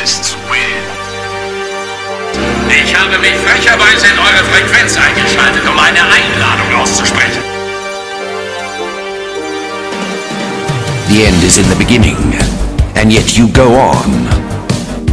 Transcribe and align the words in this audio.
Terrorists 0.00 0.34
win. 0.48 0.82
Ich 2.70 2.96
habe 2.96 3.18
mich 3.18 3.34
frecherweise 3.44 4.06
in 4.06 4.18
eure 4.18 4.42
Frequenz 4.50 4.96
eingeschaltet, 4.96 5.62
um 5.68 5.78
eine 5.78 6.00
Einladung 6.00 6.80
auszusprechen. 6.80 7.42
The 11.08 11.26
end 11.26 11.44
is 11.44 11.58
in 11.58 11.68
the 11.68 11.74
beginning, 11.74 12.16
and 12.94 13.12
yet 13.12 13.36
you 13.36 13.48
go 13.48 13.74
on. 13.74 14.26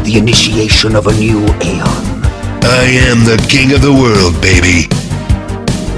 The 0.06 0.20
initiation 0.20 0.96
of 0.96 1.08
a 1.08 1.14
new 1.14 1.44
aeon. 1.62 2.24
I 2.64 2.86
am 3.10 3.26
the 3.26 3.36
king 3.50 3.74
of 3.74 3.82
the 3.82 3.92
world, 3.92 4.40
baby. 4.40 4.88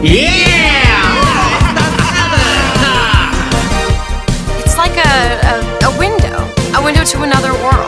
Yeah! 0.02 0.48
It's 4.66 4.78
like 4.78 4.98
a, 4.98 5.38
a, 5.46 5.90
a 5.90 6.00
window, 6.00 6.50
a 6.74 6.82
window 6.84 7.04
to 7.04 7.22
another 7.22 7.54
world. 7.54 7.79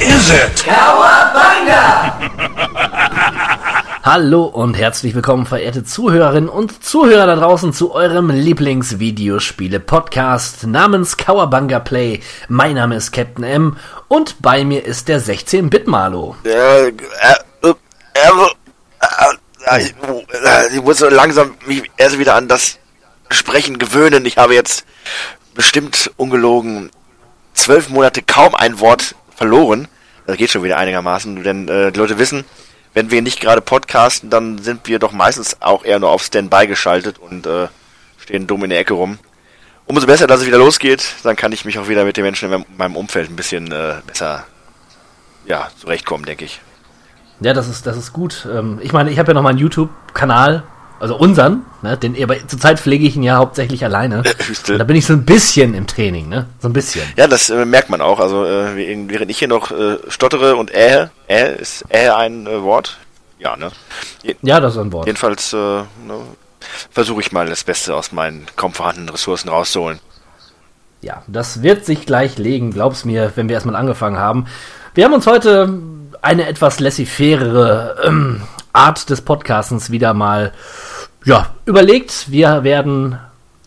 Is 0.00 0.30
it? 0.30 0.64
Hallo 4.02 4.44
und 4.44 4.74
herzlich 4.74 5.14
willkommen, 5.14 5.46
verehrte 5.46 5.84
Zuhörerinnen 5.84 6.48
und 6.48 6.82
Zuhörer 6.84 7.26
da 7.26 7.36
draußen 7.36 7.72
zu 7.72 7.94
eurem 7.94 8.30
Lieblingsvideospiele-Podcast 8.30 10.66
namens 10.66 11.16
Cowabunga 11.16 11.78
Play. 11.80 12.20
Mein 12.48 12.74
Name 12.74 12.96
ist 12.96 13.12
Captain 13.12 13.44
M 13.44 13.76
und 14.08 14.42
bei 14.42 14.64
mir 14.64 14.84
ist 14.84 15.06
der 15.08 15.20
16-Bit-Malo. 15.20 16.36
Äh, 16.44 16.88
äh, 16.88 16.92
ich, 19.78 19.82
äh, 19.94 19.94
ich 20.74 20.82
muss 20.82 20.98
so 20.98 21.08
langsam 21.08 21.54
mich 21.66 21.90
erst 21.96 22.18
wieder 22.18 22.34
an 22.34 22.48
das 22.48 22.78
Sprechen 23.30 23.78
gewöhnen. 23.78 24.26
Ich 24.26 24.36
habe 24.36 24.54
jetzt 24.54 24.84
bestimmt 25.54 26.10
ungelogen 26.16 26.90
zwölf 27.54 27.88
Monate 27.88 28.22
kaum 28.22 28.54
ein 28.54 28.78
Wort 28.78 29.16
verloren. 29.36 29.88
Das 30.26 30.36
geht 30.36 30.50
schon 30.50 30.64
wieder 30.64 30.76
einigermaßen, 30.78 31.42
denn 31.44 31.68
äh, 31.68 31.92
die 31.92 31.98
Leute 32.00 32.18
wissen, 32.18 32.44
wenn 32.94 33.10
wir 33.10 33.22
nicht 33.22 33.40
gerade 33.40 33.60
podcasten, 33.60 34.30
dann 34.30 34.58
sind 34.58 34.88
wir 34.88 34.98
doch 34.98 35.12
meistens 35.12 35.58
auch 35.60 35.84
eher 35.84 36.00
nur 36.00 36.10
auf 36.10 36.22
Standby 36.24 36.66
geschaltet 36.66 37.18
und 37.18 37.46
äh, 37.46 37.68
stehen 38.18 38.46
dumm 38.46 38.64
in 38.64 38.70
der 38.70 38.80
Ecke 38.80 38.94
rum. 38.94 39.18
Umso 39.84 40.06
besser, 40.06 40.26
dass 40.26 40.40
es 40.40 40.46
wieder 40.46 40.58
losgeht, 40.58 41.04
dann 41.22 41.36
kann 41.36 41.52
ich 41.52 41.64
mich 41.64 41.78
auch 41.78 41.88
wieder 41.88 42.04
mit 42.04 42.16
den 42.16 42.24
Menschen 42.24 42.52
in 42.52 42.64
meinem- 42.76 42.96
Umfeld 42.96 43.30
ein 43.30 43.36
bisschen 43.36 43.70
äh, 43.70 43.94
besser 44.06 44.44
ja, 45.44 45.68
zurechtkommen, 45.78 46.24
denke 46.24 46.44
ich. 46.44 46.60
Ja, 47.40 47.52
das 47.52 47.68
ist, 47.68 47.86
das 47.86 47.96
ist 47.96 48.12
gut. 48.12 48.48
Ähm, 48.50 48.80
ich 48.82 48.92
meine, 48.92 49.10
ich 49.10 49.18
habe 49.18 49.28
ja 49.30 49.34
noch 49.34 49.42
meinen 49.42 49.58
YouTube-Kanal, 49.58 50.64
also 50.98 51.16
unseren, 51.16 51.64
ne, 51.82 51.96
den, 51.96 52.20
aber 52.22 52.36
zurzeit 52.48 52.80
pflege 52.80 53.06
ich 53.06 53.16
ihn 53.16 53.22
ja 53.22 53.36
hauptsächlich 53.36 53.84
alleine. 53.84 54.22
Da 54.66 54.84
bin 54.84 54.96
ich 54.96 55.06
so 55.06 55.12
ein 55.12 55.24
bisschen 55.24 55.74
im 55.74 55.86
Training, 55.86 56.28
ne? 56.28 56.46
So 56.60 56.68
ein 56.68 56.72
bisschen. 56.72 57.02
Ja, 57.16 57.26
das 57.26 57.50
äh, 57.50 57.64
merkt 57.64 57.90
man 57.90 58.00
auch. 58.00 58.18
Also 58.20 58.44
äh, 58.44 59.08
während 59.08 59.30
ich 59.30 59.38
hier 59.38 59.48
noch 59.48 59.70
äh, 59.70 59.98
stottere 60.08 60.56
und 60.56 60.70
äh, 60.72 61.08
äh, 61.28 61.60
ist 61.60 61.84
äh 61.88 62.08
ein 62.08 62.46
Wort? 62.46 62.98
Ja, 63.38 63.56
ne? 63.56 63.70
Je 64.22 64.36
Ja, 64.42 64.60
das 64.60 64.74
ist 64.74 64.80
ein 64.80 64.92
Wort. 64.92 65.06
jedenfalls 65.06 65.52
äh, 65.52 65.56
ne, 65.56 65.86
versuche 66.90 67.20
ich 67.20 67.32
mal 67.32 67.46
das 67.46 67.64
Beste 67.64 67.94
aus 67.94 68.12
meinen 68.12 68.46
kaum 68.56 68.72
vorhandenen 68.72 69.10
Ressourcen 69.10 69.48
rauszuholen. 69.50 70.00
Ja, 71.02 71.22
das 71.26 71.62
wird 71.62 71.84
sich 71.84 72.06
gleich 72.06 72.38
legen, 72.38 72.72
glaub's 72.72 73.04
mir, 73.04 73.32
wenn 73.36 73.48
wir 73.48 73.54
erstmal 73.54 73.76
angefangen 73.76 74.18
haben. 74.18 74.46
Wir 74.94 75.04
haben 75.04 75.12
uns 75.12 75.26
heute 75.26 75.78
eine 76.22 76.48
etwas 76.48 76.80
laissez-faire 76.80 77.96
ähm, 78.04 78.42
Art 78.76 79.10
des 79.10 79.22
Podcastens 79.22 79.90
wieder 79.90 80.14
mal 80.14 80.52
ja, 81.24 81.50
überlegt. 81.64 82.30
Wir 82.30 82.62
werden, 82.62 83.18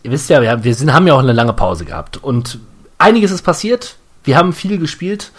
ihr 0.02 0.10
wisst 0.10 0.30
ja, 0.30 0.40
wir, 0.40 0.50
haben- 0.50 0.64
wir 0.64 0.74
sind, 0.74 0.92
haben 0.92 1.06
ja 1.06 1.14
auch 1.14 1.18
eine 1.18 1.32
lange 1.32 1.52
Pause 1.52 1.84
gehabt 1.84 2.16
und 2.16 2.58
einiges 2.98 3.30
ist 3.30 3.42
passiert. 3.42 3.96
Wir 4.24 4.36
haben 4.36 4.52
viel 4.52 4.78
gespielt 4.78 5.32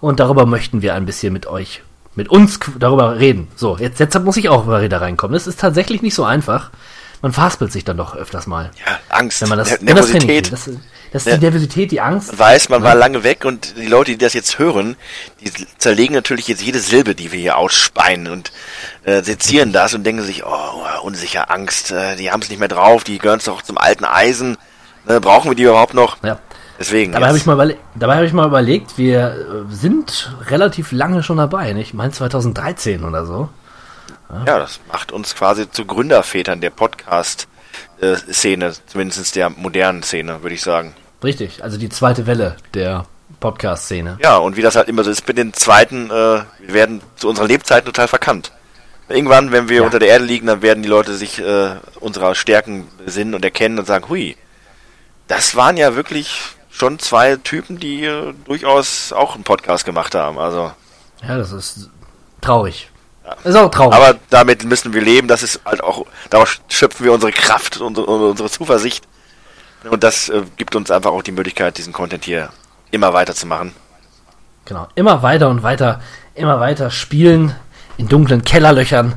und 0.00 0.20
darüber 0.20 0.46
möchten 0.46 0.82
wir 0.82 0.94
ein 0.94 1.06
bisschen 1.06 1.32
mit 1.32 1.46
euch, 1.46 1.82
mit 2.14 2.28
uns 2.28 2.60
darüber 2.78 3.18
reden. 3.18 3.48
So, 3.56 3.76
jetzt, 3.78 3.98
jetzt 4.00 4.18
muss 4.22 4.36
ich 4.36 4.48
auch 4.48 4.66
wieder 4.66 5.00
reinkommen. 5.00 5.36
Es 5.36 5.46
ist 5.46 5.60
tatsächlich 5.60 6.02
nicht 6.02 6.14
so 6.14 6.24
einfach. 6.24 6.70
Man 7.22 7.32
verhaspelt 7.32 7.72
sich 7.72 7.84
dann 7.84 7.96
doch 7.96 8.14
öfters 8.14 8.46
mal. 8.46 8.70
Ja, 8.86 8.98
Angst, 9.08 9.40
Wenn 9.42 9.48
man 9.48 9.58
das, 9.58 9.70
Ner- 9.70 9.78
wenn 9.80 9.96
das 9.96 10.08
Nervosität. 10.08 10.52
Das, 10.52 10.70
das 11.12 11.22
ist 11.22 11.26
Ja. 11.32 11.36
die 11.38 11.44
Nervosität, 11.44 11.90
die 11.90 12.00
Angst. 12.00 12.28
Man 12.28 12.38
weiß, 12.38 12.68
man 12.68 12.82
war 12.82 12.94
lange 12.94 13.24
weg 13.24 13.44
und 13.44 13.76
die 13.78 13.86
Leute, 13.86 14.12
die 14.12 14.18
das 14.18 14.34
jetzt 14.34 14.58
hören, 14.58 14.96
die 15.40 15.50
zerlegen 15.78 16.14
natürlich 16.14 16.46
jetzt 16.48 16.62
jede 16.62 16.78
Silbe, 16.78 17.14
die 17.14 17.32
wir 17.32 17.40
hier 17.40 17.56
ausspeien 17.56 18.28
und 18.28 18.52
äh, 19.04 19.22
sezieren 19.22 19.72
das 19.72 19.94
und 19.94 20.04
denken 20.04 20.22
sich, 20.22 20.44
oh, 20.44 20.82
unsicher, 21.02 21.50
Angst, 21.50 21.90
äh, 21.90 22.16
die 22.16 22.30
haben 22.30 22.42
es 22.42 22.50
nicht 22.50 22.58
mehr 22.58 22.68
drauf, 22.68 23.02
die 23.04 23.18
gehören 23.18 23.40
doch 23.44 23.62
zum 23.62 23.78
alten 23.78 24.04
Eisen. 24.04 24.56
Ne, 25.08 25.20
brauchen 25.20 25.50
wir 25.50 25.54
die 25.56 25.62
überhaupt 25.62 25.94
noch? 25.94 26.18
Ja. 26.22 26.38
Deswegen. 26.78 27.12
Dabei 27.12 27.28
habe 27.28 27.38
ich, 27.38 27.46
mal 27.46 27.76
dabei 27.94 28.16
hab 28.16 28.24
ich 28.24 28.34
mal 28.34 28.46
überlegt, 28.46 28.98
wir 28.98 29.64
äh, 29.70 29.74
sind 29.74 30.34
relativ 30.50 30.92
lange 30.92 31.22
schon 31.22 31.38
dabei. 31.38 31.72
ne? 31.72 31.80
Ich 31.80 31.94
meine 31.94 32.10
2013 32.12 33.02
oder 33.04 33.24
so. 33.24 33.48
Ja, 34.28 34.58
das 34.58 34.80
macht 34.92 35.12
uns 35.12 35.34
quasi 35.34 35.70
zu 35.70 35.84
Gründervätern 35.84 36.60
der 36.60 36.70
Podcast-Szene, 38.00 38.72
zumindest 38.86 39.36
der 39.36 39.50
modernen 39.50 40.02
Szene, 40.02 40.42
würde 40.42 40.54
ich 40.54 40.62
sagen. 40.62 40.94
Richtig, 41.22 41.62
also 41.64 41.76
die 41.78 41.88
zweite 41.88 42.26
Welle 42.26 42.56
der 42.74 43.06
Podcast-Szene. 43.40 44.18
Ja, 44.22 44.36
und 44.36 44.56
wie 44.56 44.62
das 44.62 44.76
halt 44.76 44.88
immer 44.88 45.04
so 45.04 45.10
ist 45.10 45.26
mit 45.26 45.38
den 45.38 45.52
zweiten, 45.52 46.06
äh, 46.10 46.10
wir 46.10 46.44
werden 46.74 47.00
zu 47.16 47.28
unserer 47.28 47.46
Lebzeit 47.46 47.84
total 47.84 48.08
verkannt. 48.08 48.52
Irgendwann, 49.08 49.52
wenn 49.52 49.68
wir 49.68 49.76
Ja. 49.78 49.82
unter 49.84 49.98
der 50.00 50.08
Erde 50.08 50.24
liegen, 50.24 50.46
dann 50.48 50.62
werden 50.62 50.82
die 50.82 50.88
Leute 50.88 51.14
sich 51.16 51.38
äh, 51.38 51.76
unserer 52.00 52.34
Stärken 52.34 52.88
besinnen 53.04 53.34
und 53.34 53.44
erkennen 53.44 53.78
und 53.78 53.86
sagen, 53.86 54.08
hui, 54.08 54.36
das 55.28 55.54
waren 55.54 55.76
ja 55.76 55.94
wirklich 55.96 56.40
schon 56.70 56.98
zwei 56.98 57.36
Typen, 57.36 57.78
die 57.78 58.04
äh, 58.04 58.34
durchaus 58.44 59.12
auch 59.12 59.34
einen 59.34 59.44
Podcast 59.44 59.84
gemacht 59.84 60.14
haben. 60.14 60.38
Also, 60.38 60.72
Ja, 61.26 61.38
das 61.38 61.52
ist 61.52 61.88
traurig. 62.40 62.90
Ist 63.44 63.56
auch 63.56 63.70
traurig. 63.70 63.94
aber 63.94 64.18
damit 64.30 64.64
müssen 64.64 64.92
wir 64.92 65.02
leben. 65.02 65.28
Das 65.28 65.42
ist 65.42 65.60
halt 65.64 65.82
auch, 65.82 66.06
daraus 66.30 66.60
schöpfen 66.68 67.04
wir 67.04 67.12
unsere 67.12 67.32
Kraft 67.32 67.80
und 67.80 67.98
unsere, 67.98 68.28
unsere 68.30 68.50
Zuversicht. 68.50 69.04
Und 69.88 70.02
das 70.02 70.28
äh, 70.28 70.42
gibt 70.56 70.74
uns 70.76 70.90
einfach 70.90 71.10
auch 71.10 71.22
die 71.22 71.32
Möglichkeit, 71.32 71.78
diesen 71.78 71.92
Content 71.92 72.24
hier 72.24 72.50
immer 72.90 73.12
weiter 73.12 73.34
zu 73.34 73.46
machen. 73.46 73.74
genau. 74.64 74.88
Immer 74.94 75.22
weiter 75.22 75.48
und 75.48 75.62
weiter, 75.62 76.00
immer 76.34 76.60
weiter 76.60 76.90
spielen 76.90 77.54
in 77.96 78.08
dunklen 78.08 78.42
Kellerlöchern. 78.42 79.14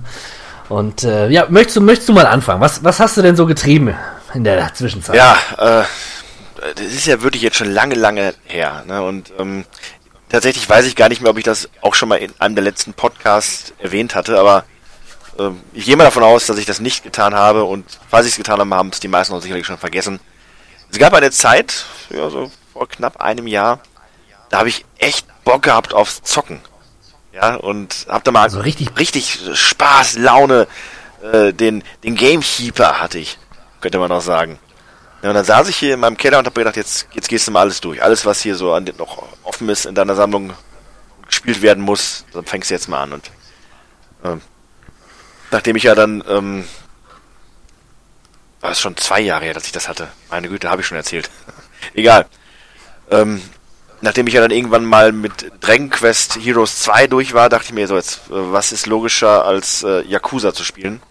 Und 0.70 1.04
äh, 1.04 1.30
ja, 1.30 1.48
möchtest 1.50 1.78
du, 1.78 1.82
möchtest 1.82 2.10
du 2.10 2.14
mal 2.14 2.28
anfangen? 2.28 2.62
Was, 2.62 2.84
was 2.84 3.00
hast 3.00 3.18
du 3.18 3.22
denn 3.22 3.36
so 3.36 3.46
getrieben 3.46 3.96
in 4.34 4.44
der 4.44 4.74
Zwischenzeit? 4.74 5.16
Ja, 5.16 5.36
äh, 5.58 5.84
das 6.76 6.86
ist 6.86 7.08
ja 7.08 7.22
wirklich 7.22 7.42
jetzt 7.42 7.58
schon 7.58 7.72
lange, 7.72 7.96
lange 7.96 8.34
her. 8.46 8.84
Ne? 8.86 9.02
Und 9.02 9.32
ähm, 9.40 9.66
tatsächlich 10.30 10.68
weiß 10.70 10.86
ich 10.86 10.96
gar 10.96 11.10
nicht 11.10 11.22
mehr, 11.22 11.32
ob 11.32 11.38
ich 11.38 11.44
das 11.44 11.70
auch 11.82 11.96
schon 11.96 12.10
mal 12.10 12.16
in 12.18 12.34
einem 12.40 12.56
der 12.56 12.64
letzten 12.64 12.94
Podcasts 12.94 13.74
erwähnt 13.80 14.16
hatte, 14.16 14.40
aber 14.40 14.66
ähm, 15.38 15.62
ich 15.74 15.86
gehe 15.86 15.96
mal 15.98 16.04
davon 16.04 16.24
aus, 16.24 16.46
dass 16.46 16.58
ich 16.58 16.66
das 16.66 16.80
nicht 16.80 17.04
getan 17.04 17.34
habe 17.36 17.64
und 17.64 17.86
falls 18.10 18.26
ich 18.26 18.34
es 18.34 18.38
getan 18.38 18.60
habe, 18.60 18.76
haben 18.76 18.90
es 18.90 19.00
die 19.00 19.08
meisten 19.08 19.34
auch 19.34 19.42
sicherlich 19.42 19.66
schon 19.66 19.78
vergessen. 19.78 20.20
Es 20.92 20.98
gab 20.98 21.14
eine 21.14 21.32
Zeit, 21.32 21.86
ja, 22.10 22.30
so 22.30 22.52
vor 22.74 22.88
knapp 22.88 23.22
einem 23.22 23.48
Jahr, 23.48 23.80
da 24.50 24.60
habe 24.60 24.70
ich 24.70 24.86
echt 24.98 25.26
Bock 25.44 25.64
gehabt 25.64 25.94
aufs 25.94 26.22
Zocken. 26.24 26.62
Ja, 27.32 27.56
und 27.56 28.08
hab 28.10 28.24
da 28.24 28.32
mal 28.32 28.42
Also 28.44 28.60
richtig- 28.60 28.98
richtig 28.98 29.40
Spaß, 29.54 30.18
Laune, 30.18 30.68
äh, 31.32 31.54
den, 31.54 31.84
den 32.04 32.16
Gamekeeper 32.16 33.00
hatte 33.00 33.20
ich, 33.20 33.38
könnte 33.82 34.00
man 34.00 34.12
auch 34.12 34.22
sagen. 34.22 34.58
Ja, 35.22 35.30
und 35.30 35.36
dann 35.36 35.46
saß 35.46 35.68
ich 35.68 35.76
hier 35.76 35.96
in 35.96 36.00
meinem 36.00 36.18
Keller 36.18 36.40
und 36.40 36.46
habe 36.46 36.60
gedacht, 36.60 36.78
jetzt, 36.78 37.08
jetzt 37.14 37.28
gehst 37.28 37.48
du 37.48 37.52
mal 37.52 37.62
alles 37.62 37.82
durch. 37.82 38.02
Alles, 38.02 38.26
was 38.26 38.42
hier 38.42 38.56
so 38.56 38.74
an 38.74 38.90
noch 38.98 39.24
offen 39.44 39.68
ist 39.70 39.86
in 39.86 39.96
deiner 39.96 40.16
Sammlung 40.16 40.54
gespielt 41.28 41.62
werden 41.62 41.84
muss, 41.84 42.26
dann 42.34 42.46
fängst 42.46 42.70
du 42.70 42.74
jetzt 42.74 42.88
mal 42.88 43.04
an. 43.04 43.14
Und 43.14 43.32
ähm, 44.24 44.42
nachdem 45.52 45.76
ich 45.76 45.84
ja 45.84 45.96
dann, 45.96 46.24
ähm, 46.28 46.66
war 48.62 48.72
es 48.72 48.80
schon 48.80 48.98
zwei 48.98 49.20
Jahre 49.20 49.46
her, 49.46 49.54
dass 49.54 49.66
ich 49.66 49.72
das 49.72 49.88
hatte. 49.90 50.08
Meine 50.30 50.50
Güte, 50.50 50.70
habe 50.70 50.82
ich 50.82 50.88
schon 50.88 50.98
erzählt. 50.98 51.30
Egal. 51.94 52.26
Ähm, 53.12 53.42
nachdem 54.02 54.28
ich 54.28 54.34
ja 54.34 54.42
dann 54.42 54.52
irgendwann 54.52 54.86
mal 54.86 55.12
mit 55.12 55.52
Dragon 55.62 55.90
Quest 55.90 56.38
Heroes 56.38 56.80
2 56.80 57.08
durch 57.08 57.34
war, 57.34 57.50
dachte 57.50 57.66
ich 57.66 57.74
mir 57.74 57.88
so, 57.88 57.96
jetzt, 57.96 58.28
äh, 58.28 58.52
was 58.52 58.72
ist 58.72 58.88
logischer 58.88 59.46
als 59.46 59.84
äh, 59.84 60.02
Yakuza 60.04 60.54
zu 60.54 60.64
spielen? 60.64 61.02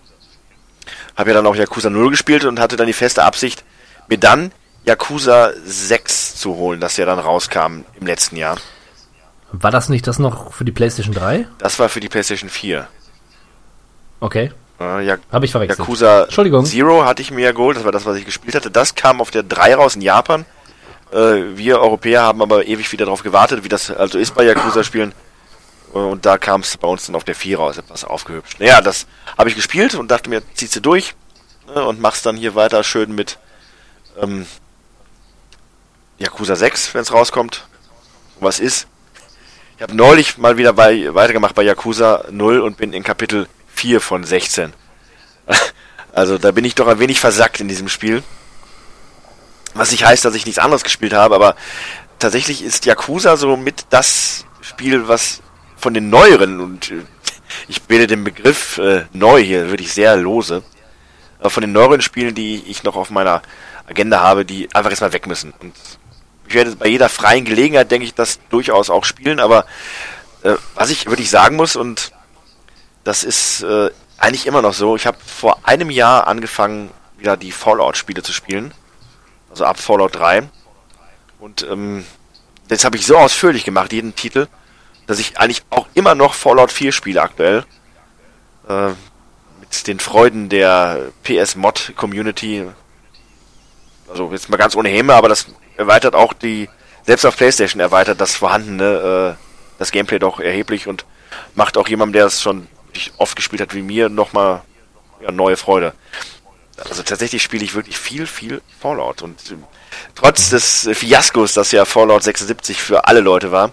Habe 1.16 1.30
ja 1.30 1.36
dann 1.36 1.46
auch 1.46 1.56
Yakuza 1.56 1.90
0 1.90 2.10
gespielt 2.10 2.44
und 2.44 2.60
hatte 2.60 2.76
dann 2.76 2.86
die 2.86 2.92
feste 2.92 3.24
Absicht, 3.24 3.64
mir 4.08 4.18
dann 4.18 4.52
Yakuza 4.84 5.50
6 5.64 6.36
zu 6.36 6.56
holen, 6.56 6.80
das 6.80 6.96
ja 6.96 7.04
dann 7.06 7.18
rauskam 7.18 7.84
im 8.00 8.06
letzten 8.06 8.36
Jahr. 8.36 8.56
War 9.52 9.70
das 9.70 9.88
nicht 9.88 10.06
das 10.06 10.18
noch 10.18 10.52
für 10.52 10.64
die 10.64 10.72
PlayStation 10.72 11.14
3? 11.14 11.46
Das 11.58 11.78
war 11.78 11.88
für 11.88 12.00
die 12.00 12.08
PlayStation 12.08 12.50
4. 12.50 12.86
Okay, 14.20 14.52
Äh, 14.80 15.04
ja, 15.06 15.16
habe 15.32 15.44
ich 15.44 15.50
verwechselt. 15.52 15.78
Yakuza 15.80 16.24
Entschuldigung. 16.24 16.64
Zero 16.64 17.04
hatte 17.04 17.20
ich 17.22 17.30
mir 17.32 17.42
ja 17.46 17.52
geholt, 17.52 17.76
das 17.76 17.84
war 17.84 17.90
das, 17.92 18.06
was 18.06 18.16
ich 18.16 18.24
gespielt 18.24 18.54
hatte. 18.54 18.70
Das 18.70 18.94
kam 18.94 19.20
auf 19.20 19.30
der 19.30 19.42
3 19.42 19.74
raus 19.74 19.96
in 19.96 20.02
Japan. 20.02 20.44
Äh, 21.12 21.56
wir 21.56 21.80
Europäer 21.80 22.22
haben 22.22 22.42
aber 22.42 22.66
ewig 22.66 22.90
wieder 22.92 23.06
darauf 23.06 23.22
gewartet, 23.22 23.64
wie 23.64 23.68
das 23.68 23.90
also 23.90 24.18
ist 24.18 24.34
bei 24.34 24.44
Yakuza-Spielen. 24.44 25.12
Äh, 25.94 25.98
Und 25.98 26.26
da 26.26 26.38
kam 26.38 26.60
es 26.60 26.76
bei 26.76 26.86
uns 26.86 27.06
dann 27.06 27.16
auf 27.16 27.24
der 27.24 27.34
4 27.34 27.58
raus, 27.58 27.78
etwas 27.78 28.04
aufgehübscht. 28.04 28.60
Naja, 28.60 28.80
das 28.80 29.06
habe 29.36 29.48
ich 29.48 29.56
gespielt 29.56 29.94
und 29.96 30.10
dachte 30.10 30.30
mir, 30.30 30.42
ziehst 30.54 30.76
du 30.76 30.80
durch 30.80 31.14
ne, 31.74 31.84
und 31.84 32.00
machst 32.00 32.24
dann 32.26 32.36
hier 32.36 32.54
weiter 32.54 32.84
schön 32.84 33.14
mit 33.14 33.38
ähm, 34.20 34.46
Yakuza 36.18 36.56
6, 36.56 36.94
wenn 36.94 37.02
es 37.02 37.12
rauskommt. 37.12 37.66
Was 38.40 38.60
ist? 38.60 38.86
Ich 39.76 39.82
habe 39.82 39.94
neulich 39.94 40.38
mal 40.38 40.56
wieder 40.56 40.72
bei, 40.72 41.14
weitergemacht 41.14 41.54
bei 41.54 41.62
Yakuza 41.62 42.24
0 42.30 42.60
und 42.60 42.76
bin 42.76 42.92
in 42.92 43.04
Kapitel 43.04 43.48
4 43.74 44.00
von 44.00 44.24
16. 44.24 44.72
Also 46.10 46.36
da 46.36 46.50
bin 46.50 46.64
ich 46.64 46.74
doch 46.74 46.88
ein 46.88 46.98
wenig 46.98 47.20
versackt 47.20 47.60
in 47.60 47.68
diesem 47.68 47.88
Spiel. 47.88 48.24
Was 49.74 49.92
nicht 49.92 50.04
heißt, 50.04 50.24
dass 50.24 50.34
ich 50.34 50.46
nichts 50.46 50.58
anderes 50.58 50.82
gespielt 50.82 51.12
habe, 51.12 51.34
aber 51.36 51.54
tatsächlich 52.18 52.64
ist 52.64 52.86
Yakuza 52.86 53.36
so 53.36 53.56
mit 53.56 53.86
das 53.90 54.44
Spiel, 54.60 55.06
was 55.06 55.42
von 55.76 55.94
den 55.94 56.10
neueren, 56.10 56.60
und 56.60 56.90
äh, 56.90 57.02
ich 57.68 57.82
wähle 57.88 58.08
den 58.08 58.24
Begriff 58.24 58.78
äh, 58.78 59.04
neu 59.12 59.40
hier, 59.40 59.68
würde 59.70 59.82
ich 59.82 59.92
sehr 59.92 60.16
lose, 60.16 60.64
aber 61.38 61.50
von 61.50 61.60
den 61.60 61.72
neueren 61.72 62.02
Spielen, 62.02 62.34
die 62.34 62.64
ich 62.66 62.82
noch 62.82 62.96
auf 62.96 63.10
meiner 63.10 63.42
Agenda 63.88 64.20
habe, 64.20 64.44
die 64.44 64.72
einfach 64.74 64.90
jetzt 64.90 65.00
mal 65.00 65.12
weg 65.12 65.26
müssen. 65.26 65.52
Und 65.60 65.74
ich 66.46 66.54
werde 66.54 66.76
bei 66.76 66.88
jeder 66.88 67.08
freien 67.08 67.44
Gelegenheit, 67.44 67.90
denke 67.90 68.06
ich, 68.06 68.14
das 68.14 68.40
durchaus 68.50 68.90
auch 68.90 69.04
spielen, 69.04 69.40
aber 69.40 69.66
äh, 70.42 70.54
was 70.74 70.90
ich 70.90 71.06
wirklich 71.06 71.30
sagen 71.30 71.56
muss, 71.56 71.76
und 71.76 72.12
das 73.04 73.24
ist 73.24 73.62
äh, 73.62 73.90
eigentlich 74.18 74.46
immer 74.46 74.62
noch 74.62 74.74
so, 74.74 74.96
ich 74.96 75.06
habe 75.06 75.18
vor 75.24 75.60
einem 75.64 75.90
Jahr 75.90 76.26
angefangen, 76.26 76.90
wieder 77.18 77.36
die 77.36 77.52
Fallout-Spiele 77.52 78.22
zu 78.22 78.32
spielen. 78.32 78.72
Also 79.50 79.64
ab 79.64 79.78
Fallout 79.78 80.16
3. 80.16 80.48
Und 81.40 81.66
ähm, 81.68 82.04
das 82.68 82.84
habe 82.84 82.96
ich 82.96 83.06
so 83.06 83.16
ausführlich 83.16 83.64
gemacht, 83.64 83.92
jeden 83.92 84.14
Titel, 84.14 84.46
dass 85.06 85.18
ich 85.18 85.38
eigentlich 85.38 85.62
auch 85.70 85.86
immer 85.94 86.14
noch 86.14 86.34
Fallout 86.34 86.70
4 86.70 86.92
spiele 86.92 87.22
aktuell. 87.22 87.64
Äh, 88.68 88.90
mit 89.60 89.86
den 89.86 90.00
Freuden 90.00 90.48
der 90.48 91.10
PS-Mod-Community. 91.24 92.66
Also 94.10 94.30
jetzt 94.32 94.48
mal 94.48 94.56
ganz 94.56 94.76
ohne 94.76 94.88
Häme, 94.88 95.14
aber 95.14 95.28
das 95.28 95.46
erweitert 95.76 96.14
auch 96.14 96.32
die, 96.32 96.68
selbst 97.04 97.24
auf 97.24 97.36
PlayStation 97.36 97.80
erweitert 97.80 98.20
das 98.20 98.34
vorhandene, 98.34 99.36
äh, 99.36 99.44
das 99.78 99.92
Gameplay 99.92 100.18
doch 100.18 100.40
erheblich 100.40 100.86
und 100.86 101.04
macht 101.54 101.76
auch 101.76 101.88
jemandem, 101.88 102.14
der 102.14 102.26
es 102.26 102.42
schon 102.42 102.68
oft 103.18 103.36
gespielt 103.36 103.60
hat 103.60 103.74
wie 103.74 103.82
mir, 103.82 104.08
nochmal 104.08 104.62
ja, 105.20 105.30
neue 105.30 105.56
Freude. 105.56 105.92
Also 106.88 107.02
tatsächlich 107.02 107.42
spiele 107.42 107.64
ich 107.64 107.74
wirklich 107.74 107.98
viel, 107.98 108.26
viel 108.26 108.62
Fallout 108.80 109.22
und 109.22 109.50
äh, 109.50 109.56
trotz 110.14 110.50
des 110.50 110.88
Fiaskos, 110.92 111.52
das 111.52 111.72
ja 111.72 111.84
Fallout 111.84 112.22
76 112.22 112.80
für 112.80 113.06
alle 113.06 113.20
Leute 113.20 113.52
war, 113.52 113.72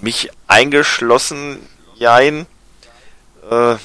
mich 0.00 0.30
eingeschlossen, 0.46 1.66
jein, 1.96 2.46
äh, 3.50 3.76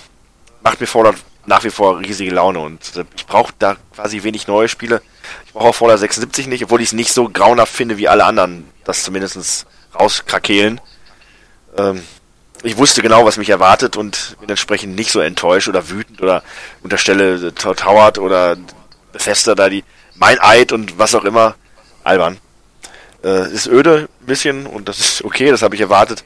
macht 0.61 0.81
mir 0.81 0.87
Fallout 0.87 1.15
nach 1.49 1.63
wie 1.63 1.71
vor 1.71 1.99
riesige 1.99 2.31
Laune 2.31 2.59
und 2.59 2.95
äh, 2.95 3.03
ich 3.17 3.25
brauche 3.25 3.51
da 3.59 3.75
quasi 3.95 4.23
wenig 4.23 4.47
neue 4.47 4.69
Spiele. 4.69 5.01
Ich 5.45 5.53
brauche 5.53 5.69
auch 5.69 5.75
Fallout 5.75 5.99
76 5.99 6.47
nicht, 6.47 6.63
obwohl 6.63 6.79
ich 6.79 6.89
es 6.89 6.93
nicht 6.93 7.11
so 7.11 7.27
grauenhaft 7.27 7.73
finde 7.73 7.97
wie 7.97 8.07
alle 8.07 8.23
anderen, 8.23 8.69
das 8.85 9.03
zumindest 9.03 9.65
rauskrakehlen. 9.99 10.79
Ähm, 11.77 12.03
ich 12.61 12.77
wusste 12.77 13.01
genau, 13.01 13.25
was 13.25 13.37
mich 13.37 13.49
erwartet 13.49 13.97
und 13.97 14.37
bin 14.39 14.49
entsprechend 14.49 14.95
nicht 14.95 15.11
so 15.11 15.21
enttäuscht 15.21 15.67
oder 15.67 15.89
wütend 15.89 16.21
oder 16.21 16.43
unterstelle 16.83 17.53
Toward 17.55 18.19
oder 18.19 18.55
Bethesda 19.11 19.55
da 19.55 19.69
die 19.69 19.83
mein 20.15 20.39
Eid 20.39 20.71
und 20.71 20.99
was 20.99 21.15
auch 21.15 21.25
immer 21.25 21.55
albern. 22.03 22.37
Äh, 23.23 23.51
ist 23.51 23.67
öde 23.67 24.07
ein 24.21 24.25
bisschen 24.25 24.67
und 24.67 24.87
das 24.87 24.99
ist 24.99 25.23
okay, 25.23 25.49
das 25.49 25.63
habe 25.63 25.73
ich 25.73 25.81
erwartet. 25.81 26.23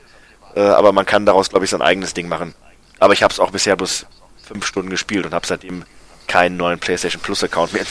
Äh, 0.56 0.62
aber 0.62 0.92
man 0.92 1.06
kann 1.06 1.26
daraus, 1.26 1.50
glaube 1.50 1.64
ich, 1.66 1.72
sein 1.72 1.82
eigenes 1.82 2.14
Ding 2.14 2.28
machen. 2.28 2.54
Aber 3.00 3.14
ich 3.14 3.24
habe 3.24 3.34
es 3.34 3.40
auch 3.40 3.52
bisher 3.52 3.76
bloß 3.76 4.06
fünf 4.54 4.68
Stunden 4.68 4.92
gespielt 4.92 5.26
und 5.26 5.34
habe 5.34 5.48
seitdem 5.48 5.84
keinen 6.28 6.58
neuen 6.58 6.80
PlayStation 6.80 7.22
Plus 7.22 7.44
Account 7.44 7.74
mehr 7.74 7.86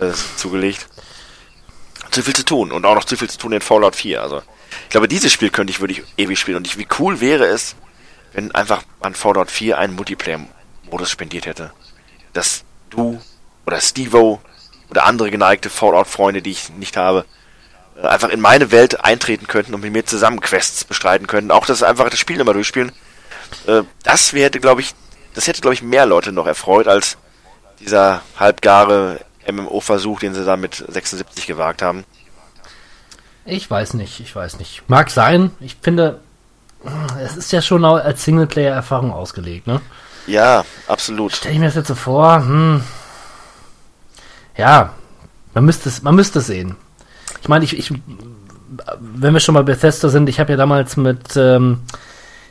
äh, 0.00 0.12
zugelegt. 0.36 0.86
Zu 2.10 2.22
viel 2.22 2.34
zu 2.34 2.44
tun 2.44 2.72
und 2.72 2.84
auch 2.84 2.94
noch 2.94 3.04
zu 3.04 3.16
viel 3.16 3.28
zu 3.28 3.38
tun 3.38 3.52
in 3.52 3.60
Fallout 3.60 3.96
4. 3.96 4.22
Also 4.22 4.42
ich 4.84 4.90
glaube, 4.90 5.08
dieses 5.08 5.32
Spiel 5.32 5.50
könnte 5.50 5.70
ich 5.70 5.80
wirklich 5.80 6.02
ewig 6.16 6.38
spielen. 6.38 6.58
Und 6.58 6.66
ich, 6.66 6.78
wie 6.78 6.86
cool 6.98 7.20
wäre 7.20 7.46
es, 7.46 7.74
wenn 8.32 8.54
einfach 8.54 8.82
an 9.00 9.14
Fallout 9.14 9.50
4 9.50 9.78
einen 9.78 9.94
Multiplayer-Modus 9.94 11.10
spendiert 11.10 11.46
hätte. 11.46 11.72
Dass 12.34 12.64
du 12.90 13.20
oder 13.66 13.80
Stevo 13.80 14.40
oder 14.90 15.04
andere 15.04 15.30
geneigte 15.30 15.70
Fallout-Freunde, 15.70 16.42
die 16.42 16.50
ich 16.50 16.70
nicht 16.70 16.96
habe, 16.96 17.24
äh, 18.02 18.06
einfach 18.06 18.28
in 18.28 18.40
meine 18.40 18.70
Welt 18.70 19.04
eintreten 19.04 19.46
könnten 19.46 19.74
und 19.74 19.80
mit 19.80 19.92
mir 19.92 20.04
zusammen 20.04 20.40
Quests 20.40 20.84
bestreiten 20.84 21.26
könnten. 21.26 21.50
Auch 21.50 21.66
das 21.66 21.82
einfach 21.82 22.10
das 22.10 22.18
Spiel 22.18 22.40
immer 22.40 22.52
durchspielen. 22.52 22.92
Äh, 23.66 23.82
das 24.02 24.32
hätte, 24.32 24.60
glaube 24.60 24.82
ich, 24.82 24.94
das 25.38 25.46
hätte, 25.46 25.60
glaube 25.60 25.74
ich, 25.74 25.84
mehr 25.84 26.04
Leute 26.04 26.32
noch 26.32 26.48
erfreut 26.48 26.88
als 26.88 27.16
dieser 27.78 28.22
halbgare 28.40 29.20
MMO-Versuch, 29.48 30.18
den 30.18 30.34
sie 30.34 30.44
da 30.44 30.56
mit 30.56 30.84
76 30.88 31.46
gewagt 31.46 31.80
haben. 31.80 32.02
Ich 33.44 33.70
weiß 33.70 33.94
nicht, 33.94 34.18
ich 34.18 34.34
weiß 34.34 34.58
nicht. 34.58 34.82
Mag 34.88 35.10
sein. 35.10 35.52
Ich 35.60 35.76
finde, 35.80 36.18
es 37.22 37.36
ist 37.36 37.52
ja 37.52 37.62
schon 37.62 37.84
als 37.84 38.24
Singleplayer-Erfahrung 38.24 39.12
ausgelegt, 39.12 39.68
ne? 39.68 39.80
Ja, 40.26 40.64
absolut. 40.88 41.36
Stell 41.36 41.52
ich 41.52 41.60
mir 41.60 41.66
das 41.66 41.76
jetzt 41.76 41.86
so 41.86 41.94
vor, 41.94 42.38
hm. 42.38 42.82
Ja, 44.56 44.92
man 45.54 45.64
müsste 45.64 45.88
es, 45.88 46.02
man 46.02 46.16
müsste 46.16 46.40
es 46.40 46.48
sehen. 46.48 46.74
Ich 47.42 47.48
meine, 47.48 47.64
ich, 47.64 47.78
ich, 47.78 47.92
wenn 48.98 49.32
wir 49.32 49.38
schon 49.38 49.54
mal 49.54 49.62
Bethesda 49.62 50.08
sind, 50.08 50.28
ich 50.28 50.40
habe 50.40 50.50
ja 50.50 50.56
damals 50.56 50.96
mit 50.96 51.36
ähm, 51.36 51.82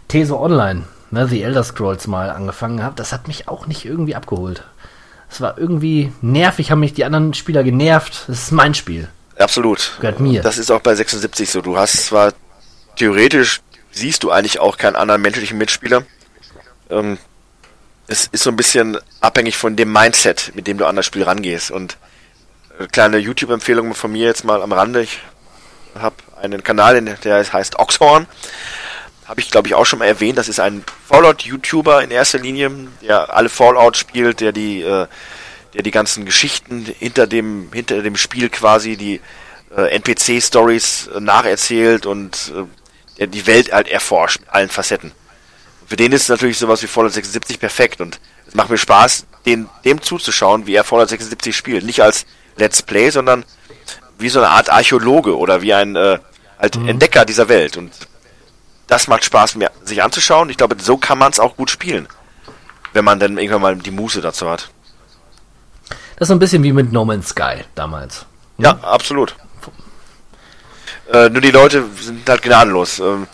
Teso 0.07 0.39
Online, 0.39 0.83
ne, 1.11 1.27
The 1.27 1.43
Elder 1.43 1.63
Scrolls 1.63 2.07
mal 2.07 2.29
angefangen 2.29 2.77
gehabt. 2.77 2.99
Das 2.99 3.13
hat 3.13 3.27
mich 3.27 3.47
auch 3.47 3.67
nicht 3.67 3.85
irgendwie 3.85 4.15
abgeholt. 4.15 4.63
Es 5.29 5.41
war 5.41 5.57
irgendwie 5.57 6.11
nervig, 6.21 6.71
haben 6.71 6.79
mich 6.79 6.93
die 6.93 7.05
anderen 7.05 7.33
Spieler 7.33 7.63
genervt. 7.63 8.23
Das 8.27 8.43
ist 8.43 8.51
mein 8.51 8.73
Spiel. 8.73 9.09
Absolut. 9.37 9.93
Gehört 9.99 10.19
mir. 10.19 10.41
Das 10.41 10.57
ist 10.57 10.71
auch 10.71 10.81
bei 10.81 10.95
76 10.95 11.49
so. 11.49 11.61
Du 11.61 11.77
hast 11.77 12.05
zwar 12.05 12.33
theoretisch 12.95 13.61
siehst 13.91 14.23
du 14.23 14.31
eigentlich 14.31 14.59
auch 14.59 14.77
keinen 14.77 14.95
anderen 14.95 15.21
menschlichen 15.21 15.57
Mitspieler. 15.57 16.03
Ähm, 16.89 17.17
es 18.07 18.27
ist 18.31 18.43
so 18.43 18.49
ein 18.49 18.55
bisschen 18.55 18.97
abhängig 19.21 19.57
von 19.57 19.75
dem 19.75 19.91
Mindset, 19.91 20.51
mit 20.55 20.67
dem 20.67 20.77
du 20.77 20.85
an 20.85 20.95
das 20.95 21.05
Spiel 21.05 21.23
rangehst. 21.23 21.71
Und 21.71 21.97
äh, 22.79 22.87
kleine 22.87 23.17
YouTube-Empfehlung 23.17 23.93
von 23.93 24.11
mir 24.11 24.25
jetzt 24.25 24.45
mal 24.45 24.61
am 24.61 24.71
Rande. 24.71 25.01
Ich 25.01 25.19
habe 25.99 26.15
einen 26.41 26.63
Kanal, 26.63 27.01
der 27.01 27.51
heißt 27.51 27.79
Oxhorn. 27.79 28.27
Habe 29.27 29.41
ich, 29.41 29.51
glaube 29.51 29.67
ich, 29.67 29.75
auch 29.75 29.85
schon 29.85 29.99
mal 29.99 30.05
erwähnt. 30.05 30.37
Das 30.37 30.47
ist 30.47 30.59
ein 30.59 30.83
Fallout-YouTuber 31.07 32.03
in 32.03 32.11
erster 32.11 32.39
Linie, 32.39 32.71
der 33.01 33.33
alle 33.33 33.49
Fallout 33.49 33.97
spielt, 33.97 34.39
der 34.39 34.51
die 34.51 34.81
äh, 34.81 35.07
der 35.73 35.83
die 35.83 35.91
ganzen 35.91 36.25
Geschichten 36.25 36.85
hinter 36.99 37.27
dem, 37.27 37.69
hinter 37.71 38.01
dem 38.01 38.15
Spiel 38.15 38.49
quasi, 38.49 38.97
die 38.97 39.21
äh, 39.75 39.95
NPC-Stories 39.95 41.07
äh, 41.15 41.19
nacherzählt 41.19 42.07
und 42.07 42.51
äh, 42.55 42.63
der 43.19 43.27
die 43.27 43.45
Welt 43.45 43.71
halt 43.71 43.87
erforscht 43.87 44.39
mit 44.39 44.49
allen 44.49 44.69
Facetten. 44.69 45.11
Und 45.81 45.87
für 45.87 45.95
den 45.95 46.11
ist 46.13 46.29
natürlich 46.29 46.57
sowas 46.57 46.81
wie 46.81 46.87
Fallout 46.87 47.13
76 47.13 47.59
perfekt 47.59 48.01
und 48.01 48.19
es 48.47 48.55
macht 48.55 48.69
mir 48.69 48.77
Spaß, 48.77 49.27
den, 49.45 49.69
dem 49.85 50.01
zuzuschauen, 50.01 50.65
wie 50.65 50.73
er 50.73 50.83
Fallout 50.83 51.09
76 51.09 51.55
spielt. 51.55 51.85
Nicht 51.85 52.01
als 52.01 52.25
Let's 52.55 52.81
Play, 52.81 53.11
sondern 53.11 53.45
wie 54.17 54.29
so 54.29 54.39
eine 54.39 54.49
Art 54.49 54.71
Archäologe 54.71 55.37
oder 55.37 55.61
wie 55.61 55.73
ein 55.73 55.95
äh, 55.95 56.17
halt 56.57 56.75
mhm. 56.75 56.89
Entdecker 56.89 57.23
dieser 57.23 57.49
Welt. 57.49 57.77
Und 57.77 57.91
das 58.87 59.07
macht 59.07 59.25
Spaß, 59.25 59.55
mir 59.55 59.71
sich 59.83 60.01
anzuschauen. 60.01 60.49
Ich 60.49 60.57
glaube, 60.57 60.75
so 60.79 60.97
kann 60.97 61.17
man 61.17 61.31
es 61.31 61.39
auch 61.39 61.55
gut 61.55 61.69
spielen, 61.69 62.07
wenn 62.93 63.05
man 63.05 63.19
dann 63.19 63.37
irgendwann 63.37 63.61
mal 63.61 63.75
die 63.75 63.91
Muße 63.91 64.21
dazu 64.21 64.49
hat. 64.49 64.69
Das 66.15 66.21
ist 66.21 66.27
so 66.29 66.33
ein 66.33 66.39
bisschen 66.39 66.63
wie 66.63 66.73
mit 66.73 66.91
No 66.91 67.05
Man's 67.05 67.29
Sky 67.29 67.63
damals. 67.75 68.25
Ne? 68.57 68.65
Ja, 68.65 68.79
absolut. 68.81 69.35
Äh, 71.11 71.29
nur 71.29 71.41
die 71.41 71.51
Leute 71.51 71.85
sind 72.01 72.27
halt 72.27 72.41
gnadenlos. 72.41 72.99
Ähm, 72.99 73.27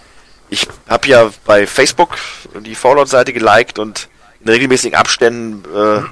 ich 0.49 0.67
habe 0.87 1.07
ja 1.07 1.29
bei 1.45 1.65
Facebook 1.65 2.17
die 2.59 2.75
Fallout-Seite 2.75 3.33
geliked 3.33 3.79
und 3.79 4.09
in 4.41 4.49
regelmäßigen 4.49 4.97
Abständen 4.97 5.63
äh, 5.73 6.03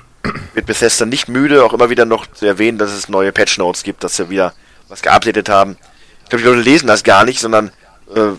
wird 0.53 0.65
Bethesda 0.65 1.05
nicht 1.05 1.27
müde, 1.27 1.63
auch 1.63 1.73
immer 1.73 1.89
wieder 1.89 2.05
noch 2.05 2.25
zu 2.27 2.45
erwähnen, 2.45 2.77
dass 2.77 2.91
es 2.91 3.09
neue 3.09 3.31
Patch-Notes 3.31 3.83
gibt, 3.83 4.03
dass 4.03 4.15
sie 4.15 4.29
wieder 4.29 4.53
was 4.87 5.01
geupdatet 5.01 5.49
haben. 5.49 5.77
Ich 6.23 6.29
glaube, 6.29 6.43
die 6.43 6.49
Leute 6.49 6.61
lesen 6.61 6.87
das 6.87 7.03
gar 7.03 7.25
nicht, 7.25 7.39
sondern 7.39 7.71
äh, 8.15 8.31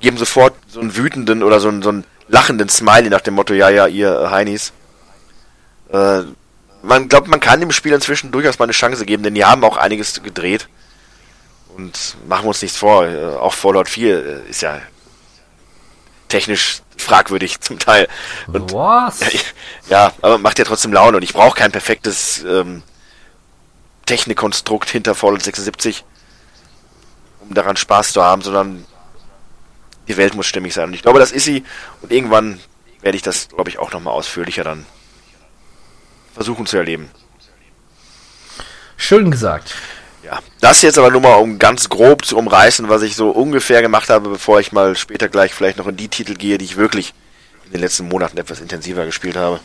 geben 0.00 0.16
sofort 0.16 0.54
so 0.68 0.80
einen 0.80 0.96
wütenden 0.96 1.42
oder 1.42 1.60
so 1.60 1.68
einen, 1.68 1.82
so 1.82 1.88
einen 1.90 2.04
lachenden 2.28 2.68
Smiley 2.68 3.10
nach 3.10 3.20
dem 3.20 3.34
Motto, 3.34 3.54
ja, 3.54 3.68
ja, 3.70 3.86
ihr 3.86 4.30
Heinis. 4.30 4.72
Äh, 5.92 6.22
man 6.82 7.08
glaubt, 7.08 7.28
man 7.28 7.40
kann 7.40 7.60
dem 7.60 7.72
Spiel 7.72 7.92
inzwischen 7.92 8.30
durchaus 8.30 8.58
mal 8.58 8.64
eine 8.64 8.72
Chance 8.72 9.06
geben, 9.06 9.22
denn 9.22 9.34
die 9.34 9.44
haben 9.44 9.64
auch 9.64 9.76
einiges 9.76 10.22
gedreht. 10.22 10.68
Und 11.76 12.16
machen 12.26 12.44
wir 12.44 12.48
uns 12.48 12.62
nichts 12.62 12.78
vor, 12.78 13.06
äh, 13.06 13.36
auch 13.36 13.52
Fallout 13.52 13.88
4 13.88 14.26
äh, 14.26 14.50
ist 14.50 14.62
ja 14.62 14.80
technisch 16.28 16.80
fragwürdig 16.96 17.60
zum 17.60 17.78
Teil. 17.78 18.08
Und, 18.46 18.72
Was? 18.72 19.20
Ja, 19.88 20.12
aber 20.20 20.38
macht 20.38 20.58
ja 20.58 20.64
trotzdem 20.64 20.92
Laune 20.92 21.16
und 21.16 21.22
ich 21.22 21.32
brauche 21.32 21.56
kein 21.56 21.70
perfektes 21.70 22.42
ähm, 22.42 22.82
Technikkonstrukt 24.04 24.90
hinter 24.90 25.14
Fallout 25.14 25.42
76, 25.42 26.04
um 27.40 27.54
daran 27.54 27.76
Spaß 27.76 28.12
zu 28.12 28.22
haben, 28.24 28.42
sondern 28.42 28.84
die 30.08 30.16
Welt 30.16 30.34
muss 30.34 30.46
stimmig 30.46 30.74
sein. 30.74 30.88
Und 30.88 30.94
ich 30.94 31.02
glaube, 31.02 31.18
das 31.18 31.32
ist 31.32 31.44
sie. 31.44 31.64
Und 32.02 32.12
irgendwann 32.12 32.60
werde 33.02 33.16
ich 33.16 33.22
das, 33.22 33.48
glaube 33.48 33.70
ich, 33.70 33.78
auch 33.78 33.92
nochmal 33.92 34.14
ausführlicher 34.14 34.64
dann 34.64 34.86
versuchen 36.34 36.66
zu 36.66 36.76
erleben. 36.76 37.10
Schön 38.96 39.30
gesagt. 39.30 39.74
Ja, 40.24 40.40
das 40.60 40.82
jetzt 40.82 40.98
aber 40.98 41.10
nur 41.10 41.20
mal, 41.20 41.36
um 41.36 41.58
ganz 41.58 41.88
grob 41.88 42.24
zu 42.24 42.36
umreißen, 42.36 42.88
was 42.88 43.02
ich 43.02 43.14
so 43.14 43.30
ungefähr 43.30 43.80
gemacht 43.80 44.10
habe, 44.10 44.28
bevor 44.28 44.58
ich 44.58 44.72
mal 44.72 44.96
später 44.96 45.28
gleich 45.28 45.54
vielleicht 45.54 45.78
noch 45.78 45.86
in 45.86 45.96
die 45.96 46.08
Titel 46.08 46.34
gehe, 46.34 46.58
die 46.58 46.64
ich 46.64 46.76
wirklich 46.76 47.14
in 47.66 47.72
den 47.72 47.80
letzten 47.80 48.08
Monaten 48.08 48.36
etwas 48.36 48.60
intensiver 48.60 49.04
gespielt 49.04 49.36
habe. 49.36 49.60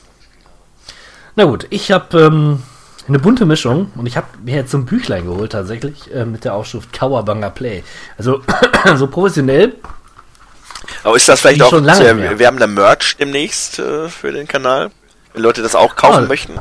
Na 1.35 1.45
gut, 1.45 1.65
ich 1.71 1.91
habe 1.91 2.19
ähm, 2.19 2.63
eine 3.07 3.19
bunte 3.19 3.45
Mischung 3.45 3.91
und 3.95 4.05
ich 4.05 4.17
habe 4.17 4.27
mir 4.43 4.55
jetzt 4.55 4.71
so 4.71 4.77
ein 4.77 4.85
Büchlein 4.85 5.25
geholt 5.25 5.53
tatsächlich 5.53 6.13
äh, 6.13 6.25
mit 6.25 6.45
der 6.45 6.53
Aufschrift 6.53 6.93
Kawabanga 6.93 7.49
Play. 7.49 7.83
Also 8.17 8.41
so 8.95 9.07
professionell. 9.07 9.75
Aber 11.03 11.15
ist 11.15 11.27
das 11.27 11.41
vielleicht 11.41 11.61
auch, 11.63 11.69
schon 11.69 11.83
lange 11.83 11.99
zu, 11.99 12.45
haben 12.47 12.59
da 12.59 12.67
Merch 12.67 13.17
demnächst 13.17 13.79
äh, 13.79 14.07
für 14.09 14.31
den 14.31 14.47
Kanal, 14.47 14.91
wenn 15.33 15.43
Leute 15.43 15.61
das 15.61 15.75
auch 15.75 15.95
kaufen 15.95 16.25
Ah. 16.25 16.27
möchten. 16.27 16.53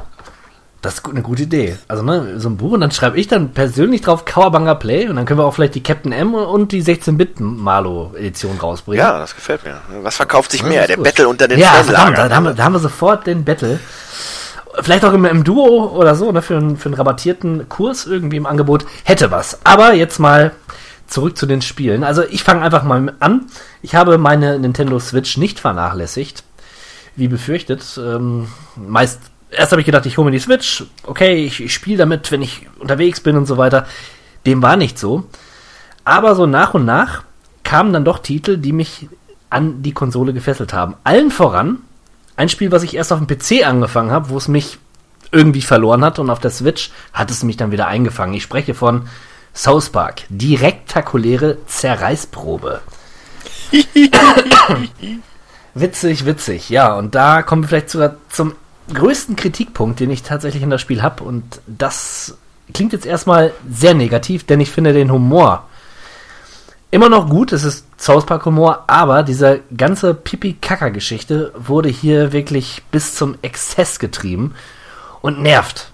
Das 0.82 0.94
ist 0.94 1.04
eine 1.06 1.20
gute 1.20 1.42
Idee. 1.42 1.76
Also 1.88 2.02
ne, 2.02 2.40
so 2.40 2.48
ein 2.48 2.56
Buch 2.56 2.72
und 2.72 2.80
dann 2.80 2.90
schreibe 2.90 3.20
ich 3.20 3.28
dann 3.28 3.52
persönlich 3.52 4.00
drauf 4.00 4.24
Kawabanga 4.24 4.74
Play 4.74 5.08
und 5.08 5.16
dann 5.16 5.26
können 5.26 5.38
wir 5.38 5.44
auch 5.44 5.54
vielleicht 5.54 5.74
die 5.74 5.82
Captain 5.82 6.10
M 6.10 6.32
und 6.34 6.72
die 6.72 6.82
16-Bit-Malo-Edition 6.82 8.58
rausbringen. 8.58 8.98
Ja, 9.04 9.18
das 9.18 9.34
gefällt 9.34 9.64
mir. 9.64 9.80
Was 10.02 10.16
verkauft 10.16 10.52
sich 10.52 10.62
Das 10.62 10.70
mehr? 10.70 10.86
Der 10.86 10.96
gut. 10.96 11.04
Battle 11.04 11.28
unter 11.28 11.48
den 11.48 11.58
ja, 11.58 11.72
verdammt, 11.84 12.16
da, 12.16 12.28
da, 12.28 12.34
haben 12.36 12.44
wir, 12.44 12.54
da 12.54 12.64
haben 12.64 12.72
wir 12.72 12.78
sofort 12.78 13.26
den 13.26 13.44
Battle. 13.44 13.78
Vielleicht 14.80 15.04
auch 15.04 15.12
im, 15.12 15.24
im 15.26 15.44
Duo 15.44 15.88
oder 15.88 16.14
so, 16.14 16.30
ne, 16.32 16.40
für, 16.42 16.56
einen, 16.56 16.78
für 16.78 16.86
einen 16.88 16.94
rabattierten 16.94 17.68
Kurs 17.68 18.06
irgendwie 18.06 18.36
im 18.38 18.46
Angebot. 18.46 18.86
Hätte 19.04 19.30
was. 19.30 19.58
Aber 19.64 19.92
jetzt 19.92 20.18
mal 20.18 20.52
zurück 21.10 21.36
zu 21.36 21.46
den 21.46 21.60
Spielen. 21.60 22.04
Also 22.04 22.22
ich 22.22 22.42
fange 22.42 22.62
einfach 22.62 22.84
mal 22.84 23.14
an. 23.20 23.46
Ich 23.82 23.94
habe 23.94 24.16
meine 24.16 24.58
Nintendo 24.58 24.98
Switch 24.98 25.36
nicht 25.36 25.60
vernachlässigt. 25.60 26.44
Wie 27.16 27.28
befürchtet. 27.28 28.00
Ähm, 28.02 28.48
meist, 28.76 29.20
erst 29.50 29.72
habe 29.72 29.80
ich 29.80 29.86
gedacht, 29.86 30.06
ich 30.06 30.16
hole 30.16 30.26
mir 30.26 30.30
die 30.30 30.38
Switch. 30.38 30.84
Okay, 31.04 31.44
ich, 31.44 31.60
ich 31.60 31.74
spiele 31.74 31.98
damit, 31.98 32.30
wenn 32.30 32.42
ich 32.42 32.66
unterwegs 32.78 33.20
bin 33.20 33.36
und 33.36 33.46
so 33.46 33.58
weiter. 33.58 33.86
Dem 34.46 34.62
war 34.62 34.76
nicht 34.76 34.98
so. 34.98 35.24
Aber 36.04 36.34
so 36.34 36.46
nach 36.46 36.74
und 36.74 36.84
nach 36.84 37.24
kamen 37.64 37.92
dann 37.92 38.04
doch 38.04 38.20
Titel, 38.20 38.56
die 38.56 38.72
mich 38.72 39.08
an 39.50 39.82
die 39.82 39.92
Konsole 39.92 40.32
gefesselt 40.32 40.72
haben. 40.72 40.94
Allen 41.04 41.30
voran 41.30 41.78
ein 42.36 42.48
Spiel, 42.48 42.72
was 42.72 42.84
ich 42.84 42.94
erst 42.94 43.12
auf 43.12 43.18
dem 43.18 43.26
PC 43.26 43.66
angefangen 43.66 44.10
habe, 44.12 44.30
wo 44.30 44.38
es 44.38 44.48
mich 44.48 44.78
irgendwie 45.30 45.62
verloren 45.62 46.04
hat 46.04 46.18
und 46.18 46.30
auf 46.30 46.40
der 46.40 46.50
Switch 46.50 46.90
hat 47.12 47.30
es 47.30 47.42
mich 47.42 47.56
dann 47.56 47.70
wieder 47.70 47.86
eingefangen. 47.86 48.34
Ich 48.34 48.42
spreche 48.42 48.74
von 48.74 49.08
South 49.54 49.90
Park. 49.90 50.22
Direktakuläre 50.28 51.58
Zerreißprobe. 51.66 52.80
witzig, 55.74 56.26
witzig. 56.26 56.70
Ja, 56.70 56.94
und 56.94 57.14
da 57.14 57.42
kommen 57.42 57.62
wir 57.62 57.68
vielleicht 57.68 57.90
sogar 57.90 58.16
zum 58.28 58.54
größten 58.92 59.36
Kritikpunkt, 59.36 60.00
den 60.00 60.10
ich 60.10 60.22
tatsächlich 60.22 60.62
in 60.62 60.70
das 60.70 60.80
Spiel 60.80 61.02
habe. 61.02 61.24
Und 61.24 61.60
das 61.66 62.36
klingt 62.72 62.92
jetzt 62.92 63.06
erstmal 63.06 63.52
sehr 63.70 63.94
negativ, 63.94 64.44
denn 64.44 64.60
ich 64.60 64.70
finde 64.70 64.92
den 64.92 65.12
Humor 65.12 65.66
immer 66.90 67.08
noch 67.08 67.28
gut, 67.28 67.52
es 67.52 67.64
ist 67.64 67.86
South 68.00 68.26
Park 68.26 68.44
Humor, 68.46 68.84
aber 68.86 69.22
diese 69.22 69.60
ganze 69.76 70.14
Pipi-Kaka-Geschichte 70.14 71.52
wurde 71.56 71.88
hier 71.88 72.32
wirklich 72.32 72.82
bis 72.90 73.14
zum 73.14 73.36
Exzess 73.42 73.98
getrieben 73.98 74.54
und 75.20 75.40
nervt. 75.40 75.89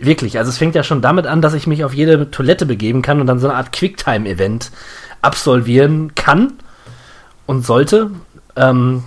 Wirklich, 0.00 0.38
also 0.38 0.50
es 0.50 0.58
fängt 0.58 0.74
ja 0.74 0.82
schon 0.82 1.02
damit 1.02 1.26
an, 1.26 1.40
dass 1.40 1.54
ich 1.54 1.66
mich 1.66 1.84
auf 1.84 1.94
jede 1.94 2.30
Toilette 2.30 2.66
begeben 2.66 3.00
kann 3.02 3.20
und 3.20 3.26
dann 3.26 3.38
so 3.38 3.48
eine 3.48 3.56
Art 3.56 3.72
Quicktime-Event 3.72 4.70
absolvieren 5.22 6.14
kann 6.14 6.54
und 7.46 7.64
sollte, 7.64 8.10
ähm, 8.56 9.04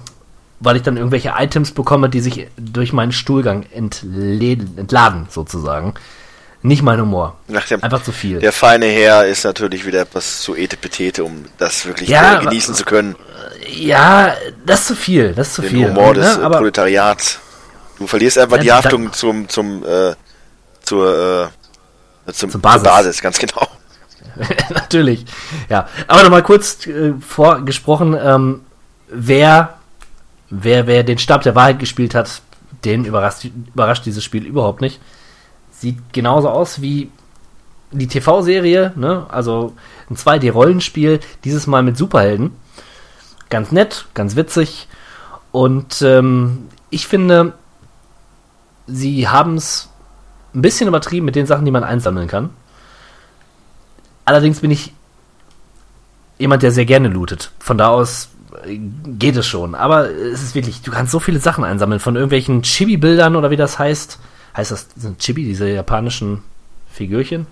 weil 0.59 0.77
ich 0.77 0.83
dann 0.83 0.97
irgendwelche 0.97 1.33
Items 1.37 1.71
bekomme, 1.71 2.09
die 2.09 2.21
sich 2.21 2.47
durch 2.57 2.93
meinen 2.93 3.11
Stuhlgang 3.11 3.65
entladen, 3.73 5.27
sozusagen. 5.29 5.93
Nicht 6.63 6.81
mein 6.81 6.99
Humor. 6.99 7.37
Nach 7.47 7.65
dem, 7.67 7.83
Einfach 7.83 8.01
zu 8.01 8.11
viel. 8.11 8.39
Der 8.39 8.51
feine 8.51 8.87
Herr 8.87 9.25
ist 9.27 9.43
natürlich 9.45 9.85
wieder 9.85 10.01
etwas 10.01 10.41
zu 10.41 10.55
etepetete, 10.55 11.23
um 11.23 11.45
das 11.57 11.85
wirklich 11.85 12.09
Ja, 12.09 12.39
genießen 12.39 12.73
zu 12.73 12.83
können. 12.83 13.15
Ja, 13.69 14.33
das 14.65 14.81
ist 14.81 14.87
zu 14.87 14.95
viel, 14.95 15.33
das 15.33 15.49
ist 15.49 15.53
zu 15.53 15.61
Den 15.61 15.69
viel. 15.69 15.89
Humor 15.89 16.13
des 16.15 16.35
ne? 16.35 16.41
äh, 16.41 16.45
aber 16.45 16.57
Proletariats. 16.57 17.39
Du 17.99 18.07
verlierst 18.07 18.37
einfach 18.39 18.57
Ja, 18.57 18.63
die 18.63 18.71
Haftung 18.71 19.13
zum, 19.13 19.47
zum, 19.47 19.83
äh, 19.85 20.13
zur, 20.87 21.51
äh, 22.27 22.31
zum, 22.31 22.49
Zur 22.49 22.61
Basis. 22.61 22.83
zur 22.83 22.91
Basis, 22.91 23.21
ganz 23.21 23.39
genau. 23.39 23.67
natürlich. 24.69 25.25
Ja, 25.69 25.87
aber 26.07 26.23
nochmal 26.23 26.43
kurz 26.43 26.85
äh, 26.87 27.13
vorgesprochen, 27.19 28.17
ähm, 28.19 28.61
wer, 29.09 29.77
wer, 30.49 30.87
wer 30.87 31.03
den 31.03 31.17
Stab 31.17 31.43
der 31.43 31.55
Wahrheit 31.55 31.79
gespielt 31.79 32.15
hat, 32.15 32.41
den 32.85 33.05
überrascht, 33.05 33.45
überrascht 33.45 34.05
dieses 34.05 34.23
Spiel 34.23 34.45
überhaupt 34.45 34.81
nicht. 34.81 34.99
Sieht 35.71 35.97
genauso 36.13 36.49
aus 36.49 36.81
wie 36.81 37.11
die 37.91 38.07
TV-Serie, 38.07 38.93
ne? 38.95 39.25
Also 39.29 39.75
ein 40.09 40.15
2D-Rollenspiel, 40.15 41.19
dieses 41.43 41.67
Mal 41.67 41.83
mit 41.83 41.97
Superhelden. 41.97 42.51
Ganz 43.49 43.71
nett, 43.71 44.05
ganz 44.13 44.35
witzig. 44.35 44.87
Und 45.51 46.01
ähm, 46.01 46.67
ich 46.89 47.07
finde, 47.07 47.53
sie 48.87 49.27
haben 49.27 49.55
es 49.55 49.89
ein 50.53 50.61
bisschen 50.61 50.87
übertrieben 50.87 51.25
mit 51.25 51.35
den 51.35 51.45
Sachen, 51.45 51.65
die 51.65 51.71
man 51.71 51.83
einsammeln 51.83 52.27
kann. 52.27 52.49
Allerdings 54.25 54.59
bin 54.61 54.71
ich 54.71 54.93
jemand, 56.37 56.63
der 56.63 56.71
sehr 56.71 56.85
gerne 56.85 57.07
lootet. 57.07 57.51
Von 57.59 57.77
da 57.77 57.89
aus 57.89 58.29
äh, 58.65 58.77
geht 58.77 59.35
es 59.35 59.47
schon. 59.47 59.75
Aber 59.75 60.09
es 60.09 60.41
ist 60.41 60.55
wirklich, 60.55 60.81
du 60.81 60.91
kannst 60.91 61.11
so 61.11 61.19
viele 61.19 61.39
Sachen 61.39 61.63
einsammeln. 61.63 61.99
Von 61.99 62.15
irgendwelchen 62.15 62.61
Chibi-Bildern 62.61 63.35
oder 63.35 63.51
wie 63.51 63.55
das 63.55 63.79
heißt. 63.79 64.19
Heißt 64.55 64.71
das, 64.71 64.87
sind 64.95 65.19
Chibi, 65.19 65.43
diese 65.43 65.69
japanischen 65.69 66.43
Figürchen? 66.91 67.47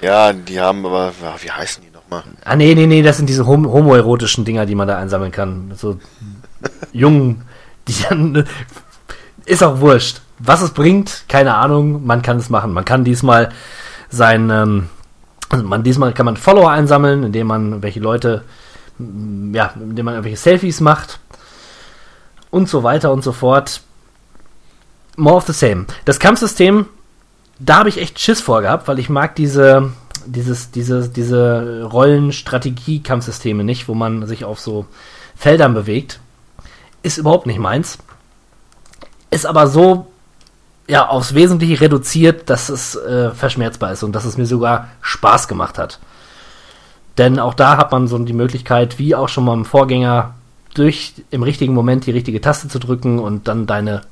Ja, 0.00 0.32
die 0.32 0.60
haben 0.60 0.86
aber, 0.86 1.12
wie 1.42 1.50
heißen 1.50 1.82
die 1.82 1.90
nochmal? 1.90 2.22
Ah, 2.44 2.56
nee, 2.56 2.74
nee, 2.74 2.86
nee, 2.86 3.02
das 3.02 3.16
sind 3.16 3.28
diese 3.28 3.46
hom 3.46 3.70
homoerotischen 3.70 4.44
Dinger, 4.44 4.64
die 4.64 4.74
man 4.74 4.88
da 4.88 4.96
einsammeln 4.98 5.32
kann. 5.32 5.72
So 5.76 5.98
Jungen, 6.92 7.42
die 7.86 7.94
dann. 8.08 8.44
Ist 9.44 9.62
auch 9.62 9.80
wurscht. 9.80 10.20
Was 10.38 10.62
es 10.62 10.70
bringt, 10.70 11.24
keine 11.28 11.54
Ahnung, 11.54 12.06
man 12.06 12.22
kann 12.22 12.36
es 12.36 12.50
machen. 12.50 12.72
Man 12.72 12.84
kann 12.84 13.04
diesmal 13.04 13.50
sein. 14.08 14.50
Ähm, 14.50 14.88
also 15.48 15.64
man, 15.64 15.82
diesmal 15.82 16.12
kann 16.12 16.26
man 16.26 16.36
Follower 16.36 16.70
einsammeln, 16.70 17.24
indem 17.24 17.46
man 17.46 17.82
welche 17.82 18.00
Leute. 18.00 18.44
mm, 18.98 19.54
Ja, 19.54 19.72
indem 19.80 20.04
man 20.04 20.14
irgendwelche 20.14 20.36
Selfies 20.38 20.80
macht. 20.80 21.18
Und 22.50 22.68
so 22.68 22.82
weiter 22.82 23.12
und 23.12 23.22
so 23.22 23.32
fort. 23.32 23.82
More 25.16 25.36
of 25.36 25.46
the 25.46 25.52
same. 25.52 25.86
Das 26.04 26.18
Kampfsystem 26.18 26.86
da 27.58 27.78
habe 27.78 27.88
ich 27.88 27.98
echt 27.98 28.20
Schiss 28.20 28.40
vor 28.40 28.62
gehabt, 28.62 28.88
weil 28.88 28.98
ich 28.98 29.08
mag 29.08 29.34
diese, 29.34 29.92
dieses, 30.26 30.70
diese, 30.70 31.08
diese 31.08 31.84
Rollenstrategie-Kampfsysteme 31.90 33.64
nicht, 33.64 33.88
wo 33.88 33.94
man 33.94 34.26
sich 34.26 34.44
auf 34.44 34.60
so 34.60 34.86
Feldern 35.34 35.74
bewegt. 35.74 36.20
Ist 37.02 37.18
überhaupt 37.18 37.46
nicht 37.46 37.58
meins. 37.58 37.98
Ist 39.30 39.46
aber 39.46 39.66
so 39.66 40.06
ja, 40.88 41.06
aufs 41.06 41.34
Wesentliche 41.34 41.80
reduziert, 41.80 42.48
dass 42.48 42.70
es 42.70 42.96
äh, 42.96 43.30
verschmerzbar 43.30 43.92
ist 43.92 44.02
und 44.02 44.12
dass 44.12 44.24
es 44.24 44.38
mir 44.38 44.46
sogar 44.46 44.88
Spaß 45.02 45.46
gemacht 45.46 45.78
hat. 45.78 46.00
Denn 47.18 47.38
auch 47.38 47.54
da 47.54 47.76
hat 47.76 47.92
man 47.92 48.08
so 48.08 48.18
die 48.18 48.32
Möglichkeit, 48.32 48.98
wie 48.98 49.14
auch 49.14 49.28
schon 49.28 49.44
mal 49.44 49.54
im 49.54 49.64
Vorgänger, 49.64 50.34
durch 50.74 51.14
im 51.30 51.42
richtigen 51.42 51.74
Moment 51.74 52.06
die 52.06 52.12
richtige 52.12 52.40
Taste 52.40 52.68
zu 52.68 52.78
drücken 52.78 53.18
und 53.18 53.48
dann 53.48 53.66
deine 53.66 54.02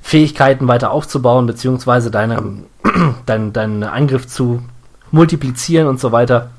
Fähigkeiten 0.00 0.66
weiter 0.66 0.90
aufzubauen, 0.90 1.46
beziehungsweise 1.46 2.10
deine, 2.10 2.64
dein, 3.26 3.52
deinen 3.52 3.84
Angriff 3.84 4.26
zu 4.26 4.62
multiplizieren 5.10 5.86
und 5.86 6.00
so 6.00 6.12
weiter. 6.12 6.50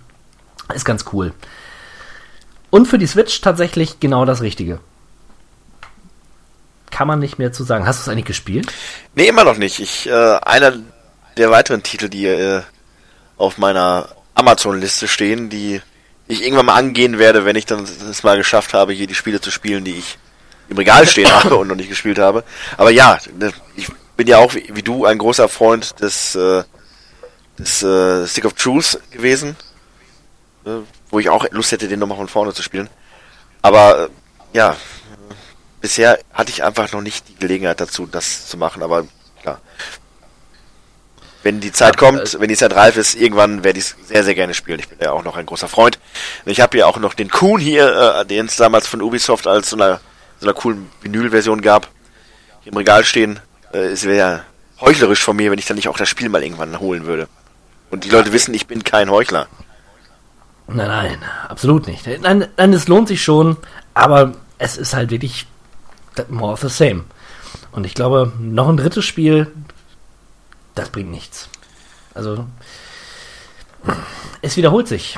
Ist 0.74 0.86
ganz 0.86 1.06
cool. 1.14 1.34
Und 2.70 2.88
für 2.88 3.00
die 3.00 3.08
Switch 3.08 3.42
tatsächlich 3.42 4.00
genau 4.00 4.26
das 4.26 4.42
Richtige. 4.42 4.80
Kann 6.92 7.08
man 7.08 7.20
nicht 7.20 7.40
mehr 7.40 7.52
zu 7.52 7.64
sagen. 7.64 7.86
Hast 7.86 8.00
du 8.00 8.02
es 8.04 8.10
eigentlich 8.10 8.26
gespielt? 8.26 8.72
Nee, 9.16 9.28
immer 9.28 9.44
noch 9.44 9.58
nicht. 9.58 9.80
Ich, 9.80 10.08
äh, 10.08 10.12
einer 10.14 10.74
der 11.38 11.52
weiteren 11.52 11.84
Titel, 11.84 12.10
die 12.10 12.26
äh, 12.26 12.62
auf 13.38 13.58
meiner 13.58 14.10
Amazon-Liste 14.36 15.08
stehen, 15.08 15.50
die 15.50 15.82
ich 16.28 16.44
irgendwann 16.44 16.68
mal 16.68 16.76
angehen 16.76 17.18
werde, 17.18 17.46
wenn 17.46 17.56
ich 17.56 17.66
dann 17.66 17.84
es 17.84 18.24
mal 18.24 18.38
geschafft 18.38 18.74
habe, 18.74 18.94
hier 18.94 19.08
die 19.08 19.16
Spiele 19.16 19.42
zu 19.42 19.52
spielen, 19.52 19.84
die 19.84 19.98
ich 19.98 20.18
im 20.70 20.78
Regal 20.78 21.08
stehen 21.08 21.32
habe 21.44 21.56
und 21.56 21.68
noch 21.68 21.76
nicht 21.76 21.90
gespielt 21.90 22.20
habe. 22.20 22.44
Aber 22.78 22.92
ja, 22.92 23.18
ich 23.76 23.88
bin 24.16 24.28
ja 24.28 24.38
auch 24.38 24.54
wie, 24.54 24.70
wie 24.74 24.84
du 24.84 25.06
ein 25.06 25.18
großer 25.18 25.50
Freund 25.50 26.00
des, 26.02 26.36
äh, 26.36 26.64
des 27.58 27.84
äh, 27.84 28.28
Stick 28.28 28.46
of 28.46 28.54
Truth 28.54 29.00
gewesen, 29.12 29.56
äh, 30.66 30.82
wo 31.10 31.20
ich 31.20 31.30
auch 31.30 31.46
Lust 31.52 31.72
hätte, 31.72 31.88
den 31.88 32.00
nochmal 32.00 32.18
von 32.18 32.28
vorne 32.28 32.54
zu 32.54 32.62
spielen. 32.62 32.90
Aber 33.62 34.06
äh, 34.06 34.10
ja, 34.58 34.76
bisher 35.82 36.20
hatte 36.34 36.52
ich 36.52 36.64
einfach 36.64 36.92
noch 36.92 37.02
nicht 37.02 37.28
die 37.30 37.36
Gelegenheit 37.36 37.80
dazu, 37.80 38.06
das 38.06 38.48
zu 38.48 38.58
machen, 38.58 38.84
aber 38.84 39.06
klar. 39.42 39.60
Wenn 41.42 41.62
die 41.62 41.72
Zeit 41.72 41.96
Ja, 41.96 42.00
kommt, 42.00 42.38
wenn 42.40 42.50
die 42.50 42.58
Zeit 42.58 42.76
reif 42.76 42.98
ist, 42.98 43.16
irgendwann 43.16 43.64
werde 43.64 43.80
ich 43.80 43.86
es 43.86 43.96
sehr, 44.08 44.24
sehr 44.24 44.36
gerne 44.36 44.54
spielen. 44.54 44.80
Ich 44.80 44.90
bin 44.90 44.98
ja 45.02 45.14
auch 45.14 45.24
noch 45.24 45.38
ein 45.38 45.46
großer 45.46 45.70
Freund. 45.70 45.98
Ich 46.46 46.60
habe 46.60 46.78
ja 46.78 46.86
auch 46.86 46.98
noch 46.98 47.14
den 47.14 47.30
Kuhn 47.30 47.62
hier, 47.62 48.20
äh, 48.20 48.26
den 48.26 48.48
es 48.48 48.58
damals 48.58 48.88
von 48.88 49.02
Ubisoft 49.02 49.48
als 49.48 49.70
so 49.70 49.78
einer, 49.78 50.02
so 50.40 50.48
einer 50.48 50.54
coolen 50.54 50.90
Vinyl-Version 51.02 51.62
gab, 51.62 51.88
hier 52.62 52.74
im 52.74 52.78
Regal 52.78 53.06
stehen. 53.06 53.40
Äh, 53.74 53.78
es 53.78 54.04
wäre 54.04 54.18
ja 54.18 54.42
heuchlerisch 54.82 55.24
von 55.24 55.38
mir, 55.38 55.50
wenn 55.50 55.60
ich 55.60 55.66
dann 55.66 55.76
nicht 55.76 55.88
auch 55.88 55.98
das 55.98 56.10
Spiel 56.10 56.28
mal 56.28 56.44
irgendwann 56.44 56.80
holen 56.80 57.06
würde. 57.06 57.30
Und 57.90 58.04
die 58.04 58.10
Leute 58.10 58.34
wissen, 58.34 58.54
ich 58.54 58.68
bin 58.68 58.84
kein 58.84 59.10
Heuchler. 59.10 59.48
Nein, 60.68 60.88
nein, 60.88 61.18
absolut 61.48 61.88
nicht. 61.88 62.06
Nein, 62.06 62.48
nein, 62.58 62.74
es 62.74 62.88
lohnt 62.88 63.08
sich 63.08 63.24
schon, 63.24 63.58
aber 63.94 64.34
es 64.60 64.78
ist 64.78 64.94
halt 64.94 65.10
wirklich 65.10 65.48
more 66.30 66.54
of 66.54 66.62
the 66.62 66.70
same. 66.70 67.06
Und 67.72 67.86
ich 67.86 67.94
glaube, 67.94 68.32
noch 68.40 68.68
ein 68.70 68.78
drittes 68.78 69.06
Spiel, 69.06 69.48
das 70.76 70.90
bringt 70.90 71.12
nichts. 71.12 71.50
Also, 72.14 72.46
es 74.42 74.58
wiederholt 74.58 74.88
sich. 74.88 75.18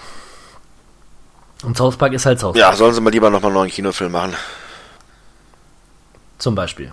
Und 1.63 1.77
South 1.77 1.97
Park 1.97 2.13
ist 2.13 2.25
halt 2.25 2.39
South 2.39 2.53
Park. 2.53 2.71
Ja, 2.71 2.75
sollen 2.75 2.93
sie 2.93 3.01
mal 3.01 3.09
lieber 3.11 3.29
nochmal 3.29 3.49
einen 3.51 3.55
neuen 3.59 3.69
Kinofilm 3.71 4.11
machen. 4.11 4.35
Zum 6.37 6.55
Beispiel. 6.55 6.91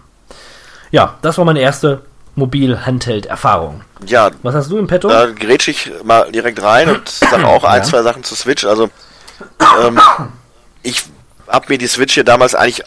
Ja, 0.91 1.17
das 1.23 1.39
war 1.39 1.45
meine 1.45 1.61
erste 1.61 2.03
Mobil-Handheld-Erfahrung. 2.35 3.83
Ja, 4.07 4.31
Was 4.43 4.55
hast 4.55 4.71
du 4.71 4.79
im 4.79 4.87
Petto? 4.87 5.09
da 5.09 5.27
grätsch 5.27 5.69
ich 5.69 5.91
mal 6.05 6.31
direkt 6.31 6.63
rein 6.63 6.89
und 6.91 7.09
sag 7.09 7.43
auch 7.45 7.65
ein, 7.65 7.79
Ja. 7.83 7.83
zwei 7.83 8.03
Sachen 8.03 8.23
zu 8.25 8.35
Switch. 8.35 8.65
Also, 8.65 8.91
ähm, 9.83 9.99
ich 10.83 11.05
habe 11.49 11.67
mir 11.69 11.79
die 11.79 11.87
Switch 11.89 12.15
hier 12.15 12.25
damals 12.25 12.55
eigentlich 12.55 12.83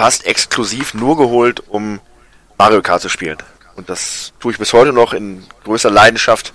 fast 0.00 0.24
exklusiv 0.24 0.94
nur 0.94 1.18
geholt, 1.18 1.62
um 1.68 2.00
Mario 2.56 2.80
Kart 2.80 3.02
zu 3.02 3.10
spielen. 3.10 3.36
Und 3.76 3.90
das 3.90 4.32
tue 4.40 4.50
ich 4.50 4.58
bis 4.58 4.72
heute 4.72 4.94
noch 4.94 5.12
in 5.12 5.44
größter 5.64 5.90
Leidenschaft. 5.90 6.54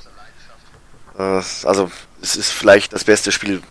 Äh, 1.16 1.44
also, 1.64 1.92
es 2.24 2.36
ist 2.38 2.50
vielleicht 2.50 2.94
das 2.94 3.04
beste 3.04 3.32
Spiel 3.32 3.62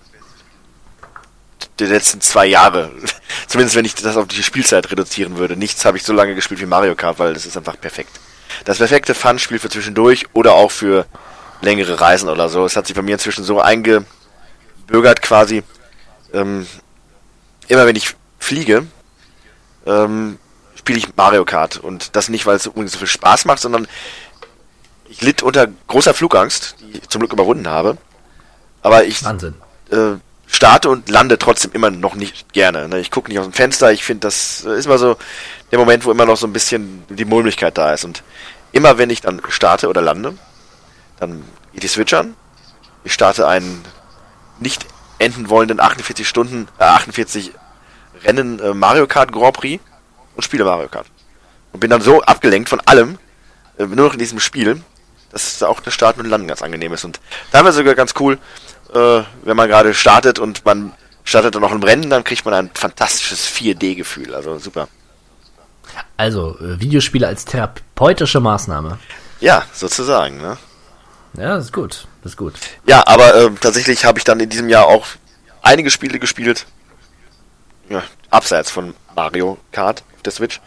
der 1.81 1.89
letzten 1.89 2.21
zwei 2.21 2.47
Jahre. 2.47 2.93
Zumindest 3.49 3.75
wenn 3.75 3.85
ich 3.85 3.97
das 3.97 4.17
auf 4.17 4.29
die 4.29 4.45
Spielzeit 4.45 4.89
reduzieren 4.93 5.39
würde. 5.39 5.57
Nichts 5.57 5.85
habe 5.85 5.97
ich 5.97 6.05
so 6.05 6.13
lange 6.13 6.37
gespielt 6.37 6.61
wie 6.61 6.67
Mario 6.67 6.95
Kart, 6.95 7.19
weil 7.19 7.35
das 7.35 7.45
ist 7.45 7.57
einfach 7.57 7.81
perfekt. 7.81 8.21
Das 8.65 8.79
perfekte 8.79 9.13
Fun-Spiel 9.13 9.59
für 9.59 9.71
zwischendurch 9.71 10.27
oder 10.35 10.53
auch 10.53 10.71
für 10.71 11.05
längere 11.63 12.01
Reisen 12.01 12.29
oder 12.29 12.49
so. 12.49 12.65
Es 12.65 12.77
hat 12.77 12.87
sich 12.87 12.95
bei 12.95 13.03
mir 13.03 13.15
inzwischen 13.15 13.43
so 13.43 13.61
eingebürgert 13.61 15.21
quasi. 15.21 15.65
Ähm, 16.33 16.65
immer 17.67 17.87
wenn 17.87 17.97
ich 17.97 18.15
fliege, 18.39 18.87
ähm, 19.87 20.39
spiele 20.75 20.99
ich 20.99 21.17
Mario 21.17 21.45
Kart. 21.45 21.79
Und 21.79 22.17
das 22.17 22.29
nicht, 22.29 22.47
weil 22.47 22.57
es 22.57 22.67
unbedingt 22.67 22.91
so 22.91 22.99
viel 22.99 23.07
Spaß 23.07 23.45
macht, 23.45 23.61
sondern 23.61 23.87
ich 25.09 25.21
litt 25.23 25.43
unter 25.43 25.69
großer 25.87 26.15
Flugangst, 26.15 26.77
die 26.81 26.99
ich 26.99 27.09
zum 27.09 27.21
Glück 27.21 27.33
überwunden 27.33 27.69
habe. 27.69 27.97
Aber 28.83 29.05
ich 29.05 29.25
Wahnsinn. 29.25 29.55
äh, 29.91 30.17
starte 30.47 30.91
und 30.91 31.09
lande 31.09 31.39
trotzdem 31.39 31.73
immer 31.73 31.91
noch 31.91 32.15
nicht 32.15 32.53
gerne. 32.53 32.89
Ne? 32.89 33.01
Ich 33.01 33.11
gucke 33.11 33.29
nicht 33.29 33.39
aus 33.39 33.47
dem 33.47 33.53
Fenster. 33.53 33.93
Ich 33.93 34.05
finde, 34.05 34.21
das 34.21 34.65
äh, 34.65 34.77
ist 34.79 34.87
immer 34.87 34.99
so 34.99 35.17
der 35.71 35.79
Moment, 35.79 36.05
wo 36.05 36.11
immer 36.11 36.27
noch 36.27 36.37
so 36.37 36.47
ein 36.47 36.53
bisschen 36.53 37.05
die 37.09 37.25
Mulmigkeit 37.25 37.77
da 37.79 37.93
ist. 37.95 38.05
Und 38.05 38.23
immer 38.73 38.99
wenn 38.99 39.11
ich 39.11 39.21
dann 39.21 39.41
starte 39.49 39.89
oder 39.89 40.03
lande, 40.03 40.35
dann 41.19 41.45
geht 41.73 41.83
die 41.83 41.89
Switch 41.89 42.13
an. 42.13 42.35
Ich 43.05 43.13
starte 43.13 43.47
einen 43.47 43.85
nicht 44.61 44.87
enden 45.19 45.49
wollenden 45.49 45.81
48 45.81 46.29
Stunden, 46.29 46.69
äh, 46.79 46.85
48 46.85 47.53
Rennen 48.25 48.59
äh, 48.61 48.75
Mario 48.75 49.07
Kart 49.07 49.33
Grand 49.33 49.55
Prix 49.55 49.83
und 50.37 50.43
spiele 50.43 50.65
Mario 50.65 50.89
Kart. 50.89 51.07
Und 51.73 51.81
bin 51.81 51.91
dann 51.91 52.01
so 52.01 52.23
abgelenkt 52.23 52.69
von 52.69 52.81
allem, 52.81 53.19
äh, 53.79 53.87
nur 53.87 54.07
noch 54.07 54.13
in 54.13 54.19
diesem 54.19 54.41
Spiel, 54.41 54.83
dass 55.31 55.63
auch 55.63 55.81
das 55.81 55.95
Starten 55.95 56.21
und 56.21 56.27
Landen 56.29 56.49
ganz 56.49 56.63
angenehm 56.63 56.93
ist. 56.93 57.05
Und 57.05 57.21
teilweise 57.51 57.79
sogar 57.79 57.95
ganz 57.95 58.15
cool, 58.21 58.39
äh, 58.95 59.23
wenn 59.43 59.57
man 59.57 59.69
gerade 59.69 59.95
startet 59.95 60.39
und 60.39 60.65
man 60.65 60.93
startet 61.25 61.55
dann 61.55 61.63
noch 61.63 61.73
im 61.73 61.83
Rennen, 61.83 62.11
dann 62.11 62.23
kriegt 62.23 62.45
man 62.45 62.55
ein 62.55 62.71
fantastisches 62.75 63.49
4D-Gefühl. 63.49 64.35
Also 64.35 64.59
super. 64.59 64.89
Also, 66.17 66.59
äh, 66.61 66.81
Videospiele 66.81 67.27
als 67.27 67.45
therapeutische 67.45 68.41
Maßnahme. 68.41 68.99
Ja, 69.41 69.65
sozusagen. 69.73 70.39
Ne? 70.39 70.57
Ja, 71.37 71.57
das 71.57 71.67
ist 71.67 71.73
gut. 71.73 72.07
Ist 72.25 72.37
gut. 72.37 72.55
Ja, 72.87 73.07
aber 73.07 73.35
äh, 73.35 73.51
tatsächlich 73.61 74.05
habe 74.05 74.19
ich 74.19 74.25
dann 74.25 74.41
in 74.41 74.49
diesem 74.49 74.69
Jahr 74.69 74.87
auch 74.87 75.07
einige 75.63 75.91
Spiele 75.91 76.19
gespielt. 76.19 76.67
Ja, 77.89 78.03
abseits 78.31 78.71
von 78.71 78.95
Mario 79.15 79.59
Kart 79.73 80.03
auf 80.17 80.23
der 80.23 80.33
Switch. 80.33 80.61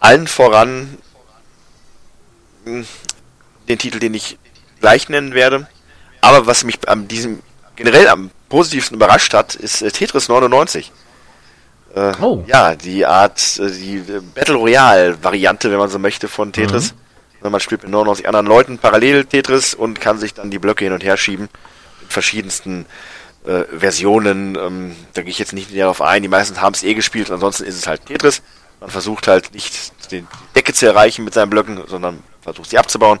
Allen 0.00 0.26
voran 0.26 0.98
mh, 2.64 2.84
den 3.68 3.78
Titel, 3.78 3.98
den 3.98 4.14
ich 4.14 4.38
gleich 4.80 5.08
nennen 5.08 5.34
werde. 5.34 5.68
Aber 6.20 6.46
was 6.46 6.64
mich 6.64 6.88
an 6.88 7.08
diesem 7.08 7.40
generell 7.76 8.08
am 8.08 8.30
positivsten 8.48 8.96
überrascht 8.96 9.34
hat, 9.34 9.54
ist 9.54 9.82
äh, 9.82 9.90
Tetris 9.90 10.28
99. 10.28 10.90
Äh, 11.94 12.12
Oh. 12.20 12.44
Ja, 12.46 12.74
die 12.74 13.06
Art, 13.06 13.58
äh, 13.58 13.70
die 13.70 13.96
äh, 13.98 14.20
Battle 14.34 14.56
Royale-Variante, 14.56 15.70
wenn 15.70 15.78
man 15.78 15.88
so 15.88 15.98
möchte, 15.98 16.28
von 16.28 16.52
Tetris. 16.52 16.94
Ne, 17.42 17.50
Man 17.50 17.60
spielt 17.60 17.82
mit 17.82 17.90
99 17.92 18.26
anderen 18.26 18.46
Leuten 18.46 18.78
parallel 18.78 19.24
Tetris 19.26 19.74
und 19.74 20.00
kann 20.00 20.18
sich 20.18 20.34
dann 20.34 20.50
die 20.50 20.58
Blöcke 20.58 20.84
hin 20.84 20.92
und 20.92 21.04
her 21.04 21.16
schieben. 21.16 21.48
In 22.02 22.08
verschiedensten 22.08 22.86
äh, 23.48 23.64
Versionen. 23.76 24.56
Ähm, 24.56 24.96
da 25.14 25.22
gehe 25.22 25.30
ich 25.30 25.38
jetzt 25.38 25.52
nicht 25.52 25.70
näher 25.70 25.84
darauf 25.86 26.02
ein. 26.02 26.22
Die 26.22 26.28
meisten 26.28 26.60
haben 26.60 26.74
es 26.74 26.82
eh 26.82 26.94
gespielt, 26.94 27.30
ansonsten 27.30 27.64
ist 27.64 27.76
es 27.76 27.86
halt 27.86 28.06
Tetris. 28.06 28.42
Man 28.80 28.90
versucht 28.90 29.26
halt 29.26 29.54
nicht 29.54 29.92
die 30.12 30.24
Decke 30.54 30.72
zu 30.72 30.86
erreichen 30.86 31.24
mit 31.24 31.34
seinen 31.34 31.50
Blöcken, 31.50 31.82
sondern 31.88 32.22
versucht 32.42 32.70
sie 32.70 32.78
abzubauen. 32.78 33.18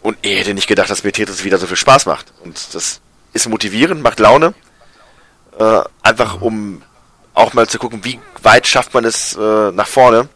Und 0.00 0.18
ich 0.22 0.38
hätte 0.38 0.54
nicht 0.54 0.66
gedacht, 0.66 0.90
dass 0.90 1.04
mir 1.04 1.12
Tetris 1.12 1.44
wieder 1.44 1.58
so 1.58 1.66
viel 1.66 1.76
Spaß 1.76 2.06
macht. 2.06 2.32
Und 2.42 2.74
das 2.74 3.00
ist 3.32 3.48
motivierend, 3.48 4.02
macht 4.02 4.18
Laune. 4.18 4.54
Äh, 5.58 5.80
einfach 6.02 6.40
um 6.40 6.82
auch 7.34 7.52
mal 7.52 7.68
zu 7.68 7.78
gucken, 7.78 8.04
wie 8.04 8.18
weit 8.42 8.66
schafft 8.66 8.94
man 8.94 9.04
es 9.04 9.36
äh, 9.36 9.70
nach 9.72 9.86
vorne. 9.86 10.28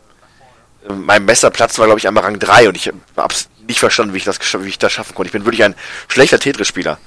Äh, 0.88 0.92
Mein 0.92 1.26
bester 1.26 1.50
Platz 1.50 1.78
war, 1.78 1.86
glaube 1.86 1.98
ich, 1.98 2.06
einmal 2.06 2.24
Rang 2.24 2.38
3 2.38 2.68
und 2.68 2.76
ich 2.76 2.88
habe 2.88 3.34
nicht 3.66 3.80
verstanden, 3.80 4.14
wie 4.14 4.18
ich, 4.18 4.24
das, 4.24 4.38
wie 4.62 4.68
ich 4.68 4.78
das 4.78 4.92
schaffen 4.92 5.14
konnte. 5.14 5.28
Ich 5.28 5.32
bin 5.32 5.44
wirklich 5.44 5.64
ein 5.64 5.74
schlechter 6.08 6.38
Tetris-Spieler. 6.38 6.98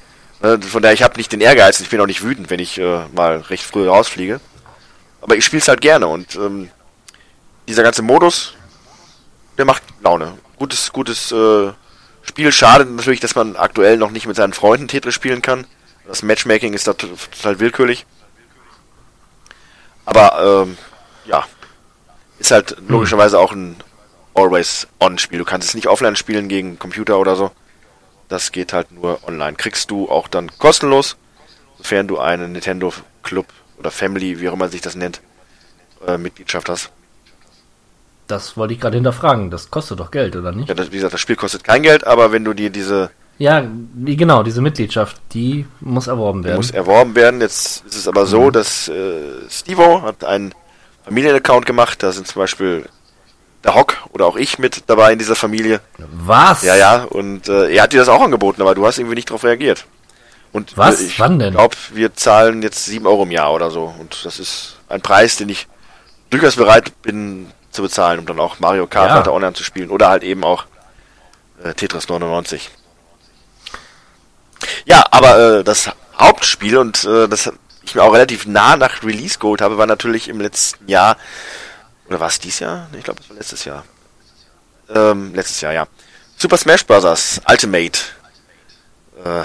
Ne, 0.41 0.59
Von 0.61 0.81
daher, 0.81 0.93
ich 0.93 1.03
habe 1.03 1.17
nicht 1.17 1.31
den 1.31 1.41
Ehrgeiz 1.41 1.79
und 1.79 1.85
ich 1.85 1.89
bin 1.89 1.99
auch 1.99 2.07
nicht 2.07 2.23
wütend, 2.23 2.49
wenn 2.49 2.59
ich 2.59 2.77
äh, 2.77 3.05
mal 3.13 3.37
recht 3.41 3.63
früh 3.63 3.87
rausfliege. 3.87 4.39
Aber 5.21 5.35
ich 5.35 5.45
spiele 5.45 5.61
es 5.61 5.67
halt 5.67 5.81
gerne 5.81 6.07
und 6.07 6.35
ähm, 6.35 6.69
dieser 7.67 7.83
ganze 7.83 8.01
Modus, 8.01 8.55
der 9.57 9.65
macht 9.65 9.83
Laune. 10.01 10.37
Gutes, 10.57 10.91
gutes 10.91 11.31
äh, 11.31 11.71
Spiel. 12.23 12.51
Schade 12.51 12.85
natürlich, 12.85 13.19
dass 13.19 13.35
man 13.35 13.55
aktuell 13.55 13.97
noch 13.97 14.11
nicht 14.11 14.25
mit 14.25 14.35
seinen 14.35 14.53
Freunden 14.53 14.87
Tetris 14.87 15.13
spielen 15.13 15.41
kann. 15.41 15.67
Das 16.07 16.23
Matchmaking 16.23 16.73
ist 16.73 16.87
da 16.87 16.93
total 16.93 17.59
willkürlich. 17.59 18.05
Aber 20.05 20.65
ähm, 20.65 20.77
ja, 21.25 21.45
ist 22.39 22.51
halt 22.51 22.77
logischerweise 22.87 23.37
auch 23.37 23.51
ein 23.51 23.75
Always-On-Spiel. 24.33 25.37
Du 25.37 25.45
kannst 25.45 25.69
es 25.69 25.75
nicht 25.75 25.87
offline 25.87 26.15
spielen 26.15 26.47
gegen 26.47 26.79
Computer 26.79 27.19
oder 27.19 27.35
so. 27.35 27.51
Das 28.31 28.53
geht 28.53 28.71
halt 28.71 28.93
nur 28.93 29.19
online. 29.27 29.57
Kriegst 29.57 29.91
du 29.91 30.09
auch 30.09 30.29
dann 30.29 30.49
kostenlos, 30.57 31.17
sofern 31.77 32.07
du 32.07 32.17
eine 32.17 32.47
Nintendo 32.47 32.93
Club 33.23 33.45
oder 33.77 33.91
Family, 33.91 34.39
wie 34.39 34.47
auch 34.47 34.53
immer 34.53 34.69
sich 34.69 34.79
das 34.79 34.95
nennt, 34.95 35.19
äh, 36.07 36.17
Mitgliedschaft 36.17 36.69
hast. 36.69 36.91
Das 38.27 38.55
wollte 38.55 38.73
ich 38.73 38.79
gerade 38.79 38.95
hinterfragen. 38.95 39.51
Das 39.51 39.69
kostet 39.69 39.99
doch 39.99 40.11
Geld, 40.11 40.37
oder 40.37 40.53
nicht? 40.53 40.69
Ja, 40.69 40.75
das, 40.75 40.91
wie 40.91 40.95
gesagt, 40.95 41.13
das 41.13 41.19
Spiel 41.19 41.35
kostet 41.35 41.65
kein 41.65 41.83
Geld, 41.83 42.07
aber 42.07 42.31
wenn 42.31 42.45
du 42.45 42.53
dir 42.53 42.69
diese 42.69 43.09
Ja, 43.37 43.65
wie 43.95 44.15
genau, 44.15 44.43
diese 44.43 44.61
Mitgliedschaft, 44.61 45.19
die 45.33 45.65
muss 45.81 46.07
erworben 46.07 46.45
werden. 46.45 46.55
muss 46.55 46.71
erworben 46.71 47.15
werden. 47.15 47.41
Jetzt 47.41 47.83
ist 47.85 47.95
es 47.95 48.07
aber 48.07 48.25
so, 48.25 48.49
dass 48.49 48.87
äh, 48.87 49.19
Stevo 49.49 50.03
hat 50.03 50.23
einen 50.23 50.53
Familienaccount 51.03 51.65
gemacht. 51.65 52.01
Da 52.01 52.13
sind 52.13 52.27
zum 52.27 52.39
Beispiel 52.39 52.85
der 53.63 53.75
Hock 53.75 53.97
oder 54.11 54.25
auch 54.25 54.35
ich 54.37 54.57
mit 54.59 54.83
dabei 54.87 55.13
in 55.13 55.19
dieser 55.19 55.35
Familie. 55.35 55.81
Was? 55.97 56.63
Ja, 56.63 56.75
ja. 56.75 57.03
Und 57.03 57.47
äh, 57.47 57.69
er 57.73 57.83
hat 57.83 57.93
dir 57.93 57.99
das 57.99 58.09
auch 58.09 58.21
angeboten, 58.21 58.61
aber 58.61 58.73
du 58.75 58.85
hast 58.85 58.97
irgendwie 58.97 59.15
nicht 59.15 59.29
darauf 59.29 59.43
reagiert. 59.43 59.85
Und 60.51 60.75
Was? 60.77 60.99
äh, 61.01 61.05
ich 61.05 61.19
Wann 61.19 61.39
denn? 61.39 61.53
glaube, 61.53 61.75
wir 61.93 62.13
zahlen 62.15 62.61
jetzt 62.63 62.85
7 62.85 63.05
Euro 63.07 63.23
im 63.23 63.31
Jahr 63.31 63.53
oder 63.53 63.69
so. 63.71 63.93
Und 63.99 64.25
das 64.25 64.39
ist 64.39 64.77
ein 64.89 65.01
Preis, 65.01 65.37
den 65.37 65.49
ich 65.49 65.67
durchaus 66.29 66.55
bereit 66.55 67.01
bin 67.03 67.51
zu 67.71 67.81
bezahlen, 67.83 68.19
um 68.19 68.25
dann 68.25 68.39
auch 68.39 68.59
Mario 68.59 68.87
Kart 68.87 69.09
Ja. 69.11 69.17
weiter 69.17 69.33
online 69.33 69.53
zu 69.53 69.63
spielen. 69.63 69.89
Oder 69.91 70.09
halt 70.09 70.23
eben 70.23 70.43
auch 70.43 70.65
äh, 71.63 71.73
Tetris 71.73 72.09
99. 72.09 72.69
Ja, 74.85 75.03
aber 75.11 75.59
äh, 75.59 75.63
das 75.63 75.89
Hauptspiel 76.17 76.77
und 76.77 77.03
äh, 77.05 77.27
das 77.27 77.51
ich 77.83 77.95
mir 77.95 78.03
auch 78.03 78.13
relativ 78.13 78.45
nah 78.45 78.75
nach 78.75 79.03
Release 79.03 79.39
geholt 79.39 79.61
habe, 79.61 79.77
war 79.77 79.87
natürlich 79.87 80.27
im 80.29 80.39
letzten 80.39 80.87
Jahr, 80.87 81.17
oder 82.11 82.19
war 82.19 82.27
es 82.27 82.39
dieses 82.39 82.59
Jahr? 82.59 82.89
Ich 82.97 83.05
glaube, 83.05 83.21
es 83.21 83.29
war 83.29 83.37
letztes 83.37 83.63
Jahr. 83.63 83.85
Ähm, 84.93 85.33
letztes 85.33 85.61
Jahr, 85.61 85.71
ja. 85.71 85.87
Super 86.35 86.57
Smash 86.57 86.85
Bros. 86.85 87.39
Ultimate. 87.49 87.99
Äh, 89.23 89.43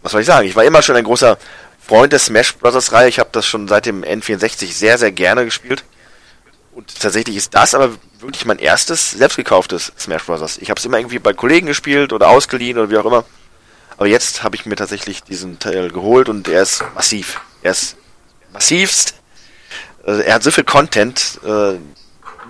was 0.00 0.12
soll 0.12 0.22
ich 0.22 0.26
sagen? 0.26 0.48
Ich 0.48 0.56
war 0.56 0.64
immer 0.64 0.80
schon 0.80 0.96
ein 0.96 1.04
großer 1.04 1.36
Freund 1.78 2.10
der 2.10 2.20
Smash 2.20 2.56
Bros. 2.56 2.92
Reihe. 2.92 3.10
Ich 3.10 3.18
habe 3.18 3.28
das 3.32 3.46
schon 3.46 3.68
seit 3.68 3.84
dem 3.84 4.02
N64 4.02 4.72
sehr, 4.72 4.96
sehr 4.96 5.12
gerne 5.12 5.44
gespielt. 5.44 5.84
Und 6.72 6.98
tatsächlich 6.98 7.36
ist 7.36 7.54
das 7.54 7.74
aber 7.74 7.90
wirklich 8.20 8.46
mein 8.46 8.58
erstes 8.58 9.10
selbst 9.10 9.36
gekauftes 9.36 9.92
Smash 9.98 10.24
Bros. 10.24 10.56
Ich 10.56 10.70
habe 10.70 10.78
es 10.78 10.86
immer 10.86 10.96
irgendwie 10.96 11.18
bei 11.18 11.34
Kollegen 11.34 11.66
gespielt 11.66 12.14
oder 12.14 12.30
ausgeliehen 12.30 12.78
oder 12.78 12.88
wie 12.88 12.96
auch 12.96 13.04
immer. 13.04 13.26
Aber 13.98 14.06
jetzt 14.06 14.42
habe 14.42 14.56
ich 14.56 14.64
mir 14.64 14.76
tatsächlich 14.76 15.22
diesen 15.22 15.58
Teil 15.58 15.90
geholt 15.90 16.30
und 16.30 16.48
er 16.48 16.62
ist 16.62 16.82
massiv. 16.94 17.42
Er 17.62 17.72
ist 17.72 17.96
massivst. 18.54 19.16
Äh, 20.06 20.22
er 20.22 20.34
hat 20.34 20.42
so 20.42 20.50
viel 20.50 20.64
Content, 20.64 21.40
äh, 21.44 21.74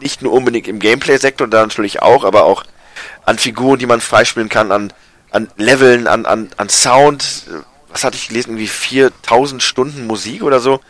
nicht 0.00 0.22
nur 0.22 0.32
unbedingt 0.32 0.68
im 0.68 0.78
Gameplay-Sektor, 0.78 1.46
da 1.48 1.62
natürlich 1.62 2.02
auch, 2.02 2.24
aber 2.24 2.44
auch 2.44 2.64
an 3.24 3.38
Figuren, 3.38 3.78
die 3.78 3.86
man 3.86 4.00
freispielen 4.00 4.48
kann, 4.48 4.72
an 4.72 4.92
an 5.32 5.48
Leveln, 5.56 6.06
an, 6.06 6.26
an, 6.26 6.50
an 6.56 6.68
Sound. 6.68 7.44
Was 7.88 8.04
hatte 8.04 8.16
ich 8.16 8.28
gelesen? 8.28 8.50
Irgendwie 8.50 8.68
4000 8.68 9.62
Stunden 9.62 10.06
Musik 10.06 10.42
oder 10.42 10.60
so. 10.60 10.80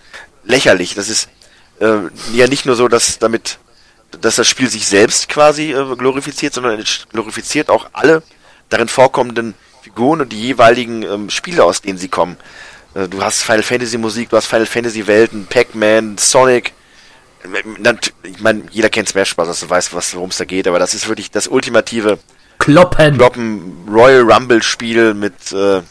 Lächerlich. 0.44 0.94
Das 0.94 1.08
ist 1.08 1.28
äh, 1.80 2.00
ja 2.32 2.46
nicht 2.48 2.66
nur 2.66 2.76
so, 2.76 2.88
dass 2.88 3.18
damit, 3.18 3.58
dass 4.20 4.36
das 4.36 4.48
Spiel 4.48 4.68
sich 4.68 4.86
selbst 4.86 5.28
quasi 5.28 5.72
äh, 5.72 5.96
glorifiziert, 5.96 6.52
sondern 6.54 6.78
es 6.78 7.06
glorifiziert 7.10 7.70
auch 7.70 7.86
alle 7.92 8.22
darin 8.68 8.88
vorkommenden 8.88 9.54
Figuren 9.80 10.20
und 10.20 10.32
die 10.32 10.40
jeweiligen 10.40 11.02
ähm, 11.02 11.30
Spiele, 11.30 11.64
aus 11.64 11.80
denen 11.80 11.98
sie 11.98 12.08
kommen. 12.08 12.36
Äh, 12.94 13.08
du 13.08 13.22
hast 13.22 13.42
Final 13.42 13.62
Fantasy 13.62 13.98
Musik, 13.98 14.30
du 14.30 14.36
hast 14.36 14.46
Final 14.46 14.66
Fantasy 14.66 15.06
Welten, 15.06 15.46
Pac-Man, 15.46 16.18
Sonic. 16.18 16.72
Äh, 17.44 17.94
Ich 18.24 18.40
meine, 18.40 18.62
jeder 18.70 18.90
kennt 18.90 19.08
Smash 19.08 19.34
Bros. 19.36 19.68
Weißt, 19.68 19.94
was 19.94 20.14
worum 20.14 20.30
es 20.30 20.38
da 20.38 20.44
geht, 20.44 20.66
aber 20.68 20.78
das 20.78 20.94
ist 20.94 21.08
wirklich 21.08 21.30
das 21.30 21.48
ultimative 21.48 22.18
Kloppen. 22.58 23.16
Kloppen 23.16 23.88
Royal 23.88 24.22
Rumble 24.22 24.62
Spiel 24.62 25.14
mit 25.14 25.52
äh, 25.52 25.82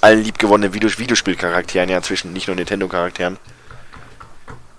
allen 0.00 0.22
liebgewonnenen 0.22 0.74
Video 0.74 0.88
Videospielcharakteren, 0.90 1.88
ja 1.88 1.96
inzwischen 1.96 2.32
nicht 2.32 2.46
nur 2.48 2.56
Nintendo 2.56 2.86
Charakteren. 2.88 3.38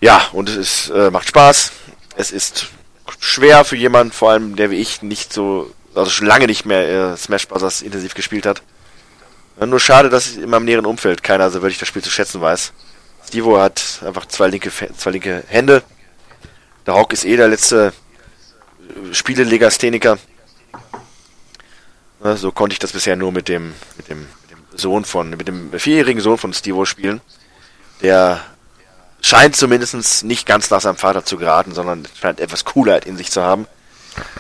Ja, 0.01 0.27
und 0.31 0.47
es 0.47 0.55
ist, 0.55 0.89
äh, 0.89 1.11
macht 1.11 1.27
Spaß. 1.27 1.71
Es 2.15 2.31
ist 2.31 2.67
schwer 3.19 3.65
für 3.65 3.75
jemanden, 3.75 4.13
vor 4.13 4.31
allem 4.31 4.55
der 4.55 4.69
wie 4.71 4.75
ich 4.75 5.01
nicht 5.01 5.33
so, 5.33 5.73
also 5.95 6.09
schon 6.09 6.27
lange 6.27 6.45
nicht 6.45 6.65
mehr 6.65 7.13
äh, 7.13 7.17
Smash 7.17 7.47
Bros. 7.47 7.81
intensiv 7.81 8.13
gespielt 8.13 8.45
hat. 8.45 8.61
Nur 9.65 9.79
schade, 9.79 10.09
dass 10.09 10.35
in 10.37 10.49
meinem 10.49 10.65
näheren 10.65 10.85
Umfeld 10.85 11.21
keiner 11.21 11.49
so 11.49 11.61
wirklich 11.61 11.79
das 11.79 11.87
Spiel 11.87 12.01
zu 12.01 12.09
schätzen 12.09 12.39
weiß. 12.39 12.71
Stevo 13.27 13.59
hat 13.59 14.01
einfach 14.05 14.25
zwei 14.25 14.47
linke, 14.47 14.71
zwei 14.71 15.11
linke 15.11 15.43
Hände. 15.47 15.83
Der 16.87 16.95
Hawk 16.95 17.11
ist 17.13 17.25
eh 17.25 17.35
der 17.35 17.49
letzte 17.49 17.93
äh, 18.79 19.13
Spielelegastheniker. 19.13 20.17
Ne, 22.23 22.37
so 22.37 22.51
konnte 22.51 22.73
ich 22.73 22.79
das 22.79 22.93
bisher 22.93 23.15
nur 23.15 23.31
mit 23.31 23.47
dem, 23.47 23.73
mit 23.97 24.09
dem, 24.09 24.21
mit 24.21 24.51
dem 24.51 24.77
Sohn 24.77 25.05
von, 25.05 25.29
mit 25.31 25.47
dem 25.47 25.71
vierjährigen 25.77 26.21
Sohn 26.21 26.37
von 26.37 26.53
Stevo 26.53 26.85
spielen. 26.85 27.21
Der 28.01 28.41
scheint 29.21 29.55
zumindest 29.57 30.23
nicht 30.23 30.45
ganz 30.45 30.69
nach 30.69 30.81
seinem 30.81 30.95
Vater 30.97 31.25
zu 31.25 31.37
geraten, 31.37 31.73
sondern 31.73 32.07
scheint 32.19 32.39
etwas 32.39 32.65
Coolheit 32.65 33.05
in 33.05 33.17
sich 33.17 33.29
zu 33.29 33.43
haben. 33.43 33.67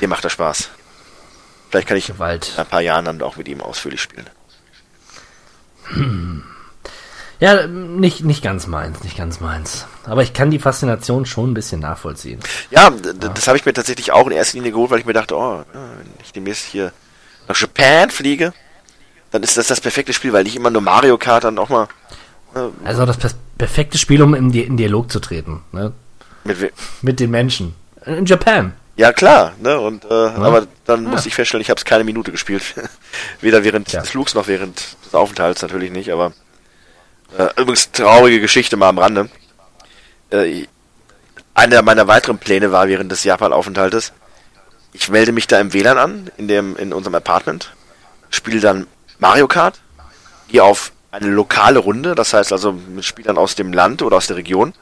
Dem 0.01 0.09
macht 0.09 0.23
er 0.23 0.29
Spaß. 0.29 0.69
Vielleicht 1.69 1.87
kann 1.87 1.97
ich 1.97 2.07
Gewalt. 2.07 2.53
in 2.53 2.59
ein 2.59 2.65
paar 2.65 2.81
Jahren 2.81 3.05
dann 3.05 3.21
auch 3.21 3.35
mit 3.35 3.47
ihm 3.47 3.61
ausführlich 3.61 4.01
spielen. 4.01 4.29
Ja, 7.41 7.67
nicht, 7.67 8.25
nicht 8.25 8.43
ganz 8.43 8.67
meins, 8.67 9.01
nicht 9.01 9.17
ganz 9.17 9.39
meins. 9.39 9.85
Aber 10.03 10.23
ich 10.23 10.33
kann 10.33 10.51
die 10.51 10.59
Faszination 10.59 11.25
schon 11.25 11.51
ein 11.51 11.53
bisschen 11.53 11.79
nachvollziehen. 11.79 12.41
Ja, 12.69 12.89
d- 12.89 13.13
d- 13.13 13.29
das 13.33 13.47
habe 13.47 13.57
ich 13.57 13.65
mir 13.65 13.71
tatsächlich 13.71 14.11
auch 14.11 14.25
in 14.27 14.33
erster 14.33 14.57
Linie 14.57 14.73
geholt, 14.73 14.91
weil 14.91 14.99
ich 14.99 15.05
mir 15.05 15.13
dachte, 15.13 15.37
oh, 15.37 15.59
ja, 15.59 15.65
wenn 15.73 16.07
ich 16.21 16.33
demnächst 16.33 16.65
hier 16.65 16.91
nach 17.47 17.55
Japan 17.55 18.09
fliege, 18.09 18.51
dann 19.31 19.41
ist 19.41 19.55
das 19.57 19.67
das 19.67 19.79
perfekte 19.79 20.11
Spiel, 20.11 20.33
weil 20.33 20.43
nicht 20.43 20.57
immer 20.57 20.69
nur 20.69 20.81
Mario 20.81 21.17
Kart 21.17 21.45
dann 21.45 21.57
auch 21.59 21.69
mal 21.69 21.87
Also 22.83 23.05
das 23.05 23.17
pers- 23.17 23.35
perfekte 23.57 23.97
Spiel, 23.97 24.21
um 24.21 24.33
in, 24.33 24.51
Di 24.51 24.63
in 24.63 24.75
Dialog 24.75 25.09
zu 25.09 25.21
treten. 25.21 25.61
Ne? 25.71 25.93
mit 26.43 26.59
we- 26.59 26.71
Mit 27.01 27.21
den 27.21 27.31
Menschen. 27.31 27.73
In 28.05 28.25
Japan. 28.25 28.73
Ja, 28.99 29.13
klar, 29.13 29.53
ne? 29.61 29.79
Und 29.79 30.03
äh, 30.03 30.13
aber 30.13 30.67
dann 30.85 31.05
muss 31.05 31.25
ich 31.25 31.33
feststellen, 31.33 31.61
ich 31.61 31.69
habe 31.69 31.77
es 31.77 31.85
keine 31.85 32.03
Minute 32.03 32.33
gespielt. 32.33 32.75
Weder 33.39 33.63
während 33.63 33.89
Ja. 33.93 34.01
des 34.01 34.09
Flugs 34.09 34.33
noch 34.33 34.47
während 34.47 34.75
des 35.05 35.13
Aufenthalts 35.13 35.61
natürlich 35.61 35.89
nicht, 35.89 36.11
aber 36.11 36.33
äh, 37.37 37.47
übrigens 37.61 37.93
traurige 37.93 38.41
Geschichte 38.41 38.75
mal 38.75 38.89
am 38.89 38.97
Rande. 38.97 39.29
Äh, 40.31 40.65
einer 41.53 41.81
meiner 41.81 42.07
weiteren 42.07 42.39
Pläne 42.39 42.73
war 42.73 42.89
während 42.89 43.09
des 43.09 43.23
Japan-Aufenthaltes, 43.23 44.11
ich 44.91 45.07
melde 45.07 45.31
mich 45.31 45.47
da 45.47 45.61
im 45.61 45.71
WLAN 45.71 45.97
an, 45.97 46.31
in 46.35 46.49
dem, 46.49 46.75
in 46.75 46.91
unserem 46.91 47.15
Apartment, 47.15 47.71
spiele 48.29 48.59
dann 48.59 48.85
Mario 49.17 49.47
Kart, 49.47 49.79
gehe 50.49 50.61
auf 50.61 50.91
eine 51.11 51.27
lokale 51.27 51.79
Runde, 51.79 52.15
das 52.15 52.33
heißt 52.33 52.51
also 52.51 52.73
mit 52.73 53.05
Spielern 53.05 53.37
aus 53.37 53.55
dem 53.55 53.71
Land 53.71 54.01
oder 54.01 54.17
aus 54.17 54.27
der 54.27 54.35
Region. 54.35 54.73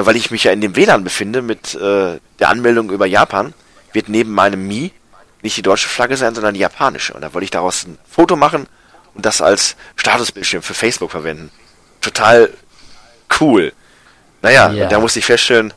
Ja, 0.00 0.06
weil 0.06 0.16
ich 0.16 0.30
mich 0.30 0.44
ja 0.44 0.52
in 0.52 0.62
dem 0.62 0.76
WLAN 0.76 1.04
befinde 1.04 1.42
mit 1.42 1.74
äh, 1.74 2.18
der 2.38 2.48
Anmeldung 2.48 2.90
über 2.90 3.04
Japan, 3.04 3.52
wird 3.92 4.08
neben 4.08 4.30
meinem 4.32 4.66
Mi 4.66 4.92
nicht 5.42 5.58
die 5.58 5.62
deutsche 5.62 5.88
Flagge 5.90 6.16
sein, 6.16 6.34
sondern 6.34 6.54
die 6.54 6.60
japanische. 6.60 7.12
Und 7.12 7.20
da 7.20 7.34
wollte 7.34 7.44
ich 7.44 7.50
daraus 7.50 7.84
ein 7.86 7.98
Foto 8.08 8.34
machen 8.34 8.66
und 9.14 9.26
das 9.26 9.42
als 9.42 9.76
Statusbildschirm 9.96 10.62
für 10.62 10.72
Facebook 10.72 11.10
verwenden. 11.10 11.50
Total 12.00 12.50
cool. 13.40 13.74
Naja, 14.40 14.70
Ja. 14.70 14.84
und 14.84 14.92
da 14.92 15.00
musste 15.00 15.18
ich 15.18 15.26
feststellen, 15.26 15.74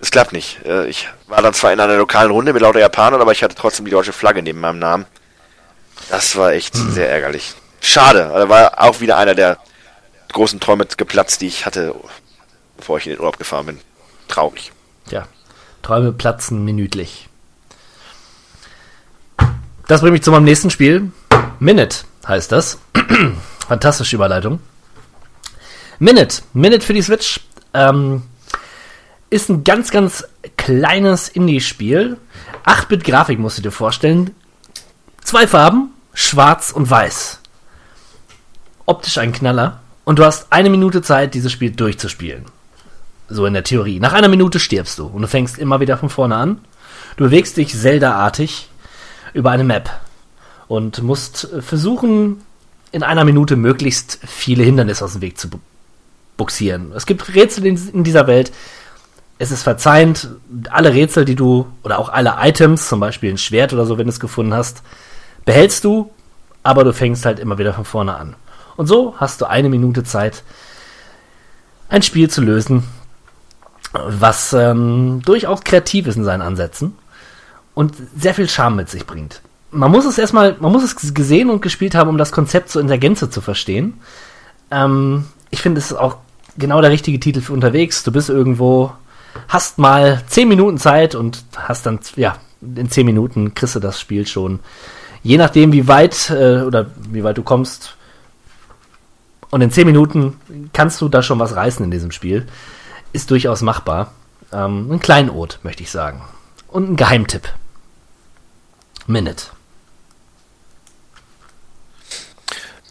es 0.00 0.12
klappt 0.12 0.32
nicht. 0.32 0.64
Äh, 0.64 0.86
ich 0.86 1.08
war 1.26 1.42
dann 1.42 1.52
zwar 1.54 1.72
in 1.72 1.80
einer 1.80 1.96
lokalen 1.96 2.30
Runde 2.30 2.52
mit 2.52 2.62
lauter 2.62 2.78
Japanern, 2.78 3.20
aber 3.20 3.32
ich 3.32 3.42
hatte 3.42 3.56
trotzdem 3.56 3.84
die 3.84 3.90
deutsche 3.90 4.12
Flagge 4.12 4.42
neben 4.44 4.60
meinem 4.60 4.78
Namen. 4.78 5.06
Das 6.08 6.36
war 6.36 6.52
echt 6.52 6.76
sehr 6.76 7.10
ärgerlich. 7.10 7.54
Schade, 7.80 8.30
da 8.32 8.48
war 8.48 8.80
auch 8.80 9.00
wieder 9.00 9.16
einer 9.16 9.34
der 9.34 9.58
großen 10.32 10.60
Träume 10.60 10.86
geplatzt, 10.96 11.40
die 11.40 11.48
ich 11.48 11.66
hatte, 11.66 11.94
bevor 12.76 12.98
ich 12.98 13.06
in 13.06 13.12
den 13.12 13.20
Urlaub 13.20 13.38
gefahren 13.38 13.66
bin. 13.66 13.78
Traurig. 14.28 14.72
Tja, 15.08 15.26
Träume 15.82 16.12
platzen 16.12 16.64
minütlich. 16.64 17.28
Das 19.86 20.00
bringt 20.00 20.14
mich 20.14 20.22
zu 20.22 20.32
meinem 20.32 20.44
nächsten 20.44 20.70
Spiel. 20.70 21.12
Minute 21.60 21.98
heißt 22.26 22.50
das. 22.50 22.78
Fantastische 23.68 24.16
Überleitung. 24.16 24.58
Minute. 25.98 26.42
Minute 26.52 26.84
für 26.84 26.92
die 26.92 27.02
Switch. 27.02 27.40
Ähm, 27.72 28.22
ist 29.30 29.48
ein 29.48 29.64
ganz, 29.64 29.90
ganz 29.90 30.24
kleines 30.56 31.28
Indie-Spiel. 31.28 32.18
8-Bit-Grafik 32.64 33.38
musst 33.38 33.58
du 33.58 33.62
dir 33.62 33.70
vorstellen. 33.70 34.34
Zwei 35.22 35.46
Farben, 35.46 35.90
schwarz 36.14 36.70
und 36.72 36.90
weiß. 36.90 37.40
Optisch 38.86 39.18
ein 39.18 39.32
Knaller. 39.32 39.80
Und 40.04 40.18
du 40.18 40.24
hast 40.24 40.52
eine 40.52 40.70
Minute 40.70 41.02
Zeit, 41.02 41.34
dieses 41.34 41.52
Spiel 41.52 41.70
durchzuspielen. 41.70 42.44
So 43.28 43.44
in 43.46 43.54
der 43.54 43.64
Theorie. 43.64 43.98
Nach 43.98 44.12
einer 44.12 44.28
Minute 44.28 44.60
stirbst 44.60 44.98
du 44.98 45.06
und 45.06 45.22
du 45.22 45.28
fängst 45.28 45.58
immer 45.58 45.80
wieder 45.80 45.98
von 45.98 46.08
vorne 46.08 46.36
an. 46.36 46.58
Du 47.16 47.24
bewegst 47.24 47.56
dich 47.56 47.76
Zelda-artig 47.76 48.68
über 49.34 49.50
eine 49.50 49.64
Map 49.64 49.90
und 50.68 51.02
musst 51.02 51.48
versuchen, 51.60 52.42
in 52.92 53.02
einer 53.02 53.24
Minute 53.24 53.56
möglichst 53.56 54.20
viele 54.24 54.62
Hindernisse 54.62 55.04
aus 55.04 55.14
dem 55.14 55.22
Weg 55.22 55.38
zu 55.38 55.50
bu- 55.50 55.58
buxieren. 56.36 56.92
Es 56.94 57.04
gibt 57.04 57.34
Rätsel 57.34 57.66
in, 57.66 57.76
in 57.92 58.04
dieser 58.04 58.26
Welt. 58.26 58.52
Es 59.38 59.50
ist 59.50 59.64
verzeihend, 59.64 60.28
alle 60.70 60.94
Rätsel, 60.94 61.24
die 61.24 61.34
du, 61.34 61.66
oder 61.82 61.98
auch 61.98 62.08
alle 62.08 62.36
Items, 62.40 62.88
zum 62.88 63.00
Beispiel 63.00 63.30
ein 63.30 63.38
Schwert 63.38 63.72
oder 63.72 63.86
so, 63.86 63.98
wenn 63.98 64.06
du 64.06 64.12
es 64.12 64.20
gefunden 64.20 64.54
hast, 64.54 64.82
behältst 65.44 65.84
du, 65.84 66.10
aber 66.62 66.84
du 66.84 66.92
fängst 66.92 67.26
halt 67.26 67.38
immer 67.38 67.58
wieder 67.58 67.74
von 67.74 67.84
vorne 67.84 68.16
an. 68.16 68.36
Und 68.76 68.86
so 68.86 69.14
hast 69.18 69.40
du 69.40 69.46
eine 69.46 69.68
Minute 69.68 70.04
Zeit, 70.04 70.42
ein 71.88 72.02
Spiel 72.02 72.30
zu 72.30 72.40
lösen, 72.40 72.84
was 74.06 74.52
ähm, 74.52 75.22
durchaus 75.24 75.62
kreativ 75.64 76.06
ist 76.06 76.16
in 76.16 76.24
seinen 76.24 76.42
Ansätzen 76.42 76.94
und 77.74 77.94
sehr 78.16 78.34
viel 78.34 78.48
Charme 78.48 78.76
mit 78.76 78.90
sich 78.90 79.06
bringt. 79.06 79.42
Man 79.70 79.90
muss 79.90 80.06
es 80.06 80.18
erstmal, 80.18 80.56
man 80.60 80.72
muss 80.72 80.82
es 80.82 81.14
gesehen 81.14 81.50
und 81.50 81.60
gespielt 81.60 81.94
haben, 81.94 82.08
um 82.08 82.18
das 82.18 82.32
Konzept 82.32 82.70
so 82.70 82.80
in 82.80 82.86
der 82.86 82.98
Gänze 82.98 83.28
zu 83.28 83.40
verstehen. 83.40 83.94
Ähm, 84.70 85.26
ich 85.50 85.60
finde, 85.60 85.78
es 85.78 85.90
ist 85.90 85.96
auch 85.96 86.16
genau 86.56 86.80
der 86.80 86.90
richtige 86.90 87.20
Titel 87.20 87.40
für 87.40 87.52
unterwegs. 87.52 88.02
Du 88.02 88.12
bist 88.12 88.30
irgendwo, 88.30 88.92
hast 89.48 89.78
mal 89.78 90.22
10 90.28 90.48
Minuten 90.48 90.78
Zeit 90.78 91.14
und 91.14 91.44
hast 91.56 91.84
dann, 91.84 92.00
ja, 92.16 92.36
in 92.62 92.88
10 92.88 93.04
Minuten 93.04 93.54
kriegst 93.54 93.76
du 93.76 93.80
das 93.80 94.00
Spiel 94.00 94.26
schon. 94.26 94.60
Je 95.22 95.36
nachdem, 95.36 95.72
wie 95.72 95.88
weit 95.88 96.30
äh, 96.30 96.62
oder 96.62 96.86
wie 97.10 97.24
weit 97.24 97.36
du 97.36 97.42
kommst. 97.42 97.96
Und 99.50 99.60
in 99.60 99.70
10 99.70 99.86
Minuten 99.86 100.40
kannst 100.72 101.00
du 101.00 101.08
da 101.08 101.22
schon 101.22 101.38
was 101.38 101.54
reißen 101.54 101.84
in 101.84 101.90
diesem 101.90 102.10
Spiel 102.10 102.46
ist 103.12 103.30
durchaus 103.30 103.62
machbar. 103.62 104.12
Ähm, 104.52 104.90
ein 104.92 105.00
Kleinod, 105.00 105.58
möchte 105.62 105.82
ich 105.82 105.90
sagen. 105.90 106.22
Und 106.68 106.90
ein 106.90 106.96
Geheimtipp. 106.96 107.48
Minute. 109.06 109.46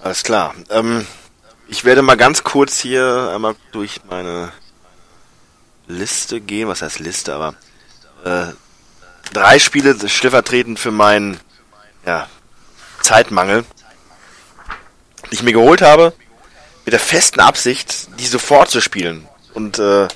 Alles 0.01 0.23
klar. 0.23 0.53
Ähm, 0.69 1.05
ich 1.67 1.83
werde 1.83 2.01
mal 2.01 2.15
ganz 2.15 2.43
kurz 2.43 2.79
hier 2.79 3.31
einmal 3.33 3.55
durch 3.71 4.01
meine 4.09 4.51
Liste 5.87 6.39
gehen. 6.39 6.67
Was 6.67 6.81
heißt 6.81 6.99
Liste? 6.99 7.33
Aber 7.33 7.55
äh, 8.23 8.53
drei 9.33 9.59
Spiele 9.59 9.97
stellvertretend 10.07 10.79
für 10.79 10.91
meinen 10.91 11.39
ja, 12.05 12.29
Zeitmangel, 13.01 13.65
die 15.31 15.35
ich 15.35 15.43
mir 15.43 15.53
geholt 15.53 15.81
habe, 15.81 16.13
mit 16.85 16.93
der 16.93 16.99
festen 16.99 17.39
Absicht, 17.39 18.07
die 18.19 18.27
sofort 18.27 18.69
zu 18.69 18.81
spielen. 18.81 19.27
Und 19.55 19.79
äh, 19.79 20.07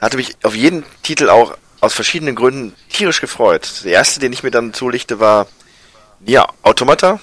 hatte 0.00 0.16
mich 0.16 0.36
auf 0.42 0.54
jeden 0.54 0.84
Titel 1.02 1.28
auch 1.28 1.56
aus 1.80 1.94
verschiedenen 1.94 2.34
Gründen 2.34 2.74
tierisch 2.90 3.20
gefreut. 3.20 3.82
Der 3.84 3.92
erste, 3.92 4.20
den 4.20 4.32
ich 4.32 4.42
mir 4.42 4.50
dann 4.50 4.72
zulichte, 4.72 5.18
war 5.20 5.46
ja 6.24 6.46
Automata, 6.62 7.20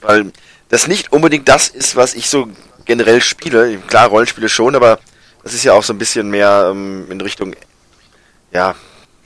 weil 0.00 0.32
das 0.68 0.88
nicht 0.88 1.12
unbedingt 1.12 1.48
das 1.48 1.68
ist, 1.68 1.96
was 1.96 2.14
ich 2.14 2.28
so 2.28 2.48
generell 2.84 3.20
spiele. 3.20 3.78
Klar, 3.78 4.08
Rollenspiele 4.08 4.48
schon, 4.48 4.74
aber 4.74 4.98
das 5.42 5.54
ist 5.54 5.64
ja 5.64 5.72
auch 5.72 5.82
so 5.82 5.92
ein 5.92 5.98
bisschen 5.98 6.30
mehr 6.30 6.68
ähm, 6.70 7.10
in 7.10 7.20
Richtung, 7.20 7.54
ja, 8.52 8.74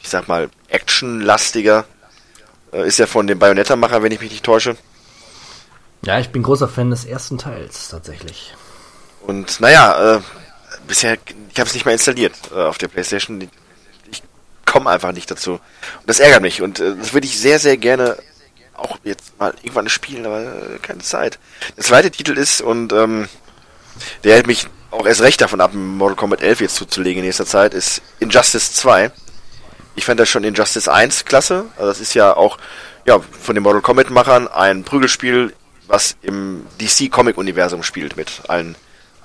ich 0.00 0.08
sag 0.08 0.28
mal, 0.28 0.50
actionlastiger. 0.68 1.84
Äh, 2.72 2.86
ist 2.86 2.98
ja 2.98 3.06
von 3.06 3.26
dem 3.26 3.38
Bayonetta-Macher, 3.38 4.02
wenn 4.02 4.12
ich 4.12 4.20
mich 4.20 4.30
nicht 4.30 4.44
täusche. 4.44 4.76
Ja, 6.02 6.18
ich 6.18 6.30
bin 6.30 6.42
großer 6.42 6.68
Fan 6.68 6.90
des 6.90 7.04
ersten 7.04 7.38
Teils 7.38 7.88
tatsächlich. 7.88 8.54
Und 9.22 9.60
naja, 9.60 10.16
äh, 10.16 10.20
bisher, 10.86 11.18
ich 11.52 11.58
habe 11.58 11.68
es 11.68 11.74
nicht 11.74 11.84
mehr 11.84 11.94
installiert 11.94 12.34
äh, 12.54 12.62
auf 12.62 12.78
der 12.78 12.88
Playstation. 12.88 13.48
Ich 14.10 14.22
komme 14.64 14.90
einfach 14.90 15.12
nicht 15.12 15.30
dazu. 15.30 15.52
Und 15.52 15.60
das 16.06 16.20
ärgert 16.20 16.42
mich. 16.42 16.62
Und 16.62 16.80
äh, 16.80 16.94
das 16.96 17.12
würde 17.12 17.26
ich 17.26 17.38
sehr, 17.38 17.58
sehr 17.58 17.76
gerne 17.76 18.16
auch 18.74 18.98
jetzt 19.04 19.38
mal 19.38 19.54
irgendwann 19.62 19.88
spielen, 19.88 20.26
aber 20.26 20.40
äh, 20.40 20.78
keine 20.82 21.00
Zeit. 21.00 21.38
Der 21.76 21.84
zweite 21.84 22.10
Titel 22.10 22.36
ist, 22.36 22.60
und 22.60 22.92
ähm, 22.92 23.28
der 24.24 24.34
hält 24.34 24.46
mich 24.46 24.66
auch 24.90 25.06
erst 25.06 25.22
recht 25.22 25.40
davon 25.40 25.60
ab, 25.60 25.72
Mortal 25.74 26.16
Kombat 26.16 26.42
11 26.42 26.60
jetzt 26.60 26.76
zuzulegen 26.76 27.20
in 27.20 27.26
nächster 27.26 27.46
Zeit, 27.46 27.74
ist 27.74 28.02
Injustice 28.20 28.74
2. 28.74 29.10
Ich 29.94 30.04
fand 30.04 30.20
das 30.20 30.28
schon 30.28 30.44
Injustice 30.44 30.88
1 30.88 31.24
klasse. 31.24 31.66
Also 31.76 31.88
das 31.88 32.00
ist 32.00 32.14
ja 32.14 32.36
auch 32.36 32.58
ja, 33.06 33.20
von 33.20 33.54
den 33.54 33.62
Mortal 33.62 33.82
Kombat 33.82 34.10
Machern 34.10 34.48
ein 34.48 34.84
Prügelspiel, 34.84 35.54
was 35.86 36.16
im 36.22 36.66
DC 36.80 37.10
Comic 37.10 37.38
Universum 37.38 37.82
spielt 37.82 38.16
mit 38.16 38.42
allen 38.48 38.76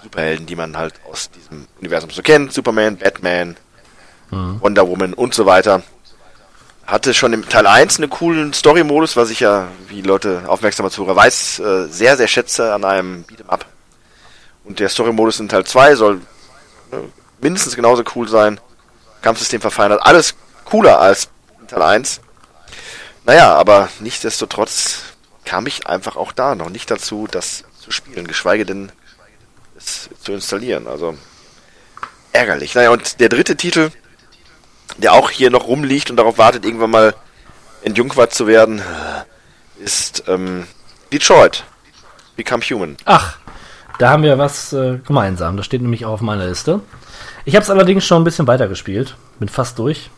Superhelden, 0.04 0.46
die 0.46 0.56
man 0.56 0.78
halt 0.78 0.94
aus 1.10 1.30
diesem 1.30 1.68
Universum 1.80 2.10
so 2.10 2.22
kennt. 2.22 2.54
Superman, 2.54 2.98
Batman, 2.98 3.56
Wonder 4.32 4.88
Woman 4.88 5.14
und 5.14 5.34
so 5.34 5.46
weiter. 5.46 5.84
Hatte 6.86 7.14
schon 7.14 7.34
im 7.34 7.48
Teil 7.48 7.68
1 7.68 7.98
einen 8.00 8.10
coolen 8.10 8.54
Story-Modus, 8.54 9.16
was 9.16 9.30
ich 9.30 9.42
ja, 9.42 9.68
wie 9.88 10.02
Leute 10.02 10.44
aufmerksamer 10.48 10.90
Zuhörer 10.90 11.16
weiß, 11.16 11.60
äh, 11.60 11.88
sehr, 11.88 12.18
sehr 12.18 12.28
schätze 12.28 12.74
an 12.74 12.84
einem 12.84 13.24
Beat'em 13.26 13.50
Up. 13.50 13.66
Und 14.64 14.80
der 14.80 14.90
Story-Modus 14.90 15.40
in 15.40 15.50
Teil 15.50 15.66
2 15.66 15.96
soll 15.96 16.22
äh, 16.92 16.98
mindestens 17.42 17.76
genauso 17.76 18.04
cool 18.16 18.28
sein. 18.28 18.60
Kampfsystem 19.22 19.62
verfeinert. 19.62 20.02
Alles 20.02 20.36
cooler 20.66 21.00
als 21.00 21.30
Teil 21.68 21.82
1. 21.82 22.22
Naja, 23.26 23.54
aber 23.54 23.90
nichtsdestotrotz 24.00 25.04
kam 25.46 25.68
ich 25.68 25.88
einfach 25.88 26.16
auch 26.16 26.32
da 26.32 26.56
noch 26.56 26.70
nicht 26.70 26.90
dazu, 26.90 27.28
das 27.30 27.64
zu 27.80 27.92
spielen, 27.92 28.28
geschweige 28.28 28.66
denn 28.66 28.92
zu 30.22 30.34
installieren. 30.34 30.88
Also 30.88 31.18
ärgerlich. 32.32 32.76
Naja, 32.76 32.92
und 32.92 33.20
der 33.20 33.30
dritte 33.30 33.56
Titel, 33.56 33.92
der 34.98 35.14
auch 35.14 35.30
hier 35.30 35.50
noch 35.50 35.68
rumliegt 35.68 36.10
und 36.10 36.18
darauf 36.18 36.38
wartet, 36.38 36.66
irgendwann 36.66 36.92
mal 36.92 37.16
entjungfert 37.84 38.34
zu 38.34 38.48
werden, 38.48 38.82
ist 39.80 40.24
ähm, 40.28 40.68
Detroit. 41.12 41.64
Become 42.36 42.64
Human. 42.64 42.98
Ach, 43.06 43.38
da 44.00 44.10
haben 44.10 44.24
wir 44.24 44.38
was 44.38 44.74
äh, 44.74 45.00
gemeinsam. 45.06 45.58
Das 45.58 45.66
steht 45.66 45.82
nämlich 45.82 46.06
auch 46.06 46.14
auf 46.14 46.22
meiner 46.22 46.48
Liste. 46.48 46.82
Ich 47.46 47.56
habe 47.56 47.64
es 47.64 47.70
allerdings 47.70 48.06
schon 48.06 48.22
ein 48.22 48.24
bisschen 48.24 48.48
weitergespielt. 48.48 49.16
Bin 49.40 49.50
fast 49.50 49.78
durch. 49.80 50.10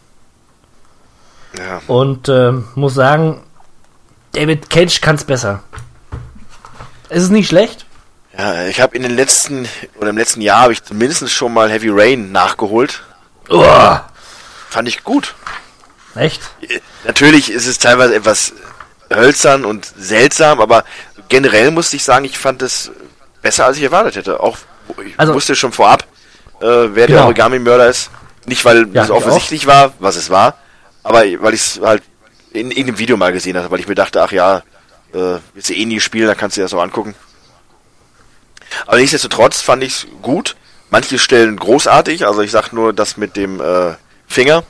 Ja. 1.58 1.82
Und 1.88 2.30
äh, 2.30 2.52
muss 2.76 2.94
sagen, 2.94 3.42
David 4.34 4.70
Cage 4.70 5.02
kann 5.02 5.16
es 5.16 5.24
besser. 5.24 5.64
Es 7.10 7.24
ist 7.24 7.30
nicht 7.30 7.48
schlecht. 7.48 7.86
Ja, 8.38 8.66
ich 8.66 8.82
habe 8.82 8.96
in 8.96 9.04
den 9.04 9.16
letzten 9.16 9.68
oder 9.98 10.10
im 10.10 10.18
letzten 10.18 10.42
Jahr 10.42 10.62
habe 10.62 10.74
ich 10.74 10.84
zumindest 10.84 11.30
schon 11.32 11.54
mal 11.54 11.70
Heavy 11.70 11.90
Rain 11.92 12.32
nachgeholt. 12.32 13.04
Uah. 13.50 14.10
Fand 14.70 14.88
ich 14.88 15.04
gut. 15.04 15.36
Echt? 16.16 16.42
Äh, 16.62 16.80
Natürlich 17.06 17.52
ist 17.52 17.68
es 17.68 17.78
teilweise 17.78 18.16
etwas 18.16 18.54
hölzern 19.14 19.66
und 19.66 19.86
seltsam, 19.98 20.62
aber 20.62 20.84
generell 21.30 21.70
musste 21.72 21.96
ich 21.96 22.04
sagen, 22.04 22.26
ich 22.26 22.38
fand 22.40 22.62
es 22.64 22.92
besser, 23.42 23.66
als 23.66 23.78
ich 23.78 23.84
erwartet 23.84 24.16
hätte. 24.16 24.40
Auch 24.40 24.58
ich 25.06 25.14
Also- 25.20 25.34
wusste 25.34 25.56
schon 25.56 25.72
vorab, 25.72 26.04
äh, 26.62 26.66
wer 26.66 27.08
Genau. 27.08 27.20
der 27.20 27.26
Origami-Mörder 27.26 27.88
ist. 27.90 28.10
Nicht, 28.46 28.66
weil 28.66 28.88
Ja, 28.94 29.04
es 29.04 29.10
ich 29.10 29.14
offensichtlich 29.16 29.68
war, 29.68 29.94
was 30.00 30.16
es 30.16 30.30
war, 30.30 30.58
aber 31.04 31.20
weil 31.40 31.54
ich 31.54 31.62
es 31.62 31.80
halt 31.84 32.02
in 32.52 32.72
irgendeinem 32.72 32.98
Video 33.00 33.16
mal 33.18 33.32
gesehen 33.32 33.58
hatte, 33.58 33.70
weil 33.72 33.80
ich 33.80 33.88
mir 33.88 33.96
dachte, 33.96 34.22
ach 34.24 34.32
ja, 34.32 34.58
äh, 35.14 35.40
willst 35.54 35.70
du 35.70 35.74
eh 35.76 35.86
nie 35.86 36.00
spielen, 36.00 36.28
dann 36.28 36.38
kannst 36.38 36.58
du 36.58 36.62
dir 36.62 36.66
das 36.66 36.74
auch 36.74 36.82
angucken. 36.82 37.16
Aber 38.86 38.98
nichtsdestotrotz 38.98 39.62
fand 39.62 39.84
ich 39.84 39.94
es 39.94 40.08
gut. 40.22 40.56
Manche 40.90 41.18
Stellen 41.18 41.58
großartig, 41.58 42.28
also 42.28 42.42
ich 42.42 42.52
sag 42.52 42.72
nur, 42.72 42.94
das 42.94 43.18
mit 43.18 43.36
dem 43.36 43.60
äh, 43.60 43.96
Finger, 44.28 44.64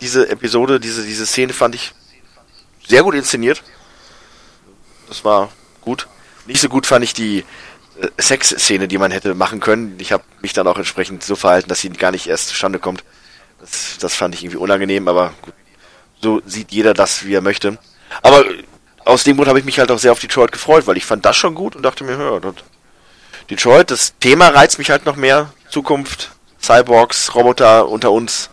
diese 0.00 0.28
Episode, 0.30 0.80
diese, 0.80 1.04
diese 1.04 1.26
Szene 1.26 1.52
fand 1.52 1.74
ich 1.74 1.92
sehr 2.86 3.02
gut 3.02 3.14
inszeniert. 3.14 3.62
Das 5.08 5.24
war 5.24 5.50
gut. 5.80 6.08
Nicht 6.46 6.60
so 6.60 6.68
gut 6.68 6.86
fand 6.86 7.04
ich 7.04 7.12
die 7.12 7.44
äh, 8.00 8.08
Sexszene, 8.18 8.88
die 8.88 8.98
man 8.98 9.10
hätte 9.10 9.34
machen 9.34 9.60
können. 9.60 9.96
Ich 9.98 10.12
habe 10.12 10.24
mich 10.40 10.52
dann 10.52 10.66
auch 10.66 10.78
entsprechend 10.78 11.22
so 11.22 11.36
verhalten, 11.36 11.68
dass 11.68 11.80
sie 11.80 11.90
gar 11.90 12.10
nicht 12.10 12.26
erst 12.26 12.48
zustande 12.48 12.78
kommt. 12.78 13.04
Das, 13.60 13.98
das 13.98 14.14
fand 14.14 14.34
ich 14.34 14.42
irgendwie 14.42 14.58
unangenehm, 14.58 15.08
aber 15.08 15.34
gut. 15.42 15.54
so 16.20 16.40
sieht 16.46 16.72
jeder 16.72 16.94
das, 16.94 17.26
wie 17.26 17.34
er 17.34 17.42
möchte. 17.42 17.78
Aber 18.22 18.46
äh, 18.46 18.64
aus 19.04 19.24
dem 19.24 19.36
Grund 19.36 19.48
habe 19.48 19.58
ich 19.58 19.64
mich 19.64 19.78
halt 19.78 19.90
auch 19.90 19.98
sehr 19.98 20.12
auf 20.12 20.20
Detroit 20.20 20.52
gefreut, 20.52 20.86
weil 20.86 20.96
ich 20.96 21.04
fand 21.04 21.24
das 21.24 21.36
schon 21.36 21.54
gut 21.54 21.76
und 21.76 21.82
dachte 21.82 22.04
mir, 22.04 22.18
ja, 22.18 22.40
das 22.40 22.54
Detroit, 23.50 23.90
das 23.90 24.14
Thema 24.18 24.48
reizt 24.48 24.78
mich 24.78 24.90
halt 24.90 25.04
noch 25.06 25.16
mehr. 25.16 25.52
Zukunft, 25.68 26.30
Cyborgs, 26.62 27.34
Roboter 27.34 27.88
unter 27.88 28.12
uns. 28.12 28.50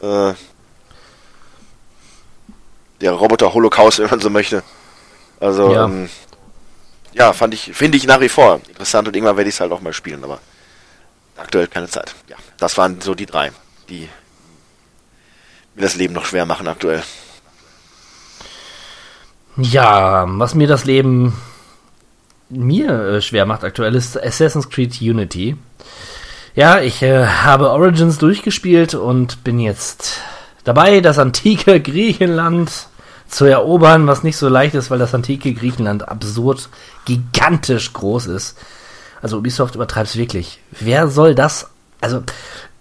Äh, 0.00 0.34
der 3.00 3.12
Roboter-Holocaust, 3.12 3.98
wenn 4.00 4.10
man 4.10 4.20
so 4.20 4.30
möchte. 4.30 4.62
Also, 5.40 5.72
Ja. 5.74 5.84
ähm, 5.84 6.08
ja 7.12 7.32
fand 7.32 7.52
ich, 7.54 7.72
finde 7.74 7.98
ich 7.98 8.06
nach 8.06 8.20
wie 8.20 8.28
vor 8.28 8.60
interessant 8.68 9.08
und 9.08 9.16
irgendwann 9.16 9.36
werde 9.36 9.48
ich 9.50 9.56
es 9.56 9.60
halt 9.60 9.72
auch 9.72 9.80
mal 9.80 9.92
spielen, 9.92 10.22
aber 10.22 10.38
aktuell 11.36 11.66
keine 11.66 11.88
Zeit. 11.88 12.14
Ja, 12.28 12.36
das 12.58 12.78
waren 12.78 13.00
so 13.00 13.14
die 13.14 13.26
drei, 13.26 13.50
die 13.88 14.08
mir 15.74 15.82
das 15.82 15.96
Leben 15.96 16.14
noch 16.14 16.26
schwer 16.26 16.46
machen 16.46 16.68
aktuell. 16.68 17.02
Ja, 19.56 20.24
was 20.28 20.54
mir 20.54 20.66
das 20.68 20.84
Leben 20.84 21.36
mir 22.52 22.90
äh, 22.90 23.20
schwer 23.22 23.46
macht 23.46 23.64
aktuell 23.64 23.94
ist 23.94 24.22
Assassin's 24.22 24.68
Creed 24.68 25.00
Unity. 25.00 25.56
Ja, 26.54 26.80
ich 26.80 27.02
äh, 27.02 27.26
habe 27.26 27.70
Origins 27.70 28.18
durchgespielt 28.18 28.94
und 28.94 29.42
bin 29.42 29.58
jetzt 29.58 30.18
dabei, 30.64 31.00
das 31.00 31.18
antike 31.18 31.80
Griechenland 31.82 32.88
zu 33.28 33.46
erobern, 33.46 34.06
was 34.06 34.22
nicht 34.22 34.36
so 34.36 34.48
leicht 34.48 34.74
ist, 34.74 34.90
weil 34.90 34.98
das 34.98 35.14
antike 35.14 35.54
Griechenland 35.54 36.06
absurd 36.08 36.68
gigantisch 37.06 37.92
groß 37.92 38.26
ist. 38.26 38.58
Also 39.22 39.38
Ubisoft 39.38 39.74
übertreibt 39.74 40.08
es 40.08 40.16
wirklich. 40.16 40.60
Wer 40.72 41.08
soll 41.08 41.34
das? 41.34 41.70
Also 42.00 42.22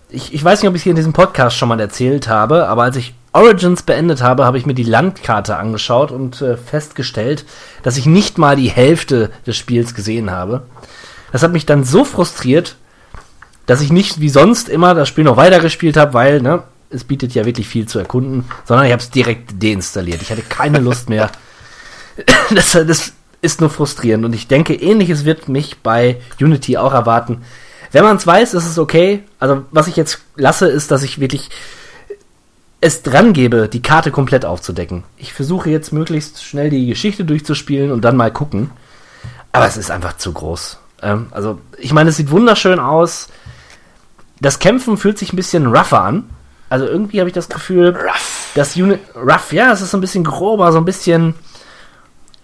ich, 0.10 0.34
ich 0.34 0.43
weiß 0.43 0.62
nicht, 0.62 0.69
ob 0.69 0.75
ich 0.75 0.81
es 0.81 0.84
hier 0.84 0.91
in 0.91 0.97
diesem 0.97 1.13
Podcast 1.13 1.55
schon 1.55 1.69
mal 1.69 1.79
erzählt 1.79 2.27
habe, 2.27 2.67
aber 2.67 2.84
als 2.84 2.97
ich 2.97 3.13
Origins 3.33 3.83
beendet 3.83 4.21
habe, 4.21 4.45
habe 4.45 4.57
ich 4.57 4.65
mir 4.65 4.73
die 4.73 4.83
Landkarte 4.83 5.55
angeschaut 5.55 6.11
und 6.11 6.41
äh, 6.41 6.57
festgestellt, 6.57 7.45
dass 7.83 7.97
ich 7.97 8.05
nicht 8.05 8.37
mal 8.37 8.55
die 8.55 8.69
Hälfte 8.69 9.31
des 9.47 9.57
Spiels 9.57 9.93
gesehen 9.95 10.31
habe. 10.31 10.63
Das 11.31 11.43
hat 11.43 11.53
mich 11.53 11.65
dann 11.65 11.83
so 11.85 12.03
frustriert, 12.03 12.75
dass 13.65 13.81
ich 13.81 13.91
nicht 13.91 14.19
wie 14.19 14.29
sonst 14.29 14.67
immer 14.67 14.93
das 14.93 15.07
Spiel 15.07 15.23
noch 15.23 15.37
weitergespielt 15.37 15.95
habe, 15.95 16.13
weil 16.13 16.41
ne, 16.41 16.63
es 16.89 17.05
bietet 17.05 17.33
ja 17.33 17.45
wirklich 17.45 17.67
viel 17.67 17.87
zu 17.87 17.99
erkunden, 17.99 18.45
sondern 18.65 18.85
ich 18.85 18.91
habe 18.91 19.01
es 19.01 19.11
direkt 19.11 19.63
deinstalliert. 19.63 20.21
Ich 20.21 20.31
hatte 20.31 20.41
keine 20.41 20.79
Lust 20.81 21.09
mehr. 21.09 21.31
das, 22.53 22.71
das 22.73 23.13
ist 23.41 23.61
nur 23.61 23.69
frustrierend 23.69 24.25
und 24.25 24.33
ich 24.33 24.47
denke, 24.47 24.73
ähnliches 24.73 25.23
wird 25.23 25.47
mich 25.47 25.79
bei 25.79 26.17
Unity 26.39 26.77
auch 26.77 26.93
erwarten. 26.93 27.43
Wenn 27.93 28.03
man 28.03 28.17
es 28.17 28.27
weiß, 28.27 28.53
ist 28.53 28.67
es 28.67 28.77
okay. 28.77 29.23
Also 29.39 29.65
was 29.71 29.87
ich 29.87 29.95
jetzt 29.95 30.19
lasse, 30.35 30.67
ist, 30.67 30.91
dass 30.91 31.03
ich 31.03 31.19
wirklich 31.19 31.49
es 32.81 33.03
dran 33.03 33.33
gebe, 33.33 33.69
die 33.69 33.83
Karte 33.83 34.11
komplett 34.11 34.43
aufzudecken. 34.43 35.03
Ich 35.17 35.33
versuche 35.33 35.69
jetzt 35.69 35.93
möglichst 35.93 36.43
schnell 36.43 36.71
die 36.71 36.87
Geschichte 36.87 37.23
durchzuspielen 37.23 37.91
und 37.91 38.01
dann 38.03 38.17
mal 38.17 38.33
gucken. 38.33 38.71
Aber 39.51 39.67
es 39.67 39.77
ist 39.77 39.91
einfach 39.91 40.17
zu 40.17 40.33
groß. 40.33 40.79
Ähm, 41.03 41.27
also, 41.31 41.59
ich 41.77 41.93
meine, 41.93 42.09
es 42.09 42.17
sieht 42.17 42.31
wunderschön 42.31 42.79
aus. 42.79 43.29
Das 44.39 44.57
Kämpfen 44.57 44.97
fühlt 44.97 45.19
sich 45.19 45.31
ein 45.31 45.35
bisschen 45.35 45.67
rougher 45.67 46.01
an. 46.01 46.29
Also 46.69 46.85
irgendwie 46.85 47.19
habe 47.19 47.29
ich 47.29 47.33
das 47.33 47.49
Gefühl, 47.49 47.89
Rough. 47.89 48.51
das 48.55 48.75
Unit 48.77 49.01
rough, 49.13 49.51
ja, 49.51 49.73
es 49.73 49.81
ist 49.81 49.91
so 49.91 49.97
ein 49.97 50.01
bisschen 50.01 50.23
grober, 50.23 50.71
so 50.71 50.77
ein 50.77 50.85
bisschen. 50.85 51.35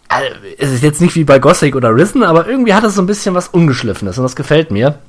Also, 0.09 0.35
es 0.57 0.71
ist 0.71 0.83
jetzt 0.83 1.01
nicht 1.01 1.15
wie 1.15 1.23
bei 1.23 1.39
Gothic 1.39 1.75
oder 1.75 1.95
Risen, 1.95 2.23
aber 2.23 2.45
irgendwie 2.45 2.73
hat 2.73 2.83
es 2.83 2.95
so 2.95 3.01
ein 3.01 3.07
bisschen 3.07 3.33
was 3.35 3.47
Ungeschliffenes 3.47 4.17
und 4.17 4.23
das 4.23 4.35
gefällt 4.35 4.69
mir. 4.69 4.99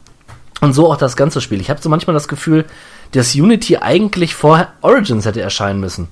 Und 0.60 0.72
so 0.72 0.90
auch 0.90 0.96
das 0.96 1.16
ganze 1.16 1.40
Spiel. 1.40 1.60
Ich 1.60 1.68
habe 1.68 1.80
so 1.82 1.88
manchmal 1.88 2.14
das 2.14 2.28
Gefühl, 2.28 2.64
dass 3.12 3.35
Unity 3.35 3.79
eigentlich 3.79 4.35
vor 4.35 4.68
Origins 4.81 5.25
hätte 5.25 5.40
erscheinen 5.40 5.81
müssen. 5.81 6.09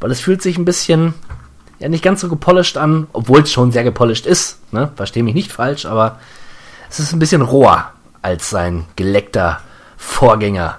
Weil 0.00 0.10
es 0.10 0.20
fühlt 0.20 0.42
sich 0.42 0.58
ein 0.58 0.64
bisschen, 0.64 1.14
ja, 1.78 1.88
nicht 1.88 2.04
ganz 2.04 2.20
so 2.20 2.28
gepolished 2.28 2.76
an, 2.76 3.06
obwohl 3.12 3.40
es 3.42 3.52
schon 3.52 3.72
sehr 3.72 3.84
gepolished 3.84 4.26
ist. 4.26 4.58
Ne? 4.72 4.90
Verstehe 4.96 5.22
mich 5.22 5.34
nicht 5.34 5.52
falsch, 5.52 5.86
aber 5.86 6.18
es 6.88 6.98
ist 7.00 7.12
ein 7.12 7.18
bisschen 7.18 7.42
roher 7.42 7.92
als 8.22 8.50
sein 8.50 8.86
geleckter 8.96 9.60
Vorgänger. 9.96 10.78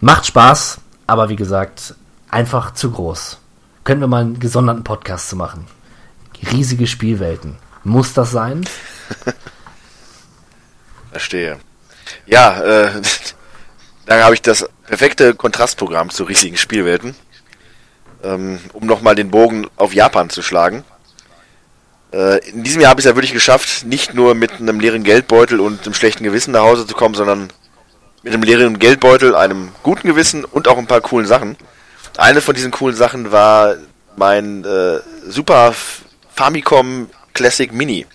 Macht 0.00 0.26
Spaß, 0.26 0.78
aber 1.06 1.28
wie 1.28 1.36
gesagt, 1.36 1.94
einfach 2.30 2.74
zu 2.74 2.90
groß. 2.90 3.38
Können 3.84 4.00
wir 4.00 4.08
mal 4.08 4.22
einen 4.22 4.40
gesonderten 4.40 4.84
Podcast 4.84 5.28
zu 5.28 5.36
machen. 5.36 5.66
Riesige 6.52 6.86
Spielwelten. 6.86 7.56
Muss 7.84 8.12
das 8.12 8.32
sein? 8.32 8.66
Verstehe. 11.12 11.58
Ja, 12.26 12.60
äh, 12.60 12.90
da 14.06 14.22
habe 14.22 14.34
ich 14.34 14.42
das 14.42 14.66
perfekte 14.86 15.34
Kontrastprogramm 15.34 16.10
zu 16.10 16.24
riesigen 16.24 16.56
Spielwelten. 16.56 17.14
Ähm, 18.24 18.58
um 18.72 18.86
nochmal 18.86 19.14
den 19.14 19.30
Bogen 19.30 19.66
auf 19.76 19.92
Japan 19.92 20.30
zu 20.30 20.42
schlagen. 20.42 20.84
Äh, 22.12 22.38
in 22.48 22.62
diesem 22.62 22.80
Jahr 22.80 22.90
habe 22.90 23.00
ich 23.00 23.04
es 23.04 23.10
ja 23.10 23.16
wirklich 23.16 23.34
geschafft, 23.34 23.84
nicht 23.84 24.14
nur 24.14 24.34
mit 24.34 24.52
einem 24.52 24.80
leeren 24.80 25.04
Geldbeutel 25.04 25.60
und 25.60 25.84
einem 25.84 25.94
schlechten 25.94 26.24
Gewissen 26.24 26.52
nach 26.52 26.62
Hause 26.62 26.86
zu 26.86 26.94
kommen, 26.94 27.14
sondern 27.14 27.52
mit 28.22 28.32
einem 28.32 28.42
leeren 28.42 28.78
Geldbeutel, 28.78 29.34
einem 29.34 29.70
guten 29.82 30.08
Gewissen 30.08 30.44
und 30.44 30.66
auch 30.66 30.78
ein 30.78 30.86
paar 30.86 31.02
coolen 31.02 31.26
Sachen. 31.26 31.56
Eine 32.16 32.40
von 32.40 32.54
diesen 32.54 32.70
coolen 32.70 32.96
Sachen 32.96 33.32
war 33.32 33.74
mein 34.16 34.64
äh, 34.64 35.00
Super 35.28 35.74
Famicom 36.34 37.10
Classic 37.34 37.72
Mini. 37.72 38.06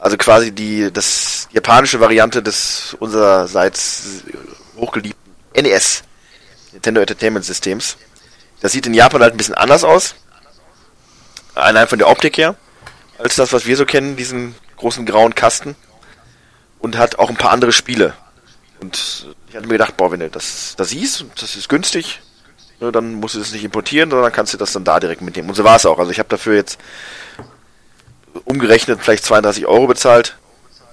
Also 0.00 0.16
quasi 0.16 0.50
die 0.50 0.90
das 0.92 1.48
japanische 1.52 2.00
Variante 2.00 2.42
des 2.42 2.96
unsererseits 2.98 4.24
hochgeliebten 4.82 5.32
NES 5.56 6.02
Nintendo 6.72 7.00
Entertainment 7.00 7.44
Systems. 7.44 7.96
Das 8.60 8.72
sieht 8.72 8.86
in 8.86 8.94
Japan 8.94 9.22
halt 9.22 9.34
ein 9.34 9.36
bisschen 9.36 9.54
anders 9.54 9.84
aus. 9.84 10.14
Allein 11.54 11.88
von 11.88 11.98
der 11.98 12.08
Optik 12.08 12.38
her, 12.38 12.56
als 13.18 13.36
das, 13.36 13.52
was 13.52 13.66
wir 13.66 13.76
so 13.76 13.84
kennen, 13.84 14.16
diesen 14.16 14.54
großen 14.76 15.06
grauen 15.06 15.34
Kasten. 15.34 15.76
Und 16.78 16.98
hat 16.98 17.18
auch 17.18 17.30
ein 17.30 17.36
paar 17.36 17.52
andere 17.52 17.70
Spiele. 17.70 18.14
Und 18.80 19.26
ich 19.48 19.54
hatte 19.54 19.66
mir 19.68 19.74
gedacht, 19.74 19.96
boah, 19.96 20.10
wenn 20.10 20.18
du 20.18 20.28
das, 20.28 20.74
das 20.76 20.88
siehst, 20.88 21.22
und 21.22 21.40
das 21.40 21.54
ist 21.54 21.68
günstig, 21.68 22.20
ne, 22.80 22.90
dann 22.90 23.14
musst 23.14 23.36
du 23.36 23.38
das 23.38 23.52
nicht 23.52 23.62
importieren, 23.62 24.10
sondern 24.10 24.32
kannst 24.32 24.52
du 24.52 24.58
das 24.58 24.72
dann 24.72 24.82
da 24.82 24.98
direkt 24.98 25.22
mitnehmen. 25.22 25.48
Und 25.48 25.54
so 25.54 25.62
war 25.62 25.76
es 25.76 25.86
auch. 25.86 26.00
Also 26.00 26.10
ich 26.10 26.18
habe 26.18 26.28
dafür 26.28 26.56
jetzt 26.56 26.80
umgerechnet 28.44 29.00
vielleicht 29.00 29.24
32 29.24 29.66
Euro 29.66 29.86
bezahlt. 29.86 30.36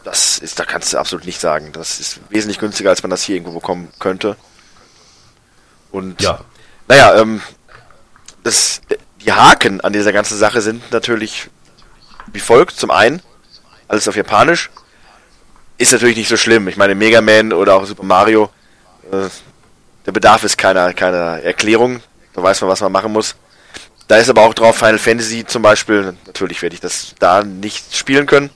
Das 0.04 0.38
ist, 0.38 0.60
da 0.60 0.66
kannst 0.66 0.94
du 0.94 0.98
absolut 0.98 1.26
nicht 1.26 1.40
sagen. 1.42 1.72
Das 1.74 2.00
ist 2.00 2.20
wesentlich 2.30 2.60
günstiger, 2.60 2.90
als 2.90 3.04
man 3.04 3.10
das 3.10 3.24
hier 3.24 3.36
irgendwo 3.36 3.54
bekommen 3.54 3.92
könnte. 4.00 4.38
Und 5.92 6.22
Ja. 6.22 6.40
naja, 6.88 7.16
ähm, 7.20 7.42
das, 8.44 8.82
die 9.22 9.32
Haken 9.32 9.82
an 9.82 9.94
dieser 9.94 10.14
ganzen 10.14 10.38
Sache 10.38 10.62
sind 10.62 10.92
natürlich 10.92 11.50
wie 12.32 12.40
folgt. 12.40 12.76
Zum 12.78 12.92
einen, 12.92 13.22
alles 13.88 14.08
auf 14.08 14.16
Japanisch. 14.16 14.70
Ist 15.78 15.92
natürlich 15.94 16.18
nicht 16.18 16.30
so 16.30 16.38
schlimm. 16.38 16.68
Ich 16.68 16.78
meine, 16.78 16.94
Mega 16.96 17.22
Man 17.22 17.54
oder 17.54 17.76
auch 17.76 17.86
Super 17.86 18.04
Mario, 18.04 18.50
äh, 19.12 19.30
der 20.06 20.12
Bedarf 20.12 20.44
ist 20.44 20.58
keiner, 20.58 20.94
keiner 20.94 21.42
Erklärung. 21.42 22.02
Da 22.34 22.44
weiß 22.44 22.62
man, 22.62 22.70
was 22.70 22.82
man 22.82 22.92
machen 22.92 23.12
muss. 23.12 23.36
Da 24.08 24.18
ist 24.18 24.30
aber 24.30 24.42
auch 24.42 24.54
drauf 24.54 24.78
Final 24.78 24.98
Fantasy 24.98 25.46
zum 25.46 25.62
Beispiel. 25.62 26.16
Natürlich 26.26 26.62
werde 26.62 26.74
ich 26.74 26.82
das 26.82 27.14
da 27.20 27.44
nicht 27.44 27.96
spielen 27.96 28.26
können. 28.26 28.50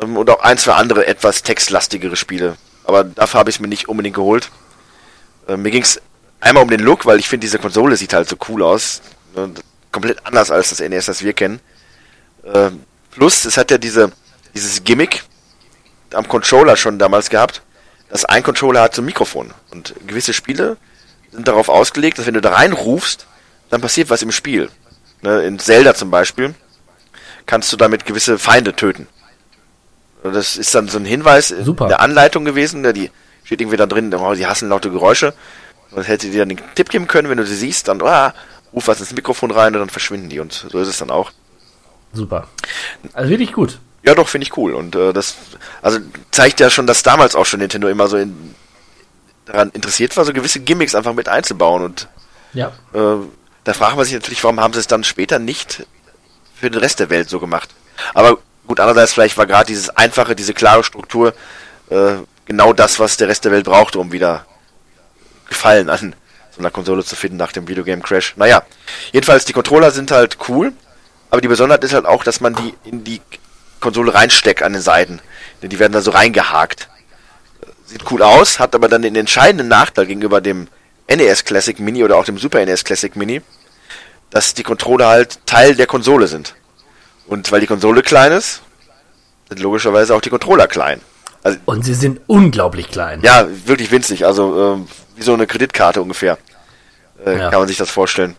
Ähm, 0.00 0.16
und 0.16 0.30
auch 0.30 0.40
ein, 0.40 0.58
zwei 0.58 0.72
andere 0.72 1.06
etwas 1.06 1.42
textlastigere 1.42 2.16
Spiele. 2.16 2.56
Aber 2.84 3.04
dafür 3.04 3.40
habe 3.40 3.50
ich 3.50 3.56
es 3.56 3.60
mir 3.60 3.68
nicht 3.68 3.88
unbedingt 3.88 4.16
geholt. 4.16 4.50
Äh, 5.48 5.56
mir 5.56 5.70
ging 5.70 5.82
es 5.82 6.00
einmal 6.40 6.62
um 6.62 6.70
den 6.70 6.80
Look, 6.80 7.06
weil 7.06 7.18
ich 7.18 7.28
finde, 7.28 7.46
diese 7.46 7.58
Konsole 7.58 7.96
sieht 7.96 8.12
halt 8.12 8.28
so 8.28 8.36
cool 8.48 8.62
aus. 8.62 9.02
Ne, 9.36 9.50
komplett 9.92 10.24
anders 10.26 10.50
als 10.50 10.70
das 10.70 10.80
NES, 10.80 11.06
das 11.06 11.22
wir 11.22 11.32
kennen. 11.32 11.60
Äh, 12.44 12.70
plus, 13.10 13.44
es 13.44 13.56
hat 13.56 13.70
ja 13.70 13.78
diese, 13.78 14.12
dieses 14.54 14.82
Gimmick 14.84 15.24
am 16.12 16.26
Controller 16.26 16.76
schon 16.76 16.98
damals 16.98 17.30
gehabt, 17.30 17.62
dass 18.08 18.24
ein 18.24 18.42
Controller 18.42 18.82
hat 18.82 18.94
so 18.94 19.02
ein 19.02 19.06
Mikrofon. 19.06 19.52
Und 19.70 19.94
gewisse 20.06 20.32
Spiele 20.32 20.76
sind 21.30 21.46
darauf 21.46 21.68
ausgelegt, 21.68 22.18
dass 22.18 22.26
wenn 22.26 22.34
du 22.34 22.40
da 22.40 22.52
reinrufst, 22.52 23.26
dann 23.68 23.80
passiert 23.80 24.10
was 24.10 24.22
im 24.22 24.32
Spiel. 24.32 24.68
Ne, 25.22 25.42
in 25.42 25.58
Zelda 25.58 25.94
zum 25.94 26.10
Beispiel 26.10 26.54
kannst 27.46 27.72
du 27.72 27.76
damit 27.76 28.06
gewisse 28.06 28.38
Feinde 28.38 28.74
töten. 28.74 29.06
Und 30.22 30.34
Das 30.34 30.56
ist 30.56 30.74
dann 30.74 30.88
so 30.88 30.98
ein 30.98 31.04
Hinweis 31.04 31.48
Super. 31.48 31.84
in 31.84 31.88
der 31.90 32.00
Anleitung 32.00 32.44
gewesen, 32.44 32.82
ne, 32.82 32.92
die 32.92 33.10
steht 33.44 33.60
irgendwie 33.60 33.76
da 33.76 33.86
drin, 33.86 34.12
oh, 34.14 34.34
die 34.34 34.46
hassen 34.46 34.68
laute 34.68 34.90
Geräusche. 34.90 35.34
Und 35.90 36.06
hätte 36.06 36.30
dir 36.30 36.40
dann 36.40 36.50
den 36.50 36.60
Tipp 36.76 36.88
geben 36.90 37.08
können, 37.08 37.28
wenn 37.30 37.38
du 37.38 37.44
sie 37.46 37.56
siehst, 37.56 37.88
dann 37.88 38.00
ah, 38.02 38.32
ruf 38.72 38.86
was 38.86 39.00
ins 39.00 39.12
Mikrofon 39.12 39.50
rein 39.50 39.74
und 39.74 39.80
dann 39.80 39.90
verschwinden 39.90 40.28
die. 40.28 40.38
Und 40.38 40.52
so 40.52 40.78
ist 40.78 40.86
es 40.88 40.98
dann 40.98 41.10
auch. 41.10 41.32
Super. 42.12 42.46
Also 43.12 43.30
wirklich 43.30 43.52
gut. 43.52 43.78
Ja, 44.04 44.14
doch, 44.14 44.28
finde 44.28 44.44
ich 44.46 44.56
cool. 44.56 44.74
Und 44.74 44.94
äh, 44.94 45.12
das 45.12 45.34
also 45.82 45.98
zeigt 46.30 46.60
ja 46.60 46.70
schon, 46.70 46.86
dass 46.86 47.02
damals 47.02 47.34
auch 47.34 47.44
schon 47.44 47.60
Nintendo 47.60 47.88
immer 47.88 48.06
so 48.08 48.16
in, 48.16 48.54
daran 49.46 49.70
interessiert 49.70 50.16
war, 50.16 50.24
so 50.24 50.32
gewisse 50.32 50.60
Gimmicks 50.60 50.94
einfach 50.94 51.12
mit 51.12 51.28
einzubauen. 51.28 51.82
Und 51.82 52.08
Ja. 52.52 52.68
äh, 52.94 53.16
da 53.64 53.72
fragt 53.72 53.96
man 53.96 54.04
sich 54.04 54.14
natürlich, 54.14 54.42
warum 54.44 54.60
haben 54.60 54.72
sie 54.72 54.80
es 54.80 54.86
dann 54.86 55.02
später 55.04 55.38
nicht 55.38 55.86
für 56.54 56.70
den 56.70 56.80
Rest 56.80 57.00
der 57.00 57.10
Welt 57.10 57.28
so 57.28 57.40
gemacht. 57.40 57.70
Aber 58.14 58.38
gut, 58.66 58.80
andererseits 58.80 59.12
vielleicht 59.12 59.36
war 59.36 59.46
gerade 59.46 59.66
dieses 59.66 59.90
einfache, 59.90 60.36
diese 60.36 60.54
klare 60.54 60.84
Struktur 60.84 61.34
äh, 61.90 62.14
genau 62.46 62.72
das, 62.72 62.98
was 62.98 63.16
der 63.16 63.28
Rest 63.28 63.44
der 63.44 63.52
Welt 63.52 63.64
brauchte, 63.64 63.98
um 63.98 64.12
wieder 64.12 64.44
Gefallen 65.48 65.90
an 65.90 66.14
so 66.50 66.60
einer 66.60 66.70
Konsole 66.70 67.04
zu 67.04 67.16
finden 67.16 67.36
nach 67.36 67.52
dem 67.52 67.68
Videogame 67.68 68.02
Crash. 68.02 68.34
Naja, 68.36 68.62
jedenfalls 69.12 69.44
die 69.44 69.52
Controller 69.52 69.90
sind 69.90 70.10
halt 70.10 70.38
cool, 70.48 70.72
aber 71.30 71.40
die 71.40 71.48
Besonderheit 71.48 71.84
ist 71.84 71.94
halt 71.94 72.06
auch, 72.06 72.24
dass 72.24 72.40
man 72.40 72.54
die 72.54 72.74
in 72.84 73.04
die 73.04 73.20
Konsole 73.80 74.14
reinsteckt 74.14 74.62
an 74.62 74.72
den 74.72 74.82
Seiten. 74.82 75.20
Denn 75.62 75.70
die 75.70 75.78
werden 75.78 75.92
da 75.92 76.00
so 76.00 76.10
reingehakt. 76.10 76.88
Sieht 77.86 78.10
cool 78.10 78.22
aus, 78.22 78.58
hat 78.58 78.74
aber 78.74 78.88
dann 78.88 79.02
den 79.02 79.16
entscheidenden 79.16 79.68
Nachteil 79.68 80.06
gegenüber 80.06 80.40
dem 80.40 80.68
NES 81.08 81.44
Classic 81.44 81.78
Mini 81.78 82.04
oder 82.04 82.16
auch 82.16 82.24
dem 82.24 82.38
Super 82.38 82.64
NES 82.64 82.84
Classic 82.84 83.14
Mini, 83.16 83.42
dass 84.30 84.54
die 84.54 84.62
Controller 84.62 85.08
halt 85.08 85.44
Teil 85.46 85.74
der 85.74 85.86
Konsole 85.86 86.28
sind. 86.28 86.54
Und 87.30 87.50
weil 87.52 87.60
die 87.60 87.66
Konsole 87.68 88.02
klein 88.02 88.32
ist, 88.32 88.60
sind 89.48 89.60
logischerweise 89.60 90.14
auch 90.14 90.20
die 90.20 90.30
Controller 90.30 90.66
klein. 90.66 91.00
Also, 91.42 91.58
Und 91.64 91.84
sie 91.84 91.94
sind 91.94 92.20
unglaublich 92.26 92.88
klein. 92.90 93.20
ja, 93.22 93.46
wirklich 93.66 93.90
winzig, 93.90 94.26
also 94.26 94.74
ähm, 94.74 94.88
wie 95.16 95.22
so 95.22 95.32
eine 95.32 95.46
Kreditkarte 95.46 96.02
ungefähr. 96.02 96.38
Äh, 97.24 97.38
Ja. 97.38 97.50
Kann 97.50 97.60
man 97.60 97.68
sich 97.68 97.78
das 97.78 97.88
vorstellen. 97.90 98.34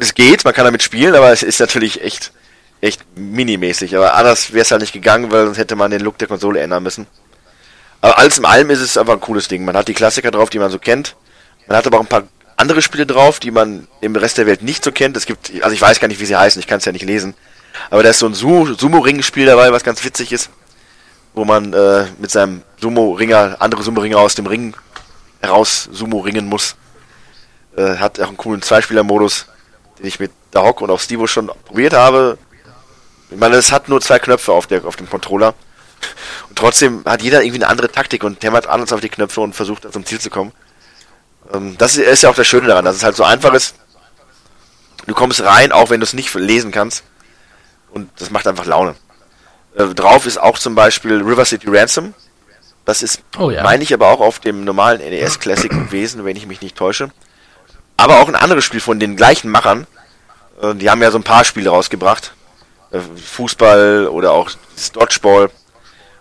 Es 0.00 0.14
geht, 0.14 0.44
man 0.44 0.54
kann 0.54 0.64
damit 0.64 0.82
spielen, 0.82 1.14
aber 1.14 1.32
es 1.32 1.42
ist 1.42 1.58
natürlich 1.58 2.02
echt, 2.02 2.32
echt 2.80 3.02
minimäßig. 3.16 3.96
Aber 3.96 4.14
anders 4.14 4.52
wäre 4.52 4.62
es 4.62 4.70
halt 4.70 4.82
nicht 4.82 4.92
gegangen, 4.92 5.30
weil 5.32 5.46
sonst 5.46 5.58
hätte 5.58 5.74
man 5.76 5.90
den 5.90 6.00
Look 6.00 6.16
der 6.18 6.28
Konsole 6.28 6.60
ändern 6.60 6.82
müssen. 6.84 7.06
Aber 8.02 8.18
alles 8.18 8.38
in 8.38 8.44
allem 8.44 8.70
ist 8.70 8.80
es 8.80 8.96
einfach 8.96 9.14
ein 9.14 9.20
cooles 9.20 9.48
Ding. 9.48 9.64
Man 9.64 9.76
hat 9.76 9.88
die 9.88 9.94
Klassiker 9.94 10.30
drauf, 10.30 10.48
die 10.50 10.58
man 10.58 10.70
so 10.70 10.78
kennt. 10.78 11.16
Man 11.66 11.76
hat 11.76 11.86
aber 11.86 11.96
auch 11.98 12.02
ein 12.02 12.06
paar 12.08 12.24
andere 12.56 12.82
Spiele 12.82 13.04
drauf, 13.06 13.40
die 13.40 13.50
man 13.50 13.88
im 14.00 14.14
Rest 14.16 14.38
der 14.38 14.46
Welt 14.46 14.62
nicht 14.62 14.84
so 14.84 14.92
kennt. 14.92 15.16
Es 15.16 15.26
gibt, 15.26 15.50
also 15.62 15.74
ich 15.74 15.80
weiß 15.82 15.98
gar 15.98 16.08
nicht, 16.08 16.20
wie 16.20 16.26
sie 16.26 16.36
heißen, 16.36 16.60
ich 16.60 16.66
kann 16.66 16.78
es 16.78 16.84
ja 16.84 16.92
nicht 16.92 17.04
lesen. 17.04 17.34
Aber 17.90 18.02
da 18.02 18.10
ist 18.10 18.18
so 18.18 18.26
ein 18.26 18.34
Su- 18.34 18.74
Sumo-Ring-Spiel 18.74 19.46
dabei, 19.46 19.72
was 19.72 19.82
ganz 19.84 20.04
witzig 20.04 20.32
ist. 20.32 20.50
Wo 21.34 21.44
man 21.44 21.72
äh, 21.72 22.06
mit 22.18 22.30
seinem 22.30 22.62
Sumo-Ringer 22.80 23.56
andere 23.58 23.82
Sumo-Ringer 23.82 24.18
aus 24.18 24.34
dem 24.34 24.46
Ring 24.46 24.74
heraus 25.40 25.88
Sumo-ringen 25.92 26.46
muss. 26.46 26.76
Äh, 27.76 27.96
hat 27.96 28.18
auch 28.20 28.28
einen 28.28 28.36
coolen 28.38 28.62
Zweispieler-Modus, 28.62 29.46
den 29.98 30.06
ich 30.06 30.18
mit 30.18 30.32
Dahok 30.50 30.80
und 30.80 30.90
auch 30.90 31.00
Stevo 31.00 31.26
schon 31.26 31.50
probiert 31.66 31.92
habe. 31.92 32.38
Ich 33.30 33.36
meine, 33.36 33.56
es 33.56 33.70
hat 33.72 33.88
nur 33.88 34.00
zwei 34.00 34.18
Knöpfe 34.18 34.52
auf, 34.52 34.66
der, 34.66 34.84
auf 34.86 34.96
dem 34.96 35.10
Controller. 35.10 35.54
Und 36.48 36.58
trotzdem 36.58 37.02
hat 37.04 37.22
jeder 37.22 37.42
irgendwie 37.42 37.62
eine 37.62 37.70
andere 37.70 37.90
Taktik 37.90 38.24
und 38.24 38.42
hämmert 38.42 38.66
anders 38.66 38.92
auf 38.92 39.00
die 39.00 39.08
Knöpfe 39.08 39.40
und 39.40 39.54
versucht 39.54 39.90
zum 39.92 40.06
Ziel 40.06 40.20
zu 40.20 40.30
kommen. 40.30 40.52
Ähm, 41.52 41.76
das 41.76 41.96
ist 41.96 42.22
ja 42.22 42.30
auch 42.30 42.34
das 42.34 42.46
Schöne 42.46 42.68
daran, 42.68 42.84
dass 42.84 42.96
es 42.96 43.04
halt 43.04 43.16
so 43.16 43.24
einfach 43.24 43.52
ist. 43.52 43.74
Du 45.06 45.14
kommst 45.14 45.42
rein, 45.42 45.70
auch 45.70 45.90
wenn 45.90 46.00
du 46.00 46.04
es 46.04 46.14
nicht 46.14 46.32
lesen 46.34 46.72
kannst. 46.72 47.04
Und 47.96 48.10
das 48.18 48.28
macht 48.28 48.46
einfach 48.46 48.66
Laune. 48.66 48.94
Äh, 49.74 49.86
drauf 49.94 50.26
ist 50.26 50.36
auch 50.36 50.58
zum 50.58 50.74
Beispiel 50.74 51.22
River 51.22 51.46
City 51.46 51.66
Ransom. 51.66 52.12
Das 52.84 53.00
ist, 53.00 53.22
Oh 53.38 53.50
ja. 53.50 53.62
meine 53.62 53.82
ich, 53.82 53.94
aber 53.94 54.08
auch 54.08 54.20
auf 54.20 54.38
dem 54.38 54.64
normalen 54.64 55.00
NES 55.00 55.40
Classic 55.40 55.70
gewesen, 55.88 56.26
wenn 56.26 56.36
ich 56.36 56.46
mich 56.46 56.60
nicht 56.60 56.76
täusche. 56.76 57.10
Aber 57.96 58.20
auch 58.20 58.28
ein 58.28 58.34
anderes 58.34 58.66
Spiel 58.66 58.80
von 58.80 59.00
den 59.00 59.16
gleichen 59.16 59.50
Machern. 59.50 59.86
Äh, 60.60 60.74
die 60.74 60.90
haben 60.90 61.00
ja 61.00 61.10
so 61.10 61.16
ein 61.16 61.22
paar 61.22 61.44
Spiele 61.44 61.70
rausgebracht. 61.70 62.34
Äh, 62.90 63.00
Fußball 63.00 64.08
oder 64.08 64.32
auch 64.32 64.50
das 64.74 64.92
Dodgeball. 64.92 65.48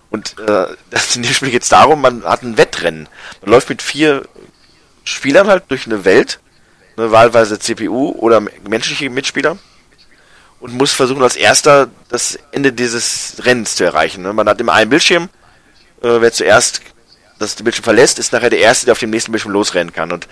Und 0.09 0.39
äh, 0.39 0.67
das, 0.91 1.13
in 1.17 1.23
dem 1.23 1.33
Spiel 1.33 1.51
geht 1.51 1.63
es 1.63 1.69
darum, 1.69 1.99
man 1.99 2.23
hat 2.23 2.41
ein 2.41 2.57
Wettrennen. 2.57 3.09
Man 3.41 3.51
läuft 3.51 3.67
mit 3.67 3.81
vier 3.81 4.25
Spielern 5.03 5.47
halt 5.49 5.65
durch 5.67 5.87
eine 5.87 6.05
Welt, 6.05 6.39
ne, 6.95 7.11
wahlweise 7.11 7.59
CPU 7.59 8.11
oder 8.11 8.39
menschliche 8.39 9.09
Mitspieler, 9.09 9.57
und 10.65 10.73
muss 10.73 10.93
versuchen, 10.93 11.21
als 11.21 11.35
erster 11.35 11.89
das 12.09 12.39
Ende 12.51 12.73
dieses 12.73 13.35
Rennens 13.45 13.75
zu 13.75 13.83
erreichen. 13.83 14.23
Ne. 14.23 14.33
Man 14.33 14.49
hat 14.49 14.59
immer 14.59 14.73
einen 14.73 14.89
Bildschirm, 14.89 15.29
äh, 16.01 16.19
wer 16.19 16.33
zuerst 16.33 16.81
das 17.37 17.53
Bildschirm 17.53 17.83
verlässt, 17.83 18.17
ist 18.17 18.33
nachher 18.33 18.49
der 18.49 18.57
Erste, 18.57 18.85
der 18.85 18.93
auf 18.93 18.99
dem 18.99 19.11
nächsten 19.11 19.31
Bildschirm 19.31 19.51
losrennen 19.51 19.93
kann. 19.93 20.11
Und 20.11 20.27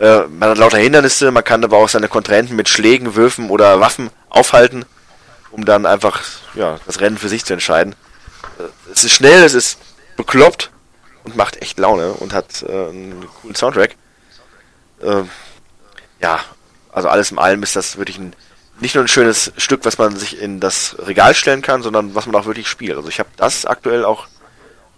äh, 0.00 0.22
man 0.22 0.50
hat 0.50 0.58
lauter 0.58 0.78
Hindernisse, 0.78 1.30
man 1.30 1.44
kann 1.44 1.62
aber 1.62 1.76
auch 1.76 1.88
seine 1.88 2.08
Kontrahenten 2.08 2.56
mit 2.56 2.68
Schlägen, 2.68 3.14
Würfen 3.14 3.50
oder 3.50 3.78
Waffen 3.78 4.10
aufhalten, 4.30 4.84
um 5.52 5.64
dann 5.64 5.86
einfach 5.86 6.22
ja, 6.54 6.80
das 6.84 7.00
Rennen 7.00 7.16
für 7.16 7.28
sich 7.28 7.44
zu 7.44 7.52
entscheiden. 7.52 7.94
Äh, 8.58 8.92
es 8.92 9.04
ist 9.04 9.12
schnell, 9.12 9.44
es 9.44 9.54
ist 9.54 9.78
bekloppt 10.16 10.72
und 11.22 11.36
macht 11.36 11.62
echt 11.62 11.78
Laune 11.78 12.14
und 12.14 12.32
hat 12.32 12.64
äh, 12.64 12.72
einen 12.72 13.28
coolen 13.42 13.54
Soundtrack. 13.54 13.94
Äh, 15.02 15.22
ja, 16.20 16.40
also 16.90 17.08
alles 17.08 17.30
in 17.30 17.38
allem 17.38 17.62
ist 17.62 17.76
das 17.76 17.96
wirklich 17.96 18.18
ein 18.18 18.34
nicht 18.80 18.94
nur 18.94 19.04
ein 19.04 19.08
schönes 19.08 19.52
Stück, 19.56 19.84
was 19.84 19.98
man 19.98 20.16
sich 20.16 20.40
in 20.40 20.60
das 20.60 20.96
Regal 20.98 21.34
stellen 21.34 21.62
kann, 21.62 21.82
sondern 21.82 22.14
was 22.14 22.26
man 22.26 22.34
auch 22.36 22.46
wirklich 22.46 22.68
spielt. 22.68 22.96
Also 22.96 23.08
ich 23.08 23.18
habe 23.18 23.28
das 23.36 23.66
aktuell 23.66 24.04
auch 24.04 24.26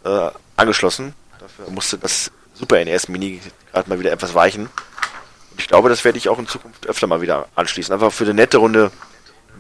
äh, 0.05 0.31
angeschlossen. 0.57 1.15
Dafür 1.39 1.71
musste 1.71 1.99
das 1.99 2.31
Super 2.55 2.85
NES 2.85 3.09
Mini 3.09 3.41
gerade 3.73 3.89
mal 3.89 3.99
wieder 3.99 4.13
etwas 4.13 4.35
weichen. 4.35 4.65
Und 4.67 5.61
ich 5.61 5.69
glaube, 5.69 5.89
das 5.89 6.05
werde 6.05 6.19
ich 6.19 6.29
auch 6.29 6.39
in 6.39 6.47
Zukunft 6.47 6.87
öfter 6.87 7.07
mal 7.07 7.23
wieder 7.23 7.49
anschließen. 7.55 7.93
Einfach 7.93 8.13
für 8.13 8.25
eine 8.25 8.35
nette 8.35 8.59
Runde 8.59 8.91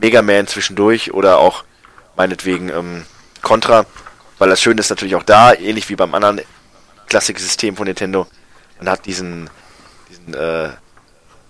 Mega 0.00 0.22
Man 0.22 0.46
zwischendurch 0.46 1.12
oder 1.12 1.38
auch 1.38 1.64
meinetwegen 2.16 2.68
ähm, 2.68 3.04
Contra, 3.42 3.86
weil 4.38 4.50
das 4.50 4.60
Schöne 4.60 4.80
ist 4.80 4.90
natürlich 4.90 5.14
auch 5.14 5.22
da, 5.22 5.54
ähnlich 5.54 5.88
wie 5.88 5.96
beim 5.96 6.14
anderen 6.14 6.42
Klassiksystem 7.06 7.76
von 7.76 7.86
Nintendo, 7.86 8.26
man 8.78 8.88
hat 8.88 9.06
diesen, 9.06 9.50
diesen 10.08 10.34
äh, 10.34 10.70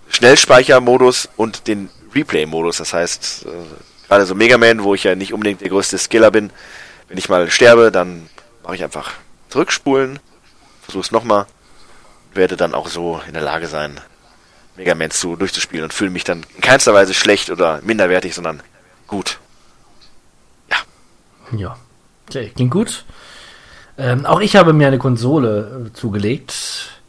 Schnellspeichermodus 0.09 1.29
und 1.37 1.67
den 1.67 1.89
Replay-Modus. 2.13 2.77
Das 2.77 2.93
heißt, 2.93 3.45
äh, 3.45 4.07
gerade 4.07 4.25
so 4.25 4.35
Mega 4.35 4.57
Man, 4.57 4.83
wo 4.83 4.93
ich 4.93 5.03
ja 5.03 5.15
nicht 5.15 5.33
unbedingt 5.33 5.61
der 5.61 5.69
größte 5.69 5.97
Skiller 5.97 6.31
bin, 6.31 6.51
wenn 7.07 7.17
ich 7.17 7.29
mal 7.29 7.49
sterbe, 7.49 7.91
dann 7.91 8.29
mache 8.63 8.75
ich 8.75 8.83
einfach 8.83 9.11
zurückspulen, 9.49 10.19
versuche 10.81 11.03
es 11.03 11.11
nochmal, 11.11 11.45
werde 12.33 12.55
dann 12.55 12.73
auch 12.73 12.87
so 12.87 13.21
in 13.27 13.33
der 13.33 13.43
Lage 13.43 13.67
sein, 13.67 13.99
Mega 14.77 14.95
Man 14.95 15.11
zu 15.11 15.35
durchzuspielen 15.35 15.83
und 15.83 15.93
fühle 15.93 16.11
mich 16.11 16.23
dann 16.23 16.45
in 16.55 16.61
keinster 16.61 16.93
Weise 16.93 17.13
schlecht 17.13 17.49
oder 17.49 17.81
minderwertig, 17.83 18.33
sondern 18.33 18.61
gut. 19.07 19.39
Ja, 21.57 21.75
okay, 22.29 22.51
klingt 22.55 22.71
gut. 22.71 23.05
Ähm, 23.97 24.25
auch 24.25 24.39
ich 24.39 24.55
habe 24.55 24.73
mir 24.73 24.87
eine 24.87 24.97
Konsole 24.97 25.87
äh, 25.87 25.93
zugelegt. 25.93 27.01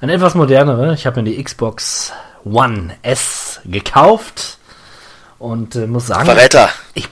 Eine 0.00 0.14
etwas 0.14 0.34
modernere. 0.34 0.94
Ich 0.94 1.06
habe 1.06 1.22
mir 1.22 1.30
die 1.30 1.42
Xbox 1.42 2.12
One 2.46 2.94
S 3.02 3.60
gekauft 3.64 4.58
und 5.38 5.74
äh, 5.74 5.86
muss 5.86 6.06
sagen, 6.06 6.26
Verräter! 6.26 6.70
ich, 6.94 7.08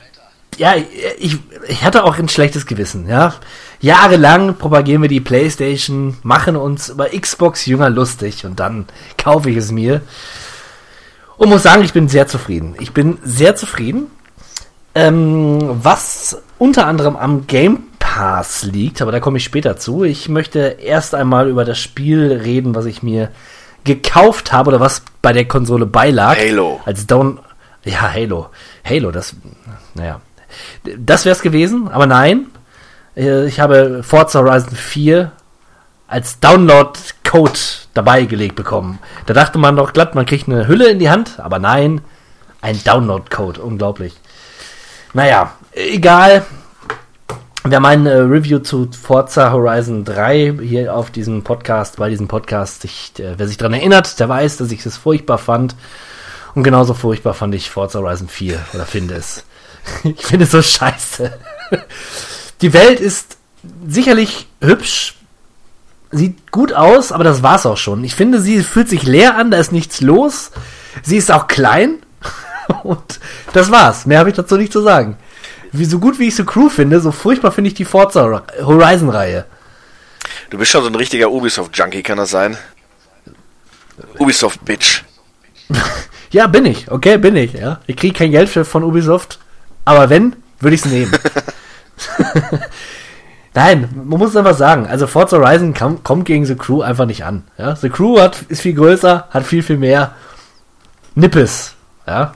ja, 0.56 0.74
ich, 1.18 1.38
ich 1.68 1.82
hatte 1.82 2.04
auch 2.04 2.18
ein 2.18 2.28
schlechtes 2.28 2.66
Gewissen, 2.66 3.08
ja. 3.08 3.34
Jahrelang 3.80 4.56
propagieren 4.56 5.02
wir 5.02 5.08
die 5.08 5.20
Playstation, 5.20 6.16
machen 6.22 6.56
uns 6.56 6.88
über 6.88 7.08
Xbox 7.08 7.66
Jünger 7.66 7.90
lustig 7.90 8.46
und 8.46 8.60
dann 8.60 8.86
kaufe 9.18 9.50
ich 9.50 9.56
es 9.56 9.72
mir. 9.72 10.00
Und 11.36 11.48
muss 11.48 11.64
sagen, 11.64 11.82
ich 11.82 11.92
bin 11.92 12.08
sehr 12.08 12.28
zufrieden. 12.28 12.76
Ich 12.78 12.92
bin 12.92 13.18
sehr 13.24 13.56
zufrieden. 13.56 14.06
Ähm, 14.94 15.58
was 15.82 16.40
unter 16.58 16.86
anderem 16.86 17.16
am 17.16 17.48
Game 17.48 17.88
Pass 17.98 18.62
liegt, 18.62 19.02
aber 19.02 19.10
da 19.10 19.18
komme 19.18 19.38
ich 19.38 19.44
später 19.44 19.76
zu. 19.76 20.04
Ich 20.04 20.28
möchte 20.28 20.76
erst 20.80 21.16
einmal 21.16 21.48
über 21.48 21.64
das 21.64 21.80
Spiel 21.80 22.32
reden, 22.32 22.76
was 22.76 22.84
ich 22.84 23.02
mir 23.02 23.30
gekauft 23.84 24.52
habe 24.52 24.68
oder 24.68 24.80
was 24.80 25.02
bei 25.22 25.32
der 25.32 25.46
Konsole 25.46 25.86
beilag. 25.86 26.36
Halo. 26.38 26.80
Als 26.84 27.06
Down. 27.06 27.38
Ja, 27.84 28.12
Halo. 28.12 28.48
Halo, 28.88 29.10
das. 29.10 29.36
Naja. 29.94 30.20
Das 30.98 31.24
wäre 31.24 31.34
es 31.34 31.42
gewesen, 31.42 31.88
aber 31.88 32.06
nein. 32.06 32.46
Äh, 33.16 33.46
Ich 33.46 33.60
habe 33.60 34.02
Forza 34.02 34.40
Horizon 34.40 34.74
4 34.74 35.32
als 36.06 36.38
Download-Code 36.40 37.58
dabei 37.94 38.24
gelegt 38.24 38.56
bekommen. 38.56 38.98
Da 39.26 39.34
dachte 39.34 39.58
man 39.58 39.76
doch 39.76 39.92
glatt, 39.92 40.14
man 40.14 40.26
kriegt 40.26 40.48
eine 40.48 40.68
Hülle 40.68 40.88
in 40.88 40.98
die 40.98 41.10
Hand, 41.10 41.38
aber 41.40 41.58
nein, 41.58 42.00
ein 42.60 42.82
Download-Code. 42.84 43.60
Unglaublich. 43.62 44.14
Naja, 45.12 45.52
egal. 45.72 46.44
Wer 47.66 47.80
mein 47.80 48.04
äh, 48.04 48.12
Review 48.16 48.58
zu 48.58 48.90
Forza 48.92 49.50
Horizon 49.50 50.04
3 50.04 50.58
hier 50.60 50.94
auf 50.94 51.10
diesem 51.10 51.44
Podcast, 51.44 51.96
bei 51.96 52.10
diesem 52.10 52.28
Podcast, 52.28 52.84
ich, 52.84 53.12
äh, 53.18 53.38
wer 53.38 53.48
sich 53.48 53.56
daran 53.56 53.72
erinnert, 53.72 54.20
der 54.20 54.28
weiß, 54.28 54.58
dass 54.58 54.70
ich 54.70 54.84
es 54.84 54.98
furchtbar 54.98 55.38
fand. 55.38 55.74
Und 56.54 56.62
genauso 56.62 56.92
furchtbar 56.92 57.32
fand 57.32 57.54
ich 57.54 57.70
Forza 57.70 58.00
Horizon 58.00 58.28
4 58.28 58.60
oder 58.74 58.84
finde 58.84 59.14
es. 59.14 59.44
Ich 60.04 60.26
finde 60.26 60.44
es 60.44 60.50
so 60.50 60.60
scheiße. 60.60 61.32
Die 62.60 62.74
Welt 62.74 63.00
ist 63.00 63.38
sicherlich 63.88 64.46
hübsch, 64.60 65.14
sieht 66.10 66.52
gut 66.52 66.74
aus, 66.74 67.12
aber 67.12 67.24
das 67.24 67.42
war's 67.42 67.64
auch 67.64 67.78
schon. 67.78 68.04
Ich 68.04 68.14
finde, 68.14 68.42
sie 68.42 68.62
fühlt 68.62 68.90
sich 68.90 69.04
leer 69.04 69.36
an, 69.38 69.50
da 69.50 69.56
ist 69.56 69.72
nichts 69.72 70.02
los. 70.02 70.50
Sie 71.02 71.16
ist 71.16 71.32
auch 71.32 71.48
klein 71.48 71.96
und 72.82 73.20
das 73.54 73.70
war's. 73.70 74.04
Mehr 74.04 74.18
habe 74.18 74.28
ich 74.28 74.36
dazu 74.36 74.58
nicht 74.58 74.72
zu 74.72 74.82
sagen. 74.82 75.16
Wie 75.76 75.84
so 75.84 75.98
gut 75.98 76.18
wie 76.20 76.28
ich 76.28 76.36
so 76.36 76.44
Crew 76.44 76.68
finde, 76.68 77.00
so 77.00 77.10
furchtbar 77.10 77.50
finde 77.50 77.68
ich 77.68 77.74
die 77.74 77.84
Forza 77.84 78.42
Horizon 78.62 79.08
Reihe. 79.08 79.44
Du 80.50 80.58
bist 80.58 80.70
schon 80.70 80.82
so 80.82 80.88
ein 80.88 80.94
richtiger 80.94 81.30
Ubisoft-Junkie, 81.30 82.02
kann 82.02 82.16
das 82.16 82.30
sein? 82.30 82.56
Ubisoft-Bitch. 84.18 85.02
Ja, 86.30 86.48
bin 86.48 86.66
ich. 86.66 86.90
Okay, 86.90 87.16
bin 87.16 87.36
ich. 87.36 87.52
Ja, 87.52 87.78
ich 87.86 87.96
kriege 87.96 88.18
kein 88.18 88.32
Geld 88.32 88.48
für, 88.48 88.64
von 88.64 88.82
Ubisoft, 88.82 89.38
aber 89.84 90.10
wenn, 90.10 90.34
würde 90.58 90.74
ich 90.74 90.84
es 90.84 90.90
nehmen. 90.90 91.12
Nein, 93.54 93.88
man 93.94 94.18
muss 94.18 94.36
einfach 94.36 94.56
sagen, 94.56 94.88
also 94.88 95.06
Forza 95.06 95.36
Horizon 95.36 95.74
kam, 95.74 96.02
kommt 96.02 96.24
gegen 96.24 96.44
The 96.44 96.56
Crew 96.56 96.82
einfach 96.82 97.06
nicht 97.06 97.24
an. 97.24 97.44
Ja? 97.56 97.76
The 97.76 97.88
Crew 97.88 98.18
hat, 98.18 98.42
ist 98.48 98.62
viel 98.62 98.74
größer, 98.74 99.28
hat 99.30 99.46
viel, 99.46 99.62
viel 99.62 99.76
mehr 99.76 100.16
Nippes. 101.14 101.74
Ja, 102.06 102.32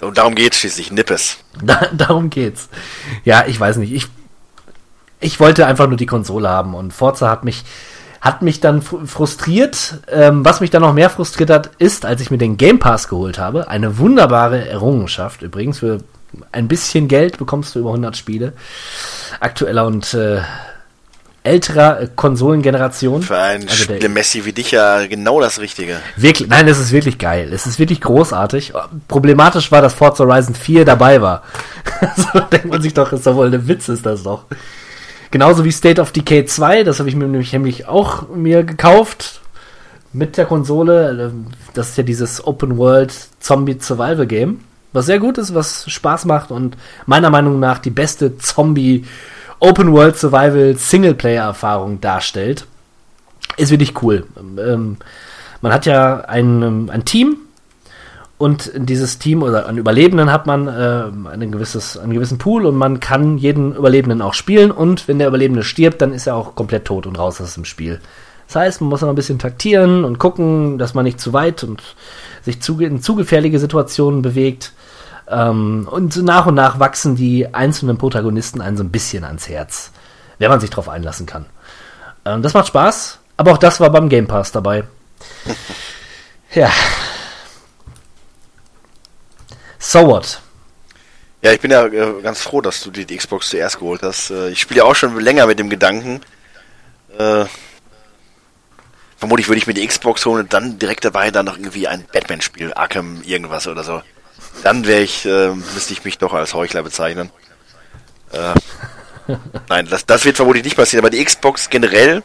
Und 0.00 0.18
darum 0.18 0.34
geht's 0.34 0.58
schließlich, 0.58 0.90
Nippes. 0.92 1.38
Da, 1.62 1.88
darum 1.92 2.30
geht's. 2.30 2.68
Ja, 3.24 3.44
ich 3.46 3.58
weiß 3.60 3.76
nicht. 3.76 3.92
Ich, 3.92 4.06
ich 5.20 5.40
wollte 5.40 5.66
einfach 5.66 5.86
nur 5.88 5.96
die 5.98 6.06
Konsole 6.06 6.48
haben 6.48 6.74
und 6.74 6.92
Forza 6.92 7.28
hat 7.28 7.44
mich, 7.44 7.64
hat 8.20 8.40
mich 8.42 8.60
dann 8.60 8.80
fr- 8.80 9.06
frustriert. 9.06 9.98
Ähm, 10.10 10.44
was 10.44 10.60
mich 10.60 10.70
dann 10.70 10.82
noch 10.82 10.94
mehr 10.94 11.10
frustriert 11.10 11.50
hat, 11.50 11.70
ist, 11.78 12.06
als 12.06 12.20
ich 12.22 12.30
mir 12.30 12.38
den 12.38 12.56
Game 12.56 12.78
Pass 12.78 13.08
geholt 13.08 13.38
habe, 13.38 13.68
eine 13.68 13.98
wunderbare 13.98 14.66
Errungenschaft 14.68 15.42
übrigens. 15.42 15.80
Für 15.80 15.98
ein 16.52 16.68
bisschen 16.68 17.08
Geld 17.08 17.38
bekommst 17.38 17.74
du 17.74 17.80
über 17.80 17.90
100 17.90 18.16
Spiele 18.16 18.52
aktueller 19.40 19.84
und 19.86 20.14
äh, 20.14 20.40
älterer 21.42 22.00
äh, 22.02 22.08
Konsolengeneration. 22.16 23.22
Für 23.22 23.38
einen 23.38 23.68
Also 23.68 23.86
der- 23.86 23.94
Spiele-Messi 23.96 24.44
wie 24.44 24.52
dich 24.52 24.70
ja 24.72 25.06
genau 25.06 25.40
das 25.40 25.58
Richtige. 25.60 25.96
Wirklich, 26.16 26.48
nein, 26.48 26.68
es 26.68 26.78
ist 26.78 26.92
wirklich 26.92 27.18
geil. 27.18 27.50
Es 27.52 27.66
ist 27.66 27.78
wirklich 27.78 28.00
großartig. 28.00 28.72
Problematisch 29.08 29.72
war, 29.72 29.82
dass 29.82 29.94
Forza 29.94 30.24
Horizon 30.24 30.54
4 30.54 30.84
dabei 30.84 31.20
war. 31.22 31.42
so 32.16 32.40
denkt 32.40 32.66
man 32.66 32.82
sich 32.82 32.94
doch, 32.94 33.12
ist 33.12 33.26
doch 33.26 33.34
wohl 33.36 33.52
ein 33.52 33.68
Witz, 33.68 33.88
ist 33.88 34.04
das 34.06 34.22
doch. 34.22 34.44
Genauso 35.30 35.64
wie 35.64 35.70
State 35.72 36.00
of 36.00 36.12
Decay 36.12 36.44
2, 36.44 36.82
das 36.82 36.98
habe 36.98 37.08
ich 37.08 37.14
mir 37.14 37.26
nämlich, 37.26 37.52
nämlich 37.52 37.86
auch 37.86 38.28
mir 38.28 38.64
gekauft. 38.64 39.40
Mit 40.12 40.36
der 40.36 40.44
Konsole. 40.46 41.32
Das 41.72 41.90
ist 41.90 41.96
ja 41.98 42.02
dieses 42.02 42.44
Open 42.44 42.76
World 42.78 43.14
Zombie 43.38 43.76
Survival 43.80 44.26
Game. 44.26 44.60
Was 44.92 45.06
sehr 45.06 45.20
gut 45.20 45.38
ist, 45.38 45.54
was 45.54 45.88
Spaß 45.88 46.24
macht 46.24 46.50
und 46.50 46.76
meiner 47.06 47.30
Meinung 47.30 47.60
nach 47.60 47.78
die 47.78 47.90
beste 47.90 48.36
Zombie 48.38 49.04
Open 49.60 49.92
World 49.92 50.16
Survival 50.16 50.76
Singleplayer 50.76 51.44
Erfahrung 51.44 52.00
darstellt. 52.00 52.66
Ist 53.56 53.70
wirklich 53.70 54.02
cool. 54.02 54.26
Ähm, 54.58 54.96
man 55.60 55.72
hat 55.72 55.86
ja 55.86 56.22
ein, 56.22 56.62
ähm, 56.62 56.90
ein 56.90 57.04
Team 57.04 57.36
und 58.38 58.66
in 58.66 58.86
dieses 58.86 59.18
Team 59.18 59.42
oder 59.42 59.66
an 59.66 59.76
Überlebenden 59.76 60.32
hat 60.32 60.46
man 60.46 60.66
äh, 60.66 61.04
ein 61.30 61.52
gewisses, 61.52 61.98
einen 61.98 62.14
gewissen 62.14 62.38
Pool 62.38 62.64
und 62.64 62.74
man 62.74 62.98
kann 62.98 63.36
jeden 63.36 63.76
Überlebenden 63.76 64.22
auch 64.22 64.32
spielen 64.32 64.70
und 64.70 65.06
wenn 65.08 65.18
der 65.18 65.28
Überlebende 65.28 65.62
stirbt, 65.62 66.00
dann 66.00 66.14
ist 66.14 66.26
er 66.26 66.36
auch 66.36 66.54
komplett 66.54 66.86
tot 66.86 67.06
und 67.06 67.18
raus 67.18 67.38
aus 67.40 67.52
dem 67.52 67.66
Spiel. 67.66 68.00
Das 68.46 68.56
heißt, 68.56 68.80
man 68.80 68.88
muss 68.88 69.02
immer 69.02 69.12
ein 69.12 69.16
bisschen 69.16 69.38
taktieren 69.38 70.04
und 70.04 70.18
gucken, 70.18 70.78
dass 70.78 70.94
man 70.94 71.04
nicht 71.04 71.20
zu 71.20 71.34
weit 71.34 71.62
und 71.62 71.82
sich 72.42 72.62
zu, 72.62 72.80
in 72.80 73.02
zu 73.02 73.14
gefährliche 73.14 73.58
Situationen 73.58 74.22
bewegt. 74.22 74.72
Ähm, 75.30 75.88
und 75.90 76.12
so 76.12 76.22
nach 76.22 76.46
und 76.46 76.54
nach 76.54 76.80
wachsen 76.80 77.14
die 77.14 77.54
einzelnen 77.54 77.98
Protagonisten 77.98 78.60
einen 78.60 78.76
so 78.76 78.82
ein 78.82 78.90
bisschen 78.90 79.24
ans 79.24 79.48
Herz, 79.48 79.92
wenn 80.38 80.50
man 80.50 80.60
sich 80.60 80.70
darauf 80.70 80.88
einlassen 80.88 81.26
kann. 81.26 81.46
Ähm, 82.24 82.42
das 82.42 82.52
macht 82.52 82.66
Spaß, 82.66 83.18
aber 83.36 83.52
auch 83.52 83.58
das 83.58 83.80
war 83.80 83.90
beim 83.90 84.08
Game 84.08 84.26
Pass 84.26 84.50
dabei. 84.50 84.84
ja. 86.54 86.70
So 89.78 90.06
what? 90.06 90.40
Ja, 91.42 91.52
ich 91.52 91.60
bin 91.60 91.70
ja 91.70 91.86
äh, 91.86 92.20
ganz 92.22 92.42
froh, 92.42 92.60
dass 92.60 92.82
du 92.82 92.90
dir 92.90 93.06
die 93.06 93.16
Xbox 93.16 93.50
zuerst 93.50 93.78
geholt 93.78 94.02
hast. 94.02 94.30
Äh, 94.30 94.50
ich 94.50 94.60
spiele 94.60 94.78
ja 94.78 94.84
auch 94.84 94.94
schon 94.94 95.18
länger 95.18 95.46
mit 95.46 95.58
dem 95.58 95.70
Gedanken. 95.70 96.20
Äh, 97.16 97.46
vermutlich 99.16 99.48
würde 99.48 99.58
ich 99.58 99.66
mir 99.66 99.74
die 99.74 99.86
Xbox 99.86 100.26
holen 100.26 100.42
und 100.42 100.52
dann 100.52 100.78
direkt 100.78 101.04
dabei 101.04 101.30
dann 101.30 101.46
noch 101.46 101.56
irgendwie 101.56 101.88
ein 101.88 102.04
Batman-Spiel, 102.12 102.74
Arkham 102.74 103.22
irgendwas 103.22 103.66
oder 103.68 103.84
so. 103.84 104.02
Dann 104.62 104.86
wäre 104.86 105.00
ich, 105.00 105.24
äh, 105.26 105.50
müsste 105.50 105.92
ich 105.92 106.04
mich 106.04 106.18
doch 106.18 106.32
als 106.32 106.54
Heuchler 106.54 106.82
bezeichnen. 106.82 107.30
Äh, 108.32 108.54
nein, 109.68 109.86
das, 109.88 110.06
das 110.06 110.24
wird 110.24 110.36
vermutlich 110.36 110.64
nicht 110.64 110.76
passieren, 110.76 111.04
aber 111.04 111.10
die 111.10 111.24
Xbox 111.24 111.70
generell, 111.70 112.22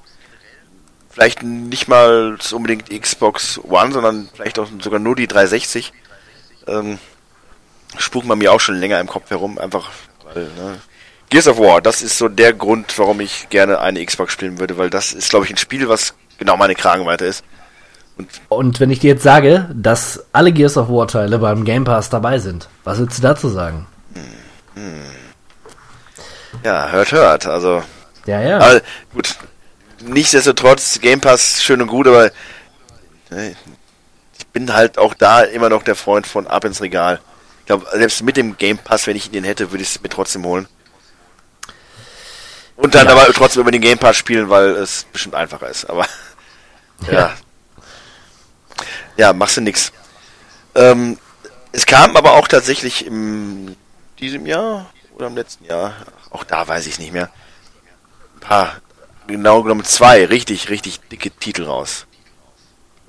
vielleicht 1.09 1.43
nicht 1.43 1.88
mal 1.88 2.38
unbedingt 2.51 2.89
Xbox 2.89 3.59
One, 3.63 3.93
sondern 3.93 4.29
vielleicht 4.33 4.59
auch 4.59 4.67
sogar 4.81 4.99
nur 4.99 5.15
die 5.15 5.27
360, 5.27 5.93
ähm, 6.67 6.99
spuken 7.97 8.27
bei 8.27 8.36
mir 8.36 8.51
auch 8.51 8.59
schon 8.59 8.75
länger 8.75 8.99
im 8.99 9.07
Kopf 9.07 9.29
herum, 9.29 9.57
einfach 9.57 9.91
weil, 10.33 10.43
ne? 10.43 10.79
Gears 11.29 11.47
of 11.47 11.57
War, 11.57 11.81
das 11.81 12.01
ist 12.01 12.17
so 12.17 12.27
der 12.27 12.53
Grund, 12.53 12.97
warum 12.99 13.19
ich 13.19 13.49
gerne 13.49 13.79
eine 13.79 14.05
Xbox 14.05 14.33
spielen 14.33 14.59
würde, 14.59 14.77
weil 14.77 14.89
das 14.89 15.13
ist, 15.13 15.29
glaube 15.29 15.45
ich, 15.45 15.51
ein 15.51 15.57
Spiel, 15.57 15.89
was 15.89 16.13
genau 16.38 16.55
meine 16.55 16.75
Kragenweite 16.75 17.25
ist. 17.25 17.43
Und 18.47 18.80
wenn 18.80 18.91
ich 18.91 18.99
dir 18.99 19.09
jetzt 19.11 19.24
sage, 19.24 19.70
dass 19.74 20.24
alle 20.32 20.51
Gears 20.53 20.78
of 20.78 20.88
War 20.89 21.07
Teile 21.07 21.38
beim 21.39 21.66
Game 21.66 21.84
Pass 21.84 22.09
dabei 22.09 22.39
sind, 22.39 22.70
was 22.84 22.97
würdest 22.99 23.18
du 23.20 23.24
dazu 23.24 23.49
sagen? 23.49 23.88
Ja, 26.63 26.89
hört, 26.89 27.11
hört, 27.11 27.45
also, 27.45 27.84
Ja, 28.26 28.41
ja. 28.41 28.57
aber 28.59 28.82
gut, 29.13 29.36
nichtsdestotrotz, 30.05 30.99
Game 31.01 31.20
Pass 31.22 31.61
schön 31.63 31.82
und 31.82 31.88
gut, 31.88 32.07
aber 32.07 32.28
äh, 33.32 33.51
ich 34.38 34.47
bin 34.47 34.74
halt 34.74 34.97
auch 34.97 35.13
da 35.13 35.41
immer 35.41 35.70
noch 35.70 35.84
der 35.84 35.95
Freund 35.95 36.26
von 36.26 36.47
ab 36.47 36.63
ins 36.66 36.82
Regal. 36.82 37.20
Ich 37.61 37.66
glaube, 37.68 37.86
selbst 37.93 38.24
mit 38.24 38.38
dem 38.38 38.57
Game 38.57 38.78
Pass, 38.78 39.07
wenn 39.07 39.16
ich 39.18 39.30
den 39.32 39.43
hätte, 39.43 39.72
würde 39.72 39.84
ich 39.84 39.89
es 39.95 40.01
mir 40.01 40.09
trotzdem 40.09 40.45
holen. 40.45 40.68
Und 42.78 42.95
dann 42.95 43.07
Ja. 43.07 43.13
aber 43.13 43.26
trotzdem 43.34 43.61
über 43.61 43.72
den 43.72 43.82
Game 43.82 43.97
Pass 43.97 44.16
spielen, 44.18 44.49
weil 44.49 44.70
es 44.72 45.05
bestimmt 45.11 45.36
einfacher 45.36 45.70
ist. 45.70 45.89
Aber 45.89 46.05
ja. 47.11 47.34
Ja, 49.18 49.34
machst 49.34 49.57
du 49.57 49.61
nix. 49.61 49.91
Ähm, 50.76 51.18
es 51.72 51.86
kam 51.86 52.16
aber 52.16 52.34
auch 52.34 52.47
tatsächlich 52.47 53.05
im 53.05 53.76
diesem 54.20 54.45
Jahr 54.45 54.89
oder 55.16 55.28
im 55.28 55.36
letzten 55.36 55.66
Jahr, 55.66 55.93
auch 56.30 56.43
da 56.43 56.68
weiß 56.68 56.88
ich 56.88 56.99
nicht 56.99 57.13
mehr, 57.13 57.30
ein 58.36 58.39
paar, 58.39 58.82
genau 59.28 59.63
genommen 59.63 59.84
zwei 59.84 60.26
richtig, 60.26 60.70
richtig 60.70 60.99
dicke 61.09 61.32
Titel 61.32 61.63
raus. 61.63 62.05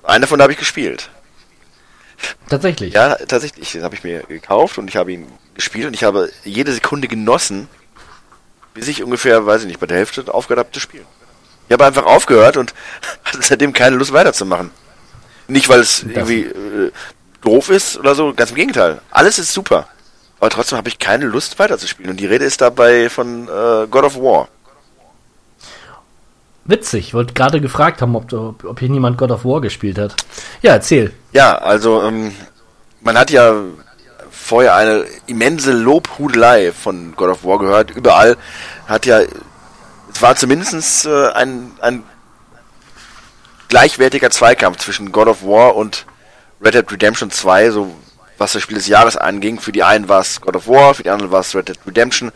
Einen 0.03 0.21
davon 0.21 0.41
habe 0.41 0.53
ich 0.53 0.57
gespielt. 0.57 1.09
Tatsächlich. 2.49 2.93
Ja, 2.93 3.15
tatsächlich. 3.15 3.71
Den 3.73 3.83
habe 3.83 3.95
ich 3.95 4.03
mir 4.03 4.23
gekauft 4.23 4.77
und 4.77 4.89
ich 4.89 4.95
habe 4.95 5.11
ihn 5.11 5.27
gespielt 5.53 5.87
und 5.87 5.93
ich 5.93 6.03
habe 6.03 6.31
jede 6.43 6.71
Sekunde 6.73 7.07
genossen, 7.07 7.67
bis 8.73 8.87
ich 8.87 9.03
ungefähr, 9.03 9.45
weiß 9.45 9.61
ich 9.61 9.67
nicht, 9.67 9.79
bei 9.79 9.85
der 9.85 9.97
Hälfte 9.97 10.33
aufgehört 10.33 10.65
habe 10.65 10.71
zu 10.71 10.79
spielen. 10.79 11.05
Ich 11.67 11.73
habe 11.73 11.85
einfach 11.85 12.05
aufgehört 12.05 12.57
und 12.57 12.73
hatte 13.23 13.41
seitdem 13.41 13.73
keine 13.73 13.97
Lust 13.97 14.13
weiterzumachen. 14.13 14.71
Nicht, 15.47 15.69
weil 15.69 15.79
es 15.79 16.03
irgendwie 16.03 16.41
äh, 16.41 16.91
doof 17.41 17.69
ist 17.69 17.97
oder 17.97 18.15
so, 18.15 18.33
ganz 18.33 18.49
im 18.51 18.55
Gegenteil. 18.55 19.01
Alles 19.11 19.39
ist 19.39 19.53
super. 19.53 19.87
Aber 20.39 20.49
trotzdem 20.49 20.77
habe 20.77 20.89
ich 20.89 20.99
keine 20.99 21.25
Lust 21.25 21.57
weiterzuspielen. 21.57 22.11
Und 22.11 22.19
die 22.19 22.25
Rede 22.25 22.45
ist 22.45 22.61
dabei 22.61 23.09
von 23.09 23.47
äh, 23.47 23.87
God 23.89 24.03
of 24.03 24.17
War. 24.17 24.49
Witzig. 26.65 27.07
Ich 27.07 27.13
wollte 27.13 27.33
gerade 27.33 27.61
gefragt 27.61 28.01
haben, 28.01 28.15
ob, 28.15 28.31
ob, 28.33 28.63
ob 28.65 28.79
hier 28.79 28.89
niemand 28.89 29.17
God 29.17 29.31
of 29.31 29.45
War 29.45 29.61
gespielt 29.61 29.97
hat. 29.97 30.15
Ja, 30.61 30.73
erzähl. 30.73 31.13
Ja, 31.31 31.57
also 31.57 32.03
ähm, 32.03 32.33
man 33.01 33.17
hat 33.17 33.31
ja 33.31 33.53
vorher 34.29 34.75
eine 34.75 35.05
immense 35.27 35.71
Lobhudelei 35.71 36.71
von 36.73 37.15
God 37.15 37.29
of 37.29 37.43
War 37.45 37.57
gehört. 37.57 37.91
Überall 37.91 38.37
hat 38.85 39.05
ja, 39.05 39.21
es 39.21 40.21
war 40.21 40.35
zumindest 40.35 41.05
äh, 41.05 41.31
ein, 41.31 41.71
ein 41.79 42.03
gleichwertiger 43.69 44.29
Zweikampf 44.29 44.77
zwischen 44.77 45.11
God 45.11 45.27
of 45.27 45.43
War 45.43 45.75
und 45.75 46.05
Red 46.63 46.73
Dead 46.73 46.91
Redemption 46.91 47.31
2, 47.31 47.71
so 47.71 47.95
was 48.37 48.53
das 48.53 48.61
Spiel 48.61 48.77
des 48.77 48.87
Jahres 48.87 49.17
anging. 49.17 49.59
Für 49.59 49.71
die 49.71 49.83
einen 49.83 50.09
war 50.09 50.21
es 50.21 50.41
God 50.41 50.55
of 50.55 50.67
War, 50.67 50.93
für 50.93 51.03
die 51.03 51.09
anderen 51.09 51.31
war 51.31 51.41
es 51.41 51.55
Red 51.55 51.69
Dead 51.69 51.79
Redemption. 51.85 52.31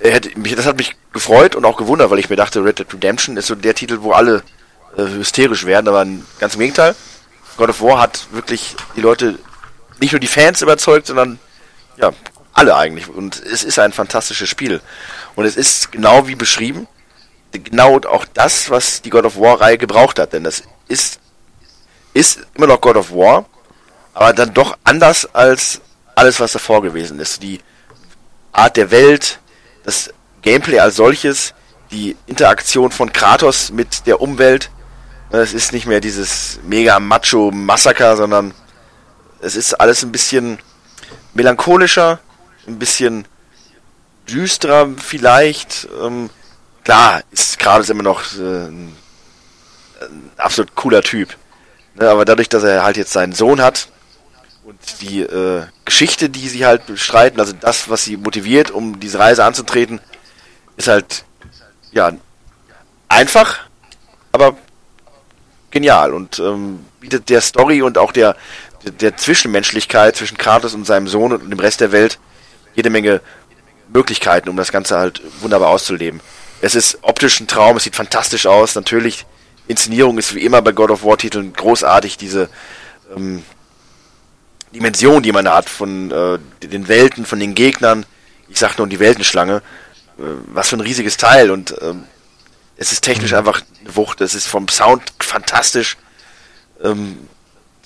Äh, 0.00 0.20
das 0.20 0.66
hat 0.66 0.76
mich 0.76 0.96
gefreut 1.12 1.56
und 1.56 1.64
auch 1.64 1.76
gewundert, 1.76 2.10
weil 2.10 2.18
ich 2.18 2.30
mir 2.30 2.36
dachte, 2.36 2.64
Red 2.64 2.78
Dead 2.78 2.92
Redemption 2.92 3.36
ist 3.36 3.46
so 3.46 3.54
der 3.54 3.74
Titel, 3.74 3.98
wo 4.00 4.12
alle 4.12 4.42
äh, 4.96 5.02
hysterisch 5.02 5.64
werden, 5.66 5.88
aber 5.88 6.06
ganz 6.38 6.54
im 6.54 6.60
Gegenteil. 6.60 6.94
God 7.56 7.70
of 7.70 7.82
War 7.82 8.00
hat 8.00 8.28
wirklich 8.30 8.76
die 8.96 9.00
Leute, 9.00 9.38
nicht 10.00 10.12
nur 10.12 10.20
die 10.20 10.28
Fans 10.28 10.62
überzeugt, 10.62 11.08
sondern 11.08 11.38
ja, 11.96 12.12
alle 12.52 12.76
eigentlich. 12.76 13.08
Und 13.08 13.40
es 13.40 13.64
ist 13.64 13.78
ein 13.78 13.92
fantastisches 13.92 14.48
Spiel. 14.48 14.80
Und 15.34 15.44
es 15.44 15.56
ist 15.56 15.90
genau 15.90 16.28
wie 16.28 16.36
beschrieben, 16.36 16.86
genau 17.52 17.98
auch 18.00 18.24
das, 18.34 18.70
was 18.70 19.02
die 19.02 19.10
God 19.10 19.24
of 19.24 19.38
War-Reihe 19.38 19.78
gebraucht 19.78 20.18
hat. 20.18 20.32
Denn 20.32 20.44
das 20.44 20.62
ist, 20.88 21.20
ist 22.14 22.40
immer 22.54 22.66
noch 22.66 22.80
God 22.80 22.96
of 22.96 23.10
War, 23.12 23.46
aber 24.14 24.32
dann 24.32 24.54
doch 24.54 24.76
anders 24.84 25.26
als 25.34 25.80
alles, 26.14 26.40
was 26.40 26.52
davor 26.52 26.82
gewesen 26.82 27.20
ist. 27.20 27.42
Die 27.42 27.60
Art 28.52 28.76
der 28.76 28.90
Welt, 28.90 29.38
das 29.84 30.12
Gameplay 30.42 30.78
als 30.78 30.96
solches, 30.96 31.54
die 31.90 32.16
Interaktion 32.26 32.90
von 32.90 33.12
Kratos 33.12 33.70
mit 33.70 34.06
der 34.06 34.20
Umwelt. 34.20 34.70
Es 35.30 35.52
ist 35.52 35.72
nicht 35.72 35.86
mehr 35.86 36.00
dieses 36.00 36.58
mega 36.64 36.98
macho 37.00 37.50
Massaker, 37.50 38.16
sondern 38.16 38.54
es 39.40 39.56
ist 39.56 39.74
alles 39.74 40.02
ein 40.02 40.12
bisschen 40.12 40.58
melancholischer, 41.34 42.18
ein 42.66 42.78
bisschen 42.78 43.26
düsterer 44.28 44.88
vielleicht. 44.96 45.88
Ähm, 46.02 46.30
klar, 46.84 47.22
ist 47.30 47.58
Kratos 47.58 47.90
immer 47.90 48.02
noch 48.02 48.22
äh, 48.34 48.68
ein, 48.68 48.96
absolut 50.36 50.74
cooler 50.74 51.02
Typ. 51.02 51.36
Ne, 51.94 52.08
aber 52.08 52.24
dadurch, 52.24 52.48
dass 52.48 52.62
er 52.62 52.84
halt 52.84 52.96
jetzt 52.96 53.12
seinen 53.12 53.32
Sohn 53.32 53.60
hat 53.60 53.88
und 54.64 54.78
die 55.00 55.20
äh, 55.20 55.64
Geschichte, 55.84 56.28
die 56.28 56.48
sie 56.48 56.64
halt 56.64 56.86
bestreiten, 56.86 57.40
also 57.40 57.52
das, 57.52 57.88
was 57.88 58.04
sie 58.04 58.16
motiviert, 58.16 58.70
um 58.70 59.00
diese 59.00 59.18
Reise 59.18 59.44
anzutreten, 59.44 60.00
ist 60.76 60.88
halt 60.88 61.24
ja 61.90 62.12
einfach, 63.08 63.60
aber 64.32 64.56
genial 65.70 66.14
und 66.14 66.38
ähm, 66.38 66.84
bietet 67.00 67.28
der 67.28 67.40
Story 67.40 67.82
und 67.82 67.98
auch 67.98 68.12
der, 68.12 68.36
der 69.00 69.16
Zwischenmenschlichkeit 69.16 70.16
zwischen 70.16 70.38
Kratos 70.38 70.74
und 70.74 70.86
seinem 70.86 71.08
Sohn 71.08 71.32
und 71.32 71.50
dem 71.50 71.58
Rest 71.58 71.80
der 71.80 71.92
Welt 71.92 72.18
jede 72.74 72.90
Menge 72.90 73.20
Möglichkeiten, 73.92 74.48
um 74.48 74.56
das 74.56 74.70
Ganze 74.70 74.98
halt 74.98 75.20
wunderbar 75.40 75.70
auszuleben. 75.70 76.20
Es 76.60 76.74
ist 76.74 76.98
optisch 77.02 77.40
ein 77.40 77.46
Traum, 77.46 77.76
es 77.76 77.84
sieht 77.84 77.96
fantastisch 77.96 78.46
aus, 78.46 78.74
natürlich 78.74 79.26
Inszenierung 79.68 80.18
ist 80.18 80.34
wie 80.34 80.44
immer 80.44 80.62
bei 80.62 80.72
God 80.72 80.90
of 80.90 81.04
War 81.04 81.18
Titeln 81.18 81.52
großartig, 81.52 82.16
diese 82.16 82.48
ähm, 83.14 83.44
Dimension, 84.74 85.22
die 85.22 85.32
man 85.32 85.48
hat 85.48 85.68
von 85.68 86.10
äh, 86.10 86.38
den 86.66 86.88
Welten, 86.88 87.26
von 87.26 87.38
den 87.38 87.54
Gegnern. 87.54 88.06
Ich 88.48 88.58
sag 88.58 88.78
nur 88.78 88.86
die 88.86 88.98
Weltenschlange. 88.98 89.62
Äh, 90.18 90.22
was 90.46 90.70
für 90.70 90.76
ein 90.76 90.80
riesiges 90.80 91.16
Teil 91.16 91.50
und 91.50 91.74
ähm, 91.80 92.04
es 92.76 92.92
ist 92.92 93.02
technisch 93.02 93.34
einfach 93.34 93.62
eine 93.80 93.96
Wucht. 93.96 94.20
Es 94.20 94.34
ist 94.34 94.46
vom 94.46 94.68
Sound 94.68 95.02
fantastisch. 95.20 95.96
Ähm, 96.82 97.18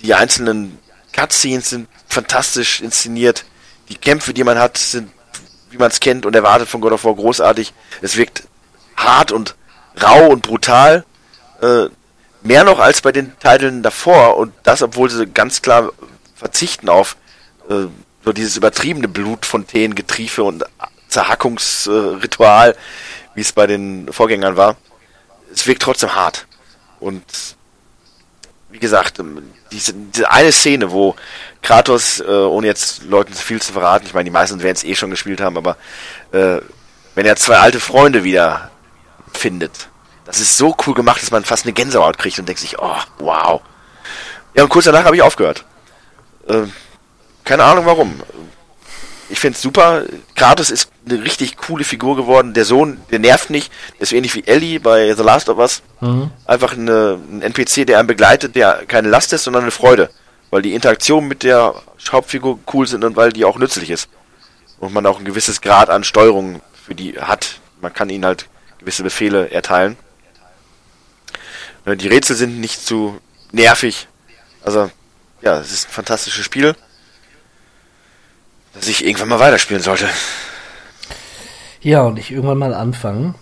die 0.02 0.14
einzelnen 0.14 0.78
Cutscenes 1.12 1.70
sind 1.70 1.88
fantastisch 2.08 2.80
inszeniert. 2.80 3.44
Die 3.88 3.96
Kämpfe, 3.96 4.34
die 4.34 4.44
man 4.44 4.58
hat, 4.58 4.78
sind, 4.78 5.10
wie 5.70 5.78
man 5.78 5.90
es 5.90 6.00
kennt 6.00 6.26
und 6.26 6.36
erwartet 6.36 6.68
von 6.68 6.80
God 6.80 6.92
of 6.92 7.04
War, 7.04 7.14
großartig. 7.14 7.72
Es 8.02 8.16
wirkt 8.16 8.44
hart 8.96 9.32
und 9.32 9.54
rau 10.00 10.28
und 10.28 10.42
brutal. 10.42 11.04
Äh, 11.60 11.86
mehr 12.42 12.64
noch 12.64 12.78
als 12.78 13.00
bei 13.00 13.12
den 13.12 13.38
Titeln 13.38 13.82
davor 13.82 14.36
und 14.36 14.52
das, 14.64 14.82
obwohl 14.82 15.10
sie 15.10 15.26
ganz 15.26 15.62
klar 15.62 15.92
verzichten 16.34 16.88
auf 16.88 17.16
äh, 17.68 17.86
so 18.24 18.32
dieses 18.32 18.56
übertriebene 18.56 19.08
Blutfontänen, 19.08 19.94
Getriefe 19.94 20.42
und 20.42 20.64
Zerhackungsritual, 21.08 22.70
äh, 22.70 22.74
wie 23.34 23.40
es 23.40 23.52
bei 23.52 23.66
den 23.66 24.12
Vorgängern 24.12 24.56
war. 24.56 24.76
Es 25.52 25.66
wirkt 25.66 25.82
trotzdem 25.82 26.14
hart. 26.14 26.46
Und 27.00 27.24
wie 28.70 28.78
gesagt, 28.78 29.18
ähm, 29.18 29.42
diese, 29.70 29.92
diese 29.92 30.30
eine 30.30 30.52
Szene, 30.52 30.90
wo 30.92 31.14
Kratos, 31.62 32.20
äh, 32.20 32.24
ohne 32.24 32.66
jetzt 32.66 33.04
Leuten 33.04 33.32
zu 33.32 33.42
viel 33.42 33.60
zu 33.60 33.72
verraten, 33.72 34.06
ich 34.06 34.14
meine, 34.14 34.24
die 34.24 34.30
meisten 34.30 34.62
werden 34.62 34.76
es 34.76 34.84
eh 34.84 34.94
schon 34.94 35.10
gespielt 35.10 35.40
haben, 35.40 35.56
aber 35.56 35.76
äh, 36.32 36.58
wenn 37.14 37.26
er 37.26 37.36
zwei 37.36 37.58
alte 37.58 37.80
Freunde 37.80 38.24
wieder 38.24 38.71
findet, 39.32 39.88
das 40.24 40.40
ist 40.40 40.56
so 40.56 40.76
cool 40.86 40.94
gemacht, 40.94 41.20
dass 41.20 41.30
man 41.30 41.44
fast 41.44 41.64
eine 41.64 41.72
Gänsehaut 41.72 42.18
kriegt 42.18 42.38
und 42.38 42.48
denkt 42.48 42.60
sich, 42.60 42.78
oh, 42.78 42.96
wow. 43.18 43.60
Ja, 44.54 44.62
und 44.62 44.68
kurz 44.68 44.84
danach 44.84 45.04
habe 45.04 45.16
ich 45.16 45.22
aufgehört. 45.22 45.64
Äh, 46.46 46.62
keine 47.44 47.64
Ahnung 47.64 47.86
warum. 47.86 48.20
Ich 49.28 49.40
finde 49.40 49.56
es 49.56 49.62
super. 49.62 50.04
Kratos 50.34 50.70
ist 50.70 50.90
eine 51.08 51.24
richtig 51.24 51.56
coole 51.56 51.84
Figur 51.84 52.16
geworden. 52.16 52.52
Der 52.54 52.64
Sohn, 52.64 53.00
der 53.10 53.18
nervt 53.18 53.50
nicht. 53.50 53.72
Der 53.94 54.02
ist 54.02 54.10
so 54.10 54.16
ähnlich 54.16 54.34
wie 54.34 54.46
Ellie 54.46 54.78
bei 54.78 55.14
The 55.14 55.22
Last 55.22 55.48
of 55.48 55.58
Us. 55.58 55.82
Einfach 56.46 56.74
eine, 56.74 57.18
ein 57.30 57.42
NPC, 57.42 57.86
der 57.86 57.98
einen 57.98 58.06
begleitet, 58.06 58.54
der 58.54 58.84
keine 58.86 59.08
Last 59.08 59.32
ist, 59.32 59.44
sondern 59.44 59.62
eine 59.62 59.70
Freude. 59.70 60.10
Weil 60.50 60.62
die 60.62 60.74
Interaktionen 60.74 61.28
mit 61.28 61.42
der 61.44 61.74
Hauptfigur 62.10 62.58
cool 62.72 62.86
sind 62.86 63.04
und 63.04 63.16
weil 63.16 63.32
die 63.32 63.44
auch 63.44 63.58
nützlich 63.58 63.90
ist. 63.90 64.08
Und 64.78 64.92
man 64.92 65.06
auch 65.06 65.18
ein 65.18 65.24
gewisses 65.24 65.62
Grad 65.62 65.88
an 65.88 66.04
Steuerung 66.04 66.60
für 66.86 66.94
die 66.94 67.18
hat. 67.18 67.60
Man 67.80 67.94
kann 67.94 68.10
ihnen 68.10 68.26
halt 68.26 68.48
gewisse 68.82 69.02
Befehle 69.02 69.50
erteilen. 69.50 69.96
Die 71.86 72.08
Rätsel 72.08 72.36
sind 72.36 72.60
nicht 72.60 72.84
zu 72.84 73.18
nervig. 73.50 74.08
Also, 74.64 74.90
ja, 75.40 75.58
es 75.58 75.72
ist 75.72 75.88
ein 75.88 75.92
fantastisches 75.92 76.44
Spiel, 76.44 76.76
das 78.74 78.86
ich 78.88 79.04
irgendwann 79.04 79.28
mal 79.28 79.40
weiterspielen 79.40 79.82
sollte. 79.82 80.08
Ja, 81.80 82.02
und 82.02 82.18
ich 82.18 82.30
irgendwann 82.30 82.58
mal 82.58 82.74
anfangen. 82.74 83.34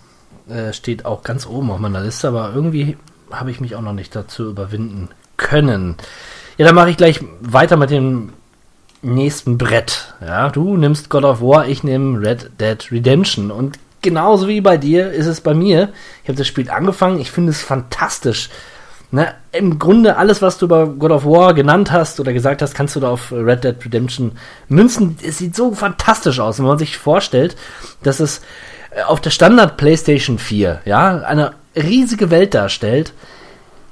Äh, 0.49 0.73
steht 0.73 1.05
auch 1.05 1.23
ganz 1.23 1.45
oben 1.45 1.69
auf 1.69 1.79
meiner 1.79 2.01
Liste, 2.01 2.29
aber 2.29 2.51
irgendwie 2.53 2.97
habe 3.31 3.51
ich 3.51 3.59
mich 3.59 3.75
auch 3.75 3.81
noch 3.81 3.93
nicht 3.93 4.15
dazu 4.15 4.49
überwinden 4.49 5.09
können. 5.37 5.95
Ja, 6.57 6.65
dann 6.65 6.75
mache 6.75 6.89
ich 6.89 6.97
gleich 6.97 7.19
weiter 7.39 7.77
mit 7.77 7.91
dem 7.91 8.33
nächsten 9.03 9.57
Brett. 9.57 10.15
Ja, 10.21 10.49
du 10.49 10.75
nimmst 10.77 11.09
God 11.09 11.23
of 11.23 11.41
War, 11.41 11.67
ich 11.67 11.83
nehme 11.83 12.19
Red 12.19 12.51
Dead 12.59 12.91
Redemption. 12.91 13.51
Und 13.51 13.77
genauso 14.01 14.47
wie 14.47 14.61
bei 14.61 14.77
dir 14.77 15.11
ist 15.11 15.27
es 15.27 15.41
bei 15.41 15.53
mir. 15.53 15.89
Ich 16.23 16.29
habe 16.29 16.37
das 16.37 16.47
Spiel 16.47 16.69
angefangen, 16.69 17.19
ich 17.19 17.31
finde 17.31 17.51
es 17.51 17.61
fantastisch. 17.61 18.49
Ne, 19.13 19.33
Im 19.51 19.77
Grunde 19.77 20.15
alles, 20.15 20.41
was 20.41 20.57
du 20.57 20.65
über 20.65 20.87
God 20.87 21.11
of 21.11 21.25
War 21.25 21.53
genannt 21.53 21.91
hast 21.91 22.21
oder 22.21 22.31
gesagt 22.31 22.61
hast, 22.61 22.73
kannst 22.73 22.95
du 22.95 23.01
da 23.01 23.09
auf 23.09 23.33
Red 23.33 23.65
Dead 23.65 23.75
Redemption 23.83 24.31
münzen. 24.69 25.17
Es 25.21 25.37
sieht 25.37 25.53
so 25.53 25.73
fantastisch 25.73 26.39
aus, 26.39 26.59
wenn 26.59 26.65
man 26.65 26.77
sich 26.77 26.97
vorstellt, 26.97 27.57
dass 28.03 28.21
es 28.21 28.39
äh, 28.91 29.01
auf 29.01 29.19
der 29.19 29.31
Standard 29.31 29.75
PlayStation 29.75 30.39
4, 30.39 30.83
ja, 30.85 31.17
eine 31.23 31.55
riesige 31.75 32.31
Welt 32.31 32.53
darstellt, 32.53 33.11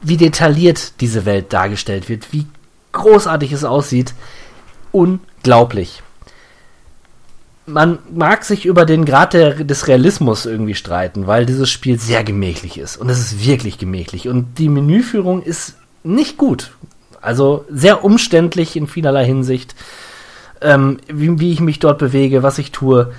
wie 0.02 0.16
detailliert 0.16 1.02
diese 1.02 1.26
Welt 1.26 1.52
dargestellt 1.52 2.08
wird, 2.08 2.32
wie 2.32 2.48
großartig 2.94 3.52
es 3.52 3.66
aussieht. 3.66 4.14
Unglaublich. 4.94 6.02
Man 7.70 8.00
mag 8.14 8.44
sich 8.44 8.66
über 8.66 8.86
den 8.86 9.06
Grad 9.06 9.34
der, 9.34 9.54
des 9.64 9.88
Realismus 9.88 10.46
irgendwie 10.46 10.76
streiten, 10.76 11.28
weil 11.28 11.46
dieses 11.46 11.70
Spiel 11.70 12.00
sehr 12.00 12.24
gemächlich 12.24 12.78
ist. 12.78 12.98
Und 12.98 13.10
es 13.10 13.20
ist 13.20 13.46
wirklich 13.46 13.78
gemächlich. 13.78 14.28
Und 14.28 14.58
die 14.58 14.70
Menüführung 14.70 15.42
ist 15.42 15.76
nicht 16.04 16.38
gut. 16.38 16.72
Also 17.22 17.66
sehr 17.70 18.04
umständlich 18.04 18.76
in 18.76 18.88
vielerlei 18.88 19.26
Hinsicht, 19.26 19.76
ähm, 20.62 21.00
wie, 21.08 21.40
wie 21.40 21.52
ich 21.52 21.60
mich 21.60 21.80
dort 21.80 22.00
bewege, 22.00 22.44
was 22.44 22.58
ich 22.58 22.72
tue. 22.72 23.14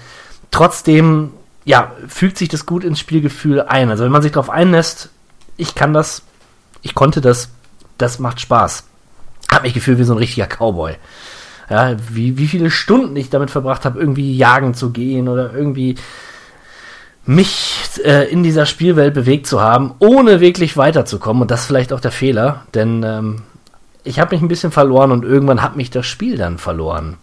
Trotzdem, 0.50 1.32
ja, 1.64 1.92
fügt 2.08 2.38
sich 2.38 2.48
das 2.48 2.66
gut 2.66 2.84
ins 2.84 2.98
Spielgefühl 2.98 3.62
ein. 3.62 3.90
Also 3.90 4.04
wenn 4.04 4.12
man 4.12 4.22
sich 4.22 4.32
darauf 4.32 4.50
einlässt, 4.50 5.10
ich 5.56 5.74
kann 5.74 5.92
das, 5.92 6.22
ich 6.82 6.94
konnte 6.94 7.20
das, 7.20 7.50
das 7.98 8.18
macht 8.18 8.40
Spaß. 8.40 8.84
Hab 9.50 9.62
mich 9.62 9.74
gefühlt 9.74 9.98
wie 9.98 10.04
so 10.04 10.14
ein 10.14 10.18
richtiger 10.18 10.46
Cowboy 10.46 10.96
ja, 11.70 11.96
wie, 12.10 12.36
wie 12.36 12.48
viele 12.48 12.70
Stunden 12.70 13.14
ich 13.16 13.30
damit 13.30 13.50
verbracht 13.50 13.84
habe, 13.84 14.00
irgendwie 14.00 14.36
jagen 14.36 14.74
zu 14.74 14.90
gehen 14.90 15.28
oder 15.28 15.54
irgendwie 15.54 15.94
mich 17.24 17.76
äh, 18.04 18.28
in 18.30 18.42
dieser 18.42 18.66
Spielwelt 18.66 19.14
bewegt 19.14 19.46
zu 19.46 19.60
haben, 19.60 19.94
ohne 20.00 20.40
wirklich 20.40 20.76
weiterzukommen. 20.76 21.42
Und 21.42 21.50
das 21.50 21.60
ist 21.60 21.66
vielleicht 21.66 21.92
auch 21.92 22.00
der 22.00 22.10
Fehler, 22.10 22.64
denn 22.74 23.04
ähm, 23.04 23.42
ich 24.02 24.18
habe 24.18 24.34
mich 24.34 24.42
ein 24.42 24.48
bisschen 24.48 24.72
verloren 24.72 25.12
und 25.12 25.24
irgendwann 25.24 25.62
hat 25.62 25.76
mich 25.76 25.90
das 25.90 26.06
Spiel 26.06 26.36
dann 26.36 26.58
verloren. 26.58 27.18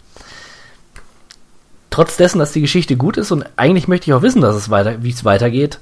Trotz 1.90 2.16
dessen, 2.16 2.40
dass 2.40 2.54
die 2.54 2.62
Geschichte 2.62 2.96
gut 2.96 3.18
ist 3.18 3.32
und 3.32 3.46
eigentlich 3.58 3.88
möchte 3.90 4.10
ich 4.10 4.14
auch 4.14 4.22
wissen, 4.22 4.42
dass 4.42 4.56
es 4.56 4.70
weiter, 4.70 5.04
wie 5.04 5.10
es 5.10 5.26
weitergeht, 5.26 5.80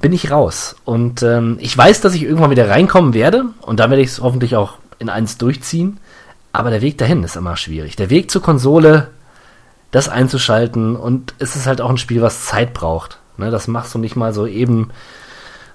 bin 0.00 0.12
ich 0.12 0.30
raus. 0.30 0.76
Und 0.84 1.22
ähm, 1.22 1.58
ich 1.60 1.76
weiß, 1.76 2.00
dass 2.00 2.14
ich 2.14 2.24
irgendwann 2.24 2.50
wieder 2.50 2.68
reinkommen 2.68 3.14
werde 3.14 3.44
und 3.60 3.78
dann 3.78 3.90
werde 3.90 4.02
ich 4.02 4.10
es 4.10 4.20
hoffentlich 4.20 4.56
auch 4.56 4.78
in 4.98 5.08
eins 5.08 5.38
durchziehen. 5.38 6.00
Aber 6.54 6.70
der 6.70 6.82
Weg 6.82 6.98
dahin 6.98 7.24
ist 7.24 7.34
immer 7.34 7.56
schwierig. 7.56 7.96
Der 7.96 8.10
Weg 8.10 8.30
zur 8.30 8.40
Konsole, 8.40 9.08
das 9.90 10.08
einzuschalten 10.08 10.94
und 10.94 11.34
es 11.40 11.56
ist 11.56 11.66
halt 11.66 11.80
auch 11.80 11.90
ein 11.90 11.98
Spiel, 11.98 12.22
was 12.22 12.46
Zeit 12.46 12.72
braucht. 12.72 13.18
Ne, 13.36 13.50
das 13.50 13.66
machst 13.66 13.92
du 13.92 13.98
nicht 13.98 14.14
mal 14.14 14.32
so 14.32 14.46
eben, 14.46 14.90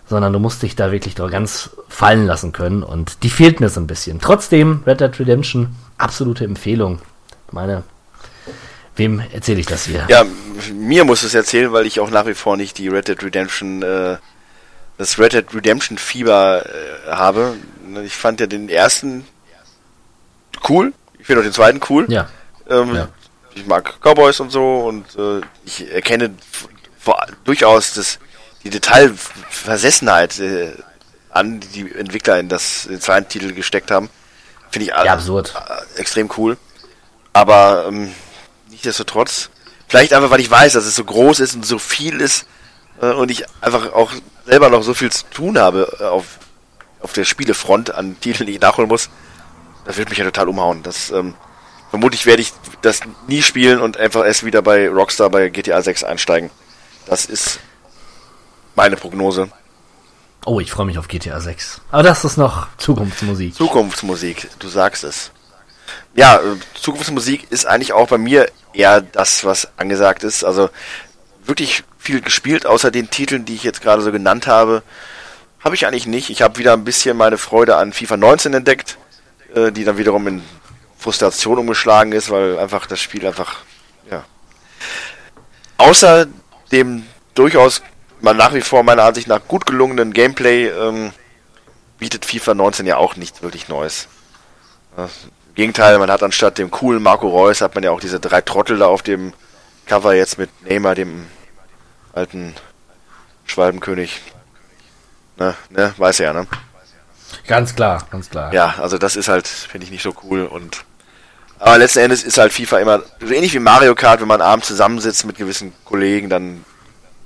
sondern 0.07 0.31
du 0.31 0.39
musst 0.39 0.63
dich 0.63 0.77
da 0.77 0.93
wirklich 0.93 1.15
ganz 1.15 1.71
fallen 1.89 2.25
lassen 2.25 2.53
können 2.53 2.83
und 2.83 3.23
die 3.23 3.29
fehlt 3.29 3.59
mir 3.59 3.67
so 3.67 3.81
ein 3.81 3.87
bisschen. 3.87 4.21
Trotzdem, 4.21 4.81
Red 4.87 5.01
Dead 5.01 5.19
Redemption, 5.19 5.75
absolute 5.97 6.45
Empfehlung. 6.45 6.99
Meine, 7.51 7.83
wem 8.95 9.21
erzähle 9.33 9.59
ich 9.59 9.65
das 9.65 9.83
hier? 9.83 10.05
Ja, 10.07 10.23
mir 10.73 11.03
muss 11.03 11.23
es 11.23 11.33
erzählen, 11.33 11.73
weil 11.73 11.87
ich 11.87 11.99
auch 11.99 12.09
nach 12.09 12.25
wie 12.25 12.35
vor 12.35 12.55
nicht 12.55 12.77
die 12.77 12.87
Red 12.87 13.09
Dead 13.09 13.21
Redemption, 13.21 13.81
äh, 13.81 14.15
das 14.97 15.19
Red 15.19 15.33
Dead 15.33 15.53
Redemption 15.53 15.97
Fieber 15.97 16.63
äh, 16.65 17.11
habe. 17.11 17.55
Ich 18.05 18.15
fand 18.15 18.39
ja 18.39 18.47
den 18.47 18.69
ersten 18.69 19.25
cool. 20.67 20.93
Ich 21.19 21.25
finde 21.25 21.41
auch 21.41 21.45
den 21.45 21.53
zweiten 21.53 21.79
cool. 21.89 22.05
Ja. 22.09 22.27
Ähm, 22.69 22.95
ja. 22.95 23.07
Ich 23.55 23.65
mag 23.65 23.99
Cowboys 24.01 24.39
und 24.39 24.51
so 24.51 24.79
und 24.79 25.05
äh, 25.17 25.41
ich 25.65 25.91
erkenne 25.91 26.31
vor, 26.97 27.25
durchaus 27.43 27.93
das, 27.93 28.19
die 28.63 28.69
Detailversessenheit 28.69 30.39
äh, 30.39 30.73
an, 31.29 31.59
die 31.59 31.67
die 31.83 31.95
Entwickler 31.95 32.39
in 32.39 32.49
das 32.49 32.85
in 32.85 32.91
den 32.91 33.01
zweiten 33.01 33.27
Titel 33.27 33.53
gesteckt 33.53 33.91
haben. 33.91 34.09
Finde 34.69 34.85
ich 34.85 34.89
ja, 34.89 35.13
absurd. 35.13 35.53
Äh, 35.55 35.99
extrem 35.99 36.29
cool. 36.37 36.57
Aber 37.33 37.85
ähm, 37.87 38.13
nichtsdestotrotz, 38.69 39.49
vielleicht 39.87 40.13
einfach, 40.13 40.29
weil 40.29 40.39
ich 40.39 40.51
weiß, 40.51 40.73
dass 40.73 40.85
es 40.85 40.95
so 40.95 41.03
groß 41.03 41.39
ist 41.39 41.55
und 41.55 41.65
so 41.65 41.79
viel 41.79 42.21
ist 42.21 42.45
äh, 43.01 43.11
und 43.11 43.31
ich 43.31 43.45
einfach 43.61 43.93
auch 43.93 44.11
selber 44.45 44.69
noch 44.69 44.83
so 44.83 44.93
viel 44.93 45.11
zu 45.11 45.25
tun 45.29 45.57
habe 45.57 45.97
äh, 45.99 46.03
auf, 46.03 46.25
auf 47.01 47.13
der 47.13 47.25
Spielefront 47.25 47.93
an 47.93 48.19
Titeln, 48.19 48.47
die 48.47 48.53
ich 48.53 48.61
nachholen 48.61 48.89
muss, 48.89 49.09
das 49.89 49.97
wird 49.97 50.09
mich 50.09 50.19
ja 50.19 50.25
total 50.25 50.49
umhauen. 50.49 50.83
Das, 50.83 51.09
ähm, 51.09 51.33
vermutlich 51.89 52.27
werde 52.27 52.43
ich 52.43 52.53
das 52.83 52.99
nie 53.27 53.41
spielen 53.41 53.81
und 53.81 53.97
einfach 53.97 54.23
erst 54.23 54.45
wieder 54.45 54.61
bei 54.61 54.87
Rockstar 54.87 55.31
bei 55.31 55.49
GTA 55.49 55.81
6 55.81 56.03
einsteigen. 56.03 56.51
Das 57.07 57.25
ist 57.25 57.59
meine 58.75 58.97
Prognose. 58.97 59.49
Oh, 60.45 60.59
ich 60.59 60.69
freue 60.69 60.85
mich 60.85 60.99
auf 60.99 61.07
GTA 61.07 61.39
6. 61.39 61.81
Aber 61.89 62.03
das 62.03 62.23
ist 62.23 62.37
noch 62.37 62.67
Zukunftsmusik. 62.77 63.55
Zukunftsmusik, 63.55 64.47
du 64.59 64.67
sagst 64.67 65.03
es. 65.03 65.31
Ja, 66.13 66.35
äh, 66.35 66.57
Zukunftsmusik 66.79 67.51
ist 67.51 67.65
eigentlich 67.65 67.93
auch 67.93 68.09
bei 68.09 68.19
mir 68.19 68.51
eher 68.73 69.01
das, 69.01 69.43
was 69.43 69.69
angesagt 69.77 70.23
ist. 70.23 70.43
Also 70.43 70.69
wirklich 71.43 71.83
viel 71.97 72.21
gespielt, 72.21 72.67
außer 72.67 72.91
den 72.91 73.09
Titeln, 73.09 73.43
die 73.43 73.55
ich 73.55 73.63
jetzt 73.63 73.81
gerade 73.81 74.03
so 74.03 74.11
genannt 74.11 74.45
habe, 74.45 74.83
habe 75.61 75.73
ich 75.73 75.87
eigentlich 75.87 76.05
nicht. 76.05 76.29
Ich 76.29 76.43
habe 76.43 76.59
wieder 76.59 76.73
ein 76.73 76.83
bisschen 76.83 77.17
meine 77.17 77.39
Freude 77.39 77.77
an 77.77 77.91
FIFA 77.91 78.17
19 78.17 78.53
entdeckt 78.53 78.99
äh, 79.55 79.71
die 79.71 79.83
dann 79.83 79.97
wiederum 79.97 80.27
in 80.27 80.43
Frustration 80.97 81.59
umgeschlagen 81.59 82.11
ist, 82.11 82.29
weil 82.29 82.59
einfach 82.59 82.85
das 82.85 82.99
Spiel 82.99 83.25
einfach, 83.25 83.57
ja. 84.09 84.23
Außer 85.77 86.27
dem 86.71 87.05
durchaus 87.35 87.81
mal 88.21 88.33
nach 88.33 88.53
wie 88.53 88.61
vor 88.61 88.83
meiner 88.83 89.03
Ansicht 89.03 89.27
nach 89.27 89.41
gut 89.47 89.65
gelungenen 89.65 90.13
Gameplay 90.13 90.67
ähm, 90.67 91.13
bietet 91.97 92.25
FIFA 92.25 92.53
19 92.53 92.85
ja 92.85 92.97
auch 92.97 93.15
nichts 93.15 93.41
wirklich 93.41 93.67
Neues. 93.69 94.07
Im 94.97 95.55
Gegenteil, 95.55 95.97
man 95.99 96.11
hat 96.11 96.23
anstatt 96.23 96.57
dem 96.57 96.71
coolen 96.71 97.01
Marco 97.01 97.29
Reus 97.29 97.61
hat 97.61 97.75
man 97.75 97.83
ja 97.83 97.91
auch 97.91 97.99
diese 97.99 98.19
drei 98.19 98.41
Trottel 98.41 98.77
da 98.79 98.87
auf 98.87 99.03
dem 99.03 99.33
Cover 99.85 100.13
jetzt 100.13 100.37
mit 100.37 100.49
Neymar, 100.63 100.95
dem 100.95 101.27
alten 102.13 102.55
Schwalbenkönig. 103.45 104.21
Ne, 105.37 105.55
ne, 105.69 105.93
weiß 105.97 106.19
er 106.19 106.25
ja, 106.27 106.33
ne? 106.33 106.47
Ganz 107.47 107.75
klar, 107.75 108.05
ganz 108.11 108.29
klar. 108.29 108.53
Ja, 108.53 108.75
also 108.79 108.97
das 108.97 109.15
ist 109.15 109.27
halt, 109.27 109.47
finde 109.47 109.85
ich 109.85 109.91
nicht 109.91 110.03
so 110.03 110.13
cool 110.23 110.45
und 110.45 110.85
aber 111.59 111.77
letzten 111.77 111.99
Endes 111.99 112.23
ist 112.23 112.37
halt 112.37 112.53
FIFA 112.53 112.79
immer 112.79 113.03
so 113.19 113.33
ähnlich 113.33 113.53
wie 113.53 113.59
Mario 113.59 113.93
Kart, 113.93 114.21
wenn 114.21 114.29
man 114.29 114.41
abends 114.41 114.67
zusammensitzt 114.67 115.25
mit 115.25 115.37
gewissen 115.37 115.73
Kollegen, 115.83 116.29
dann 116.29 116.63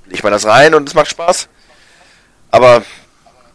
legt 0.06 0.24
man 0.24 0.32
das 0.32 0.44
rein 0.44 0.74
und 0.74 0.88
es 0.88 0.94
macht 0.94 1.08
Spaß. 1.08 1.48
Aber 2.50 2.82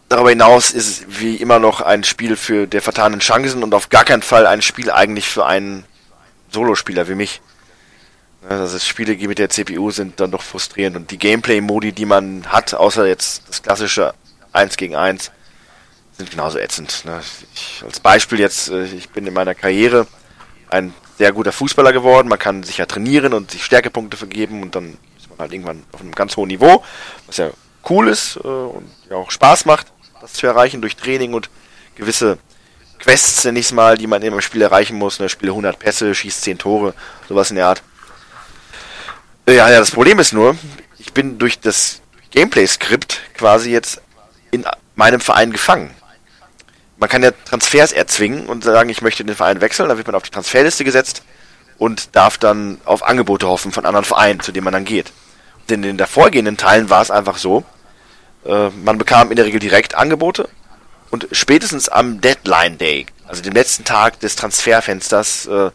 darüber 0.08 0.30
hinaus 0.30 0.70
ist 0.70 0.88
es 0.88 1.20
wie 1.20 1.36
immer 1.36 1.58
noch 1.58 1.82
ein 1.82 2.02
Spiel 2.02 2.34
für 2.34 2.66
der 2.66 2.80
vertanen 2.80 3.20
Chancen 3.20 3.62
und 3.62 3.74
auf 3.74 3.90
gar 3.90 4.04
keinen 4.04 4.22
Fall 4.22 4.46
ein 4.46 4.62
Spiel 4.62 4.90
eigentlich 4.90 5.28
für 5.28 5.44
einen 5.44 5.84
Solospieler 6.50 7.08
wie 7.08 7.14
mich. 7.14 7.42
Also 8.48 8.78
Spiele 8.78 9.16
mit 9.28 9.38
der 9.38 9.50
CPU 9.50 9.90
sind 9.90 10.18
dann 10.18 10.30
doch 10.30 10.42
frustrierend 10.42 10.96
und 10.96 11.10
die 11.10 11.18
Gameplay-Modi, 11.18 11.92
die 11.92 12.06
man 12.06 12.46
hat, 12.46 12.72
außer 12.72 13.06
jetzt 13.06 13.42
das 13.48 13.62
klassische 13.62 14.14
1 14.52 14.78
gegen 14.78 14.96
1, 14.96 15.30
sind 16.20 16.30
genauso 16.30 16.58
ätzend. 16.58 17.04
Ne? 17.04 17.20
Ich, 17.54 17.82
als 17.84 17.98
Beispiel 17.98 18.38
jetzt, 18.38 18.68
äh, 18.68 18.84
ich 18.84 19.08
bin 19.08 19.26
in 19.26 19.34
meiner 19.34 19.54
Karriere 19.54 20.06
ein 20.68 20.94
sehr 21.18 21.32
guter 21.32 21.52
Fußballer 21.52 21.92
geworden. 21.92 22.28
Man 22.28 22.38
kann 22.38 22.62
sich 22.62 22.78
ja 22.78 22.86
trainieren 22.86 23.32
und 23.32 23.50
sich 23.50 23.64
Stärkepunkte 23.64 24.16
vergeben 24.16 24.62
und 24.62 24.74
dann 24.74 24.98
ist 25.18 25.28
man 25.30 25.38
halt 25.38 25.52
irgendwann 25.52 25.82
auf 25.92 26.00
einem 26.00 26.12
ganz 26.12 26.36
hohen 26.36 26.48
Niveau, 26.48 26.84
was 27.26 27.38
ja 27.38 27.50
cool 27.88 28.08
ist 28.08 28.36
äh, 28.36 28.48
und 28.48 28.88
ja 29.08 29.16
auch 29.16 29.30
Spaß 29.30 29.64
macht, 29.64 29.88
das 30.20 30.34
zu 30.34 30.46
erreichen 30.46 30.80
durch 30.80 30.96
Training 30.96 31.32
und 31.34 31.48
gewisse 31.94 32.38
Quests, 32.98 33.44
nenne 33.44 33.58
ich 33.58 33.66
es 33.66 33.72
mal, 33.72 33.96
die 33.96 34.06
man 34.06 34.22
einem 34.22 34.42
Spiel 34.42 34.60
erreichen 34.60 34.98
muss. 34.98 35.18
Ne? 35.20 35.30
Spiele 35.30 35.52
100 35.52 35.78
Pässe, 35.78 36.14
schießt 36.14 36.42
10 36.42 36.58
Tore, 36.58 36.94
sowas 37.28 37.50
in 37.50 37.56
der 37.56 37.66
Art. 37.66 37.82
Ja, 39.48 39.70
ja, 39.70 39.78
das 39.78 39.90
Problem 39.90 40.18
ist 40.18 40.34
nur, 40.34 40.54
ich 40.98 41.14
bin 41.14 41.38
durch 41.38 41.58
das 41.58 42.02
Gameplay-Skript 42.30 43.20
quasi 43.34 43.70
jetzt 43.70 44.02
in 44.50 44.66
meinem 44.94 45.20
Verein 45.20 45.50
gefangen 45.50 45.94
man 47.00 47.08
kann 47.08 47.22
ja 47.22 47.30
Transfers 47.30 47.92
erzwingen 47.92 48.46
und 48.46 48.62
sagen, 48.62 48.90
ich 48.90 49.00
möchte 49.00 49.24
den 49.24 49.34
Verein 49.34 49.62
wechseln, 49.62 49.88
dann 49.88 49.96
wird 49.96 50.06
man 50.06 50.14
auf 50.14 50.22
die 50.22 50.30
Transferliste 50.30 50.84
gesetzt 50.84 51.22
und 51.78 52.14
darf 52.14 52.36
dann 52.36 52.78
auf 52.84 53.02
Angebote 53.02 53.48
hoffen 53.48 53.72
von 53.72 53.86
anderen 53.86 54.04
Vereinen, 54.04 54.40
zu 54.40 54.52
denen 54.52 54.64
man 54.64 54.74
dann 54.74 54.84
geht. 54.84 55.10
Und 55.62 55.72
in 55.72 55.82
den 55.82 55.96
davorgehenden 55.96 56.58
Teilen 56.58 56.90
war 56.90 57.00
es 57.00 57.10
einfach 57.10 57.38
so, 57.38 57.64
äh, 58.44 58.68
man 58.84 58.98
bekam 58.98 59.30
in 59.30 59.36
der 59.36 59.46
Regel 59.46 59.60
direkt 59.60 59.94
Angebote 59.94 60.48
und 61.10 61.26
spätestens 61.32 61.88
am 61.88 62.20
Deadline 62.20 62.76
Day, 62.76 63.06
also 63.26 63.42
dem 63.42 63.54
letzten 63.54 63.84
Tag 63.84 64.20
des 64.20 64.36
Transferfensters, 64.36 65.46
äh, 65.46 65.70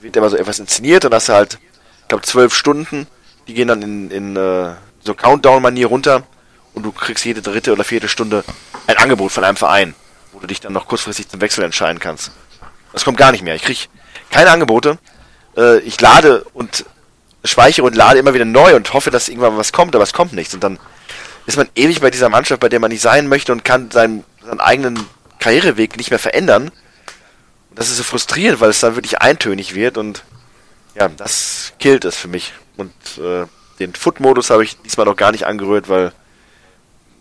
wird 0.00 0.16
immer 0.16 0.30
so 0.30 0.36
etwas 0.36 0.60
inszeniert 0.60 1.04
und 1.04 1.12
hast 1.12 1.28
halt, 1.28 1.58
ich 2.02 2.08
glaube, 2.08 2.24
zwölf 2.24 2.54
Stunden, 2.54 3.06
die 3.48 3.54
gehen 3.54 3.68
dann 3.68 3.82
in, 3.82 4.10
in 4.10 4.36
äh, 4.36 4.70
so 5.04 5.14
Countdown-Manier 5.14 5.88
runter 5.88 6.22
und 6.72 6.84
du 6.84 6.92
kriegst 6.92 7.26
jede 7.26 7.42
dritte 7.42 7.72
oder 7.72 7.84
vierte 7.84 8.08
Stunde 8.08 8.44
ein 8.86 8.96
Angebot 8.96 9.32
von 9.32 9.44
einem 9.44 9.56
Verein 9.56 9.94
du 10.38 10.46
dich 10.46 10.60
dann 10.60 10.72
noch 10.72 10.86
kurzfristig 10.86 11.28
zum 11.28 11.40
Wechsel 11.40 11.64
entscheiden 11.64 11.98
kannst. 11.98 12.32
Das 12.92 13.04
kommt 13.04 13.18
gar 13.18 13.32
nicht 13.32 13.42
mehr. 13.42 13.54
Ich 13.54 13.62
kriege 13.62 13.80
keine 14.30 14.50
Angebote. 14.50 14.98
Äh, 15.56 15.78
ich 15.80 16.00
lade 16.00 16.44
und 16.54 16.84
speichere 17.44 17.86
und 17.86 17.94
lade 17.94 18.18
immer 18.18 18.34
wieder 18.34 18.44
neu 18.44 18.74
und 18.76 18.92
hoffe, 18.92 19.10
dass 19.10 19.28
irgendwann 19.28 19.56
was 19.56 19.72
kommt, 19.72 19.94
aber 19.94 20.04
es 20.04 20.12
kommt 20.12 20.32
nichts. 20.32 20.54
Und 20.54 20.64
dann 20.64 20.78
ist 21.46 21.56
man 21.56 21.68
ewig 21.74 22.00
bei 22.00 22.10
dieser 22.10 22.28
Mannschaft, 22.28 22.60
bei 22.60 22.68
der 22.68 22.80
man 22.80 22.90
nicht 22.90 23.02
sein 23.02 23.26
möchte 23.28 23.52
und 23.52 23.64
kann 23.64 23.90
seinen, 23.90 24.24
seinen 24.44 24.60
eigenen 24.60 24.98
Karriereweg 25.38 25.96
nicht 25.96 26.10
mehr 26.10 26.18
verändern. 26.18 26.68
Und 27.70 27.78
das 27.78 27.90
ist 27.90 27.96
so 27.96 28.02
frustrierend, 28.02 28.60
weil 28.60 28.70
es 28.70 28.80
dann 28.80 28.96
wirklich 28.96 29.20
eintönig 29.20 29.74
wird 29.74 29.98
und 29.98 30.24
ja, 30.94 31.08
das 31.08 31.72
killt 31.78 32.04
es 32.04 32.16
für 32.16 32.28
mich. 32.28 32.52
Und 32.76 32.92
äh, 33.18 33.46
den 33.78 33.94
Foot-Modus 33.94 34.50
habe 34.50 34.64
ich 34.64 34.80
diesmal 34.82 35.06
noch 35.06 35.16
gar 35.16 35.32
nicht 35.32 35.46
angerührt, 35.46 35.88
weil 35.88 36.12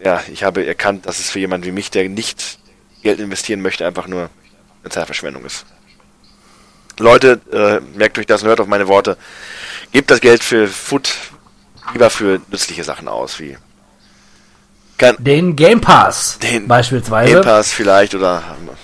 ja, 0.04 0.24
ich 0.32 0.44
habe 0.44 0.66
erkannt, 0.66 1.06
dass 1.06 1.20
es 1.20 1.30
für 1.30 1.40
jemanden 1.40 1.68
wie 1.68 1.72
mich, 1.72 1.92
der 1.92 2.08
nicht 2.10 2.60
Geld 3.04 3.20
investieren 3.20 3.62
möchte, 3.62 3.86
einfach 3.86 4.08
nur 4.08 4.30
eine 4.84 4.90
Zeitverschwendung 4.92 5.46
ist. 5.46 5.66
Leute, 7.00 7.40
äh, 7.52 7.80
merkt 7.98 8.18
euch 8.18 8.26
das 8.26 8.42
und 8.42 8.50
hört 8.50 8.60
auf 8.60 8.68
meine 8.68 8.88
Worte. 8.88 9.18
gebt 9.92 10.10
das 10.10 10.20
Geld 10.20 10.44
für 10.44 10.68
Foot 10.68 11.14
lieber 11.94 12.10
für 12.10 12.42
nützliche 12.50 12.84
Sachen 12.84 13.08
aus, 13.08 13.40
wie 13.40 13.58
Den 15.20 15.56
Game 15.56 15.80
Pass 15.80 16.40
Den 16.40 16.68
beispielsweise. 16.68 17.34
Game 17.34 17.44
Pass 17.44 17.72
vielleicht 17.72 18.16
oder 18.16 18.44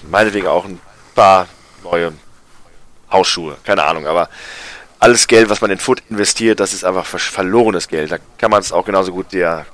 meinetwegen 0.10 0.48
auch 0.48 0.66
ein 0.66 0.80
paar 1.16 1.48
neue 1.84 2.14
Hausschuhe, 3.12 3.58
keine 3.64 3.84
Ahnung, 3.84 4.06
aber 4.08 4.30
alles 5.00 5.28
Geld, 5.28 5.50
was 5.50 5.60
man 5.60 5.72
in 5.72 5.80
Foot 5.80 6.02
investiert, 6.10 6.60
das 6.60 6.72
ist 6.74 6.86
einfach 6.86 7.06
ver- 7.06 7.20
verlorenes 7.20 7.88
Geld. 7.88 8.12
Da 8.12 8.18
kann 8.38 8.52
man 8.52 8.62
es 8.62 8.72
auch 8.72 8.86
genauso 8.86 9.12
gut 9.12 9.34
der 9.34 9.66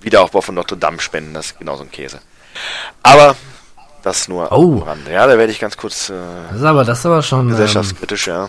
Wiederaufbau 0.00 0.40
von 0.42 0.54
Notre 0.56 0.76
Dame 0.76 1.00
spenden, 1.00 1.32
das 1.32 1.46
ist 1.46 1.58
genauso 1.58 1.84
ein 1.84 1.90
Käse. 1.90 2.20
Aber 3.02 3.34
das 4.02 4.28
nur 4.28 4.50
Oh. 4.52 4.74
am 4.76 4.82
Rande. 4.82 5.12
Ja, 5.12 5.26
da 5.26 5.36
werde 5.38 5.52
ich 5.52 5.58
ganz 5.60 5.76
kurz 5.76 6.10
äh, 6.10 6.14
Das 6.50 6.58
ist 6.60 6.64
aber, 6.64 6.84
das 6.84 6.98
ist 7.00 7.06
aber 7.06 7.22
schon. 7.22 7.40
Ähm, 7.40 7.48
gesellschaftskritisch, 7.50 8.26
ja. 8.28 8.48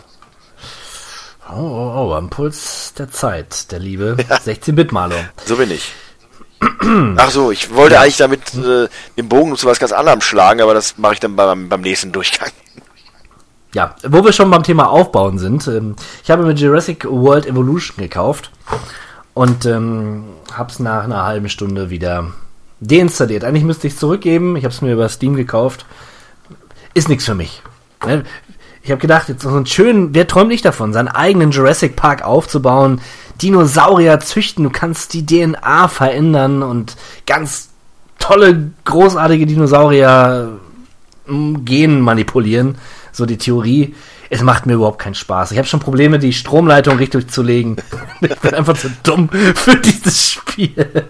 oh, 1.51 1.55
oh, 1.59 1.93
oh, 2.09 2.13
am 2.13 2.29
Puls 2.29 2.93
der 2.97 3.09
Zeit, 3.09 3.71
der 3.71 3.79
liebe 3.79 4.15
16-Bit-Maler. 4.45 5.29
So 5.45 5.55
bin 5.57 5.71
ich. 5.71 5.93
Ach 7.17 7.29
so, 7.31 7.51
ich 7.51 7.73
wollte 7.73 7.99
eigentlich 7.99 8.17
damit 8.17 8.53
äh, 8.55 8.89
den 9.17 9.29
Bogen 9.29 9.55
zu 9.55 9.65
was 9.65 9.79
ganz 9.79 9.93
anderem 9.93 10.19
schlagen, 10.21 10.61
aber 10.61 10.73
das 10.73 10.97
mache 10.97 11.13
ich 11.13 11.19
dann 11.21 11.35
beim, 11.37 11.69
beim 11.69 11.81
nächsten 11.81 12.11
Durchgang. 12.11 12.49
Ja, 13.73 13.95
wo 14.05 14.25
wir 14.25 14.33
schon 14.33 14.49
beim 14.51 14.63
Thema 14.63 14.89
Aufbauen 14.89 15.37
sind. 15.39 15.67
Ähm, 15.67 15.95
ich 16.23 16.29
habe 16.31 16.43
mir 16.43 16.53
Jurassic 16.53 17.05
World 17.05 17.45
Evolution 17.45 17.97
gekauft 17.97 18.51
und 19.35 19.65
ähm, 19.65 20.25
habe 20.53 20.71
es 20.71 20.79
nach 20.79 21.03
einer 21.05 21.23
halben 21.23 21.47
Stunde 21.49 21.89
wieder 21.89 22.31
deinstalliert. 22.79 23.43
Eigentlich 23.43 23.63
müsste 23.63 23.87
ich 23.87 23.93
es 23.93 23.99
zurückgeben. 23.99 24.55
Ich 24.55 24.63
habe 24.63 24.73
es 24.73 24.81
mir 24.81 24.93
über 24.93 25.09
Steam 25.09 25.35
gekauft. 25.35 25.85
Ist 26.93 27.09
nichts 27.09 27.25
für 27.25 27.35
mich. 27.35 27.61
Ne? 28.05 28.23
Ich 28.81 28.91
habe 28.91 29.01
gedacht, 29.01 29.29
jetzt 29.29 29.43
so 29.43 29.49
einen 29.49 29.65
schönen, 29.65 30.15
wer 30.15 30.27
träumt 30.27 30.49
nicht 30.49 30.65
davon, 30.65 30.93
seinen 30.93 31.09
eigenen 31.09 31.51
Jurassic 31.51 31.95
Park 31.95 32.23
aufzubauen, 32.23 33.01
Dinosaurier 33.41 34.19
züchten, 34.19 34.63
du 34.63 34.69
kannst 34.69 35.13
die 35.13 35.25
DNA 35.25 35.87
verändern 35.87 36.63
und 36.63 36.95
ganz 37.25 37.69
tolle, 38.19 38.71
großartige 38.85 39.45
Dinosaurier 39.45 40.59
m, 41.27 41.65
Gen 41.65 42.01
manipulieren, 42.01 42.77
so 43.11 43.25
die 43.25 43.37
Theorie. 43.37 43.95
Es 44.29 44.43
macht 44.43 44.65
mir 44.65 44.73
überhaupt 44.73 44.99
keinen 44.99 45.15
Spaß. 45.15 45.51
Ich 45.51 45.57
habe 45.57 45.67
schon 45.67 45.79
Probleme, 45.79 46.19
die 46.19 46.33
Stromleitung 46.33 46.97
richtig 46.97 47.31
zu 47.31 47.41
legen. 47.41 47.77
ich 48.21 48.35
bin 48.35 48.53
einfach 48.53 48.77
zu 48.77 48.89
dumm 49.03 49.29
für 49.55 49.75
dieses 49.75 50.31
Spiel. 50.31 51.05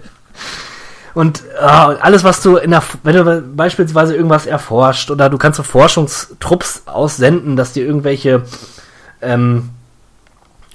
Und 1.19 1.43
ah, 1.59 1.97
alles, 1.99 2.23
was 2.23 2.41
du 2.41 2.55
in 2.55 2.71
der, 2.71 2.81
wenn 3.03 3.13
du 3.13 3.41
beispielsweise 3.41 4.15
irgendwas 4.15 4.45
erforscht 4.45 5.11
oder 5.11 5.29
du 5.29 5.37
kannst 5.37 5.57
so 5.57 5.63
Forschungstrupps 5.63 6.83
aussenden, 6.85 7.57
dass 7.57 7.73
dir 7.73 7.85
irgendwelche 7.85 8.43
ähm, 9.21 9.71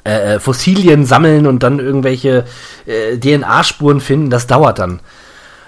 äh, 0.04 0.34
äh, 0.34 0.40
Fossilien 0.40 1.06
sammeln 1.06 1.46
und 1.46 1.62
dann 1.62 1.78
irgendwelche 1.78 2.44
äh, 2.84 3.16
DNA-Spuren 3.16 4.02
finden, 4.02 4.28
das 4.28 4.46
dauert 4.46 4.80
dann. 4.80 5.00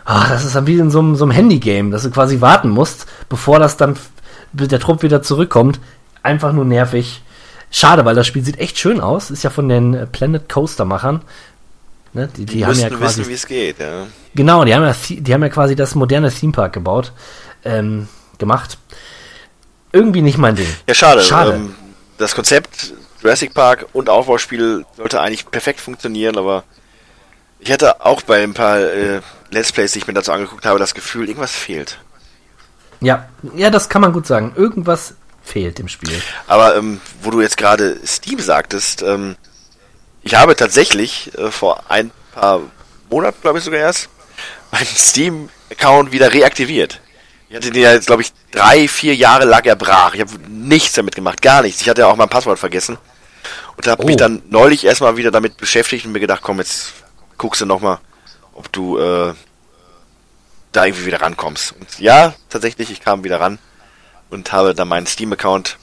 Ah, 0.05 0.29
das 0.29 0.45
ist 0.45 0.55
dann 0.55 0.67
wie 0.67 0.77
in 0.77 0.91
so 0.91 0.99
einem, 0.99 1.17
so 1.17 1.25
einem 1.25 1.31
Handy-Game, 1.31 1.91
dass 1.91 2.03
du 2.03 2.11
quasi 2.11 2.43
warten 2.43 2.69
musst, 2.69 3.07
bevor 3.31 3.59
das 3.59 3.79
dann 3.79 3.97
der 4.53 4.79
Trupp 4.79 5.03
wieder 5.03 5.23
zurückkommt. 5.23 5.81
Einfach 6.23 6.53
nur 6.53 6.67
nervig. 6.67 7.23
Schade, 7.71 8.05
weil 8.05 8.15
das 8.15 8.27
Spiel 8.27 8.45
sieht 8.45 8.59
echt 8.59 8.77
schön 8.77 9.01
aus. 9.01 9.31
Ist 9.31 9.43
ja 9.43 9.49
von 9.49 9.71
den 9.71 9.95
äh, 9.95 10.07
Planet 10.07 10.51
Coaster-Machern. 10.51 11.23
Ne? 12.17 12.29
Die, 12.35 12.47
die, 12.47 12.57
Die, 12.57 12.67
haben 12.67 12.79
ja 12.79 12.89
quasi. 12.89 13.21
wissen, 13.21 13.29
wie 13.29 13.35
es 13.35 13.47
geht. 13.47 13.79
Ja. 13.79 14.07
Genau, 14.35 14.65
die 14.65 14.75
haben 14.75 14.85
ja, 14.85 14.95
die 15.09 15.35
haben 15.35 15.43
ja 15.43 15.51
quasi 15.51 15.77
das 15.77 15.95
moderne 15.95 16.33
Theme 16.33 16.53
Park 16.53 16.73
gebaut, 16.73 17.13
ähm, 17.63 18.09
gemacht. 18.39 18.79
Irgendwie 19.93 20.23
nicht 20.23 20.39
mein 20.39 20.57
Ding. 20.57 20.67
Ja, 20.89 20.95
schade. 20.95 21.23
Schade. 21.23 21.53
Ähm, 21.53 21.75
das 22.17 22.35
Konzept 22.35 22.95
Jurassic 23.23 23.53
Park 23.53 23.87
und 23.93 24.09
Aufbauspiel 24.09 24.87
sollte 24.97 25.21
eigentlich 25.21 25.51
perfekt 25.51 25.79
funktionieren, 25.79 26.39
aber 26.39 26.65
ich 27.59 27.71
hatte 27.71 28.05
auch 28.05 28.23
bei 28.23 28.43
ein 28.43 28.55
paar 28.55 28.79
äh, 28.79 29.21
Let's 29.51 29.73
Plays, 29.73 29.93
die 29.93 29.99
ich 29.99 30.07
mir 30.07 30.15
dazu 30.15 30.33
angeguckt 30.33 30.65
habe, 30.65 30.79
das 30.79 30.95
Gefühl, 30.95 31.29
irgendwas 31.29 31.53
fehlt. 31.53 31.99
Ja, 33.01 33.29
ja, 33.55 33.69
das 33.69 33.91
kann 33.91 34.01
man 34.01 34.15
gut 34.15 34.27
sagen. 34.27 34.55
Irgendwas 34.57 35.15
fehlt 35.43 35.79
im 35.81 35.89
Spiel. 35.89 36.23
Aber 36.47 36.77
ähm, 36.77 37.01
wo 37.23 37.31
du 37.31 37.43
jetzt 37.43 37.59
gerade 37.59 37.99
Steam 38.07 38.41
sagtest, 38.41 39.03
ähm, 39.03 39.37
ich 40.27 40.35
habe 40.35 40.57
tatsächlich 40.57 41.33
äh, 41.39 41.51
vor 41.51 41.85
ein 41.89 42.11
paar 42.35 42.61
Monaten, 43.11 43.41
glaube 43.41 43.59
ich 43.59 43.65
sogar 43.65 43.81
erst, 43.81 44.09
meinen 44.73 44.87
Steam-Account 44.87 46.13
wieder 46.13 46.33
reaktiviert. 46.33 47.01
Ich 47.49 47.55
hatte 47.57 47.71
den 47.71 47.83
ja 47.83 47.93
jetzt, 47.93 48.07
glaube 48.09 48.23
ich, 48.23 48.33
drei, 48.51 48.89
vier 48.89 49.15
Jahre 49.15 49.45
lag 49.45 49.65
er 49.65 49.77
brach. 49.77 50.15
Ich 50.15 50.21
habe 50.21 50.33
nichts 50.49 50.95
damit 50.95 51.15
gemacht, 51.15 51.41
gar 51.43 51.63
nichts. 51.63 51.81
Ich 51.81 51.89
hatte 51.89 52.01
ja 52.03 52.09
auch 52.09 52.17
mein 52.17 52.29
Passwort 52.29 52.59
vergessen. 52.59 52.99
Und 53.77 53.87
habe 53.87 54.03
Oh. 54.03 54.07
mich 54.07 54.17
dann 54.17 54.43
neulich 54.49 54.85
erstmal 54.85 55.17
wieder 55.17 55.31
damit 55.31 55.57
beschäftigt 55.59 56.07
und 56.07 56.13
mir 56.13 56.19
gedacht, 56.21 56.41
komm, 56.43 56.59
jetzt 56.59 56.93
guckst 57.39 57.61
du 57.61 57.67
nochmal, 57.67 57.99
ob 58.55 58.73
du 58.73 58.99
äh, 58.99 59.35
da 60.73 60.85
irgendwie 60.87 61.07
wieder 61.07 61.21
rankommst. 61.21 61.73
Und 61.79 61.99
ja, 62.01 62.35
tatsächlich, 62.49 62.91
ich 62.91 63.01
kam 63.01 63.23
wieder 63.23 63.39
ran 63.41 63.59
und 64.31 64.51
habe 64.53 64.75
dann 64.75 64.89
meinen 64.89 65.07
Steam-Account 65.07 65.77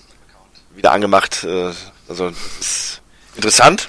wieder 0.75 0.91
angemacht. 0.91 1.45
Äh, 1.45 1.71
also 2.09 2.29
das 2.29 2.59
ist 2.59 3.01
interessant. 3.35 3.87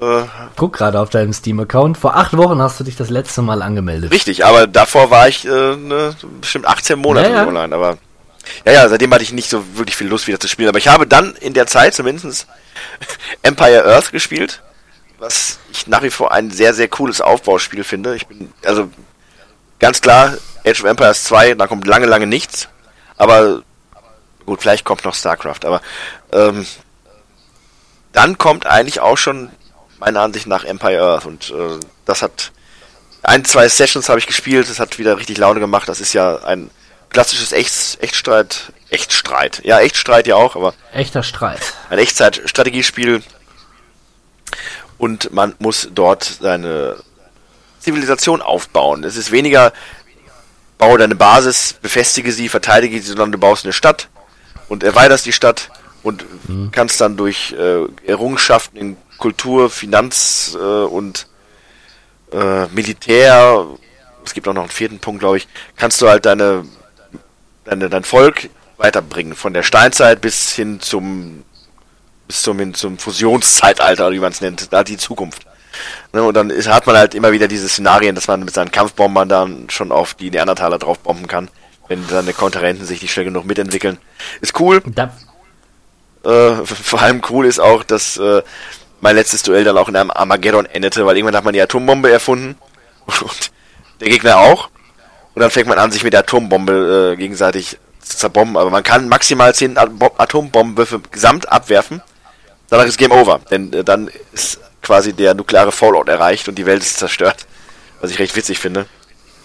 Äh, 0.00 0.22
Guck 0.56 0.74
gerade 0.74 0.98
auf 0.98 1.10
deinem 1.10 1.32
Steam-Account. 1.32 1.98
Vor 1.98 2.16
acht 2.16 2.36
Wochen 2.36 2.60
hast 2.62 2.80
du 2.80 2.84
dich 2.84 2.96
das 2.96 3.10
letzte 3.10 3.42
Mal 3.42 3.62
angemeldet. 3.62 4.10
richtig, 4.12 4.44
aber 4.44 4.66
davor 4.66 5.10
war 5.10 5.28
ich 5.28 5.44
äh, 5.44 5.76
ne, 5.76 6.14
bestimmt 6.40 6.66
18 6.66 6.98
Monate 6.98 7.28
Ja, 7.30 7.36
ja. 7.42 7.46
online. 7.46 7.74
Aber 7.74 7.98
ja, 8.64 8.72
ja, 8.72 8.88
seitdem 8.88 9.12
hatte 9.12 9.22
ich 9.22 9.32
nicht 9.32 9.50
so 9.50 9.62
wirklich 9.76 9.96
viel 9.96 10.08
Lust 10.08 10.26
wieder 10.26 10.40
zu 10.40 10.48
spielen. 10.48 10.68
Aber 10.70 10.78
ich 10.78 10.88
habe 10.88 11.06
dann 11.06 11.34
in 11.36 11.52
der 11.52 11.66
Zeit 11.66 11.94
zumindest 11.94 12.46
Empire 13.42 13.84
Earth 13.84 14.10
gespielt, 14.12 14.62
was 15.18 15.58
ich 15.72 15.86
nach 15.86 16.02
wie 16.02 16.10
vor 16.10 16.32
ein 16.32 16.50
sehr, 16.50 16.72
sehr 16.72 16.88
cooles 16.88 17.20
Aufbauspiel 17.20 17.84
finde. 17.84 18.16
Ich 18.16 18.26
bin, 18.26 18.52
also 18.64 18.88
ganz 19.78 20.00
klar, 20.00 20.34
Age 20.64 20.80
of 20.80 20.86
Empires 20.86 21.24
2, 21.24 21.54
da 21.54 21.66
kommt 21.66 21.86
lange, 21.86 22.06
lange 22.06 22.26
nichts. 22.26 22.68
Aber 23.18 23.62
gut, 24.46 24.62
vielleicht 24.62 24.86
kommt 24.86 25.04
noch 25.04 25.14
StarCraft, 25.14 25.64
aber 25.66 25.82
ähm, 26.32 26.66
dann 28.12 28.38
kommt 28.38 28.66
eigentlich 28.66 29.00
auch 29.00 29.18
schon 29.18 29.50
meiner 30.00 30.20
Ansicht 30.20 30.46
nach 30.46 30.64
Empire 30.64 31.02
Earth 31.02 31.26
und 31.26 31.50
äh, 31.50 31.78
das 32.06 32.22
hat 32.22 32.52
ein, 33.22 33.44
zwei 33.44 33.68
Sessions 33.68 34.08
habe 34.08 34.18
ich 34.18 34.26
gespielt, 34.26 34.68
das 34.68 34.80
hat 34.80 34.98
wieder 34.98 35.18
richtig 35.18 35.36
Laune 35.38 35.60
gemacht. 35.60 35.88
Das 35.88 36.00
ist 36.00 36.14
ja 36.14 36.42
ein 36.42 36.70
klassisches 37.10 37.52
Echt, 37.52 37.98
Echtstreit, 38.00 38.72
Echtstreit, 38.88 39.60
ja 39.62 39.78
Echtstreit 39.78 40.26
ja 40.26 40.36
auch, 40.36 40.56
aber 40.56 40.74
Echter 40.92 41.22
Streit. 41.22 41.60
ein 41.90 41.98
Echtzeit-Strategiespiel 41.98 43.22
und 44.96 45.32
man 45.32 45.54
muss 45.58 45.88
dort 45.92 46.24
seine 46.24 46.96
Zivilisation 47.78 48.40
aufbauen. 48.42 49.04
Es 49.04 49.16
ist 49.16 49.32
weniger, 49.32 49.72
baue 50.78 50.98
deine 50.98 51.14
Basis, 51.14 51.74
befestige 51.74 52.32
sie, 52.32 52.48
verteidige 52.48 53.00
sie, 53.00 53.08
sondern 53.08 53.32
du 53.32 53.38
baust 53.38 53.64
eine 53.64 53.72
Stadt 53.72 54.08
und 54.68 54.82
erweiterst 54.82 55.26
die 55.26 55.32
Stadt 55.32 55.70
und 56.02 56.24
kannst 56.72 57.00
dann 57.00 57.16
durch 57.16 57.52
äh, 57.52 57.84
Errungenschaften 58.06 58.78
in 58.78 58.96
Kultur, 59.20 59.70
Finanz 59.70 60.56
äh, 60.60 60.84
und 60.84 61.28
äh, 62.32 62.66
Militär, 62.66 63.66
es 64.24 64.34
gibt 64.34 64.48
auch 64.48 64.54
noch 64.54 64.62
einen 64.62 64.70
vierten 64.70 64.98
Punkt, 64.98 65.20
glaube 65.20 65.36
ich, 65.36 65.46
kannst 65.76 66.02
du 66.02 66.08
halt 66.08 66.26
deine, 66.26 66.64
deine 67.64 67.88
dein 67.88 68.04
Volk 68.04 68.50
weiterbringen 68.76 69.34
von 69.36 69.52
der 69.52 69.62
Steinzeit 69.62 70.20
bis 70.20 70.52
hin 70.52 70.80
zum 70.80 71.44
bis 72.26 72.42
zum, 72.42 72.58
hin 72.60 72.74
zum 72.74 72.96
Fusionszeitalter, 72.96 74.12
wie 74.12 74.20
man 74.20 74.30
es 74.30 74.40
nennt, 74.40 74.72
da 74.72 74.84
die 74.84 74.96
Zukunft. 74.96 75.46
Ne, 76.12 76.22
und 76.22 76.34
dann 76.34 76.50
ist, 76.50 76.68
hat 76.68 76.86
man 76.86 76.96
halt 76.96 77.14
immer 77.14 77.32
wieder 77.32 77.48
diese 77.48 77.68
Szenarien, 77.68 78.14
dass 78.14 78.28
man 78.28 78.40
mit 78.40 78.54
seinen 78.54 78.70
Kampfbombern 78.70 79.28
dann 79.28 79.70
schon 79.70 79.90
auf 79.90 80.14
die 80.14 80.30
Neandertaler 80.30 80.78
drauf 80.78 81.00
bomben 81.00 81.26
kann, 81.26 81.48
wenn 81.88 82.06
seine 82.06 82.32
Konterrenten 82.32 82.86
sich 82.86 83.02
nicht 83.02 83.12
schnell 83.12 83.24
genug 83.24 83.46
mitentwickeln. 83.46 83.98
Ist 84.40 84.58
cool. 84.60 84.80
Da, 84.86 85.12
Äh, 86.24 86.64
vor 86.64 87.02
allem 87.02 87.22
cool 87.30 87.46
ist 87.46 87.58
auch, 87.58 87.82
dass 87.82 88.16
äh, 88.16 88.42
mein 89.00 89.16
letztes 89.16 89.42
Duell 89.42 89.64
dann 89.64 89.78
auch 89.78 89.88
in 89.88 89.96
einem 89.96 90.10
Armageddon 90.10 90.66
endete, 90.66 91.06
weil 91.06 91.16
irgendwann 91.16 91.36
hat 91.36 91.44
man 91.44 91.54
die 91.54 91.60
Atombombe 91.62 92.10
erfunden 92.10 92.56
und 93.06 93.50
der 94.00 94.08
Gegner 94.08 94.38
auch. 94.38 94.70
Und 95.34 95.40
dann 95.40 95.50
fängt 95.50 95.68
man 95.68 95.78
an, 95.78 95.92
sich 95.92 96.04
mit 96.04 96.12
der 96.12 96.20
Atombombe 96.20 97.12
äh, 97.12 97.16
gegenseitig 97.16 97.78
zu 98.00 98.16
zerbomben. 98.16 98.56
Aber 98.56 98.70
man 98.70 98.82
kann 98.82 99.08
maximal 99.08 99.54
10 99.54 99.76
Atom- 99.78 100.10
Atombombenwürfe 100.18 101.00
gesamt 101.10 101.50
abwerfen. 101.50 102.02
Danach 102.68 102.86
ist 102.86 102.98
Game 102.98 103.12
Over, 103.12 103.40
denn 103.50 103.72
äh, 103.72 103.84
dann 103.84 104.10
ist 104.32 104.60
quasi 104.82 105.12
der 105.12 105.34
nukleare 105.34 105.72
Fallout 105.72 106.08
erreicht 106.08 106.48
und 106.48 106.56
die 106.56 106.66
Welt 106.66 106.82
ist 106.82 106.98
zerstört. 106.98 107.46
Was 108.00 108.10
ich 108.10 108.18
recht 108.18 108.34
witzig 108.36 108.58
finde. 108.58 108.86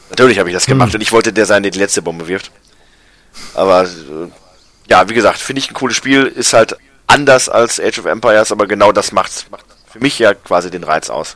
Natürlich 0.09 0.39
habe 0.39 0.49
ich 0.49 0.55
das 0.55 0.65
gemacht 0.65 0.93
und 0.95 1.01
ich 1.01 1.11
wollte 1.11 1.33
der 1.33 1.45
sein, 1.45 1.63
der 1.63 1.71
die 1.71 1.79
letzte 1.79 2.01
Bombe 2.01 2.27
wirft. 2.27 2.51
Aber 3.53 3.83
äh, 3.83 3.87
ja, 4.89 5.09
wie 5.09 5.13
gesagt, 5.13 5.39
finde 5.39 5.59
ich 5.59 5.69
ein 5.69 5.73
cooles 5.73 5.95
Spiel, 5.95 6.25
ist 6.25 6.53
halt 6.53 6.77
anders 7.07 7.49
als 7.49 7.79
Age 7.79 7.99
of 7.99 8.05
Empires, 8.05 8.51
aber 8.51 8.67
genau 8.67 8.91
das 8.91 9.11
macht, 9.11 9.49
macht 9.51 9.65
für 9.91 9.99
mich 9.99 10.19
ja 10.19 10.33
quasi 10.33 10.69
den 10.71 10.83
Reiz 10.83 11.09
aus. 11.09 11.35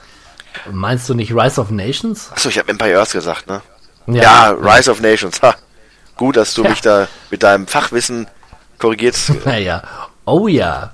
meinst 0.72 1.08
du 1.10 1.14
nicht 1.14 1.32
Rise 1.34 1.62
of 1.62 1.70
Nations? 1.72 2.32
Achso, 2.32 2.50
ich 2.50 2.58
habe 2.58 2.70
Empire 2.70 2.98
Earth 3.00 3.12
gesagt, 3.12 3.48
ne? 3.48 3.62
Ja, 4.08 4.50
Rise 4.52 4.90
of 4.92 5.00
Nations. 5.02 5.42
Ha. 5.42 5.56
Gut, 6.18 6.36
dass 6.36 6.54
du 6.54 6.64
Ja. 6.64 6.70
mich 6.72 6.82
da 6.82 7.08
mit 7.30 7.44
deinem 7.44 7.68
Fachwissen 7.68 8.28
korrigierst. 8.80 9.32
Naja. 9.46 9.84
Oh 10.26 10.48
ja. 10.48 10.92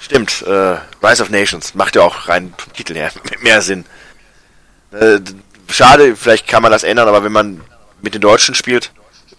Stimmt, 0.00 0.42
äh, 0.42 0.76
Rise 1.02 1.22
of 1.22 1.30
Nations 1.30 1.74
macht 1.74 1.96
ja 1.96 2.02
auch 2.02 2.28
rein 2.28 2.52
vom 2.56 2.72
Titel 2.72 2.94
her 2.94 3.10
mehr 3.42 3.60
Sinn. 3.62 3.84
Äh, 4.92 5.20
schade, 5.68 6.14
vielleicht 6.16 6.46
kann 6.46 6.62
man 6.62 6.70
das 6.72 6.82
ändern, 6.84 7.08
aber 7.08 7.24
wenn 7.24 7.32
man 7.32 7.60
mit 8.02 8.14
den 8.14 8.20
Deutschen 8.20 8.54
spielt, 8.54 8.92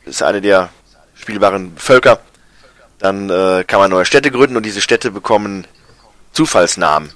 ist 0.05 0.21
eine 0.23 0.41
der 0.41 0.69
spielbaren 1.15 1.77
Völker, 1.77 2.19
dann 3.05 3.29
äh, 3.29 3.63
kann 3.63 3.79
man 3.79 3.91
neue 3.91 4.05
Städte 4.05 4.31
gründen 4.31 4.57
und 4.57 4.65
diese 4.65 4.81
Städte 4.81 5.11
bekommen 5.11 5.67
Zufallsnamen. 6.33 7.11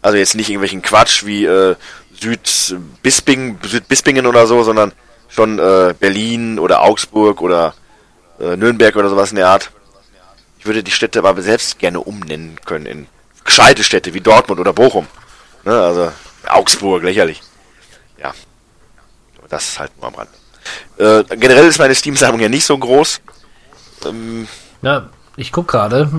Also 0.00 0.16
jetzt 0.16 0.34
nicht 0.34 0.48
irgendwelchen 0.48 0.80
Quatsch 0.80 1.24
wie 1.26 1.44
äh, 1.44 1.76
Südbisping, 2.18 3.58
Südbispingen 3.62 4.26
oder 4.26 4.46
so, 4.46 4.62
sondern 4.62 4.92
schon 5.28 5.58
äh, 5.58 5.94
Berlin 5.98 6.58
oder 6.58 6.82
Augsburg 6.82 7.42
oder 7.42 7.74
äh, 8.40 8.56
Nürnberg 8.56 8.96
oder 8.96 9.10
sowas 9.10 9.30
in 9.30 9.36
der 9.36 9.48
Art. 9.48 9.70
Ich 10.58 10.66
würde 10.66 10.82
die 10.82 10.90
Städte 10.90 11.18
aber 11.18 11.40
selbst 11.42 11.78
gerne 11.78 12.00
umnennen 12.00 12.58
können 12.64 12.86
in 12.86 13.06
gescheite 13.44 13.84
Städte 13.84 14.14
wie 14.14 14.20
Dortmund 14.20 14.60
oder 14.60 14.72
Bochum. 14.72 15.06
Ne, 15.64 15.72
also 15.72 16.10
Augsburg, 16.46 17.02
lächerlich. 17.02 17.42
Ja. 18.18 18.32
Das 19.48 19.68
ist 19.68 19.78
halt 19.78 19.92
nur 19.96 20.06
am 20.06 20.14
Rand. 20.14 20.30
Äh, 20.98 21.36
generell 21.36 21.66
ist 21.66 21.78
meine 21.78 21.94
Steam-Sammlung 21.94 22.40
ja 22.40 22.48
nicht 22.48 22.64
so 22.64 22.76
groß. 22.76 23.20
Ähm, 24.06 24.48
Ja, 24.82 25.08
ich 25.38 25.52
guck 25.52 25.68
gerade. 25.68 26.10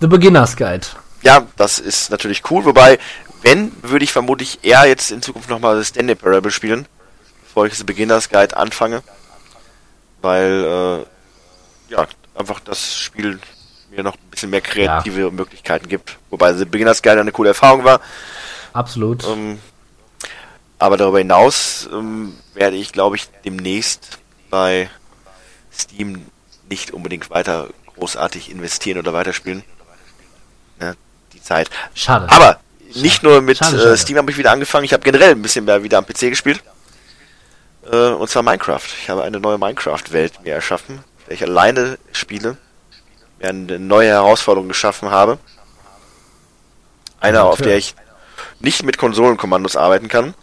The 0.00 0.06
Beginner's 0.06 0.56
Guide. 0.56 0.86
ja, 1.22 1.46
das 1.56 1.78
ist 1.78 2.10
natürlich 2.10 2.42
cool. 2.50 2.64
Wobei, 2.64 2.98
wenn, 3.42 3.72
würde 3.82 4.04
ich 4.04 4.12
vermutlich 4.12 4.60
eher 4.62 4.86
jetzt 4.86 5.10
in 5.10 5.22
Zukunft 5.22 5.48
nochmal 5.50 5.76
das 5.76 5.88
Stanley 5.88 6.14
Parable 6.14 6.50
spielen, 6.50 6.86
bevor 7.44 7.66
ich 7.66 7.72
das 7.72 7.84
Beginners 7.84 8.28
Guide 8.30 8.56
anfange. 8.56 9.02
Weil, 10.22 11.04
äh, 11.90 11.92
ja, 11.92 12.06
einfach 12.34 12.60
das 12.60 12.96
Spiel 12.96 13.38
mir 13.90 14.02
noch 14.02 14.14
ein 14.14 14.30
bisschen 14.30 14.50
mehr 14.50 14.60
kreative 14.62 15.30
Möglichkeiten 15.30 15.88
gibt. 15.88 16.18
Wobei 16.30 16.52
The 16.54 16.64
Beginners 16.64 17.02
Guide 17.02 17.20
eine 17.20 17.32
coole 17.32 17.50
Erfahrung 17.50 17.84
war. 17.84 18.00
Absolut. 18.72 19.24
Ähm, 19.24 19.58
aber 20.78 20.96
darüber 20.96 21.18
hinaus 21.18 21.88
ähm, 21.92 22.34
werde 22.54 22.76
ich, 22.76 22.92
glaube 22.92 23.16
ich, 23.16 23.28
demnächst 23.44 24.18
bei 24.50 24.90
Steam 25.72 26.26
nicht 26.68 26.90
unbedingt 26.92 27.30
weiter 27.30 27.68
großartig 27.96 28.50
investieren 28.50 28.98
oder 28.98 29.12
weiterspielen. 29.12 29.64
Ja, 30.80 30.94
die 31.32 31.42
Zeit. 31.42 31.70
Schade. 31.94 32.28
Aber 32.30 32.60
nicht 32.94 33.22
nur 33.22 33.40
mit 33.40 33.58
Schade, 33.58 33.76
äh, 33.76 33.80
schade. 33.80 33.96
Steam 33.96 34.16
habe 34.18 34.30
ich 34.30 34.36
wieder 34.36 34.52
angefangen, 34.52 34.84
ich 34.84 34.92
habe 34.92 35.02
generell 35.02 35.32
ein 35.32 35.42
bisschen 35.42 35.64
mehr 35.64 35.82
wieder 35.82 35.98
am 35.98 36.06
PC 36.06 36.30
gespielt. 36.30 36.62
Äh, 37.90 38.10
und 38.10 38.28
zwar 38.28 38.42
Minecraft. 38.42 38.86
Ich 39.02 39.10
habe 39.10 39.22
eine 39.22 39.40
neue 39.40 39.58
Minecraft-Welt 39.58 40.42
mir 40.42 40.54
erschaffen, 40.54 41.02
der 41.26 41.34
ich 41.34 41.42
alleine 41.42 41.98
spiele, 42.12 42.56
mir 43.38 43.48
eine 43.48 43.78
neue 43.78 44.08
Herausforderung 44.08 44.68
geschaffen 44.68 45.10
habe. 45.10 45.38
Eine, 47.20 47.42
auf 47.42 47.60
der 47.60 47.76
ich 47.76 47.94
nicht 48.60 48.82
mit 48.82 48.98
Konsolenkommandos 48.98 49.76
arbeiten 49.76 50.08
kann. 50.08 50.34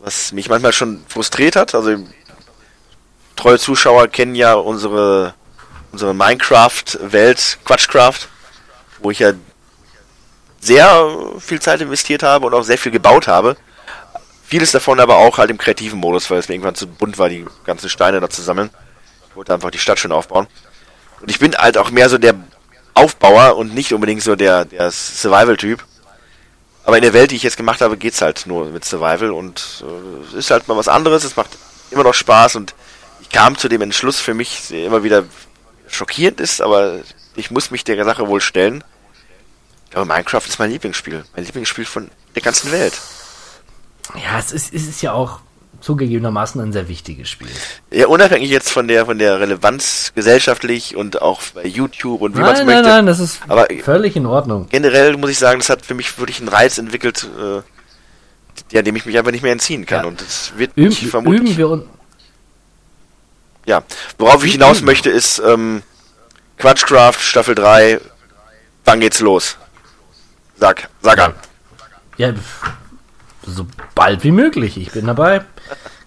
Was 0.00 0.32
mich 0.32 0.48
manchmal 0.48 0.72
schon 0.72 1.04
frustriert 1.08 1.56
hat. 1.56 1.74
Also 1.74 1.96
treue 3.36 3.58
Zuschauer 3.58 4.08
kennen 4.08 4.34
ja 4.34 4.54
unsere 4.54 5.34
unsere 5.96 6.12
Minecraft-Welt, 6.12 7.58
Quatschcraft, 7.64 8.28
wo 9.00 9.10
ich 9.10 9.20
ja 9.20 9.32
sehr 10.60 11.08
viel 11.38 11.58
Zeit 11.58 11.80
investiert 11.80 12.22
habe 12.22 12.44
und 12.44 12.52
auch 12.52 12.64
sehr 12.64 12.76
viel 12.76 12.92
gebaut 12.92 13.28
habe. 13.28 13.56
Vieles 14.44 14.72
davon 14.72 15.00
aber 15.00 15.16
auch 15.16 15.38
halt 15.38 15.50
im 15.50 15.56
kreativen 15.56 15.98
Modus, 15.98 16.30
weil 16.30 16.38
es 16.38 16.48
mir 16.48 16.54
irgendwann 16.54 16.74
zu 16.74 16.86
bunt 16.86 17.16
war, 17.16 17.30
die 17.30 17.46
ganzen 17.64 17.88
Steine 17.88 18.20
da 18.20 18.28
zu 18.28 18.42
sammeln. 18.42 18.68
Ich 19.30 19.36
wollte 19.36 19.54
einfach 19.54 19.70
die 19.70 19.78
Stadt 19.78 19.98
schön 19.98 20.12
aufbauen. 20.12 20.46
Und 21.22 21.30
ich 21.30 21.38
bin 21.38 21.56
halt 21.56 21.78
auch 21.78 21.90
mehr 21.90 22.10
so 22.10 22.18
der 22.18 22.34
Aufbauer 22.92 23.56
und 23.56 23.72
nicht 23.72 23.94
unbedingt 23.94 24.22
so 24.22 24.36
der, 24.36 24.66
der 24.66 24.90
Survival-Typ. 24.90 25.82
Aber 26.84 26.96
in 26.96 27.02
der 27.02 27.14
Welt, 27.14 27.30
die 27.30 27.36
ich 27.36 27.42
jetzt 27.42 27.56
gemacht 27.56 27.80
habe, 27.80 27.96
geht's 27.96 28.20
halt 28.20 28.46
nur 28.46 28.66
mit 28.66 28.84
Survival 28.84 29.30
und 29.30 29.82
äh, 29.82 30.28
es 30.28 30.34
ist 30.34 30.50
halt 30.50 30.68
mal 30.68 30.76
was 30.76 30.88
anderes. 30.88 31.24
Es 31.24 31.36
macht 31.36 31.56
immer 31.90 32.04
noch 32.04 32.14
Spaß 32.14 32.56
und 32.56 32.74
ich 33.22 33.30
kam 33.30 33.56
zu 33.56 33.68
dem 33.68 33.80
Entschluss 33.80 34.20
für 34.20 34.34
mich, 34.34 34.70
immer 34.70 35.02
wieder 35.02 35.24
schockierend 35.96 36.40
ist, 36.40 36.60
aber 36.60 37.00
ich 37.34 37.50
muss 37.50 37.70
mich 37.70 37.82
der 37.84 38.04
Sache 38.04 38.28
wohl 38.28 38.40
stellen. 38.40 38.84
Glaube, 39.90 40.06
Minecraft 40.06 40.42
ist 40.46 40.58
mein 40.58 40.70
Lieblingsspiel. 40.70 41.24
Mein 41.34 41.44
Lieblingsspiel 41.44 41.84
von 41.84 42.10
der 42.34 42.42
ganzen 42.42 42.70
Welt. 42.72 43.00
Ja, 44.14 44.38
es 44.38 44.52
ist, 44.52 44.72
es 44.72 44.86
ist 44.86 45.02
ja 45.02 45.12
auch 45.12 45.40
zugegebenermaßen 45.80 46.60
ein 46.60 46.72
sehr 46.72 46.88
wichtiges 46.88 47.28
Spiel. 47.28 47.48
Ja, 47.90 48.06
unabhängig 48.06 48.50
jetzt 48.50 48.70
von 48.70 48.88
der 48.88 49.04
von 49.06 49.18
der 49.18 49.40
Relevanz 49.40 50.12
gesellschaftlich 50.14 50.96
und 50.96 51.20
auch 51.22 51.42
bei 51.54 51.66
YouTube 51.66 52.22
und 52.22 52.36
wie 52.36 52.40
man 52.40 52.52
es 52.52 52.58
Nein, 52.58 52.66
möchte. 52.66 52.82
nein, 52.82 52.90
nein, 52.90 53.06
das 53.06 53.20
ist 53.20 53.40
Aber- 53.48 53.66
völlig 53.82 54.16
in 54.16 54.26
Ordnung. 54.26 54.66
Generell 54.70 55.16
muss 55.16 55.30
ich 55.30 55.38
sagen, 55.38 55.60
das 55.60 55.68
hat 55.68 55.84
für 55.84 55.94
mich 55.94 56.18
wirklich 56.18 56.38
einen 56.40 56.48
Reiz 56.48 56.78
entwickelt, 56.78 57.28
äh, 57.38 57.62
ja, 58.72 58.82
dem 58.82 58.96
ich 58.96 59.04
mich 59.06 59.16
einfach 59.18 59.32
nicht 59.32 59.42
mehr 59.42 59.52
entziehen 59.52 59.84
kann. 59.86 60.02
Ja. 60.02 60.08
Und 60.08 60.20
das 60.20 60.52
wird 60.56 60.76
mich 60.76 61.06
vermutlich. 61.08 61.58
üben 61.58 61.80
wir. 61.80 61.86
Ja, 63.66 63.82
worauf 64.18 64.44
ich 64.44 64.52
hinaus 64.52 64.80
möchte, 64.80 65.10
ist 65.10 65.40
ähm, 65.44 65.82
Quatschcraft 66.56 67.18
Staffel 67.18 67.56
3. 67.56 68.00
Wann 68.84 69.00
geht's 69.00 69.20
los? 69.20 69.56
Sag, 70.58 70.88
sag 71.02 71.18
an. 71.18 71.34
Ja, 72.16 72.32
so 73.44 73.66
bald 73.94 74.22
wie 74.22 74.30
möglich. 74.30 74.78
Ich 74.78 74.92
bin 74.92 75.06
dabei. 75.06 75.44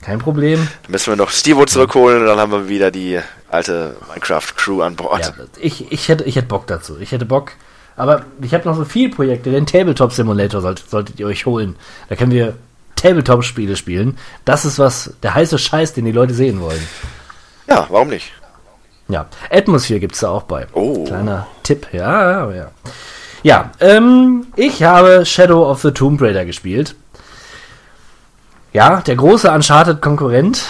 Kein 0.01 0.19
Problem. 0.19 0.67
Dann 0.83 0.91
müssen 0.91 1.11
wir 1.11 1.17
noch 1.17 1.29
Stevo 1.29 1.65
zurückholen 1.65 2.21
und 2.21 2.27
dann 2.27 2.39
haben 2.39 2.51
wir 2.53 2.69
wieder 2.69 2.89
die 2.89 3.19
alte 3.49 3.97
Minecraft-Crew 4.07 4.81
an 4.81 4.95
Bord. 4.95 5.21
Ja, 5.21 5.45
ich, 5.59 5.91
ich, 5.91 6.07
hätte, 6.07 6.23
ich 6.23 6.37
hätte 6.37 6.47
Bock 6.47 6.65
dazu. 6.67 6.97
Ich 6.99 7.11
hätte 7.11 7.25
Bock. 7.25 7.51
Aber 7.97 8.25
ich 8.41 8.53
habe 8.53 8.67
noch 8.67 8.77
so 8.77 8.85
viele 8.85 9.09
Projekte. 9.09 9.51
Den 9.51 9.65
Tabletop 9.65 10.13
Simulator 10.13 10.61
solltet, 10.61 10.89
solltet 10.89 11.19
ihr 11.19 11.27
euch 11.27 11.45
holen. 11.45 11.75
Da 12.07 12.15
können 12.15 12.31
wir 12.31 12.55
Tabletop-Spiele 12.95 13.75
spielen. 13.75 14.17
Das 14.45 14.63
ist 14.63 14.79
was, 14.79 15.13
der 15.21 15.33
heiße 15.33 15.59
Scheiß, 15.59 15.93
den 15.93 16.05
die 16.05 16.13
Leute 16.13 16.33
sehen 16.33 16.61
wollen. 16.61 16.81
Ja, 17.69 17.85
warum 17.89 18.09
nicht? 18.09 18.31
Ja, 19.07 19.27
Atmosphere 19.49 19.99
gibt 19.99 20.15
es 20.15 20.21
da 20.21 20.29
auch 20.29 20.43
bei. 20.43 20.67
Oh. 20.73 21.03
Kleiner 21.03 21.47
Tipp, 21.63 21.87
ja, 21.91 22.49
ja, 22.49 22.55
ja. 22.55 22.71
Ja, 23.41 23.71
ähm, 23.79 24.47
ich 24.55 24.83
habe 24.83 25.25
Shadow 25.25 25.69
of 25.69 25.81
the 25.81 25.91
Tomb 25.91 26.21
Raider 26.21 26.45
gespielt. 26.45 26.95
Ja, 28.73 29.01
der 29.01 29.15
große 29.15 29.49
Uncharted-Konkurrent 29.49 30.65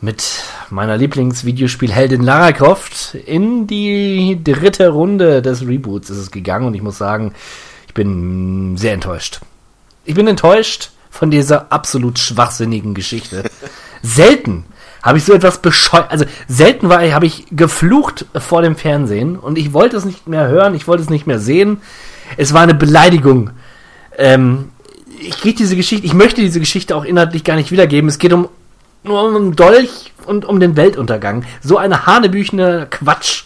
mit 0.00 0.44
meiner 0.68 0.96
Lieblingsvideospielheldin 0.98 2.22
Lara 2.22 2.52
Croft 2.52 3.14
in 3.14 3.66
die 3.66 4.40
dritte 4.42 4.90
Runde 4.90 5.40
des 5.40 5.66
Reboots 5.66 6.10
ist 6.10 6.18
es 6.18 6.30
gegangen 6.30 6.66
und 6.66 6.74
ich 6.74 6.82
muss 6.82 6.98
sagen, 6.98 7.32
ich 7.86 7.94
bin 7.94 8.76
sehr 8.76 8.92
enttäuscht. 8.92 9.40
Ich 10.04 10.14
bin 10.14 10.26
enttäuscht 10.26 10.90
von 11.10 11.30
dieser 11.30 11.72
absolut 11.72 12.18
schwachsinnigen 12.18 12.92
Geschichte. 12.92 13.44
Selten 14.02 14.66
habe 15.04 15.18
ich 15.18 15.24
so 15.24 15.34
etwas 15.34 15.58
bescheuert, 15.58 16.10
also 16.10 16.24
selten 16.48 16.88
war 16.88 17.04
ich, 17.04 17.12
habe 17.12 17.26
ich 17.26 17.44
geflucht 17.50 18.24
vor 18.34 18.62
dem 18.62 18.74
Fernsehen 18.74 19.36
und 19.38 19.58
ich 19.58 19.74
wollte 19.74 19.98
es 19.98 20.06
nicht 20.06 20.26
mehr 20.26 20.48
hören, 20.48 20.74
ich 20.74 20.88
wollte 20.88 21.02
es 21.02 21.10
nicht 21.10 21.26
mehr 21.26 21.38
sehen. 21.38 21.82
Es 22.38 22.54
war 22.54 22.62
eine 22.62 22.72
Beleidigung. 22.72 23.50
Ähm, 24.16 24.70
ich 25.20 25.42
geht 25.42 25.58
diese 25.58 25.76
Geschichte, 25.76 26.06
ich 26.06 26.14
möchte 26.14 26.40
diese 26.40 26.58
Geschichte 26.58 26.96
auch 26.96 27.04
inhaltlich 27.04 27.44
gar 27.44 27.56
nicht 27.56 27.70
wiedergeben. 27.70 28.08
Es 28.08 28.18
geht 28.18 28.32
um 28.32 28.48
nur 29.02 29.22
um 29.22 29.36
einen 29.36 29.56
Dolch 29.56 30.14
und 30.24 30.46
um 30.46 30.58
den 30.58 30.74
Weltuntergang. 30.74 31.44
So 31.62 31.76
eine 31.76 32.06
hanebüchene 32.06 32.86
Quatsch. 32.88 33.44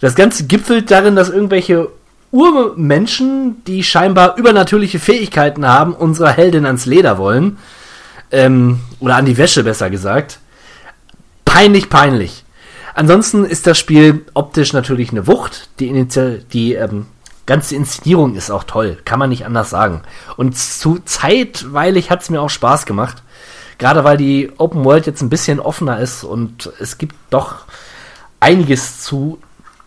Das 0.00 0.16
Ganze 0.16 0.46
gipfelt 0.46 0.90
darin, 0.90 1.14
dass 1.14 1.28
irgendwelche 1.30 1.88
Urmenschen, 2.32 3.62
die 3.64 3.84
scheinbar 3.84 4.36
übernatürliche 4.36 4.98
Fähigkeiten 4.98 5.64
haben, 5.68 5.94
unserer 5.94 6.32
Heldin 6.32 6.66
ans 6.66 6.84
Leder 6.84 7.16
wollen. 7.16 7.58
Ähm, 8.32 8.80
oder 8.98 9.14
an 9.14 9.26
die 9.26 9.38
Wäsche, 9.38 9.62
besser 9.62 9.88
gesagt. 9.88 10.39
Peinlich, 11.52 11.90
peinlich. 11.90 12.44
Ansonsten 12.94 13.44
ist 13.44 13.66
das 13.66 13.76
Spiel 13.76 14.24
optisch 14.34 14.72
natürlich 14.72 15.10
eine 15.10 15.26
Wucht. 15.26 15.68
Die, 15.80 15.88
Initial 15.88 16.44
die 16.52 16.74
ähm, 16.74 17.06
ganze 17.44 17.74
Inszenierung 17.74 18.36
ist 18.36 18.52
auch 18.52 18.62
toll. 18.62 18.98
Kann 19.04 19.18
man 19.18 19.30
nicht 19.30 19.44
anders 19.44 19.68
sagen. 19.68 20.02
Und 20.36 20.56
zu 20.56 21.00
zeitweilig 21.04 22.08
hat 22.08 22.22
es 22.22 22.30
mir 22.30 22.40
auch 22.40 22.50
Spaß 22.50 22.86
gemacht. 22.86 23.24
Gerade 23.78 24.04
weil 24.04 24.16
die 24.16 24.52
Open 24.58 24.84
World 24.84 25.06
jetzt 25.06 25.22
ein 25.22 25.28
bisschen 25.28 25.58
offener 25.58 25.98
ist 25.98 26.22
und 26.22 26.70
es 26.78 26.98
gibt 26.98 27.16
doch 27.30 27.64
einiges 28.38 29.00
zu 29.00 29.40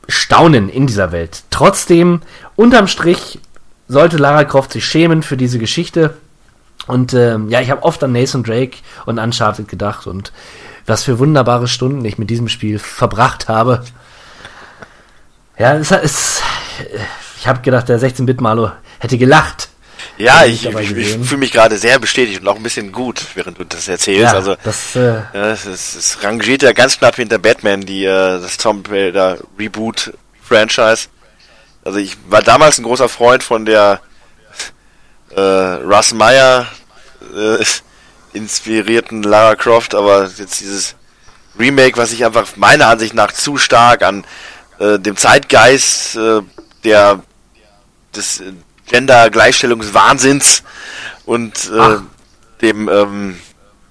staunen 0.09 0.67
in 0.67 0.85
dieser 0.85 1.13
Welt. 1.13 1.43
Trotzdem, 1.49 2.23
unterm 2.57 2.87
Strich 2.87 3.39
sollte 3.87 4.17
Lara 4.17 4.43
Croft 4.43 4.73
sich 4.73 4.85
schämen 4.85 5.23
für 5.23 5.37
diese 5.37 5.59
Geschichte. 5.59 6.17
Und 6.87 7.13
ähm, 7.13 7.49
ja, 7.49 7.61
ich 7.61 7.71
habe 7.71 7.83
oft 7.83 8.03
an 8.03 8.11
Nathan 8.11 8.43
Drake 8.43 8.79
und 9.05 9.17
Uncharted 9.17 9.69
gedacht 9.69 10.07
und 10.07 10.33
was 10.85 11.03
für 11.03 11.19
wunderbare 11.19 11.67
Stunden 11.67 12.03
ich 12.05 12.17
mit 12.17 12.29
diesem 12.29 12.49
Spiel 12.49 12.79
verbracht 12.79 13.47
habe. 13.47 13.83
Ja, 15.57 15.75
es 15.75 15.91
ist. 15.91 16.41
Ich 17.37 17.47
habe 17.47 17.61
gedacht, 17.61 17.89
der 17.89 17.99
16-Bit-Malo 17.99 18.71
hätte 18.99 19.17
gelacht. 19.17 19.69
Ja, 20.17 20.43
ich, 20.45 20.65
ich 20.65 20.91
ich, 20.97 21.09
fühle 21.25 21.37
mich 21.37 21.51
gerade 21.51 21.77
sehr 21.77 21.97
bestätigt 21.99 22.41
und 22.41 22.47
auch 22.47 22.55
ein 22.57 22.63
bisschen 22.63 22.91
gut, 22.91 23.23
während 23.35 23.57
du 23.59 23.63
das 23.63 23.87
erzählst. 23.87 24.33
also, 24.33 24.55
das, 24.63 24.95
äh, 24.95 25.15
ja, 25.33 25.49
es, 25.51 25.65
ist- 25.65 25.95
es 25.95 26.23
rangiert 26.23 26.61
ja 26.61 26.71
ganz 26.73 26.97
knapp 26.97 27.15
hinter 27.15 27.39
Batman, 27.39 27.81
die 27.81 28.05
äh, 28.05 28.39
das 28.39 28.57
Tomb 28.57 28.89
Raider 28.89 29.37
Reboot 29.57 30.13
Franchise. 30.41 31.07
Also 31.83 31.99
ich 31.99 32.17
war 32.29 32.41
damals 32.41 32.77
ein 32.77 32.83
großer 32.83 33.09
Freund 33.09 33.43
von 33.43 33.65
der 33.65 34.01
äh, 35.35 35.41
Russ 35.41 36.13
Meyer 36.13 36.67
äh, 37.35 37.61
inspirierten 38.33 39.23
Lara 39.23 39.55
Croft, 39.55 39.95
aber 39.95 40.29
jetzt 40.37 40.59
dieses 40.59 40.95
Remake, 41.57 41.97
was 41.97 42.09
sich 42.09 42.25
einfach 42.25 42.55
meiner 42.55 42.87
Ansicht 42.87 43.13
nach 43.13 43.31
zu 43.31 43.57
stark 43.57 44.01
an 44.01 44.25
äh, 44.79 44.99
dem 44.99 45.15
Zeitgeist 45.15 46.15
äh, 46.15 46.41
der 46.83 47.21
des 48.15 48.41
äh, 48.41 48.53
Gender-Gleichstellungswahnsinns 48.87 50.63
und 51.25 51.71
äh, 51.71 51.79
Ach. 51.79 52.01
dem 52.61 52.89
ähm, 52.89 53.39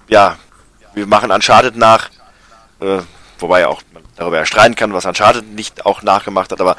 ja, 0.07 0.37
wir 0.93 1.07
machen 1.07 1.31
Uncharted 1.31 1.75
nach, 1.75 2.09
äh, 2.79 2.99
wobei 3.39 3.67
auch 3.67 3.81
man 3.93 4.03
darüber 4.15 4.37
ja 4.37 4.45
streiten 4.45 4.75
kann, 4.75 4.93
was 4.93 5.05
Uncharted 5.05 5.47
nicht 5.55 5.85
auch 5.85 6.03
nachgemacht 6.03 6.51
hat, 6.51 6.61
aber 6.61 6.75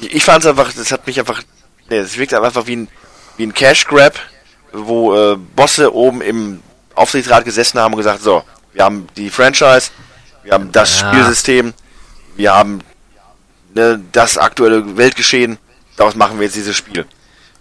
ich, 0.00 0.14
ich 0.14 0.24
fand 0.24 0.44
es 0.44 0.50
einfach, 0.50 0.72
das 0.72 0.92
hat 0.92 1.06
mich 1.06 1.18
einfach, 1.18 1.42
nee, 1.88 1.96
es 1.96 2.16
wirkt 2.16 2.34
einfach 2.34 2.66
wie 2.66 2.76
ein, 2.76 2.88
wie 3.36 3.46
ein 3.46 3.54
Cash 3.54 3.86
Grab, 3.86 4.14
wo 4.72 5.14
äh, 5.14 5.36
Bosse 5.36 5.94
oben 5.94 6.20
im 6.20 6.62
Aufsichtsrat 6.96 7.44
gesessen 7.44 7.78
haben 7.78 7.92
und 7.94 7.98
gesagt, 7.98 8.22
so, 8.22 8.42
wir 8.72 8.84
haben 8.84 9.06
die 9.16 9.30
Franchise, 9.30 9.90
wir 10.42 10.52
haben 10.52 10.72
das 10.72 11.00
Ja. 11.00 11.08
Spielsystem, 11.12 11.74
wir 12.36 12.54
haben 12.54 12.80
ne, 13.74 14.00
das 14.12 14.38
aktuelle 14.38 14.96
Weltgeschehen, 14.96 15.58
daraus 15.96 16.14
machen 16.14 16.38
wir 16.38 16.46
jetzt 16.46 16.56
dieses 16.56 16.76
Spiel. 16.76 17.06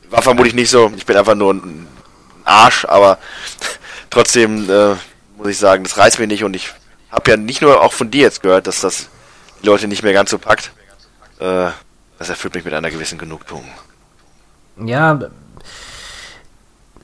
War 0.10 0.22
vermutlich 0.22 0.54
nicht 0.54 0.70
so, 0.70 0.92
ich 0.96 1.06
bin 1.06 1.18
einfach 1.18 1.36
nur 1.36 1.54
ein 1.54 1.88
Arsch, 2.44 2.86
aber 2.86 3.18
trotzdem 4.10 4.70
äh, 4.70 4.96
muss 5.38 5.48
ich 5.48 5.58
sagen, 5.58 5.84
das 5.84 5.98
reißt 5.98 6.20
mich 6.20 6.28
nicht 6.28 6.44
und 6.44 6.56
ich 6.56 6.72
habe 7.12 7.32
ja 7.32 7.38
nicht 7.38 7.62
nur 7.62 7.82
auch 7.82 7.94
von 7.94 8.12
dir 8.12 8.22
jetzt 8.22 8.42
gehört, 8.42 8.68
dass 8.68 8.82
das 8.82 9.08
die 9.62 9.66
Leute 9.66 9.88
nicht 9.88 10.04
mehr 10.04 10.14
ganz 10.14 10.30
so 10.32 10.38
packt. 10.38 10.72
Äh, 11.40 11.70
das 12.18 12.30
erfüllt 12.30 12.56
mich 12.56 12.64
mit 12.64 12.74
einer 12.74 12.92
gewissen 12.92 13.18
Genugtuung. 13.18 13.66
Ja, 14.78 15.20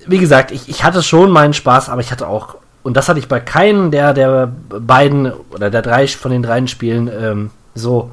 wie 0.07 0.17
gesagt, 0.17 0.51
ich, 0.51 0.69
ich 0.69 0.83
hatte 0.83 1.03
schon 1.03 1.31
meinen 1.31 1.53
Spaß, 1.53 1.89
aber 1.89 2.01
ich 2.01 2.11
hatte 2.11 2.27
auch, 2.27 2.55
und 2.83 2.97
das 2.97 3.07
hatte 3.09 3.19
ich 3.19 3.27
bei 3.27 3.39
keinem 3.39 3.91
der, 3.91 4.13
der 4.13 4.51
beiden 4.69 5.31
oder 5.51 5.69
der 5.69 5.81
drei 5.81 6.07
von 6.07 6.31
den 6.31 6.43
dreien 6.43 6.67
Spielen 6.67 7.07
ähm, 7.07 7.49
so, 7.75 8.11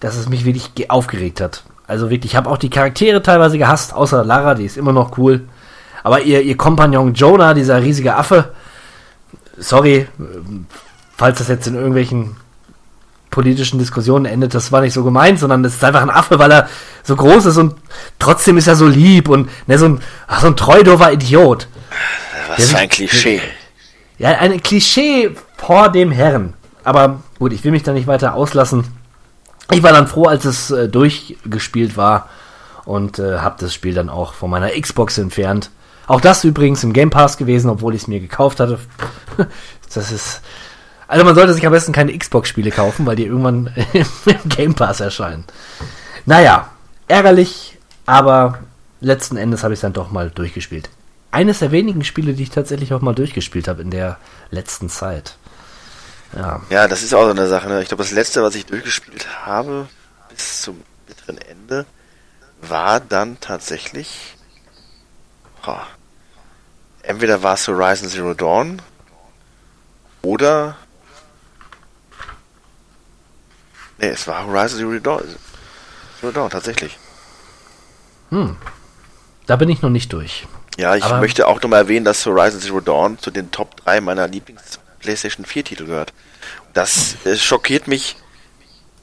dass 0.00 0.16
es 0.16 0.28
mich 0.28 0.44
wirklich 0.44 0.74
ge- 0.74 0.88
aufgeregt 0.88 1.40
hat. 1.40 1.64
Also 1.86 2.10
wirklich, 2.10 2.32
ich 2.32 2.36
habe 2.36 2.50
auch 2.50 2.58
die 2.58 2.70
Charaktere 2.70 3.22
teilweise 3.22 3.58
gehasst, 3.58 3.94
außer 3.94 4.24
Lara, 4.24 4.54
die 4.54 4.64
ist 4.64 4.76
immer 4.76 4.92
noch 4.92 5.18
cool. 5.18 5.42
Aber 6.02 6.20
ihr, 6.20 6.42
ihr 6.42 6.56
Kompagnon 6.56 7.14
Jonah, 7.14 7.54
dieser 7.54 7.82
riesige 7.82 8.14
Affe, 8.16 8.52
sorry, 9.58 10.06
falls 11.16 11.38
das 11.38 11.48
jetzt 11.48 11.66
in 11.66 11.74
irgendwelchen 11.74 12.36
politischen 13.36 13.78
Diskussionen 13.78 14.24
endet, 14.24 14.54
das 14.54 14.72
war 14.72 14.80
nicht 14.80 14.94
so 14.94 15.04
gemeint, 15.04 15.38
sondern 15.38 15.62
es 15.62 15.74
ist 15.74 15.84
einfach 15.84 16.00
ein 16.00 16.08
Affe, 16.08 16.38
weil 16.38 16.50
er 16.50 16.70
so 17.02 17.14
groß 17.16 17.44
ist 17.44 17.58
und 17.58 17.74
trotzdem 18.18 18.56
ist 18.56 18.66
er 18.66 18.76
so 18.76 18.86
lieb 18.86 19.28
und 19.28 19.50
ne, 19.66 19.76
so, 19.76 19.84
ein, 19.84 20.00
ach, 20.26 20.40
so 20.40 20.46
ein 20.46 20.56
treudover 20.56 21.12
Idiot. 21.12 21.68
Was 22.48 22.70
für 22.70 22.78
ein 22.78 22.88
Klischee. 22.88 23.42
Ja, 24.16 24.30
ein 24.30 24.62
Klischee 24.62 25.36
vor 25.58 25.90
dem 25.90 26.12
Herrn. 26.12 26.54
Aber 26.82 27.20
gut, 27.38 27.52
ich 27.52 27.62
will 27.62 27.72
mich 27.72 27.82
da 27.82 27.92
nicht 27.92 28.06
weiter 28.06 28.32
auslassen. 28.32 28.84
Ich 29.70 29.82
war 29.82 29.92
dann 29.92 30.06
froh, 30.06 30.24
als 30.24 30.46
es 30.46 30.70
äh, 30.70 30.88
durchgespielt 30.88 31.98
war 31.98 32.30
und 32.86 33.18
äh, 33.18 33.40
habe 33.40 33.56
das 33.60 33.74
Spiel 33.74 33.92
dann 33.92 34.08
auch 34.08 34.32
von 34.32 34.48
meiner 34.48 34.70
Xbox 34.70 35.18
entfernt. 35.18 35.70
Auch 36.06 36.22
das 36.22 36.42
übrigens 36.42 36.82
im 36.84 36.94
Game 36.94 37.10
Pass 37.10 37.36
gewesen, 37.36 37.68
obwohl 37.68 37.94
ich 37.94 38.02
es 38.02 38.08
mir 38.08 38.20
gekauft 38.20 38.60
hatte. 38.60 38.78
Das 39.94 40.10
ist. 40.10 40.40
Also 41.08 41.24
man 41.24 41.34
sollte 41.34 41.54
sich 41.54 41.64
am 41.66 41.72
besten 41.72 41.92
keine 41.92 42.16
Xbox-Spiele 42.16 42.70
kaufen, 42.70 43.06
weil 43.06 43.16
die 43.16 43.26
irgendwann 43.26 43.72
im 43.92 44.48
Game 44.48 44.74
Pass 44.74 45.00
erscheinen. 45.00 45.44
Naja, 46.24 46.70
ärgerlich, 47.06 47.78
aber 48.06 48.58
letzten 49.00 49.36
Endes 49.36 49.62
habe 49.62 49.74
ich 49.74 49.78
es 49.78 49.82
dann 49.82 49.92
doch 49.92 50.10
mal 50.10 50.30
durchgespielt. 50.30 50.90
Eines 51.30 51.58
der 51.60 51.70
wenigen 51.70 52.02
Spiele, 52.02 52.32
die 52.34 52.44
ich 52.44 52.50
tatsächlich 52.50 52.92
auch 52.92 53.00
mal 53.00 53.14
durchgespielt 53.14 53.68
habe 53.68 53.82
in 53.82 53.90
der 53.90 54.18
letzten 54.50 54.88
Zeit. 54.88 55.36
Ja, 56.34 56.60
Ja, 56.70 56.88
das 56.88 57.02
ist 57.02 57.14
auch 57.14 57.24
so 57.24 57.30
eine 57.30 57.46
Sache. 57.46 57.68
Ne? 57.68 57.82
Ich 57.82 57.88
glaube, 57.88 58.02
das 58.02 58.12
letzte, 58.12 58.42
was 58.42 58.54
ich 58.54 58.66
durchgespielt 58.66 59.26
habe, 59.44 59.88
bis 60.30 60.62
zum 60.62 60.82
bitteren 61.06 61.38
Ende, 61.38 61.86
war 62.62 63.00
dann 63.00 63.38
tatsächlich. 63.40 64.36
Boah, 65.64 65.86
entweder 67.02 67.42
war 67.42 67.54
es 67.54 67.68
Horizon 67.68 68.08
Zero 68.08 68.34
Dawn 68.34 68.82
oder. 70.22 70.76
Ne, 73.98 74.08
es 74.10 74.26
war 74.26 74.46
Horizon 74.46 74.78
Zero 74.78 74.98
Dawn. 74.98 75.22
Zero 76.20 76.32
Dawn, 76.32 76.50
tatsächlich. 76.50 76.98
da 79.46 79.56
bin 79.56 79.68
ich 79.68 79.82
noch 79.82 79.90
nicht 79.90 80.12
durch. 80.12 80.46
Ja, 80.76 80.94
ich 80.96 81.04
Aber- 81.04 81.20
möchte 81.20 81.46
auch 81.46 81.60
nochmal 81.62 81.82
erwähnen, 81.82 82.04
dass 82.04 82.26
Horizon 82.26 82.60
Zero 82.60 82.80
Dawn 82.80 83.18
zu 83.18 83.30
den 83.30 83.50
Top 83.50 83.76
3 83.84 84.00
meiner 84.00 84.28
Lieblings-PlayStation 84.28 85.46
4-Titel 85.46 85.86
gehört. 85.86 86.12
Das 86.74 87.16
äh, 87.24 87.36
schockiert 87.36 87.86
mich 87.88 88.16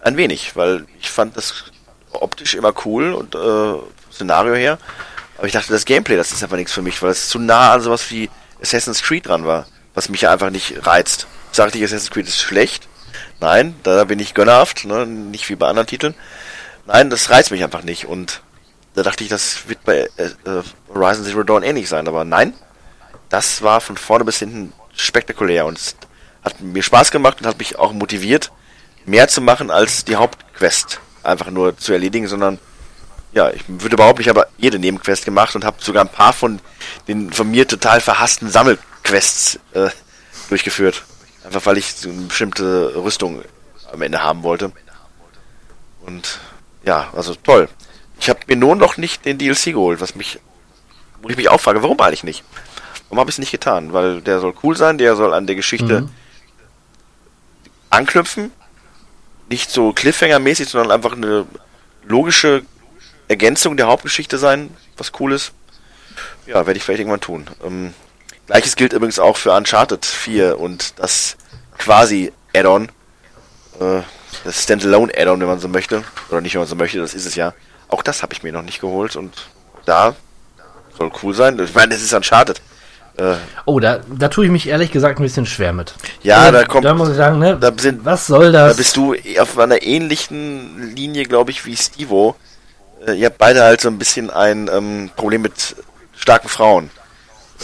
ein 0.02 0.18
wenig, 0.18 0.56
weil 0.56 0.86
ich 1.00 1.10
fand 1.10 1.36
das 1.38 1.66
optisch 2.12 2.54
immer 2.54 2.74
cool 2.86 3.14
und 3.14 3.34
äh, 3.34 4.14
Szenario 4.14 4.54
her. 4.54 4.78
Aber 5.38 5.48
ich 5.48 5.54
dachte, 5.54 5.72
das 5.74 5.86
Gameplay, 5.86 6.16
das 6.16 6.32
ist 6.32 6.44
einfach 6.44 6.58
nichts 6.58 6.74
für 6.74 6.84
mich, 6.84 7.02
weil 7.02 7.10
es 7.10 7.30
zu 7.30 7.40
nah 7.40 7.74
an 7.74 7.82
sowas 7.82 8.12
wie 8.12 8.30
Assassin's 8.62 9.02
Creed 9.02 9.28
dran 9.28 9.46
war, 9.46 9.66
was 9.96 10.10
mich 10.10 10.22
ja 10.22 10.32
einfach 10.32 10.52
nicht 10.52 10.86
reizt. 10.86 11.26
Sagte 11.52 11.78
ich, 11.80 11.84
Assassin's 11.84 12.12
Creed 12.12 12.28
ist 12.28 12.40
schlecht? 12.42 12.88
Nein, 13.40 13.76
da 13.84 14.06
bin 14.06 14.20
ich 14.20 14.34
gönnerhaft, 14.34 14.86
ne? 14.86 15.06
nicht 15.06 15.50
wie 15.50 15.56
bei 15.56 15.68
anderen 15.68 15.88
Titeln. 15.88 16.16
Nein, 16.86 17.10
das 17.10 17.30
reizt 17.30 17.52
mich 17.52 17.64
einfach 17.64 17.84
nicht 17.84 18.06
und 18.06 18.42
da 18.94 19.04
dachte 19.04 19.24
ich, 19.24 19.30
das 19.30 19.68
wird 19.68 19.84
bei 19.84 20.10
äh, 20.18 20.26
äh, 20.46 20.64
Horizon 20.94 21.26
Zero 21.26 21.44
Dawn 21.44 21.64
ähnlich 21.64 21.90
sein, 21.90 22.08
aber 22.08 22.26
nein, 22.26 22.54
das 23.30 23.62
war 23.62 23.82
von 23.82 23.98
vorne 23.98 24.26
bis 24.26 24.40
hinten 24.40 24.74
spektakulär 24.96 25.66
und 25.66 25.80
hat 26.44 26.62
mir 26.62 26.84
Spaß 26.84 27.12
gemacht 27.12 27.42
und 27.42 27.48
hat 27.48 27.58
mich 27.58 27.80
auch 27.80 27.94
motiviert, 27.94 28.52
mehr 29.06 29.28
zu 29.28 29.42
machen 29.42 29.72
als 29.72 30.06
die 30.06 30.16
Hauptquest 30.16 31.00
einfach 31.24 31.50
nur 31.50 31.78
zu 31.78 31.94
erledigen, 31.94 32.28
sondern 32.28 32.60
ja, 33.34 33.50
ich 33.50 33.64
würde 33.68 33.96
behaupten, 33.96 34.22
ich 34.22 34.30
habe 34.30 34.48
jede 34.58 34.78
Nebenquest 34.78 35.26
gemacht 35.26 35.56
und 35.56 35.66
habe 35.66 35.78
sogar 35.80 36.04
ein 36.04 36.10
paar 36.10 36.34
von 36.34 36.60
den 37.08 37.32
von 37.34 37.50
mir 37.50 37.68
total 37.68 38.00
verhassten 38.00 38.50
Sammelquests 38.50 39.60
äh, 39.74 39.90
durchgeführt. 40.50 41.04
Einfach 41.44 41.66
weil 41.66 41.78
ich 41.78 41.94
so 41.94 42.10
eine 42.10 42.22
bestimmte 42.24 42.96
Rüstung 42.96 43.44
am 43.92 44.02
Ende 44.02 44.24
haben 44.24 44.44
wollte. 44.44 44.72
Und 46.06 46.40
ja, 46.86 47.10
also 47.16 47.36
toll. 47.36 47.70
Ich 48.20 48.30
habe 48.30 48.40
mir 48.48 48.56
nur 48.56 48.76
noch 48.76 48.98
nicht 48.98 49.26
den 49.26 49.38
DLC 49.38 49.66
geholt, 49.66 50.02
was 50.02 50.16
mich, 50.16 50.40
wo 51.22 51.30
ich 51.30 51.38
mich 51.38 51.50
auch 51.50 51.60
frage, 51.60 51.84
warum 51.84 52.00
eigentlich 52.00 52.24
nicht? 52.24 52.44
Warum 53.10 53.20
habe 53.20 53.30
ich 53.30 53.36
es 53.36 53.40
nicht 53.40 53.52
getan? 53.52 53.94
Weil 53.94 54.22
der 54.22 54.40
soll 54.40 54.54
cool 54.64 54.78
sein, 54.78 54.98
der 54.98 55.16
soll 55.16 55.34
an 55.34 55.48
der 55.48 55.56
Geschichte 55.56 56.10
anknüpfen. 57.90 58.52
Nicht 59.50 59.70
so 59.70 59.90
Cliffhanger-mäßig, 59.90 60.70
sondern 60.70 60.92
einfach 60.92 61.14
eine 61.14 61.46
logische 62.06 62.64
Ergänzung 63.28 63.78
der 63.78 63.88
Hauptgeschichte 63.88 64.38
sein, 64.38 64.76
was 64.98 65.12
cool 65.20 65.34
ist. 65.34 65.54
Ja, 66.48 66.66
werde 66.66 66.78
ich 66.78 66.84
vielleicht 66.84 67.00
irgendwann 67.00 67.22
tun. 67.22 67.48
Ähm, 67.64 67.94
Gleiches 68.54 68.76
gilt 68.76 68.94
übrigens 68.94 69.18
auch 69.18 69.36
für 69.36 69.52
Uncharted 69.52 70.06
4 70.06 70.60
und 70.60 71.00
das 71.00 71.38
quasi 71.80 72.32
Add-on. 72.56 72.84
Äh, 73.80 74.02
das 74.44 74.62
Standalone-Add-on, 74.62 75.40
wenn 75.40 75.48
man 75.48 75.60
so 75.60 75.68
möchte. 75.68 76.04
Oder 76.30 76.40
nicht, 76.42 76.54
wenn 76.54 76.62
man 76.62 76.68
so 76.68 76.76
möchte, 76.76 77.00
das 77.00 77.16
ist 77.16 77.26
es 77.26 77.34
ja. 77.34 77.56
Auch 77.88 78.04
das 78.04 78.22
habe 78.22 78.32
ich 78.34 78.44
mir 78.44 78.52
noch 78.54 78.62
nicht 78.62 78.80
geholt 78.80 79.16
und 79.16 79.34
da 79.86 80.14
soll 81.00 81.12
cool 81.24 81.34
sein. 81.34 81.58
Ich 81.58 81.74
meine, 81.74 81.96
es 81.96 82.04
ist 82.04 82.14
Uncharted. 82.14 82.62
Äh, 83.18 83.34
Oh, 83.66 83.80
da, 83.80 84.02
da 84.08 84.28
tue 84.28 84.46
ich 84.46 84.52
mich 84.52 84.68
ehrlich 84.68 84.92
gesagt 84.92 85.20
ein 85.20 85.24
bisschen 85.24 85.48
schwer 85.48 85.74
mit. 85.74 85.96
Ja, 86.22 86.38
Also, 86.42 86.52
da 86.52 86.66
kommt- 86.66 86.86
Da 86.86 86.94
muss 86.94 87.10
ich 87.10 87.16
sagen, 87.16 87.40
ne? 87.40 87.58
da 87.60 87.72
sind- 87.76 88.06
was 88.06 88.28
soll 88.28 88.52
da 88.52 88.68
das? 88.68 88.78
bist 88.78 88.96
du 88.98 89.16
auf 89.40 89.58
einer 89.58 89.82
ähnlichen 89.82 90.94
Linie, 90.96 91.24
glaube 91.26 91.50
ich, 91.50 91.66
wie 91.66 91.76
Stevo. 91.76 92.36
Äh, 93.08 93.14
ihr 93.14 93.26
habt 93.26 93.40
beide 93.40 93.64
halt 93.64 93.82
so 93.82 93.88
ein 93.90 93.98
bisschen 93.98 94.30
ein 94.30 94.70
ähm, 94.72 95.10
Problem 95.16 95.42
mit 95.42 95.76
starken 96.16 96.50
Frauen. 96.50 96.92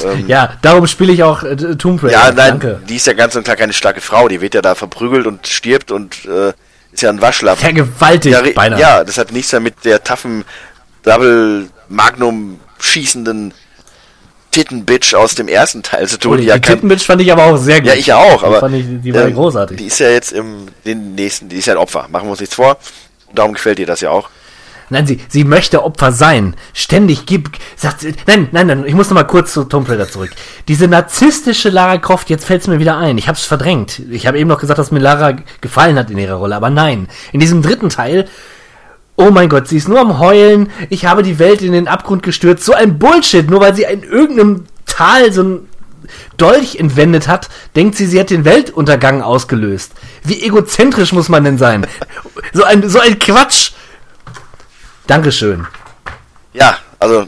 Ähm, 0.03 0.27
ja, 0.27 0.53
darum 0.61 0.87
spiele 0.87 1.11
ich 1.13 1.23
auch 1.23 1.43
äh, 1.43 1.55
Tomb 1.75 2.01
Raider. 2.03 2.13
Ja, 2.13 2.25
nein, 2.31 2.59
Danke. 2.59 2.81
die 2.87 2.95
ist 2.95 3.07
ja 3.07 3.13
ganz 3.13 3.35
und 3.35 3.43
klar 3.43 3.55
keine 3.55 3.73
starke 3.73 4.01
Frau. 4.01 4.27
Die 4.27 4.41
wird 4.41 4.53
ja 4.55 4.61
da 4.61 4.75
verprügelt 4.75 5.27
und 5.27 5.47
stirbt 5.47 5.91
und 5.91 6.25
äh, 6.25 6.53
ist 6.91 7.01
ja 7.03 7.09
ein 7.09 7.21
Waschlappen. 7.21 7.61
Vergewaltigt 7.61 8.33
Ja, 8.35 8.51
beinahe. 8.53 8.79
ja, 8.79 9.03
das 9.03 9.17
hat 9.17 9.31
nichts 9.31 9.51
mehr 9.51 9.61
mit 9.61 9.85
der 9.85 10.03
taffen 10.03 10.43
Double 11.03 11.69
Magnum 11.87 12.59
schießenden 12.79 13.53
Tittenbitch 14.51 15.13
aus 15.13 15.35
dem 15.35 15.47
ersten 15.47 15.83
Teil 15.83 16.07
zu 16.07 16.17
tun. 16.17 16.33
Oh, 16.33 16.37
die 16.37 16.45
ja 16.45 16.57
die 16.57 16.61
Tittenbitch 16.67 17.05
fand 17.05 17.21
ich 17.21 17.31
aber 17.31 17.43
auch 17.45 17.57
sehr 17.57 17.81
gut. 17.81 17.89
ja, 17.89 17.93
ich 17.95 18.11
auch, 18.13 18.39
Die 18.39 18.45
aber 18.45 18.59
fand 18.59 18.75
ich, 18.75 18.85
die 19.01 19.13
war 19.13 19.25
ähm, 19.25 19.35
großartig. 19.35 19.77
Die 19.77 19.85
ist 19.85 19.99
ja 19.99 20.09
jetzt 20.09 20.31
im 20.31 20.67
den 20.85 21.13
nächsten, 21.13 21.49
die 21.49 21.57
ist 21.57 21.67
ja 21.67 21.73
ein 21.75 21.77
Opfer. 21.79 22.07
Machen 22.09 22.25
wir 22.27 22.31
uns 22.31 22.39
nichts 22.39 22.55
vor. 22.55 22.77
Darum 23.33 23.53
gefällt 23.53 23.77
dir 23.77 23.85
das 23.85 24.01
ja 24.01 24.09
auch. 24.09 24.29
Nein, 24.89 25.05
sie, 25.05 25.19
sie 25.29 25.43
möchte 25.43 25.83
Opfer 25.83 26.11
sein. 26.11 26.55
Ständig 26.73 27.25
gibt, 27.25 27.59
sagt 27.75 28.01
sie, 28.01 28.13
nein, 28.25 28.49
nein, 28.51 28.67
nein, 28.67 28.83
ich 28.85 28.93
muss 28.93 29.09
noch 29.09 29.15
mal 29.15 29.23
kurz 29.23 29.53
zu 29.53 29.63
Tomb 29.63 29.87
Raider 29.89 30.09
zurück. 30.09 30.31
Diese 30.67 30.87
narzisstische 30.87 31.69
Lara 31.69 31.97
Croft, 31.97 32.29
jetzt 32.29 32.45
fällt 32.45 32.61
es 32.61 32.67
mir 32.67 32.79
wieder 32.79 32.97
ein. 32.97 33.17
Ich 33.17 33.27
habe 33.27 33.37
es 33.37 33.45
verdrängt. 33.45 34.01
Ich 34.09 34.27
habe 34.27 34.39
eben 34.39 34.49
noch 34.49 34.59
gesagt, 34.59 34.79
dass 34.79 34.91
mir 34.91 34.99
Lara 34.99 35.37
gefallen 35.61 35.97
hat 35.97 36.09
in 36.09 36.17
ihrer 36.17 36.35
Rolle, 36.35 36.55
aber 36.55 36.69
nein. 36.69 37.07
In 37.31 37.39
diesem 37.39 37.61
dritten 37.61 37.89
Teil 37.89 38.27
Oh 39.21 39.31
mein 39.31 39.49
Gott, 39.49 39.67
sie 39.67 39.75
ist 39.75 39.89
nur 39.89 39.99
am 39.99 40.17
Heulen. 40.17 40.69
Ich 40.89 41.05
habe 41.05 41.23
die 41.23 41.39
Welt 41.39 41.61
in 41.61 41.73
den 41.73 41.89
Abgrund 41.89 42.23
gestürzt. 42.23 42.63
So 42.63 42.71
ein 42.71 42.99
Bullshit. 42.99 43.49
Nur 43.49 43.59
weil 43.59 43.75
sie 43.75 43.83
in 43.83 44.01
irgendeinem 44.01 44.63
Tal 44.85 45.33
so 45.33 45.43
ein 45.43 45.59
Dolch 46.37 46.77
entwendet 46.77 47.27
hat, 47.27 47.49
denkt 47.75 47.95
sie, 47.95 48.05
sie 48.05 48.17
hat 48.17 48.29
den 48.29 48.45
Weltuntergang 48.45 49.21
ausgelöst. 49.21 49.91
Wie 50.23 50.41
egozentrisch 50.41 51.11
muss 51.11 51.27
man 51.27 51.43
denn 51.43 51.57
sein? 51.57 51.85
So 52.53 52.63
ein, 52.63 52.89
so 52.89 52.99
ein 52.99 53.19
Quatsch. 53.19 53.71
Dankeschön. 55.09 55.65
Ja, 56.53 56.77
also, 56.99 57.27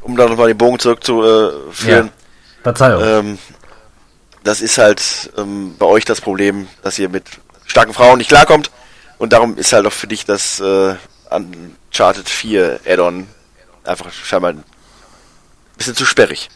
um 0.00 0.16
da 0.16 0.26
nochmal 0.26 0.48
den 0.48 0.58
Bogen 0.58 0.80
zurückzuführen. 0.80 2.06
Ja. 2.06 2.12
Verzeihung. 2.64 3.02
Ähm, 3.04 3.38
das 4.42 4.60
ist 4.60 4.78
halt 4.78 5.30
ähm, 5.38 5.76
bei 5.78 5.86
euch 5.86 6.04
das 6.04 6.20
Problem, 6.20 6.66
dass 6.82 6.98
ihr 6.98 7.08
mit 7.08 7.24
starken 7.66 7.94
Frauen 7.94 8.18
nicht 8.18 8.26
klarkommt. 8.30 8.72
Und 9.18 9.32
darum 9.32 9.56
ist 9.56 9.72
halt 9.72 9.86
auch 9.86 9.92
für 9.92 10.08
dich 10.08 10.24
das 10.24 10.58
äh, 10.58 10.96
Uncharted 11.30 12.28
4 12.28 12.80
Add-on 12.84 13.28
einfach 13.84 14.12
scheinbar 14.12 14.50
ein 14.50 14.64
bisschen 15.76 15.94
zu 15.94 16.04
sperrig. 16.04 16.50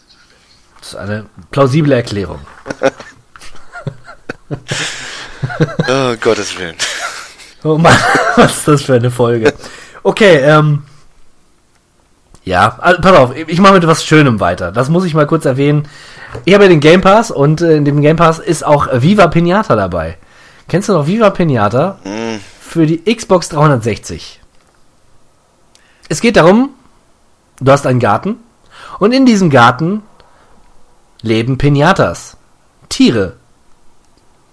Das 0.81 0.89
ist 0.89 0.97
eine 0.97 1.27
plausible 1.53 1.95
Erklärung. 1.95 2.41
oh, 5.89 6.17
Gottes 6.21 6.59
Willen. 6.59 6.77
Oh 7.65 7.79
Mann, 7.79 7.99
was 8.37 8.59
ist 8.59 8.69
das 8.69 8.83
für 8.83 8.95
eine 8.95 9.11
Folge? 9.11 9.53
Okay, 10.07 10.37
ähm. 10.37 10.85
Ja, 12.45 12.79
also, 12.79 13.01
pass 13.01 13.17
auf, 13.17 13.37
ich 13.37 13.59
mache 13.59 13.73
mit 13.73 13.89
was 13.89 14.05
Schönem 14.05 14.39
weiter. 14.39 14.71
Das 14.71 14.89
muss 14.89 15.05
ich 15.05 15.15
mal 15.15 15.27
kurz 15.27 15.45
erwähnen. 15.47 15.89
Ich 16.45 16.55
habe 16.55 16.63
ja 16.63 16.69
den 16.71 16.79
Game 16.79 17.01
Pass 17.01 17.33
und 17.33 17.61
äh, 17.61 17.75
in 17.75 17.85
dem 17.85 18.01
Game 18.01 18.15
Pass 18.15 18.39
ist 18.39 18.65
auch 18.65 18.87
Viva 18.93 19.27
Pinata 19.27 19.75
dabei. 19.75 20.17
Kennst 20.69 20.89
du 20.89 20.93
noch 20.93 21.09
Viva 21.09 21.31
Pinata? 21.31 21.99
Hm, 22.05 22.39
Für 22.61 22.87
die 22.87 23.03
Xbox 23.13 23.49
360. 23.49 24.41
Es 26.09 26.21
geht 26.21 26.37
darum, 26.37 26.71
du 27.59 27.73
hast 27.73 27.85
einen 27.85 27.99
Garten 27.99 28.37
und 29.01 29.11
in 29.11 29.27
diesem 29.27 29.51
Garten 29.51 30.03
leben 31.21 31.59
Pinatas. 31.59 32.37
Tiere. 32.89 33.33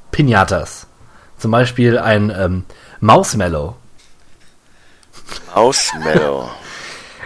Pinatas. 0.10 0.88
Zum 1.38 1.51
Beispiel 1.51 1.99
ein 1.99 2.34
ähm, 2.36 2.64
Mausmellow. 3.01 3.76
Mausmellow. 5.56 6.50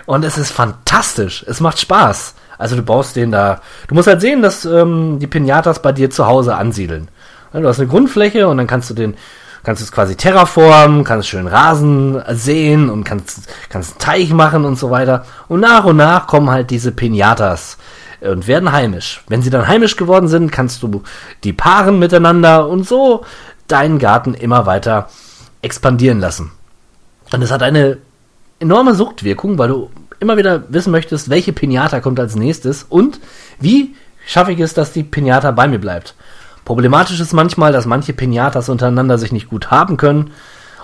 Und 0.05 0.23
es 0.23 0.37
ist 0.37 0.51
fantastisch. 0.51 1.43
Es 1.47 1.59
macht 1.59 1.79
Spaß. 1.79 2.33
Also 2.57 2.75
du 2.75 2.81
baust 2.81 3.15
den 3.15 3.31
da. 3.31 3.61
Du 3.87 3.95
musst 3.95 4.07
halt 4.07 4.21
sehen, 4.21 4.41
dass 4.41 4.65
ähm, 4.65 5.19
die 5.19 5.27
Pinatas 5.27 5.81
bei 5.81 5.91
dir 5.91 6.09
zu 6.09 6.25
Hause 6.25 6.55
ansiedeln. 6.55 7.09
Du 7.53 7.67
hast 7.67 7.79
eine 7.79 7.87
Grundfläche 7.87 8.47
und 8.47 8.57
dann 8.57 8.67
kannst 8.67 8.89
du 8.89 8.93
den, 8.93 9.15
kannst 9.63 9.81
es 9.81 9.91
quasi 9.91 10.15
terraformen, 10.15 11.03
kannst 11.03 11.27
schön 11.27 11.47
Rasen 11.47 12.21
sehen 12.29 12.89
und 12.89 13.03
kannst, 13.03 13.49
kannst 13.69 13.91
einen 13.91 13.99
Teich 13.99 14.29
machen 14.31 14.65
und 14.65 14.77
so 14.77 14.91
weiter. 14.91 15.25
Und 15.47 15.61
nach 15.61 15.85
und 15.85 15.97
nach 15.97 16.27
kommen 16.27 16.49
halt 16.49 16.69
diese 16.69 16.91
Pinatas 16.91 17.77
und 18.21 18.47
werden 18.47 18.71
heimisch. 18.71 19.23
Wenn 19.27 19.41
sie 19.41 19.49
dann 19.49 19.67
heimisch 19.67 19.95
geworden 19.95 20.27
sind, 20.27 20.51
kannst 20.51 20.83
du 20.83 21.03
die 21.43 21.53
paaren 21.53 21.99
miteinander 21.99 22.67
und 22.67 22.87
so 22.87 23.23
deinen 23.67 23.99
Garten 23.99 24.33
immer 24.33 24.65
weiter 24.65 25.09
expandieren 25.61 26.19
lassen. 26.19 26.51
Und 27.31 27.41
es 27.41 27.51
hat 27.51 27.63
eine 27.63 27.97
enorme 28.59 28.95
Suchtwirkung, 28.95 29.57
weil 29.57 29.69
du 29.69 29.89
immer 30.19 30.37
wieder 30.37 30.63
wissen 30.69 30.91
möchtest, 30.91 31.29
welche 31.29 31.53
Pinata 31.53 31.99
kommt 31.99 32.19
als 32.19 32.35
nächstes 32.35 32.83
und 32.83 33.19
wie 33.59 33.95
schaffe 34.25 34.51
ich 34.51 34.59
es, 34.59 34.73
dass 34.73 34.93
die 34.93 35.03
Pinata 35.03 35.51
bei 35.51 35.67
mir 35.67 35.79
bleibt. 35.79 36.15
Problematisch 36.65 37.19
ist 37.19 37.33
manchmal, 37.33 37.71
dass 37.71 37.85
manche 37.85 38.13
Pinatas 38.13 38.67
untereinander 38.67 39.17
sich 39.17 39.31
nicht 39.31 39.49
gut 39.49 39.71
haben 39.71 39.95
können 39.95 40.31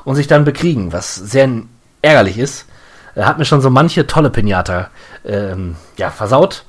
und 0.05 0.15
sich 0.15 0.27
dann 0.27 0.45
bekriegen, 0.45 0.93
was 0.93 1.15
sehr 1.15 1.49
ärgerlich 2.01 2.37
ist. 2.37 2.65
Er 3.15 3.27
hat 3.27 3.37
mir 3.37 3.45
schon 3.45 3.61
so 3.61 3.69
manche 3.69 4.07
tolle 4.07 4.29
Pinata 4.29 4.89
ähm, 5.25 5.75
ja, 5.97 6.09
versaut. 6.09 6.63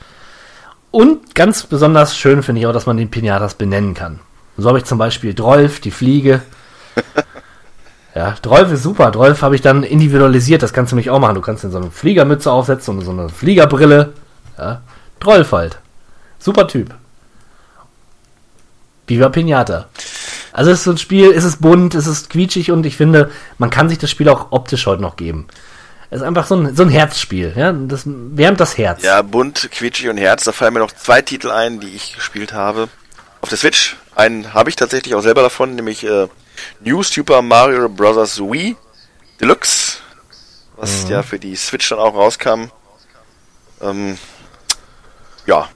Und 0.90 1.34
ganz 1.34 1.64
besonders 1.64 2.16
schön 2.16 2.42
finde 2.42 2.60
ich 2.60 2.66
auch, 2.66 2.72
dass 2.72 2.86
man 2.86 2.96
den 2.96 3.10
Pinatas 3.10 3.54
benennen 3.54 3.94
kann. 3.94 4.20
So 4.56 4.68
habe 4.68 4.78
ich 4.78 4.84
zum 4.84 4.98
Beispiel 4.98 5.34
Drolf, 5.34 5.80
die 5.80 5.90
Fliege. 5.90 6.42
Ja, 8.14 8.36
Drolf 8.42 8.70
ist 8.70 8.82
super. 8.82 9.10
Drolf 9.10 9.42
habe 9.42 9.56
ich 9.56 9.60
dann 9.60 9.82
individualisiert. 9.82 10.62
Das 10.62 10.72
kannst 10.72 10.92
du 10.92 10.96
mich 10.96 11.10
auch 11.10 11.18
machen. 11.18 11.34
Du 11.34 11.40
kannst 11.40 11.64
dir 11.64 11.70
so 11.70 11.78
eine 11.78 11.90
Fliegermütze 11.90 12.50
aufsetzen 12.50 12.98
und 12.98 13.04
so 13.04 13.10
eine 13.10 13.28
Fliegerbrille. 13.28 14.12
Ja, 14.56 14.82
Drolf 15.18 15.50
halt. 15.52 15.78
Super 16.38 16.68
Typ. 16.68 16.94
Viva 19.06 19.28
Pinata. 19.28 19.86
Also 20.52 20.70
es 20.70 20.78
ist 20.78 20.84
so 20.84 20.92
ein 20.92 20.98
Spiel, 20.98 21.32
es 21.32 21.42
ist 21.42 21.60
bunt, 21.60 21.94
es 21.94 22.06
ist 22.06 22.30
quietschig 22.30 22.70
und 22.70 22.86
ich 22.86 22.96
finde, 22.96 23.30
man 23.58 23.70
kann 23.70 23.88
sich 23.88 23.98
das 23.98 24.10
Spiel 24.10 24.28
auch 24.28 24.52
optisch 24.52 24.86
heute 24.86 25.02
noch 25.02 25.16
geben. 25.16 25.48
Es 26.10 26.20
ist 26.20 26.26
einfach 26.26 26.46
so 26.46 26.54
ein, 26.54 26.76
so 26.76 26.84
ein 26.84 26.90
Herzspiel. 26.90 27.52
Ja? 27.56 27.72
Das 27.72 28.04
wärmt 28.06 28.60
das 28.60 28.78
Herz. 28.78 29.02
Ja, 29.02 29.22
bunt, 29.22 29.68
quietschig 29.72 30.08
und 30.08 30.16
Herz. 30.16 30.44
Da 30.44 30.52
fallen 30.52 30.74
mir 30.74 30.78
noch 30.78 30.92
zwei 30.92 31.22
Titel 31.22 31.50
ein, 31.50 31.80
die 31.80 31.88
ich 31.88 32.14
gespielt 32.14 32.52
habe. 32.52 32.88
Auf 33.40 33.48
der 33.48 33.58
Switch. 33.58 33.96
Einen 34.14 34.54
habe 34.54 34.70
ich 34.70 34.76
tatsächlich 34.76 35.16
auch 35.16 35.22
selber 35.22 35.42
davon, 35.42 35.74
nämlich 35.74 36.04
äh, 36.04 36.28
New 36.80 37.02
Super 37.02 37.42
Mario 37.42 37.88
Bros. 37.88 38.38
Wii 38.40 38.76
Deluxe. 39.40 39.98
Was 40.76 41.08
ja 41.08 41.22
für 41.22 41.38
die 41.38 41.54
Switch 41.56 41.88
dann 41.88 41.98
auch 41.98 42.14
rauskam. 42.14 42.70
Ähm, 43.80 44.18
ja. 45.46 45.68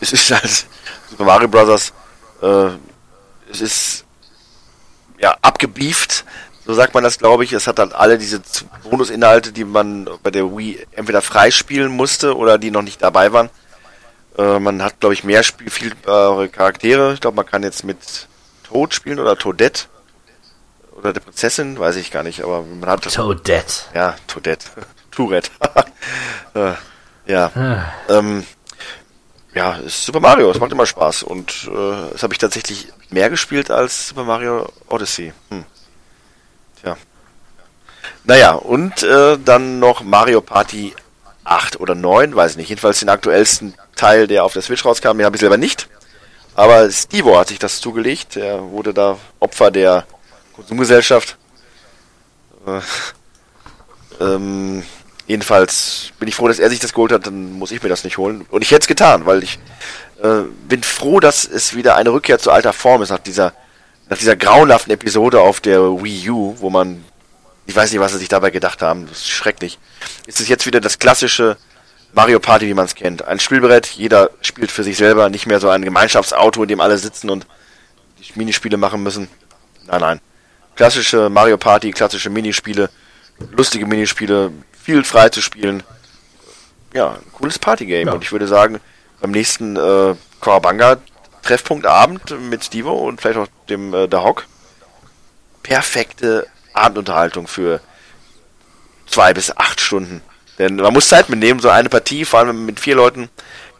Es 0.00 0.12
ist 0.12 0.30
halt 0.30 0.66
Super 1.10 1.24
Mario 1.24 1.48
Bros. 1.48 1.92
Äh, 2.42 2.68
es 3.50 3.60
ist 3.60 4.04
ja 5.18 5.36
abgebieft, 5.42 6.24
so 6.66 6.74
sagt 6.74 6.94
man 6.94 7.04
das, 7.04 7.18
glaube 7.18 7.44
ich. 7.44 7.52
Es 7.52 7.66
hat 7.66 7.78
halt 7.78 7.94
alle 7.94 8.18
diese 8.18 8.42
Bonusinhalte, 8.82 9.52
die 9.52 9.64
man 9.64 10.08
bei 10.22 10.30
der 10.30 10.56
Wii 10.56 10.84
entweder 10.92 11.22
freispielen 11.22 11.92
musste 11.92 12.36
oder 12.36 12.58
die 12.58 12.72
noch 12.72 12.82
nicht 12.82 13.00
dabei 13.02 13.32
waren. 13.32 13.50
Äh, 14.36 14.58
man 14.58 14.82
hat, 14.82 14.98
glaube 14.98 15.14
ich, 15.14 15.22
mehr 15.22 15.44
Spiel, 15.44 15.70
viel 15.70 15.92
äh, 16.06 16.48
Charaktere. 16.48 17.14
Ich 17.14 17.20
glaube, 17.20 17.36
man 17.36 17.46
kann 17.46 17.62
jetzt 17.62 17.84
mit 17.84 17.98
Toad 18.68 18.94
spielen 18.94 19.18
oder 19.18 19.36
Toadette. 19.36 19.84
Oder 20.96 21.12
der 21.12 21.20
Prinzessin, 21.20 21.78
weiß 21.78 21.96
ich 21.96 22.10
gar 22.10 22.22
nicht, 22.22 22.42
aber 22.42 22.62
man 22.62 22.88
hat. 22.88 23.02
Toadette. 23.02 23.84
Ja, 23.94 24.16
Toadette. 24.26 24.66
Tourette. 25.10 25.50
äh, 26.54 26.72
ja. 27.26 27.50
Ähm, 28.08 28.46
ja, 29.54 29.76
ist 29.76 30.04
Super 30.04 30.20
Mario, 30.20 30.50
es 30.50 30.60
macht 30.60 30.72
immer 30.72 30.86
Spaß. 30.86 31.22
Und 31.22 31.68
äh, 31.70 32.12
das 32.12 32.22
habe 32.22 32.34
ich 32.34 32.38
tatsächlich 32.38 32.88
mehr 33.10 33.30
gespielt 33.30 33.70
als 33.70 34.08
Super 34.08 34.24
Mario 34.24 34.68
Odyssey. 34.88 35.32
Hm. 35.50 35.64
Tja. 36.80 36.96
Naja, 38.24 38.52
und 38.52 39.02
äh, 39.02 39.38
dann 39.38 39.78
noch 39.78 40.02
Mario 40.02 40.40
Party 40.40 40.94
8 41.44 41.80
oder 41.80 41.94
9, 41.94 42.34
weiß 42.34 42.52
ich 42.52 42.56
nicht. 42.56 42.68
Jedenfalls 42.68 43.00
den 43.00 43.08
aktuellsten 43.08 43.74
Teil, 43.94 44.26
der 44.26 44.44
auf 44.44 44.52
der 44.52 44.62
Switch 44.62 44.84
rauskam, 44.84 45.16
den 45.16 45.24
habe 45.24 45.36
ich 45.36 45.40
selber 45.40 45.56
nicht. 45.56 45.88
Aber 46.56 46.90
Stevo 46.90 47.38
hat 47.38 47.48
sich 47.48 47.58
das 47.58 47.82
zugelegt. 47.82 48.36
Er 48.36 48.62
wurde 48.70 48.94
da 48.94 49.18
Opfer 49.40 49.70
der 49.70 50.06
Konsumgesellschaft. 50.54 51.36
Äh, 52.66 52.80
ähm, 54.24 54.82
jedenfalls 55.26 56.12
bin 56.18 56.28
ich 56.28 56.34
froh, 56.34 56.48
dass 56.48 56.58
er 56.58 56.70
sich 56.70 56.80
das 56.80 56.94
geholt 56.94 57.12
hat, 57.12 57.26
dann 57.26 57.52
muss 57.52 57.72
ich 57.72 57.82
mir 57.82 57.90
das 57.90 58.04
nicht 58.04 58.16
holen. 58.16 58.46
Und 58.50 58.62
ich 58.62 58.70
hätte 58.70 58.80
es 58.80 58.86
getan, 58.86 59.26
weil 59.26 59.42
ich 59.42 59.58
äh, 60.22 60.44
bin 60.66 60.82
froh, 60.82 61.20
dass 61.20 61.44
es 61.44 61.76
wieder 61.76 61.94
eine 61.94 62.10
Rückkehr 62.10 62.38
zu 62.38 62.50
alter 62.50 62.72
Form 62.72 63.02
ist 63.02 63.10
nach 63.10 63.18
dieser, 63.18 63.52
nach 64.08 64.16
dieser 64.16 64.34
grauenhaften 64.34 64.94
Episode 64.94 65.42
auf 65.42 65.60
der 65.60 65.80
Wii 66.02 66.30
U, 66.30 66.56
wo 66.58 66.70
man, 66.70 67.04
ich 67.66 67.76
weiß 67.76 67.92
nicht, 67.92 68.00
was 68.00 68.12
sie 68.12 68.18
sich 68.18 68.30
dabei 68.30 68.50
gedacht 68.50 68.80
haben, 68.80 69.06
das 69.06 69.18
ist 69.18 69.28
schrecklich. 69.28 69.78
Ist 70.26 70.40
es 70.40 70.48
jetzt 70.48 70.64
wieder 70.64 70.80
das 70.80 70.98
klassische 70.98 71.58
Mario 72.16 72.40
Party, 72.40 72.66
wie 72.66 72.72
man 72.72 72.86
es 72.86 72.94
kennt. 72.94 73.26
Ein 73.26 73.38
Spielbrett, 73.38 73.88
jeder 73.88 74.30
spielt 74.40 74.72
für 74.72 74.82
sich 74.82 74.96
selber, 74.96 75.28
nicht 75.28 75.46
mehr 75.46 75.60
so 75.60 75.68
ein 75.68 75.82
Gemeinschaftsauto, 75.82 76.62
in 76.62 76.68
dem 76.68 76.80
alle 76.80 76.96
sitzen 76.96 77.28
und 77.28 77.46
die 78.18 78.38
Minispiele 78.38 78.78
machen 78.78 79.02
müssen. 79.02 79.28
Nein, 79.84 80.00
nein. 80.00 80.20
Klassische 80.76 81.28
Mario 81.28 81.58
Party, 81.58 81.90
klassische 81.90 82.30
Minispiele, 82.30 82.88
lustige 83.52 83.84
Minispiele, 83.84 84.50
viel 84.82 85.04
frei 85.04 85.28
zu 85.28 85.42
spielen. 85.42 85.82
Ja, 86.94 87.16
ein 87.16 87.32
cooles 87.32 87.58
Partygame. 87.58 88.06
Ja. 88.06 88.12
Und 88.12 88.24
ich 88.24 88.32
würde 88.32 88.48
sagen, 88.48 88.80
beim 89.20 89.32
nächsten 89.32 89.76
äh, 89.76 90.14
Kawabanga 90.40 90.96
Treffpunkt 91.42 91.84
Abend 91.84 92.34
mit 92.48 92.64
Stevo 92.64 92.92
und 92.92 93.20
vielleicht 93.20 93.38
auch 93.38 93.48
dem 93.68 93.92
äh, 93.92 94.08
Dahok. 94.08 94.46
Perfekte 95.62 96.46
Abendunterhaltung 96.72 97.46
für 97.46 97.80
zwei 99.06 99.34
bis 99.34 99.54
acht 99.54 99.82
Stunden. 99.82 100.22
Denn 100.58 100.76
man 100.76 100.92
muss 100.92 101.08
Zeit 101.08 101.28
mitnehmen, 101.28 101.60
so 101.60 101.68
eine 101.68 101.88
Partie, 101.88 102.24
vor 102.24 102.40
allem 102.40 102.64
mit 102.64 102.80
vier 102.80 102.96
Leuten, 102.96 103.28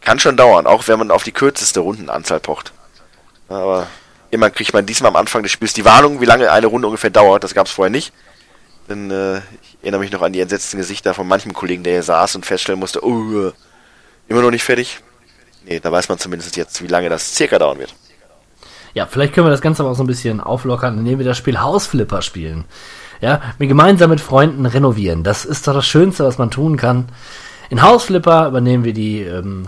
kann 0.00 0.18
schon 0.18 0.36
dauern, 0.36 0.66
auch 0.66 0.86
wenn 0.88 0.98
man 0.98 1.10
auf 1.10 1.24
die 1.24 1.32
kürzeste 1.32 1.80
Rundenanzahl 1.80 2.40
pocht. 2.40 2.72
Aber 3.48 3.86
immer 4.30 4.50
kriegt 4.50 4.74
man 4.74 4.86
diesmal 4.86 5.10
am 5.10 5.16
Anfang 5.16 5.42
des 5.42 5.52
Spiels 5.52 5.72
die 5.72 5.84
Warnung, 5.84 6.20
wie 6.20 6.26
lange 6.26 6.50
eine 6.50 6.66
Runde 6.66 6.86
ungefähr 6.88 7.10
dauert. 7.10 7.44
Das 7.44 7.54
gab 7.54 7.66
es 7.66 7.72
vorher 7.72 7.90
nicht. 7.90 8.12
Denn 8.88 9.10
äh, 9.10 9.38
ich 9.38 9.78
erinnere 9.82 10.00
mich 10.00 10.12
noch 10.12 10.22
an 10.22 10.32
die 10.32 10.40
entsetzten 10.40 10.76
Gesichter 10.76 11.14
von 11.14 11.26
manchem 11.26 11.52
Kollegen, 11.52 11.82
der 11.82 11.94
hier 11.94 12.02
saß 12.02 12.36
und 12.36 12.46
feststellen 12.46 12.78
musste, 12.78 13.04
oh, 13.04 13.52
immer 14.28 14.42
noch 14.42 14.50
nicht 14.50 14.64
fertig. 14.64 15.00
Nee, 15.64 15.80
da 15.80 15.90
weiß 15.90 16.08
man 16.08 16.18
zumindest 16.18 16.56
jetzt, 16.56 16.82
wie 16.82 16.86
lange 16.86 17.08
das 17.08 17.34
circa 17.34 17.58
dauern 17.58 17.78
wird. 17.78 17.94
Ja, 18.94 19.06
vielleicht 19.06 19.34
können 19.34 19.46
wir 19.46 19.50
das 19.50 19.60
Ganze 19.60 19.82
aber 19.82 19.90
auch 19.90 19.96
so 19.96 20.04
ein 20.04 20.06
bisschen 20.06 20.40
auflockern, 20.40 20.98
indem 20.98 21.18
wir 21.18 21.26
das 21.26 21.36
Spiel 21.36 21.60
Hausflipper 21.60 22.22
spielen. 22.22 22.64
Ja, 23.20 23.40
wir 23.58 23.66
gemeinsam 23.66 24.10
mit 24.10 24.20
Freunden 24.20 24.66
renovieren. 24.66 25.22
Das 25.22 25.44
ist 25.44 25.66
doch 25.66 25.74
das 25.74 25.86
Schönste, 25.86 26.24
was 26.24 26.38
man 26.38 26.50
tun 26.50 26.76
kann. 26.76 27.08
In 27.70 27.82
Hausflipper 27.82 28.48
übernehmen 28.48 28.84
wir 28.84 28.92
die 28.92 29.22
ähm, 29.22 29.66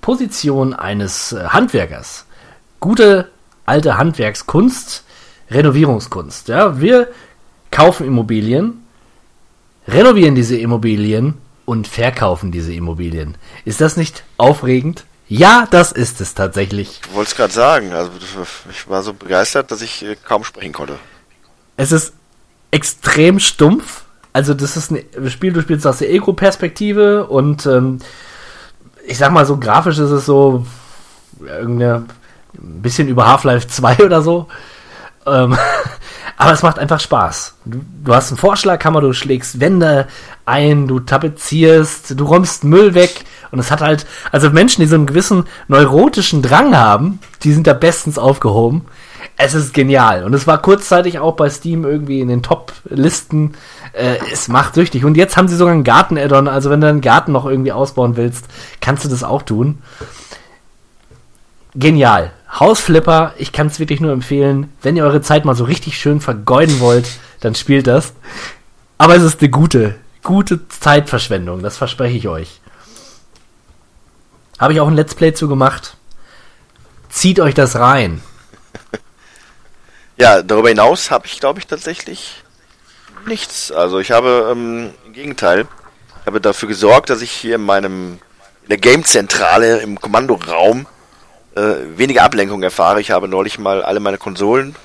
Position 0.00 0.74
eines 0.74 1.32
äh, 1.32 1.44
Handwerkers. 1.48 2.26
Gute 2.80 3.30
alte 3.64 3.96
Handwerkskunst, 3.96 5.04
Renovierungskunst. 5.50 6.48
Ja, 6.48 6.80
wir 6.80 7.08
kaufen 7.70 8.06
Immobilien, 8.06 8.84
renovieren 9.86 10.34
diese 10.34 10.58
Immobilien 10.58 11.38
und 11.64 11.86
verkaufen 11.86 12.52
diese 12.52 12.72
Immobilien. 12.74 13.36
Ist 13.64 13.80
das 13.80 13.96
nicht 13.96 14.24
aufregend? 14.36 15.04
Ja, 15.28 15.66
das 15.70 15.92
ist 15.92 16.20
es 16.20 16.34
tatsächlich. 16.34 17.00
Ich 17.06 17.14
wollte 17.14 17.30
es 17.30 17.36
gerade 17.36 17.52
sagen. 17.52 17.92
Also 17.92 18.10
ich 18.70 18.88
war 18.88 19.02
so 19.02 19.14
begeistert, 19.14 19.70
dass 19.70 19.80
ich 19.80 20.04
äh, 20.04 20.16
kaum 20.16 20.44
sprechen 20.44 20.72
konnte. 20.72 20.98
Es 21.76 21.92
ist 21.92 22.12
extrem 22.72 23.38
stumpf. 23.38 24.02
Also 24.32 24.54
das 24.54 24.76
ist 24.76 24.90
ein 24.90 25.04
Spiel, 25.28 25.52
du 25.52 25.60
spielst 25.60 25.86
aus 25.86 25.98
der 25.98 26.10
Ego-Perspektive 26.10 27.26
und 27.26 27.66
ähm, 27.66 27.98
ich 29.06 29.18
sag 29.18 29.30
mal 29.30 29.46
so, 29.46 29.58
grafisch 29.58 29.98
ist 29.98 30.10
es 30.10 30.26
so 30.26 30.66
irgendeine 31.40 32.06
ein 32.54 32.82
bisschen 32.82 33.08
über 33.08 33.28
Half-Life 33.28 33.68
2 33.68 34.04
oder 34.04 34.22
so. 34.22 34.48
Ähm, 35.26 35.56
aber 36.36 36.52
es 36.52 36.62
macht 36.62 36.78
einfach 36.78 37.00
Spaß. 37.00 37.56
Du, 37.64 37.80
du, 38.04 38.14
hast 38.14 38.30
einen 38.30 38.38
Vorschlaghammer, 38.38 39.00
du 39.00 39.12
schlägst 39.12 39.60
Wände 39.60 40.08
ein, 40.44 40.88
du 40.88 41.00
tapezierst, 41.00 42.18
du 42.18 42.24
räumst 42.24 42.64
Müll 42.64 42.94
weg. 42.94 43.24
Und 43.50 43.58
es 43.58 43.70
hat 43.70 43.80
halt, 43.80 44.06
also 44.32 44.50
Menschen, 44.50 44.80
die 44.80 44.88
so 44.88 44.96
einen 44.96 45.06
gewissen 45.06 45.44
neurotischen 45.68 46.42
Drang 46.42 46.76
haben, 46.76 47.20
die 47.42 47.52
sind 47.52 47.66
da 47.66 47.74
bestens 47.74 48.18
aufgehoben. 48.18 48.86
Es 49.36 49.54
ist 49.54 49.74
genial. 49.74 50.24
Und 50.24 50.34
es 50.34 50.46
war 50.46 50.60
kurzzeitig 50.60 51.18
auch 51.18 51.34
bei 51.34 51.50
Steam 51.50 51.84
irgendwie 51.84 52.20
in 52.20 52.28
den 52.28 52.42
Top-Listen. 52.42 53.54
Äh, 53.92 54.18
es 54.32 54.48
macht 54.48 54.74
süchtig. 54.74 55.04
Und 55.04 55.16
jetzt 55.16 55.36
haben 55.36 55.48
sie 55.48 55.56
sogar 55.56 55.74
einen 55.74 55.84
Garten-Add-on. 55.84 56.48
Also 56.48 56.70
wenn 56.70 56.80
du 56.80 56.88
einen 56.88 57.00
Garten 57.00 57.32
noch 57.32 57.46
irgendwie 57.46 57.72
ausbauen 57.72 58.16
willst, 58.16 58.46
kannst 58.80 59.04
du 59.04 59.08
das 59.08 59.24
auch 59.24 59.42
tun. 59.42 59.78
Genial. 61.74 62.32
Hausflipper, 62.58 63.32
ich 63.38 63.52
kann 63.52 63.68
es 63.68 63.78
wirklich 63.78 64.00
nur 64.00 64.12
empfehlen. 64.12 64.70
Wenn 64.82 64.96
ihr 64.96 65.04
eure 65.04 65.22
Zeit 65.22 65.44
mal 65.44 65.54
so 65.54 65.64
richtig 65.64 65.98
schön 65.98 66.20
vergeuden 66.20 66.80
wollt, 66.80 67.08
dann 67.40 67.54
spielt 67.54 67.86
das. 67.86 68.12
Aber 68.98 69.16
es 69.16 69.22
ist 69.22 69.40
eine 69.40 69.50
gute, 69.50 69.94
gute 70.22 70.68
Zeitverschwendung. 70.68 71.62
Das 71.62 71.78
verspreche 71.78 72.16
ich 72.16 72.28
euch. 72.28 72.60
Habe 74.58 74.74
ich 74.74 74.80
auch 74.80 74.86
ein 74.86 74.94
Let's 74.94 75.14
Play 75.14 75.32
zu 75.32 75.48
gemacht. 75.48 75.96
Zieht 77.08 77.40
euch 77.40 77.54
das 77.54 77.76
rein. 77.76 78.20
Ja, 80.22 80.40
darüber 80.40 80.68
hinaus 80.68 81.10
habe 81.10 81.26
ich, 81.26 81.40
glaube 81.40 81.58
ich, 81.58 81.66
tatsächlich 81.66 82.44
nichts. 83.26 83.72
Also 83.72 83.98
ich 83.98 84.12
habe 84.12 84.50
ähm, 84.52 84.94
im 85.04 85.12
Gegenteil, 85.14 85.66
ich 86.20 86.26
habe 86.26 86.40
dafür 86.40 86.68
gesorgt, 86.68 87.10
dass 87.10 87.22
ich 87.22 87.32
hier 87.32 87.56
in 87.56 87.64
meinem 87.64 88.20
in 88.62 88.68
der 88.68 88.78
Game-Zentrale 88.78 89.78
im 89.80 90.00
Kommandoraum 90.00 90.86
äh, 91.56 91.74
weniger 91.96 92.22
Ablenkung 92.22 92.62
erfahre. 92.62 93.00
Ich 93.00 93.10
habe 93.10 93.26
neulich 93.26 93.58
mal 93.58 93.82
alle 93.82 93.98
meine 93.98 94.16
Konsolen 94.16 94.76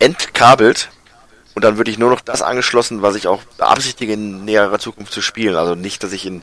entkabelt 0.00 0.90
und 1.54 1.64
dann 1.64 1.78
würde 1.78 1.90
ich 1.90 1.96
nur 1.96 2.10
noch 2.10 2.20
das 2.20 2.42
angeschlossen, 2.42 3.00
was 3.00 3.14
ich 3.14 3.28
auch 3.28 3.42
beabsichtige 3.56 4.12
in 4.12 4.44
näherer 4.44 4.78
Zukunft 4.78 5.14
zu 5.14 5.22
spielen. 5.22 5.56
Also 5.56 5.74
nicht, 5.74 6.04
dass 6.04 6.12
ich 6.12 6.26
in 6.26 6.42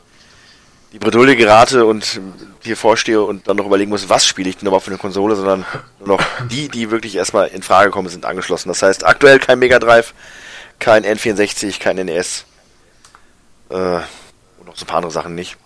die 0.92 0.98
Bredouille 0.98 1.36
gerate 1.36 1.86
und 1.86 2.20
hier 2.62 2.76
vorstehe 2.76 3.22
und 3.22 3.46
dann 3.48 3.56
noch 3.56 3.66
überlegen 3.66 3.90
muss, 3.90 4.08
was 4.08 4.26
spiele 4.26 4.48
ich 4.48 4.56
denn 4.56 4.64
nochmal 4.64 4.80
für 4.80 4.90
eine 4.90 4.98
Konsole, 4.98 5.36
sondern 5.36 5.64
nur 5.98 6.08
noch 6.08 6.24
die, 6.50 6.68
die 6.68 6.90
wirklich 6.90 7.16
erstmal 7.16 7.48
in 7.48 7.62
Frage 7.62 7.90
kommen, 7.90 8.08
sind 8.08 8.24
angeschlossen. 8.24 8.68
Das 8.68 8.82
heißt, 8.82 9.04
aktuell 9.04 9.38
kein 9.38 9.58
Mega 9.58 9.78
Drive, 9.78 10.14
kein 10.78 11.04
N64, 11.04 11.78
kein 11.78 11.96
NES 11.96 12.44
äh, 13.68 13.74
und 13.74 14.66
noch 14.66 14.76
so 14.76 14.84
ein 14.84 14.86
paar 14.86 14.96
andere 14.96 15.12
Sachen 15.12 15.34
nicht. 15.34 15.56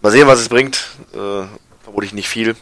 Mal 0.00 0.12
sehen, 0.12 0.28
was 0.28 0.40
es 0.40 0.48
bringt. 0.48 0.90
Äh, 1.12 1.46
vermutlich 1.82 2.12
nicht 2.12 2.28
viel. 2.28 2.54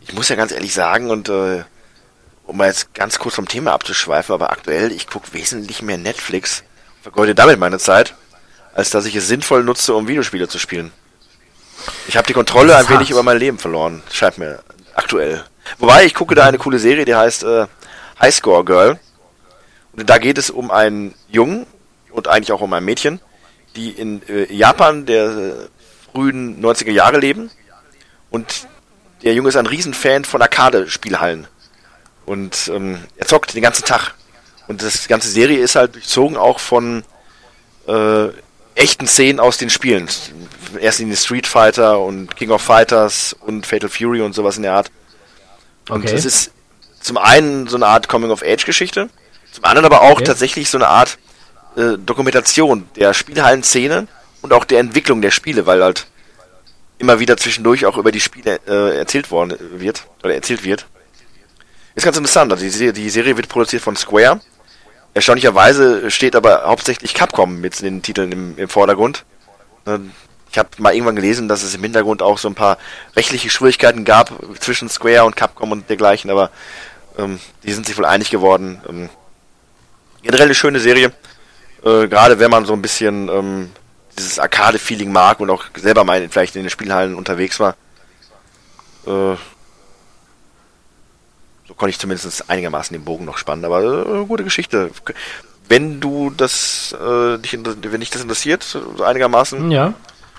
Ich 0.00 0.14
muss 0.14 0.28
ja 0.28 0.36
ganz 0.36 0.52
ehrlich 0.52 0.72
sagen, 0.72 1.10
und 1.10 1.28
äh, 1.28 1.64
um 2.44 2.56
mal 2.56 2.68
jetzt 2.68 2.94
ganz 2.94 3.18
kurz 3.18 3.34
vom 3.34 3.48
Thema 3.48 3.72
abzuschweifen, 3.72 4.34
aber 4.34 4.50
aktuell, 4.50 4.92
ich 4.92 5.08
gucke 5.08 5.32
wesentlich 5.32 5.82
mehr 5.82 5.98
Netflix, 5.98 6.62
vergeude 7.02 7.34
damit 7.34 7.58
meine 7.58 7.78
Zeit 7.78 8.14
als 8.76 8.90
dass 8.90 9.06
ich 9.06 9.16
es 9.16 9.26
sinnvoll 9.26 9.64
nutze, 9.64 9.94
um 9.94 10.06
Videospiele 10.06 10.48
zu 10.48 10.58
spielen. 10.58 10.92
Ich 12.08 12.16
habe 12.16 12.26
die 12.26 12.34
Kontrolle 12.34 12.76
ein 12.76 12.88
wenig 12.90 13.10
über 13.10 13.22
mein 13.22 13.38
Leben 13.38 13.58
verloren, 13.58 14.02
scheint 14.12 14.36
mir 14.36 14.62
aktuell. 14.94 15.42
Wobei, 15.78 16.04
ich 16.04 16.14
gucke 16.14 16.34
da 16.34 16.44
eine 16.44 16.58
coole 16.58 16.78
Serie, 16.78 17.06
die 17.06 17.14
heißt 17.14 17.42
äh, 17.44 17.66
Highscore 18.20 18.64
Girl. 18.64 19.00
Und 19.92 20.10
da 20.10 20.18
geht 20.18 20.36
es 20.36 20.50
um 20.50 20.70
einen 20.70 21.14
Jungen 21.28 21.66
und 22.10 22.28
eigentlich 22.28 22.52
auch 22.52 22.60
um 22.60 22.72
ein 22.74 22.84
Mädchen, 22.84 23.20
die 23.76 23.90
in 23.90 24.20
äh, 24.28 24.52
Japan 24.52 25.06
der 25.06 25.24
äh, 25.24 25.52
frühen 26.12 26.62
90er 26.62 26.92
Jahre 26.92 27.18
leben. 27.18 27.50
Und 28.30 28.68
der 29.22 29.32
Junge 29.32 29.48
ist 29.48 29.56
ein 29.56 29.66
Riesenfan 29.66 30.26
von 30.26 30.42
Arcade-Spielhallen. 30.42 31.48
Und 32.26 32.70
ähm, 32.74 32.98
er 33.16 33.26
zockt 33.26 33.54
den 33.54 33.62
ganzen 33.62 33.86
Tag. 33.86 34.12
Und 34.68 34.82
das 34.82 35.08
ganze 35.08 35.30
Serie 35.30 35.60
ist 35.60 35.76
halt 35.76 35.94
durchzogen 35.94 36.36
auch 36.36 36.60
von 36.60 37.04
äh, 37.86 38.28
echten 38.76 39.06
Szenen 39.06 39.40
aus 39.40 39.58
den 39.58 39.70
Spielen. 39.70 40.08
Erst 40.80 41.00
in 41.00 41.10
die 41.10 41.16
Street 41.16 41.46
Fighter 41.46 42.00
und 42.00 42.36
King 42.36 42.50
of 42.50 42.62
Fighters 42.62 43.34
und 43.40 43.66
Fatal 43.66 43.88
Fury 43.88 44.20
und 44.20 44.34
sowas 44.34 44.56
in 44.56 44.62
der 44.62 44.74
Art. 44.74 44.90
Und 45.88 46.02
okay. 46.02 46.12
das 46.12 46.24
ist 46.24 46.52
zum 47.00 47.16
einen 47.16 47.66
so 47.66 47.76
eine 47.76 47.86
Art 47.86 48.08
Coming-of-Age-Geschichte, 48.08 49.08
zum 49.52 49.64
anderen 49.64 49.86
aber 49.86 50.02
auch 50.02 50.16
okay. 50.16 50.24
tatsächlich 50.24 50.68
so 50.68 50.78
eine 50.78 50.88
Art 50.88 51.18
äh, 51.76 51.96
Dokumentation 51.98 52.88
der 52.96 53.14
Spielhallen-Szene 53.14 54.08
und 54.42 54.52
auch 54.52 54.64
der 54.64 54.80
Entwicklung 54.80 55.22
der 55.22 55.30
Spiele, 55.30 55.66
weil 55.66 55.82
halt 55.82 56.06
immer 56.98 57.20
wieder 57.20 57.36
zwischendurch 57.36 57.86
auch 57.86 57.96
über 57.96 58.12
die 58.12 58.20
Spiele 58.20 58.60
äh, 58.66 58.98
erzählt 58.98 59.30
worden 59.30 59.56
wird, 59.76 60.06
oder 60.22 60.34
erzählt 60.34 60.64
wird. 60.64 60.86
Ist 61.94 62.04
ganz 62.04 62.16
interessant. 62.16 62.52
Also 62.52 62.68
die, 62.68 62.92
die 62.92 63.10
Serie 63.10 63.36
wird 63.36 63.48
produziert 63.48 63.82
von 63.82 63.96
Square 63.96 64.40
Erstaunlicherweise 65.16 66.10
steht 66.10 66.36
aber 66.36 66.64
hauptsächlich 66.64 67.14
Capcom 67.14 67.58
mit 67.58 67.80
den 67.80 68.02
Titeln 68.02 68.32
im, 68.32 68.58
im 68.58 68.68
Vordergrund. 68.68 69.24
Ne, 69.86 70.10
ich 70.52 70.58
habe 70.58 70.68
mal 70.76 70.92
irgendwann 70.92 71.16
gelesen, 71.16 71.48
dass 71.48 71.62
es 71.62 71.74
im 71.74 71.82
Hintergrund 71.82 72.20
auch 72.20 72.36
so 72.36 72.48
ein 72.48 72.54
paar 72.54 72.76
rechtliche 73.16 73.48
Schwierigkeiten 73.48 74.04
gab 74.04 74.30
zwischen 74.60 74.90
Square 74.90 75.24
und 75.24 75.34
Capcom 75.34 75.72
und 75.72 75.88
dergleichen, 75.88 76.30
aber 76.30 76.50
ähm, 77.16 77.40
die 77.62 77.72
sind 77.72 77.86
sich 77.86 77.96
wohl 77.96 78.04
einig 78.04 78.28
geworden. 78.28 78.82
Ähm, 78.86 79.08
generell 80.20 80.48
eine 80.48 80.54
schöne 80.54 80.80
Serie, 80.80 81.10
äh, 81.82 82.08
gerade 82.08 82.38
wenn 82.38 82.50
man 82.50 82.66
so 82.66 82.74
ein 82.74 82.82
bisschen 82.82 83.30
ähm, 83.30 83.70
dieses 84.18 84.38
Arcade-Feeling 84.38 85.10
mag 85.10 85.40
und 85.40 85.48
auch 85.48 85.64
selber 85.76 86.04
mal 86.04 86.28
vielleicht 86.28 86.56
in 86.56 86.62
den 86.64 86.70
Spielhallen 86.70 87.14
unterwegs 87.14 87.58
war. 87.58 87.74
Äh, 89.06 89.36
konnte 91.76 91.90
ich 91.90 91.98
zumindest 91.98 92.48
einigermaßen 92.48 92.94
den 92.94 93.04
Bogen 93.04 93.24
noch 93.24 93.38
spannen, 93.38 93.64
aber 93.64 94.22
äh, 94.22 94.24
gute 94.26 94.44
Geschichte. 94.44 94.90
Wenn 95.68 96.00
du 96.00 96.30
das, 96.30 96.92
äh, 96.92 97.38
dich, 97.38 97.58
wenn 97.64 98.00
dich 98.00 98.10
das 98.10 98.22
interessiert, 98.22 98.62
so 98.62 99.02
einigermaßen, 99.02 99.70
ja. 99.70 99.94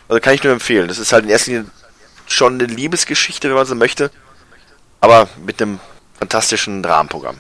also 0.08 0.22
kann 0.22 0.34
ich 0.34 0.44
nur 0.44 0.54
empfehlen. 0.54 0.88
Das 0.88 1.00
ist 1.00 1.12
halt 1.12 1.26
in 1.26 1.30
erster 1.30 1.52
Linie 1.52 1.66
schon 2.28 2.56
eine 2.56 2.66
Liebesgeschichte, 2.66 3.50
wenn 3.50 3.56
man 3.56 3.66
so 3.66 3.76
möchte, 3.76 4.10
aber 5.02 5.28
mit 5.46 5.62
einem 5.62 5.80
fantastischen 6.18 6.84
Rahmenprogramm. 6.84 7.38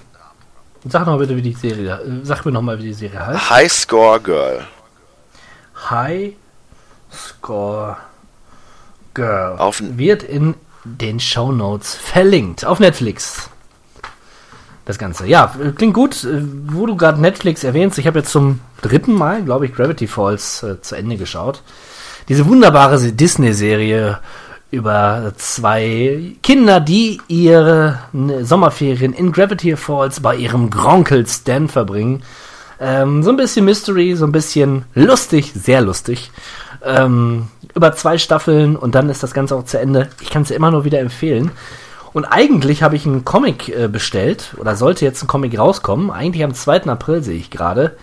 Sag 0.86 1.06
noch 1.06 1.18
bitte, 1.18 1.36
wie 1.36 1.41
die 1.41 1.53
Serie, 1.53 1.99
äh, 2.02 2.24
sag 2.24 2.45
mir 2.45 2.52
noch 2.52 2.61
mal, 2.61 2.78
wie 2.78 2.84
die 2.84 2.94
Serie 2.94 3.26
heißt. 3.26 3.49
High 3.49 3.72
Score 3.72 4.19
Girl. 4.19 4.68
High 5.90 6.34
Score 7.11 7.98
Girl. 9.14 9.57
Auf 9.57 9.82
wird 9.82 10.24
in 10.24 10.56
den 10.84 11.19
Show 11.19 11.52
Notes 11.52 11.95
verlinkt 11.95 12.64
auf 12.64 12.80
Netflix 12.80 13.49
das 14.88 14.97
Ganze. 14.97 15.27
Ja, 15.27 15.53
klingt 15.76 15.93
gut. 15.93 16.26
Wo 16.68 16.85
du 16.85 16.95
gerade 16.95 17.22
Netflix 17.22 17.64
erwähnst, 17.64 17.99
ich 17.99 18.07
habe 18.07 18.19
jetzt 18.19 18.31
zum 18.31 18.61
dritten 18.81 19.14
Mal, 19.14 19.43
glaube 19.43 19.65
ich, 19.65 19.73
Gravity 19.73 20.07
Falls 20.07 20.64
äh, 20.64 20.81
zu 20.81 20.95
Ende 20.95 21.18
geschaut. 21.18 21.61
Diese 22.30 22.45
wunderbare 22.47 22.97
Disney-Serie 23.11 24.19
über 24.72 25.34
zwei 25.38 26.35
Kinder, 26.41 26.80
die 26.80 27.22
ihre 27.27 27.99
Sommerferien 28.41 29.14
in 29.14 29.31
Gravity 29.31 29.76
Falls 29.76 30.22
bei 30.22 30.35
ihrem 30.35 30.69
Gronkel 30.69 31.27
Stan 31.27 31.68
verbringen. 31.68 32.23
Ähm, 32.80 33.23
so 33.23 33.30
ein 33.30 33.38
bisschen 33.38 33.65
Mystery, 33.65 34.15
so 34.15 34.26
ein 34.26 34.31
bisschen 34.31 34.85
lustig, 34.93 35.51
sehr 35.53 35.81
lustig. 35.81 36.31
Ähm, 36.84 37.47
über 37.76 37.93
zwei 37.93 38.18
Staffeln 38.18 38.76
und 38.76 38.95
dann 38.95 39.09
ist 39.09 39.23
das 39.23 39.34
Ganze 39.34 39.55
auch 39.55 39.65
zu 39.65 39.80
Ende. 39.80 40.09
Ich 40.22 40.30
kann 40.30 40.43
es 40.43 40.51
immer 40.51 40.72
nur 40.72 40.85
wieder 40.85 40.99
empfehlen. 40.99 41.51
Und 42.13 42.25
eigentlich 42.25 42.84
habe 42.84 42.95
ich 42.95 43.05
einen 43.05 43.25
Comic 43.25 43.69
äh, 43.69 43.88
bestellt, 43.88 44.55
oder 44.57 44.75
sollte 44.75 45.05
jetzt 45.05 45.23
ein 45.23 45.27
Comic 45.27 45.57
rauskommen. 45.57 46.11
Eigentlich 46.11 46.43
am 46.43 46.53
2. 46.53 46.84
April 46.84 47.23
sehe 47.23 47.38
ich 47.38 47.49
gerade. 47.49 47.97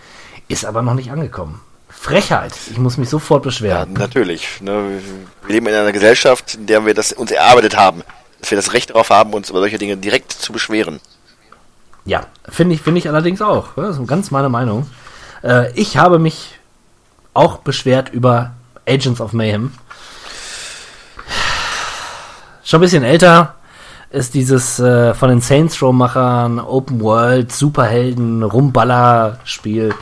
Ist 0.47 0.65
aber 0.65 0.81
noch 0.81 0.93
nicht 0.93 1.11
angekommen. 1.11 1.61
Frechheit. 1.89 2.53
Ich 2.69 2.77
muss 2.77 2.97
mich 2.97 3.09
sofort 3.09 3.43
beschweren. 3.43 3.93
Ja, 3.93 3.99
natürlich. 3.99 4.61
Ne? 4.61 5.01
Wir 5.45 5.53
leben 5.53 5.67
in 5.67 5.73
einer 5.73 5.91
Gesellschaft, 5.91 6.55
in 6.55 6.67
der 6.67 6.85
wir 6.85 6.93
das 6.93 7.13
uns 7.13 7.31
erarbeitet 7.31 7.75
haben. 7.75 8.03
Dass 8.39 8.51
wir 8.51 8.57
das 8.57 8.73
Recht 8.73 8.91
darauf 8.91 9.09
haben, 9.09 9.33
uns 9.33 9.49
über 9.49 9.59
solche 9.59 9.79
Dinge 9.79 9.97
direkt 9.97 10.31
zu 10.31 10.53
beschweren. 10.53 10.99
Ja, 12.05 12.27
finde 12.47 12.75
ich, 12.75 12.81
finde 12.81 12.99
ich 12.99 13.09
allerdings 13.09 13.41
auch. 13.41 13.69
Das 13.75 13.97
ist 13.97 14.07
ganz 14.07 14.29
meine 14.29 14.49
Meinung. 14.49 14.87
Äh, 15.43 15.71
ich 15.73 15.97
habe 15.97 16.19
mich 16.19 16.59
auch 17.33 17.57
beschwert 17.57 18.09
über 18.09 18.51
Agents 18.87 19.19
of 19.19 19.33
Mayhem. 19.33 19.73
Schon 22.63 22.79
ein 22.79 22.81
bisschen 22.81 23.03
älter 23.03 23.54
ist 24.15 24.33
dieses 24.33 24.79
äh, 24.79 25.13
von 25.13 25.29
den 25.29 25.41
Saints 25.41 25.81
Row 25.81 25.93
Machern 25.93 26.59
Open 26.59 27.01
World 27.01 27.51
Superhelden 27.51 28.43
Rumballer 28.43 29.39
Spiel. 29.43 29.93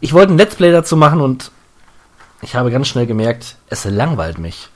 Ich 0.00 0.12
wollte 0.12 0.32
ein 0.32 0.38
Let's 0.38 0.54
Play 0.54 0.70
dazu 0.70 0.96
machen 0.96 1.20
und 1.20 1.50
ich 2.42 2.54
habe 2.54 2.70
ganz 2.70 2.86
schnell 2.88 3.06
gemerkt, 3.06 3.56
es 3.68 3.84
langweilt 3.84 4.38
mich. 4.38 4.68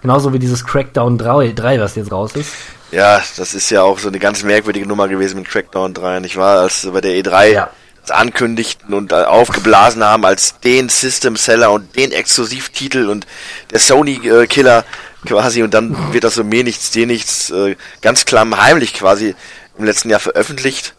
Genauso 0.00 0.32
wie 0.32 0.38
dieses 0.38 0.64
Crackdown 0.64 1.18
3, 1.18 1.52
3 1.52 1.80
was 1.80 1.96
jetzt 1.96 2.12
raus 2.12 2.32
ist. 2.36 2.52
Ja, 2.92 3.20
das 3.36 3.54
ist 3.54 3.68
ja 3.70 3.82
auch 3.82 3.98
so 3.98 4.08
eine 4.08 4.18
ganz 4.18 4.42
merkwürdige 4.44 4.86
Nummer 4.86 5.08
gewesen 5.08 5.40
mit 5.40 5.48
Crackdown 5.48 5.92
3, 5.92 6.20
nicht 6.20 6.36
wahr? 6.36 6.60
Als 6.60 6.88
bei 6.92 7.00
der 7.00 7.12
E3 7.12 7.52
Ja. 7.52 7.70
das 8.02 8.12
ankündigten 8.12 8.94
und 8.94 9.10
äh, 9.12 9.16
aufgeblasen 9.24 10.04
haben 10.04 10.24
als 10.24 10.60
den 10.60 10.88
System 10.88 11.34
Seller 11.36 11.72
und 11.72 11.96
den 11.96 12.12
Exklusivtitel 12.12 13.08
und 13.08 13.26
der 13.72 13.80
Sony 13.80 14.20
äh, 14.28 14.46
Killer 14.46 14.84
quasi 15.26 15.62
und 15.62 15.74
dann 15.74 16.12
wird 16.12 16.24
das 16.24 16.34
so 16.34 16.44
mir 16.44 16.64
nichts, 16.64 16.90
dir 16.90 17.06
nichts, 17.06 17.50
äh, 17.50 17.76
ganz 18.00 18.24
klamm 18.24 18.56
heimlich 18.60 18.94
quasi 18.94 19.34
im 19.78 19.84
letzten 19.84 20.10
Jahr 20.10 20.20
veröffentlicht. 20.20 20.94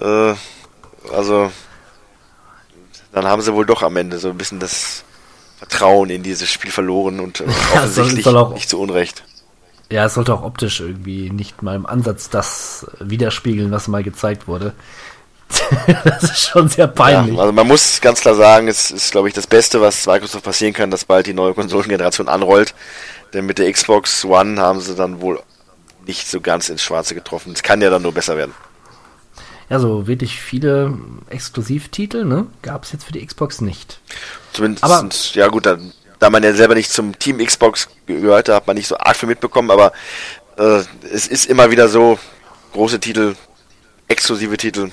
Äh, 0.00 0.34
also 1.12 1.50
dann 3.12 3.26
haben 3.26 3.42
sie 3.42 3.54
wohl 3.54 3.66
doch 3.66 3.82
am 3.82 3.96
Ende 3.96 4.18
so 4.18 4.30
ein 4.30 4.36
bisschen 4.38 4.58
das 4.60 5.04
Vertrauen 5.58 6.10
in 6.10 6.22
dieses 6.22 6.50
Spiel 6.50 6.70
verloren 6.72 7.20
und 7.20 7.40
äh, 7.40 7.44
soll- 7.46 7.54
offensichtlich 7.78 8.24
soll 8.24 8.36
auch- 8.36 8.54
nicht 8.54 8.68
zu 8.68 8.80
Unrecht. 8.80 9.24
Ja, 9.90 10.06
es 10.06 10.14
sollte 10.14 10.32
auch 10.34 10.42
optisch 10.42 10.80
irgendwie 10.80 11.30
nicht 11.30 11.62
mal 11.62 11.76
im 11.76 11.84
Ansatz 11.86 12.30
das 12.30 12.86
widerspiegeln, 13.00 13.70
was 13.70 13.86
mal 13.86 14.02
gezeigt 14.02 14.48
wurde. 14.48 14.72
das 16.04 16.22
ist 16.24 16.48
schon 16.48 16.68
sehr 16.68 16.88
peinlich. 16.88 17.34
Ja, 17.36 17.40
also 17.42 17.52
man 17.52 17.66
muss 17.68 18.00
ganz 18.00 18.22
klar 18.22 18.34
sagen, 18.34 18.66
es 18.66 18.90
ist, 18.90 19.12
glaube 19.12 19.28
ich, 19.28 19.34
das 19.34 19.46
Beste, 19.46 19.80
was 19.82 20.06
Microsoft 20.06 20.42
passieren 20.42 20.72
kann, 20.72 20.90
dass 20.90 21.04
bald 21.04 21.26
die 21.26 21.34
neue 21.34 21.52
Konsolengeneration 21.54 22.28
anrollt. 22.28 22.74
Denn 23.34 23.46
mit 23.46 23.58
der 23.58 23.70
Xbox 23.70 24.24
One 24.24 24.60
haben 24.60 24.80
sie 24.80 24.94
dann 24.94 25.20
wohl 25.20 25.40
nicht 26.06 26.28
so 26.28 26.40
ganz 26.40 26.68
ins 26.68 26.82
Schwarze 26.82 27.14
getroffen. 27.14 27.52
Es 27.52 27.62
kann 27.62 27.80
ja 27.80 27.90
dann 27.90 28.02
nur 28.02 28.12
besser 28.12 28.36
werden. 28.36 28.54
Ja, 29.68 29.78
so 29.80 30.06
wirklich 30.06 30.40
viele 30.40 30.96
Exklusivtitel, 31.30 32.24
ne? 32.24 32.46
Gab 32.62 32.84
es 32.84 32.92
jetzt 32.92 33.04
für 33.04 33.12
die 33.12 33.24
Xbox 33.24 33.60
nicht. 33.60 34.00
Zumindest, 34.52 34.84
Aber- 34.84 35.08
ja 35.32 35.48
gut, 35.48 35.66
da, 35.66 35.78
da 36.18 36.30
man 36.30 36.42
ja 36.42 36.52
selber 36.52 36.74
nicht 36.74 36.92
zum 36.92 37.18
Team 37.18 37.38
Xbox 37.38 37.88
gehörte, 38.06 38.54
hat 38.54 38.66
man 38.66 38.76
nicht 38.76 38.86
so 38.86 38.98
arg 38.98 39.16
viel 39.16 39.28
mitbekommen, 39.28 39.70
aber 39.70 39.92
äh, 40.58 40.82
es 41.12 41.26
ist 41.26 41.46
immer 41.46 41.70
wieder 41.70 41.88
so, 41.88 42.18
große 42.72 43.00
Titel, 43.00 43.34
exklusive 44.06 44.56
Titel, 44.58 44.90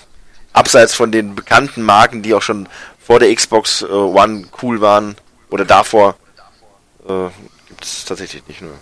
abseits 0.54 0.94
von 0.94 1.12
den 1.12 1.36
bekannten 1.36 1.84
Marken, 1.84 2.22
die 2.22 2.34
auch 2.34 2.42
schon 2.42 2.68
vor 3.00 3.20
der 3.20 3.34
Xbox 3.36 3.82
äh, 3.82 3.86
One 3.88 4.46
cool 4.62 4.80
waren 4.82 5.16
oder 5.50 5.66
davor, 5.66 6.16
äh, 7.08 7.28
gibt 7.82 7.86
es 7.92 8.06
tatsächlich 8.06 8.48
nicht 8.48 8.62
nur. 8.62 8.74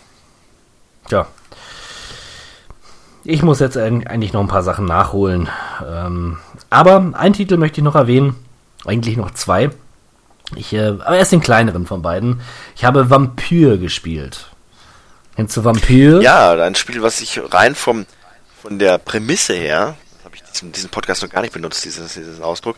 Tja. 1.07 1.25
Ich 3.23 3.41
muss 3.43 3.59
jetzt 3.59 3.77
eig- 3.77 4.05
eigentlich 4.07 4.33
noch 4.33 4.41
ein 4.41 4.49
paar 4.49 4.63
Sachen 4.63 4.83
nachholen. 4.85 5.47
Ähm, 5.85 6.37
aber 6.69 7.13
einen 7.13 7.33
Titel 7.33 7.55
möchte 7.55 7.79
ich 7.79 7.85
noch 7.85 7.95
erwähnen. 7.95 8.35
Eigentlich 8.85 9.15
noch 9.15 9.31
zwei. 9.31 9.69
Ich, 10.55 10.73
äh, 10.73 10.87
aber 10.87 11.17
erst 11.17 11.31
den 11.31 11.39
kleineren 11.39 11.85
von 11.85 12.01
beiden. 12.01 12.41
Ich 12.75 12.83
habe 12.83 13.09
Vampyr 13.09 13.77
gespielt. 13.77 14.47
Kennst 15.35 15.55
du 15.55 15.63
Vampyr? 15.63 16.21
Ja, 16.21 16.51
ein 16.53 16.75
Spiel, 16.75 17.01
was 17.01 17.21
ich 17.21 17.39
rein 17.53 17.75
vom 17.75 18.05
von 18.61 18.79
der 18.79 18.97
Prämisse 18.97 19.53
her, 19.53 19.95
habe 20.25 20.35
ich 20.35 20.43
diesen, 20.43 20.73
diesen 20.73 20.89
Podcast 20.89 21.21
noch 21.23 21.29
gar 21.29 21.41
nicht 21.41 21.53
benutzt, 21.53 21.85
dieses, 21.85 22.13
diesen 22.15 22.43
Ausdruck, 22.43 22.75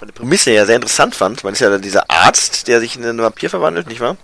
von 0.00 0.08
der 0.08 0.12
Prämisse 0.14 0.50
her 0.50 0.66
sehr 0.66 0.74
interessant 0.74 1.14
fand. 1.14 1.44
Man 1.44 1.52
ist 1.52 1.60
ja 1.60 1.78
dieser 1.78 2.10
Arzt, 2.10 2.66
der 2.66 2.80
sich 2.80 2.96
in 2.96 3.04
einen 3.04 3.22
Vampir 3.22 3.48
verwandelt, 3.48 3.86
nicht 3.86 4.00
wahr? 4.00 4.16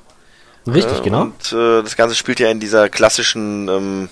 Richtig, 0.66 0.98
Äh, 0.98 1.02
genau. 1.02 1.22
Und 1.22 1.52
äh, 1.52 1.82
das 1.82 1.96
Ganze 1.96 2.14
spielt 2.14 2.40
ja 2.40 2.50
in 2.50 2.60
dieser 2.60 2.88
klassischen, 2.88 3.68
ähm, 3.68 4.08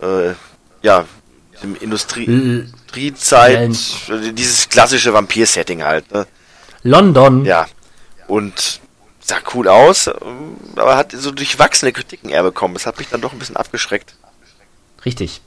äh, 0.00 0.34
ja, 0.82 1.04
diesem 1.54 1.76
Industrie, 1.76 2.26
L 2.26 2.68
Industriezeit, 2.96 3.78
äh, 4.08 4.32
dieses 4.32 4.68
klassische 4.68 5.12
Vampir-Setting 5.12 5.82
halt. 5.84 6.10
Ne? 6.12 6.26
London. 6.82 7.44
Ja. 7.44 7.66
Und 8.26 8.80
sah 9.20 9.36
cool 9.54 9.68
aus, 9.68 10.06
ähm, 10.06 10.56
aber 10.76 10.96
hat 10.96 11.12
so 11.12 11.30
durchwachsene 11.30 11.92
Kritiken 11.92 12.30
eher 12.30 12.42
bekommen. 12.42 12.74
Das 12.74 12.86
hat 12.86 12.98
mich 12.98 13.08
dann 13.08 13.20
doch 13.20 13.32
ein 13.32 13.38
bisschen 13.38 13.56
abgeschreckt. 13.56 14.14
Richtig. 15.04 15.40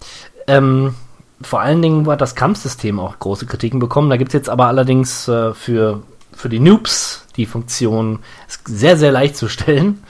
Ähm, 0.47 0.95
vor 1.41 1.61
allen 1.61 1.81
Dingen 1.81 2.07
hat 2.07 2.21
das 2.21 2.35
Kampfsystem 2.35 2.99
auch 2.99 3.19
große 3.19 3.45
Kritiken 3.45 3.79
bekommen. 3.79 4.09
Da 4.09 4.17
gibt 4.17 4.29
es 4.29 4.33
jetzt 4.33 4.49
aber 4.49 4.67
allerdings 4.67 5.27
äh, 5.27 5.53
für, 5.53 6.03
für 6.33 6.49
die 6.49 6.59
Noobs 6.59 7.25
die 7.35 7.45
Funktion, 7.45 8.19
ist 8.47 8.67
sehr, 8.67 8.97
sehr 8.97 9.11
leicht 9.11 9.35
zu 9.35 9.47
stellen. 9.47 10.03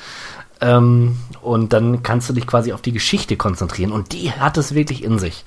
Ähm, 0.62 1.18
und 1.42 1.72
dann 1.72 2.04
kannst 2.04 2.30
du 2.30 2.34
dich 2.34 2.48
quasi 2.48 2.74
auf 2.74 2.82
die 2.82 2.92
Geschichte 2.92 3.38
konzentrieren. 3.38 3.92
Und 3.92 4.12
die 4.12 4.32
hat 4.32 4.58
es 4.58 4.74
wirklich 4.74 5.04
in 5.04 5.20
sich. 5.20 5.46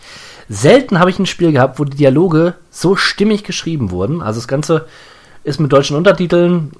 Selten 0.49 0.99
habe 0.99 1.11
ich 1.11 1.19
ein 1.19 1.27
Spiel 1.27 1.53
gehabt, 1.53 1.79
wo 1.79 1.85
die 1.85 1.97
Dialoge 1.97 2.55
so 2.71 2.97
stimmig 2.97 3.45
geschrieben 3.45 3.91
wurden. 3.91 4.23
Also 4.23 4.41
das 4.41 4.49
Ganze 4.49 4.87
ist 5.45 5.61
mit 5.61 5.73
deutschen 5.73 5.97
Untertiteln 5.97 6.73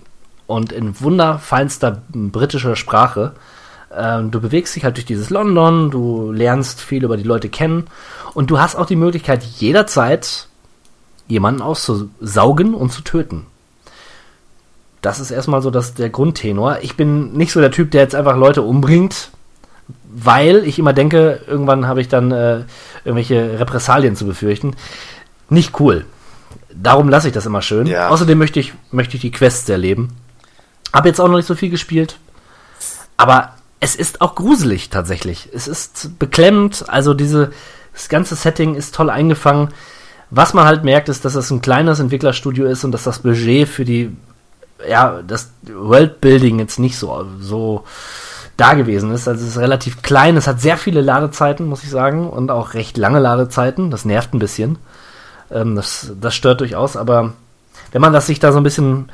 und 0.47 0.73
in 0.73 0.99
wunderfeinster 1.01 2.03
britischer 2.13 2.77
Sprache. 2.77 3.33
Ähm, 3.95 4.31
du 4.31 4.41
bewegst 4.41 4.75
dich 4.75 4.85
halt 4.85 4.97
durch 4.97 5.07
dieses 5.07 5.31
London, 5.31 5.91
du 5.91 6.33
lernst 6.33 6.81
viel 6.81 7.05
über 7.05 7.17
die 7.17 7.23
Leute 7.23 7.49
kennen 7.49 7.85
und 8.35 8.51
du 8.51 8.59
hast 8.59 8.77
auch 8.77 8.87
die 8.87 8.97
Möglichkeit, 8.97 9.43
jederzeit 9.43 10.49
jemanden 11.29 11.63
auszusaugen 11.63 12.75
und 12.75 12.93
zu 12.93 13.03
töten. 13.03 13.47
Das 15.03 15.21
ist 15.21 15.31
erstmal 15.31 15.63
so 15.63 15.71
das, 15.71 15.95
der 15.95 16.11
Grundtenor. 16.11 16.79
Ich 16.83 16.97
bin 16.97 17.33
nicht 17.33 17.53
so 17.53 17.61
der 17.61 17.73
Typ, 17.73 17.91
der 17.91 18.03
jetzt 18.03 18.15
einfach 18.15 18.37
Leute 18.37 18.63
umbringt, 18.63 19.31
weil 20.15 20.65
ich 20.65 20.79
immer 20.79 20.93
denke, 20.93 21.41
irgendwann 21.47 21.87
habe 21.87 22.01
ich 22.01 22.09
dann 22.09 22.31
äh, 22.31 22.65
irgendwelche 23.05 23.59
Repressalien 23.59 24.15
zu 24.15 24.27
befürchten. 24.27 24.77
Nicht 25.49 25.79
cool. 25.81 26.07
Darum 26.73 27.09
lasse 27.09 27.29
ich 27.29 27.35
das 27.35 27.47
immer 27.47 27.63
schön. 27.63 27.87
Ja. 27.87 28.09
Außerdem 28.09 28.39
möchte 28.39 28.61
ich, 28.61 28.73
möchte 28.91 29.17
ich 29.17 29.23
die 29.23 29.33
Quests 29.33 29.69
erleben. 29.69 30.11
Hab 30.93 31.05
jetzt 31.05 31.21
auch 31.21 31.29
noch 31.29 31.37
nicht 31.37 31.47
so 31.47 31.55
viel 31.55 31.71
gespielt. 31.71 32.19
Aber 33.17 33.57
es 33.81 33.97
ist 33.97 34.21
auch 34.21 34.37
gruselig 34.37 34.91
tatsächlich. 34.91 35.49
Es 35.53 35.67
ist 35.67 36.19
beklemmend. 36.19 36.85
Also 36.89 37.15
diese, 37.15 37.51
das 37.93 38.09
ganze 38.09 38.37
Setting 38.37 38.77
ist 38.77 38.95
toll 38.95 39.11
eingefangen. 39.11 39.71
Was 40.31 40.55
man 40.55 40.65
halt 40.65 40.85
merkt, 40.85 41.09
ist, 41.09 41.25
dass 41.25 41.35
es 41.35 41.51
ein 41.51 41.61
kleines 41.61 41.99
Entwicklerstudio 41.99 42.67
ist 42.67 42.85
und 42.85 42.93
dass 42.93 43.03
das 43.03 43.19
Budget 43.19 43.69
für 43.69 43.85
die, 43.85 44.17
ja, 44.89 45.21
das 45.27 45.53
Worldbuilding 45.63 46.59
jetzt 46.59 46.79
nicht 46.79 46.99
so, 46.99 47.27
so 47.41 47.85
da 48.57 48.75
gewesen 48.75 49.13
ist. 49.13 49.29
Also 49.29 49.43
es 49.43 49.53
ist 49.53 49.59
relativ 49.59 50.03
klein. 50.03 50.37
Es 50.37 50.47
hat 50.47 50.61
sehr 50.61 50.77
viele 50.77 51.01
Ladezeiten, 51.01 51.67
muss 51.67 51.83
ich 51.83 51.91
sagen, 51.91 52.29
und 52.29 52.51
auch 52.51 52.75
recht 52.75 52.97
lange 52.97 53.19
Ladezeiten. 53.19 53.91
Das 53.91 54.05
nervt 54.05 54.35
ein 54.35 54.39
bisschen. 54.39 54.79
Ähm, 55.51 55.77
das, 55.77 56.13
das 56.21 56.35
stört 56.35 56.61
durchaus, 56.61 56.97
aber 56.97 57.33
wenn 57.93 58.01
man 58.01 58.13
das 58.13 58.27
sich 58.27 58.41
da 58.41 58.53
so 58.53 58.59
ein 58.59 58.65
bisschen 58.65 59.11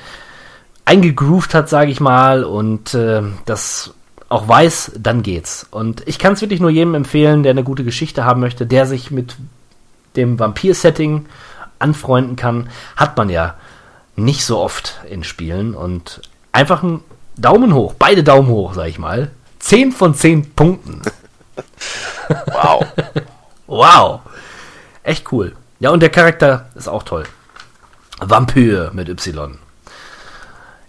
eingegroovt 0.85 1.55
hat, 1.55 1.69
sage 1.69 1.91
ich 1.91 2.01
mal, 2.01 2.45
und 2.45 2.95
äh, 2.95 3.23
das 3.45 3.95
auch 4.29 4.47
weiß, 4.47 4.93
dann 4.99 5.23
geht's. 5.23 5.67
Und 5.71 6.07
ich 6.07 6.19
kann 6.19 6.35
es 6.35 6.41
wirklich 6.41 6.61
nur 6.61 6.71
jedem 6.71 6.95
empfehlen, 6.95 7.43
der 7.43 7.51
eine 7.51 7.65
gute 7.65 7.85
Geschichte 7.85 8.25
haben 8.25 8.41
möchte, 8.41 8.67
der 8.67 8.87
sich 8.87 9.11
mit 9.11 9.37
dem 10.17 10.39
Vampir-Setting 10.39 11.27
anfreunden 11.79 12.37
kann. 12.37 12.69
Hat 12.97 13.17
man 13.17 13.31
ja 13.31 13.55
nicht 14.19 14.45
so 14.45 14.59
oft 14.59 15.01
in 15.09 15.25
Spielen. 15.25 15.75
Und 15.75 16.21
einfach 16.53 16.83
ein 16.83 17.03
Daumen 17.37 17.75
hoch, 17.75 17.95
beide 17.99 18.25
Daumen 18.25 18.49
hoch, 18.49 18.75
sag 18.75 18.89
ich 18.89 18.99
mal. 18.99 19.31
10 19.61 19.93
von 19.93 20.15
10 20.15 20.55
Punkten. 20.55 21.03
Wow. 22.53 22.87
Wow. 23.67 24.21
Echt 25.03 25.33
cool. 25.33 25.57
Ja, 25.81 25.91
und 25.91 26.01
der 26.01 26.11
Charakter 26.11 26.69
ist 26.75 26.89
auch 26.89 27.03
toll. 27.03 27.25
Vampir 28.21 28.91
mit 28.93 29.09
Y. 29.09 29.59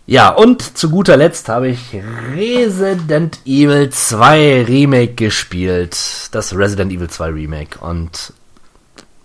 Ja, 0.06 0.30
und 0.30 0.78
zu 0.78 0.90
guter 0.90 1.18
Letzt 1.18 1.50
habe 1.50 1.70
ich 1.70 1.96
Resident 2.36 3.40
Evil 3.46 3.90
2 3.90 4.66
Remake 4.68 5.14
gespielt. 5.14 5.96
Das 6.32 6.56
Resident 6.56 6.92
Evil 6.92 7.10
2 7.10 7.30
Remake. 7.30 7.80
Und 7.80 8.34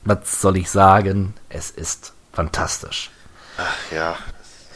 was 0.05 0.41
soll 0.41 0.59
ich 0.59 0.71
sagen? 0.71 1.35
Es 1.49 1.71
ist 1.71 2.13
fantastisch. 2.33 3.11
Ja. 3.95 4.17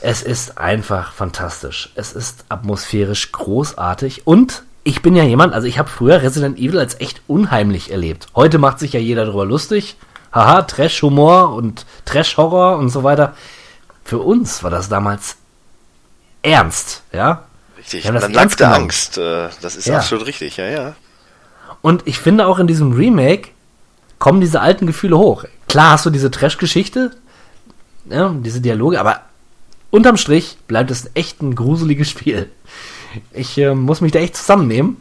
Es 0.00 0.22
ist 0.22 0.58
einfach 0.58 1.12
fantastisch. 1.12 1.90
Es 1.96 2.12
ist 2.12 2.44
atmosphärisch 2.48 3.32
großartig 3.32 4.26
und 4.26 4.62
ich 4.84 5.02
bin 5.02 5.16
ja 5.16 5.24
jemand, 5.24 5.54
also 5.54 5.66
ich 5.66 5.78
habe 5.78 5.88
früher 5.88 6.22
Resident 6.22 6.56
Evil 6.58 6.78
als 6.78 7.00
echt 7.00 7.20
unheimlich 7.26 7.90
erlebt. 7.90 8.26
Heute 8.34 8.58
macht 8.58 8.78
sich 8.78 8.92
ja 8.92 9.00
jeder 9.00 9.24
darüber 9.26 9.44
lustig. 9.44 9.96
Haha, 10.32 10.62
Trash-Humor 10.62 11.52
und 11.54 11.84
Trash-Horror 12.04 12.78
und 12.78 12.90
so 12.90 13.02
weiter. 13.02 13.34
Für 14.04 14.18
uns 14.18 14.62
war 14.62 14.70
das 14.70 14.88
damals 14.88 15.36
ernst, 16.42 17.02
ja. 17.12 17.42
Richtig. 17.76 18.04
Dann 18.04 18.14
nackte 18.32 18.56
genommen. 18.56 18.74
Angst. 18.84 19.18
Äh, 19.18 19.48
das 19.60 19.76
ist 19.76 19.86
Ja. 19.86 19.98
absolut 19.98 20.26
richtig, 20.26 20.56
ja, 20.56 20.66
ja. 20.66 20.94
Und 21.82 22.06
ich 22.06 22.18
finde 22.18 22.46
auch 22.46 22.58
in 22.58 22.66
diesem 22.66 22.92
Remake 22.92 23.50
kommen 24.18 24.40
diese 24.40 24.60
alten 24.60 24.86
Gefühle 24.86 25.18
hoch. 25.18 25.44
klar 25.68 25.92
hast 25.92 26.06
du 26.06 26.10
diese 26.10 26.30
Trash-Geschichte, 26.30 27.10
ja, 28.10 28.34
diese 28.38 28.60
Dialoge, 28.60 29.00
aber 29.00 29.22
unterm 29.90 30.16
Strich 30.16 30.58
bleibt 30.66 30.90
es 30.90 31.10
echt 31.14 31.42
ein 31.42 31.54
gruseliges 31.54 32.10
Spiel. 32.10 32.50
Ich 33.32 33.56
äh, 33.58 33.74
muss 33.74 34.00
mich 34.00 34.12
da 34.12 34.18
echt 34.18 34.36
zusammennehmen. 34.36 34.96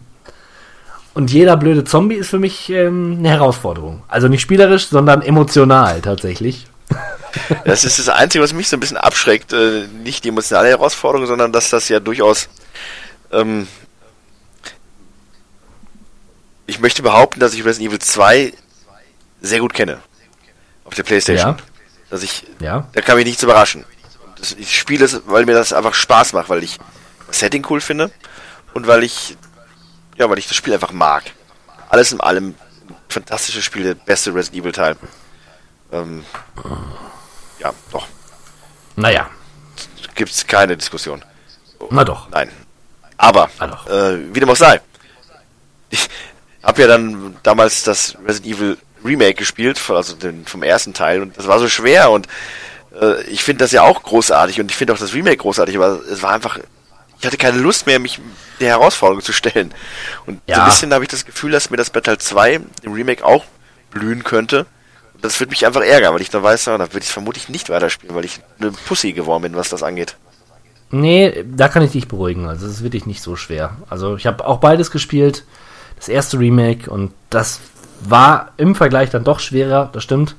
Und 1.14 1.32
jeder 1.32 1.58
blöde 1.58 1.84
Zombie 1.84 2.16
ist 2.16 2.30
für 2.30 2.38
mich 2.38 2.70
ähm, 2.70 3.16
eine 3.20 3.30
Herausforderung. 3.30 4.04
Also 4.08 4.28
nicht 4.28 4.42
spielerisch, 4.42 4.88
sondern 4.88 5.22
emotional 5.22 6.02
tatsächlich. 6.02 6.68
Das 7.66 7.84
ist 7.84 8.00
das 8.00 8.10
Einzige, 8.10 8.44
was 8.44 8.54
mich 8.54 8.68
so 8.68 8.78
ein 8.78 8.80
bisschen 8.80 8.98
abschreckt. 8.98 9.54
Äh, 9.54 9.86
nicht 10.04 10.24
die 10.24 10.30
emotionale 10.30 10.70
Herausforderung, 10.70 11.28
sondern 11.28 11.52
dass 11.52 11.70
das 11.70 11.88
ja 11.88 12.00
durchaus. 12.00 12.50
Ähm, 13.32 13.68
ich 16.66 16.80
möchte 16.80 17.04
behaupten, 17.04 17.40
dass 17.40 17.54
ich 17.54 17.64
Resident 17.64 17.90
Evil 17.90 18.00
2 18.00 18.54
sehr 19.42 19.60
gut 19.60 19.74
kenne. 19.74 20.00
Auf 20.84 20.96
der 20.96 21.04
Playstation. 21.04 21.58
Ja. 21.58 21.77
Dass 22.10 22.24
ich. 22.24 22.46
Ja. 22.60 22.88
Da 22.94 23.02
kann 23.02 23.16
mich 23.18 23.26
nichts 23.26 23.44
überraschen. 23.44 23.86
Das, 24.38 24.54
ich 24.54 24.78
spiele 24.78 25.06
es, 25.06 25.22
weil 25.26 25.46
mir 25.46 25.54
das 25.54 25.74
einfach 25.74 25.94
Spaß 25.94 26.34
macht, 26.34 26.50
weil 26.50 26.64
ich 26.64 26.78
das 27.28 27.40
Setting 27.40 27.66
cool 27.70 27.82
finde 27.82 28.12
und 28.74 28.88
weil 28.88 29.04
ich. 29.04 29.36
Ja, 30.18 30.30
weil 30.30 30.40
ich 30.40 30.48
das 30.48 30.56
Spiel 30.58 30.74
einfach 30.74 30.92
mag. 30.92 31.24
Alles 31.90 32.12
in 32.12 32.22
allem 32.22 32.56
fantastisches 33.10 33.64
Spiel, 33.64 33.84
der 33.84 33.94
beste 33.96 34.34
Resident 34.34 34.64
Evil 34.64 34.72
Teil. 34.72 34.96
Ähm, 35.92 36.26
ja, 37.60 37.74
doch. 37.92 38.08
Naja, 38.96 39.30
Gibt 40.16 40.32
es 40.32 40.48
keine 40.48 40.76
Diskussion. 40.76 41.24
na 41.92 42.04
doch. 42.04 42.30
Nein. 42.30 42.50
Aber, 43.18 43.50
Ah, 43.60 43.68
doch. 43.68 43.88
äh, 43.88 44.34
wie 44.34 44.40
dem 44.40 44.50
auch 44.50 44.56
sei. 44.56 44.82
Ich 45.90 46.10
habe 46.64 46.82
ja 46.82 46.88
dann 46.88 47.38
damals 47.44 47.84
das 47.84 48.18
Resident 48.26 48.56
Evil 48.58 48.78
Remake 49.04 49.36
gespielt, 49.36 49.80
also 49.90 50.16
den, 50.16 50.46
vom 50.46 50.64
ersten 50.64 50.94
Teil, 50.94 51.22
und 51.22 51.38
das 51.38 51.48
war 51.48 51.60
so 51.60 51.68
schwer 51.68 52.10
und 52.12 52.28
äh, 53.00 53.22
ich 53.24 53.44
finde 53.44 53.64
das 53.64 53.72
ja 53.72 53.84
auch 53.84 54.04
großartig 54.04 54.60
und 54.60 54.72
ich 54.72 54.78
finde 54.78 54.94
auch 54.94 54.98
das 54.98 55.14
Remake 55.14 55.38
großartig, 55.38 55.76
aber 55.78 56.00
es 56.12 56.22
war 56.24 56.32
einfach, 56.32 56.60
ich 57.20 57.26
hatte 57.26 57.38
keine 57.38 57.58
Lust 57.60 57.86
mehr, 57.88 58.00
mich 58.00 58.20
der 58.60 58.70
Herausforderung 58.70 59.22
zu 59.24 59.34
stellen. 59.34 59.74
Und 60.26 60.42
so 60.48 60.54
Ja. 60.54 60.64
ein 60.64 60.70
bisschen 60.70 60.94
habe 60.94 61.04
ich 61.04 61.10
das 61.10 61.26
Gefühl, 61.26 61.52
dass 61.52 61.70
mir 61.70 61.78
das 61.78 61.90
Battle 61.92 62.18
2 62.18 62.60
im 62.84 62.92
Remake 62.94 63.24
auch 63.24 63.44
blühen 63.92 64.24
könnte. 64.24 64.66
Und 65.14 65.24
das 65.26 65.40
würde 65.40 65.50
mich 65.52 65.66
einfach 65.66 65.82
ärgern, 65.82 66.14
weil 66.14 66.22
ich 66.22 66.30
dann 66.30 66.44
weiß, 66.44 66.66
ja, 66.66 66.78
da 66.78 66.92
würde 66.94 67.04
ich 67.04 67.12
vermutlich 67.12 67.50
nicht 67.50 67.70
weiterspielen, 67.70 68.16
weil 68.16 68.26
ich 68.26 68.40
eine 68.60 68.72
Pussy 68.72 69.14
geworden 69.14 69.44
bin, 69.44 69.56
was 69.56 69.70
das 69.70 69.82
angeht. 69.84 70.16
Nee, 70.90 71.44
da 71.46 71.68
kann 71.68 71.84
ich 71.84 71.92
dich 71.92 72.08
beruhigen. 72.08 72.48
Also, 72.48 72.66
es 72.66 72.74
ist 72.74 72.84
wirklich 72.84 73.06
nicht 73.06 73.22
so 73.22 73.36
schwer. 73.36 73.78
Also, 73.90 74.16
ich 74.16 74.26
habe 74.26 74.46
auch 74.46 74.60
beides 74.60 74.90
gespielt. 74.92 75.44
Das 75.98 76.08
erste 76.08 76.38
Remake 76.40 76.90
und 76.90 77.14
das 77.30 77.60
war 78.02 78.52
im 78.58 78.76
Vergleich 78.76 79.10
dann 79.10 79.24
doch 79.24 79.40
schwerer, 79.40 79.90
das 79.92 80.04
stimmt. 80.04 80.36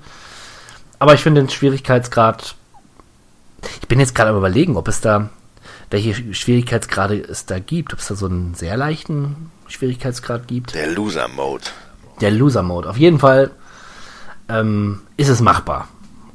Aber 0.98 1.14
ich 1.14 1.20
finde 1.20 1.40
den 1.40 1.50
Schwierigkeitsgrad. 1.50 2.54
Ich 3.80 3.88
bin 3.88 4.00
jetzt 4.00 4.14
gerade 4.14 4.30
am 4.30 4.36
Überlegen, 4.36 4.76
ob 4.76 4.88
es 4.88 5.00
da. 5.00 5.30
Welche 5.90 6.34
Schwierigkeitsgrade 6.34 7.18
es 7.18 7.46
da 7.46 7.58
gibt. 7.58 7.92
Ob 7.92 8.00
es 8.00 8.08
da 8.08 8.14
so 8.14 8.26
einen 8.26 8.54
sehr 8.54 8.76
leichten 8.76 9.50
Schwierigkeitsgrad 9.68 10.48
gibt. 10.48 10.74
Der 10.74 10.88
Loser-Mode. 10.88 11.64
Der 12.20 12.30
Loser-Mode. 12.30 12.90
Auf 12.90 12.96
jeden 12.96 13.18
Fall 13.18 13.50
ähm, 14.48 15.00
ist 15.16 15.28
es 15.28 15.40
machbar. 15.40 15.88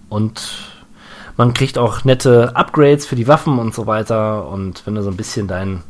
Und 0.10 0.74
man 1.36 1.54
kriegt 1.54 1.78
auch 1.78 2.04
nette 2.04 2.56
Upgrades 2.56 3.06
für 3.06 3.16
die 3.16 3.28
Waffen 3.28 3.60
und 3.60 3.74
so 3.74 3.86
weiter. 3.86 4.48
Und 4.48 4.86
wenn 4.86 4.96
du 4.96 5.04
so 5.04 5.10
ein 5.10 5.18
bisschen 5.18 5.48
dein, 5.48 5.84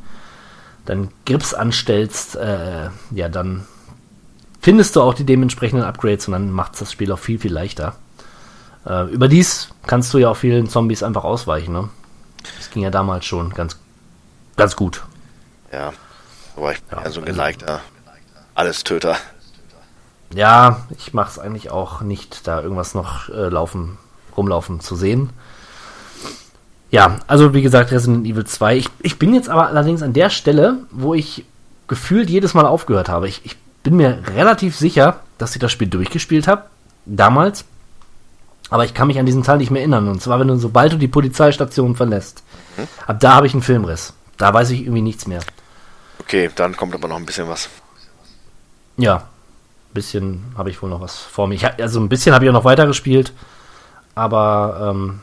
dein 0.85 1.10
Grips 1.26 1.53
anstellst, 1.53 2.35
äh, 2.35 2.89
ja, 3.11 3.30
dann 3.30 3.65
findest 4.64 4.95
du 4.95 5.02
auch 5.02 5.14
die 5.14 5.26
dementsprechenden 5.26 5.85
Upgrades 5.85 6.27
und 6.27 6.31
dann 6.31 6.49
macht 6.49 6.80
das 6.80 6.91
Spiel 6.91 7.11
auch 7.11 7.19
viel, 7.19 7.38
viel 7.38 7.52
leichter. 7.53 7.95
Äh, 8.88 9.11
überdies 9.11 9.69
kannst 9.85 10.14
du 10.14 10.18
ja 10.18 10.30
auch 10.30 10.38
vielen 10.38 10.69
Zombies 10.69 11.03
einfach 11.03 11.26
ausweichen. 11.26 11.73
Ne? 11.73 11.90
Das 12.57 12.72
ging 12.72 12.81
ja 12.81 12.90
damals 12.90 13.26
schon 13.26 13.49
ganz, 13.52 13.77
ganz 14.56 14.76
gut. 14.76 15.03
Ja. 15.72 15.91
Aber 16.56 16.72
ich 16.72 16.81
bin 16.81 16.98
Ja, 16.98 17.03
ja, 17.03 17.11
so 17.11 17.19
ein 17.19 17.26
also- 17.27 17.31
geneigter 17.34 17.81
Alles-Töter. 18.56 19.18
Ja, 20.34 20.88
ich 20.98 21.14
mache 21.14 21.30
es 21.30 21.40
eigentlich 21.40 21.69
auch 21.69 22.02
nicht, 22.02 22.48
da 22.48 22.61
irgendwas 22.61 22.95
noch 22.95 23.30
äh, 23.30 23.49
laufen, 23.49 23.98
rumlaufen 24.38 24.80
zu 24.80 24.95
sehen. 24.95 25.30
Ja, 26.90 27.18
also 27.27 27.53
wie 27.53 27.61
gesagt, 27.61 27.91
Resident 27.91 28.26
Evil 28.26 28.45
2. 28.45 28.77
Ich, 28.77 28.90
ich 29.02 29.19
bin 29.19 29.34
jetzt 29.34 29.49
aber 29.49 29.68
allerdings 29.68 30.02
an 30.02 30.14
der 30.14 30.30
Stelle, 30.30 30.77
wo 30.91 31.14
ich 31.14 31.45
gefühlt 31.88 32.30
jedes 32.30 32.53
Mal 32.53 32.65
aufgehört 32.65 33.10
habe. 33.10 33.27
Ich, 33.27 33.41
ich 33.45 33.57
bin 33.84 33.97
mir 33.97 34.23
relativ 34.35 34.76
sicher, 34.76 35.19
dass 35.38 35.55
ich 35.55 35.61
das 35.61 35.72
Spiel 35.72 35.88
durchgespielt 35.88 36.47
habe, 36.47 36.65
damals. 37.05 37.65
Aber 38.69 38.85
ich 38.85 38.93
kann 38.93 39.07
mich 39.07 39.19
an 39.19 39.26
diesen 39.26 39.43
Teil 39.43 39.57
nicht 39.57 39.72
mehr 39.72 39.81
erinnern. 39.81 40.07
Und 40.07 40.22
zwar, 40.22 40.39
wenn 40.39 40.47
du, 40.47 40.55
sobald 40.55 40.93
du 40.93 40.97
die 40.97 41.07
Polizeistation 41.07 41.95
verlässt, 41.95 42.43
ab 43.05 43.19
da 43.19 43.35
habe 43.35 43.45
ich 43.45 43.53
einen 43.53 43.61
Filmriss. 43.61 44.14
Da 44.38 44.53
weiß 44.53 44.72
ich 44.72 44.81
irgendwie 44.81 45.01
nichts 45.01 45.27
mehr. 45.27 45.41
Okay, 46.19 46.49
dann 46.55 46.76
kommt 46.76 46.95
aber 46.95 47.07
noch 47.07 47.18
ein 47.18 47.26
bisschen 47.26 47.47
was. 47.47 47.69
Ja, 48.97 49.18
ein 49.18 49.93
bisschen 49.93 50.45
habe 50.57 50.69
ich 50.69 50.81
wohl 50.81 50.89
noch 50.89 51.01
was 51.01 51.18
vor 51.18 51.47
mir. 51.47 51.55
Ich, 51.55 51.65
also 51.65 51.99
ein 51.99 52.10
bisschen 52.10 52.34
habe 52.34 52.45
ich 52.45 52.49
auch 52.49 52.53
noch 52.53 52.65
weitergespielt. 52.65 53.34
Aber 54.15 54.91
ähm, 54.91 55.22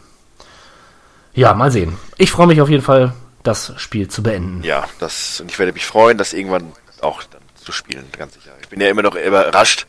ja, 1.33 1.55
mal 1.55 1.71
sehen. 1.71 1.97
Ich 2.19 2.31
freue 2.31 2.47
mich 2.47 2.61
auf 2.61 2.69
jeden 2.69 2.83
Fall, 2.83 3.15
das 3.43 3.73
Spiel 3.77 4.09
zu 4.09 4.23
beenden. 4.23 4.63
Ja, 4.63 4.85
das, 4.99 5.41
und 5.41 5.51
ich 5.51 5.59
werde 5.59 5.73
mich 5.73 5.87
freuen, 5.87 6.19
das 6.19 6.33
irgendwann 6.33 6.73
auch 7.01 7.23
zu 7.71 7.77
spielen, 7.77 8.05
ganz 8.19 8.35
sicher. 8.35 8.51
Ich 8.61 8.69
bin 8.69 8.81
ja 8.81 8.89
immer 8.89 9.03
noch 9.03 9.15
überrascht. 9.15 9.87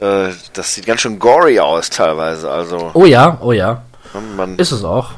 Äh, 0.00 0.30
das 0.54 0.74
sieht 0.74 0.86
ganz 0.86 1.02
schön 1.02 1.18
gory 1.18 1.60
aus 1.60 1.90
teilweise. 1.90 2.50
Also 2.50 2.90
Oh 2.94 3.04
ja, 3.04 3.38
oh 3.42 3.52
ja. 3.52 3.82
man, 4.36 4.58
Ist 4.58 4.72
es 4.72 4.84
auch. 4.84 5.12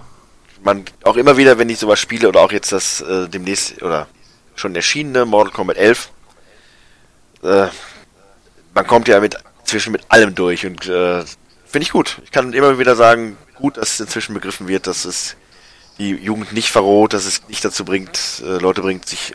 man 0.63 0.85
auch 1.05 1.17
immer 1.17 1.37
wieder, 1.37 1.59
wenn 1.59 1.69
ich 1.69 1.79
sowas 1.79 2.01
spiele 2.01 2.29
oder 2.29 2.41
auch 2.41 2.53
jetzt 2.53 2.73
das 2.73 3.01
äh, 3.01 3.29
demnächst 3.29 3.83
oder 3.83 4.09
schon 4.55 4.75
erschienene 4.75 5.25
Mortal 5.25 5.53
Kombat 5.53 5.77
11, 5.77 6.11
äh, 7.45 7.67
man 8.75 8.87
kommt 8.87 9.09
ja 9.09 9.21
mit 9.21 9.37
zwischen 9.65 9.93
mit 9.93 10.03
allem 10.09 10.35
durch 10.35 10.67
und 10.67 10.87
äh, 10.87 11.21
finde 11.65 11.83
ich 11.83 11.93
gut. 11.93 12.21
Ich 12.25 12.33
kann 12.33 12.53
immer 12.53 12.79
wieder 12.79 12.97
sagen, 12.97 13.37
gut, 13.55 13.77
dass 13.77 13.95
es 13.95 14.01
inzwischen 14.01 14.35
begriffen 14.35 14.67
wird, 14.67 14.87
dass 14.87 15.05
es 15.05 15.37
die 15.99 16.11
Jugend 16.11 16.53
nicht 16.53 16.71
verroht, 16.71 17.13
dass 17.13 17.27
es 17.27 17.47
nicht 17.49 17.65
dazu 17.65 17.85
bringt, 17.85 18.43
äh, 18.45 18.59
Leute 18.59 18.83
bringt, 18.83 19.07
sich 19.07 19.35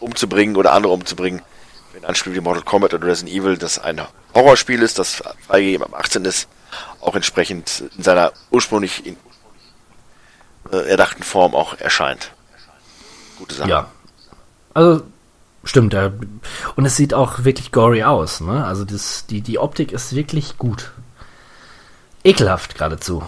umzubringen 0.00 0.56
oder 0.56 0.72
andere 0.72 0.92
umzubringen. 0.92 1.42
Wenn 1.92 2.04
ein 2.04 2.14
Spiel 2.14 2.34
wie 2.34 2.40
Mortal 2.40 2.62
Kombat 2.62 2.94
oder 2.94 3.06
Resident 3.06 3.34
Evil, 3.34 3.56
das 3.58 3.78
ein 3.78 4.00
Horrorspiel 4.34 4.82
ist, 4.82 4.98
das 4.98 5.22
freigegeben 5.46 5.86
am 5.86 5.94
18 5.94 6.24
ist, 6.24 6.48
auch 7.00 7.14
entsprechend 7.14 7.84
in 7.96 8.02
seiner 8.02 8.32
ursprünglich 8.50 9.06
in, 9.06 9.16
äh, 10.70 10.88
erdachten 10.88 11.22
Form 11.22 11.54
auch 11.54 11.78
erscheint. 11.78 12.32
Gute 13.38 13.54
Sache. 13.54 13.70
Ja. 13.70 13.90
Also, 14.74 15.02
stimmt. 15.64 15.94
Ja. 15.94 16.12
Und 16.76 16.84
es 16.84 16.96
sieht 16.96 17.14
auch 17.14 17.44
wirklich 17.44 17.72
gory 17.72 18.04
aus. 18.04 18.40
Ne? 18.40 18.64
Also 18.64 18.84
das, 18.84 19.26
die, 19.26 19.40
die 19.40 19.58
Optik 19.58 19.92
ist 19.92 20.14
wirklich 20.14 20.58
gut. 20.58 20.92
Ekelhaft 22.24 22.74
geradezu. 22.74 23.22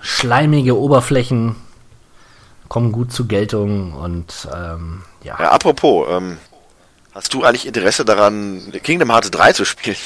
Schleimige 0.00 0.78
Oberflächen 0.78 1.56
kommen 2.68 2.92
gut 2.92 3.12
zur 3.12 3.26
Geltung 3.26 3.92
und 3.94 4.48
ähm, 4.54 5.02
ja. 5.24 5.36
Ja, 5.38 5.50
apropos, 5.50 6.06
ähm, 6.08 6.38
hast 7.12 7.34
du 7.34 7.44
eigentlich 7.44 7.66
Interesse 7.66 8.04
daran, 8.04 8.72
Kingdom 8.82 9.10
Hearts 9.10 9.30
3 9.30 9.52
zu 9.52 9.64
spielen? 9.64 9.96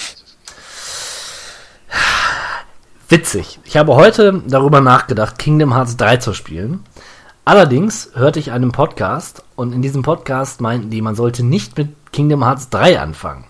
Witzig. 3.09 3.59
Ich 3.65 3.77
habe 3.77 3.95
heute 3.95 4.43
darüber 4.47 4.81
nachgedacht, 4.81 5.39
Kingdom 5.39 5.75
Hearts 5.75 5.97
3 5.97 6.17
zu 6.17 6.35
spielen. 6.35 6.85
Allerdings 7.45 8.11
hörte 8.15 8.39
ich 8.39 8.53
einen 8.53 8.73
Podcast 8.73 9.45
und 9.55 9.75
in 9.75 9.83
diesem 9.83 10.03
Podcast 10.03 10.63
meinten 10.63 10.89
die, 10.89 11.03
man 11.03 11.15
sollte 11.15 11.45
nicht 11.45 11.77
mit 11.77 11.91
Kingdom 12.13 12.43
Hearts 12.43 12.71
3 12.71 12.99
anfangen, 13.01 13.45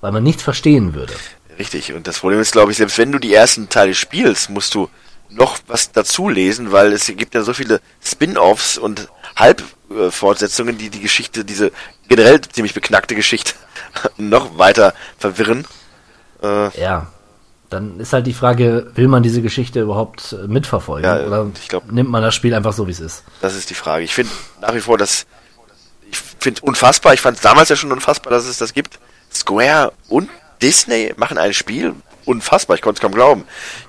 weil 0.00 0.10
man 0.10 0.24
nichts 0.24 0.42
verstehen 0.42 0.94
würde. 0.94 1.14
Richtig, 1.58 1.92
und 1.92 2.06
das 2.06 2.18
Problem 2.18 2.40
ist, 2.40 2.52
glaube 2.52 2.72
ich, 2.72 2.78
selbst 2.78 2.98
wenn 2.98 3.12
du 3.12 3.18
die 3.18 3.32
ersten 3.32 3.68
Teile 3.68 3.94
spielst, 3.94 4.50
musst 4.50 4.74
du 4.74 4.90
noch 5.30 5.58
was 5.68 5.92
dazu 5.92 6.28
lesen, 6.28 6.72
weil 6.72 6.92
es 6.92 7.06
gibt 7.06 7.34
ja 7.34 7.42
so 7.42 7.54
viele 7.54 7.80
Spin-offs 8.02 8.78
und 8.78 9.08
Halbfortsetzungen, 9.36 10.78
die 10.78 10.90
die 10.90 11.00
Geschichte, 11.00 11.44
diese 11.44 11.72
generell 12.08 12.40
ziemlich 12.40 12.74
beknackte 12.74 13.14
Geschichte, 13.14 13.54
noch 14.16 14.58
weiter 14.58 14.94
verwirren. 15.18 15.66
Äh, 16.42 16.80
Ja, 16.80 17.08
dann 17.70 17.98
ist 18.00 18.12
halt 18.12 18.26
die 18.26 18.32
Frage, 18.32 18.90
will 18.94 19.08
man 19.08 19.22
diese 19.22 19.42
Geschichte 19.42 19.80
überhaupt 19.80 20.32
äh, 20.32 20.46
mitverfolgen? 20.46 21.04
Ja, 21.04 21.24
oder 21.26 21.46
ich 21.60 21.68
glaub- 21.68 21.90
nimmt 21.90 22.10
man 22.10 22.22
das 22.22 22.34
Spiel 22.34 22.54
einfach 22.54 22.72
so, 22.72 22.86
wie 22.86 22.92
es 22.92 23.00
ist? 23.00 23.24
Das 23.40 23.54
ist 23.54 23.70
die 23.70 23.74
Frage. 23.74 24.04
Ich 24.04 24.14
finde 24.14 24.32
nach 24.60 24.74
wie 24.74 24.80
vor, 24.80 24.98
dass 24.98 25.26
ich 26.08 26.18
finde 26.38 26.60
unfassbar. 26.62 27.14
Ich 27.14 27.20
fand 27.20 27.36
es 27.36 27.42
damals 27.42 27.68
ja 27.68 27.74
schon 27.76 27.90
unfassbar, 27.90 28.30
dass 28.30 28.46
es 28.46 28.58
das 28.58 28.72
gibt. 28.72 28.98
Square 29.34 29.92
und 30.08 30.30
Disney 30.62 31.12
machen 31.16 31.36
ein 31.38 31.52
Spiel. 31.52 31.94
Unfassbar. 32.24 32.76
Ich 32.76 32.82
konnte 32.82 32.98
es 32.98 33.02
kaum 33.02 33.12
glauben. 33.12 33.44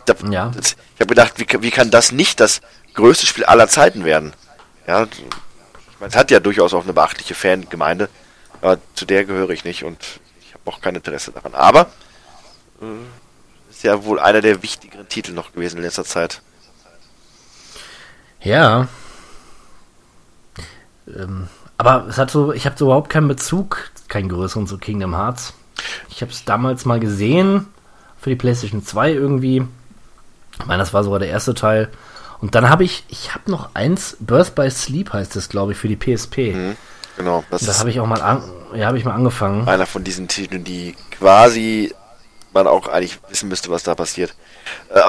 Ich 0.05 0.09
habe 0.15 0.33
Ja. 0.33 0.51
hab 0.99 1.07
gedacht, 1.07 1.33
wie, 1.37 1.45
wie 1.61 1.69
kann 1.71 1.91
das 1.91 2.11
nicht 2.11 2.39
das 2.39 2.61
größte 2.95 3.27
Spiel 3.27 3.45
aller 3.45 3.67
Zeiten 3.67 4.03
werden? 4.03 4.33
Ja, 4.87 5.03
ich 5.03 5.99
meine, 5.99 6.09
es 6.09 6.15
hat 6.15 6.31
ja 6.31 6.39
durchaus 6.39 6.73
auch 6.73 6.83
eine 6.83 6.93
beachtliche 6.93 7.35
Fangemeinde, 7.35 8.09
aber 8.61 8.79
zu 8.95 9.05
der 9.05 9.25
gehöre 9.25 9.49
ich 9.49 9.65
nicht 9.65 9.83
und 9.83 9.99
ich 10.39 10.53
habe 10.53 10.63
auch 10.65 10.81
kein 10.81 10.95
Interesse 10.95 11.31
daran. 11.31 11.53
Aber 11.53 11.87
äh, 12.81 13.69
ist 13.69 13.83
ja 13.83 14.05
wohl 14.05 14.19
einer 14.19 14.41
der 14.41 14.63
wichtigeren 14.63 15.09
Titel 15.09 15.33
noch 15.33 15.51
gewesen 15.51 15.77
in 15.77 15.83
letzter 15.83 16.05
Zeit. 16.05 16.41
Ja. 18.41 18.87
Ähm, 21.07 21.47
aber 21.77 22.07
es 22.07 22.17
hat 22.17 22.31
so, 22.31 22.53
ich 22.53 22.65
habe 22.65 22.77
so 22.77 22.85
überhaupt 22.85 23.09
keinen 23.09 23.27
Bezug, 23.27 23.91
keinen 24.07 24.29
größeren 24.29 24.67
zu 24.67 24.77
Kingdom 24.77 25.15
Hearts. 25.15 25.53
Ich 26.09 26.21
habe 26.21 26.31
es 26.31 26.45
damals 26.45 26.85
mal 26.85 26.99
gesehen 26.99 27.67
für 28.19 28.29
die 28.29 28.35
PlayStation 28.35 28.83
2 28.83 29.11
irgendwie. 29.11 29.67
Ich 30.59 30.65
meine, 30.65 30.79
das 30.79 30.93
war 30.93 31.03
sogar 31.03 31.19
der 31.19 31.29
erste 31.29 31.53
Teil. 31.53 31.89
Und 32.39 32.55
dann 32.55 32.69
habe 32.69 32.83
ich, 32.83 33.03
ich 33.07 33.33
habe 33.33 33.49
noch 33.49 33.69
eins, 33.73 34.15
Birth 34.19 34.53
by 34.55 34.69
Sleep 34.69 35.11
heißt 35.13 35.35
es, 35.35 35.49
glaube 35.49 35.71
ich, 35.71 35.77
für 35.77 35.87
die 35.87 35.95
PSP. 35.95 36.53
Mhm, 36.53 36.77
genau, 37.17 37.43
das 37.49 37.65
Da 37.65 37.71
ist 37.71 37.79
habe 37.79 37.89
ich 37.89 37.99
auch 37.99 38.05
mal, 38.05 38.21
an, 38.21 38.43
ja, 38.75 38.87
habe 38.87 38.97
ich 38.97 39.05
mal 39.05 39.13
angefangen. 39.13 39.67
einer 39.67 39.85
von 39.87 40.03
diesen 40.03 40.27
Titeln, 40.27 40.63
die 40.63 40.95
quasi 41.11 41.93
man 42.53 42.67
auch 42.67 42.87
eigentlich 42.87 43.19
wissen 43.29 43.49
müsste, 43.49 43.69
was 43.69 43.83
da 43.83 43.95
passiert. 43.95 44.35
Äh, 44.93 45.01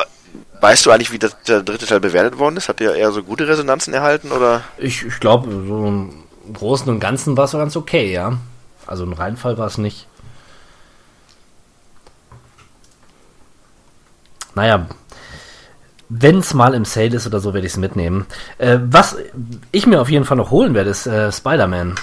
weißt 0.61 0.87
du 0.87 0.91
eigentlich, 0.91 1.13
wie 1.13 1.19
das, 1.19 1.37
der 1.47 1.63
dritte 1.63 1.87
Teil 1.87 2.01
bewertet 2.01 2.39
worden 2.39 2.57
ist? 2.57 2.69
Hat 2.69 2.81
der 2.81 2.95
eher 2.95 3.13
so 3.13 3.23
gute 3.23 3.47
Resonanzen 3.47 3.95
erhalten 3.95 4.33
oder? 4.33 4.63
Ich, 4.79 5.05
ich 5.05 5.21
glaube, 5.21 5.51
so 5.51 5.87
im 5.87 6.25
Großen 6.53 6.89
und 6.89 7.01
Ganzen 7.01 7.37
war 7.37 7.45
es 7.45 7.53
ganz 7.53 7.77
okay, 7.77 8.13
ja. 8.13 8.39
Also 8.87 9.05
ein 9.05 9.13
Reinfall 9.13 9.59
war 9.59 9.67
es 9.67 9.77
nicht. 9.79 10.07
Naja, 14.55 14.87
wenn 16.09 16.39
es 16.39 16.55
mal 16.55 16.75
im 16.75 16.85
Sale 16.85 17.17
ist 17.17 17.27
oder 17.27 17.41
so, 17.41 17.55
werde 17.55 17.67
ich 17.67 17.73
es 17.75 17.79
mitnehmen. 17.79 18.27
Äh, 18.59 18.79
was 18.81 19.17
ich 19.73 19.87
mir 19.87 20.01
auf 20.01 20.11
jeden 20.11 20.25
Fall 20.25 20.37
noch 20.37 20.51
holen 20.51 20.75
werde, 20.75 20.91
ist 20.91 21.07
äh, 21.07 21.31
Spider-Man. 21.31 21.97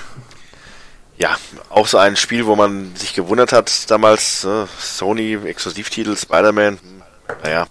Ja, 1.17 1.37
auch 1.69 1.87
so 1.87 1.97
ein 1.97 2.15
Spiel, 2.15 2.45
wo 2.45 2.55
man 2.55 2.95
sich 2.95 3.13
gewundert 3.13 3.51
hat 3.53 3.89
damals, 3.89 4.43
äh, 4.43 4.65
Sony, 4.79 5.35
Exklusivtitel, 5.45 6.15
Spider-Man, 6.15 6.77
naja, 7.43 7.67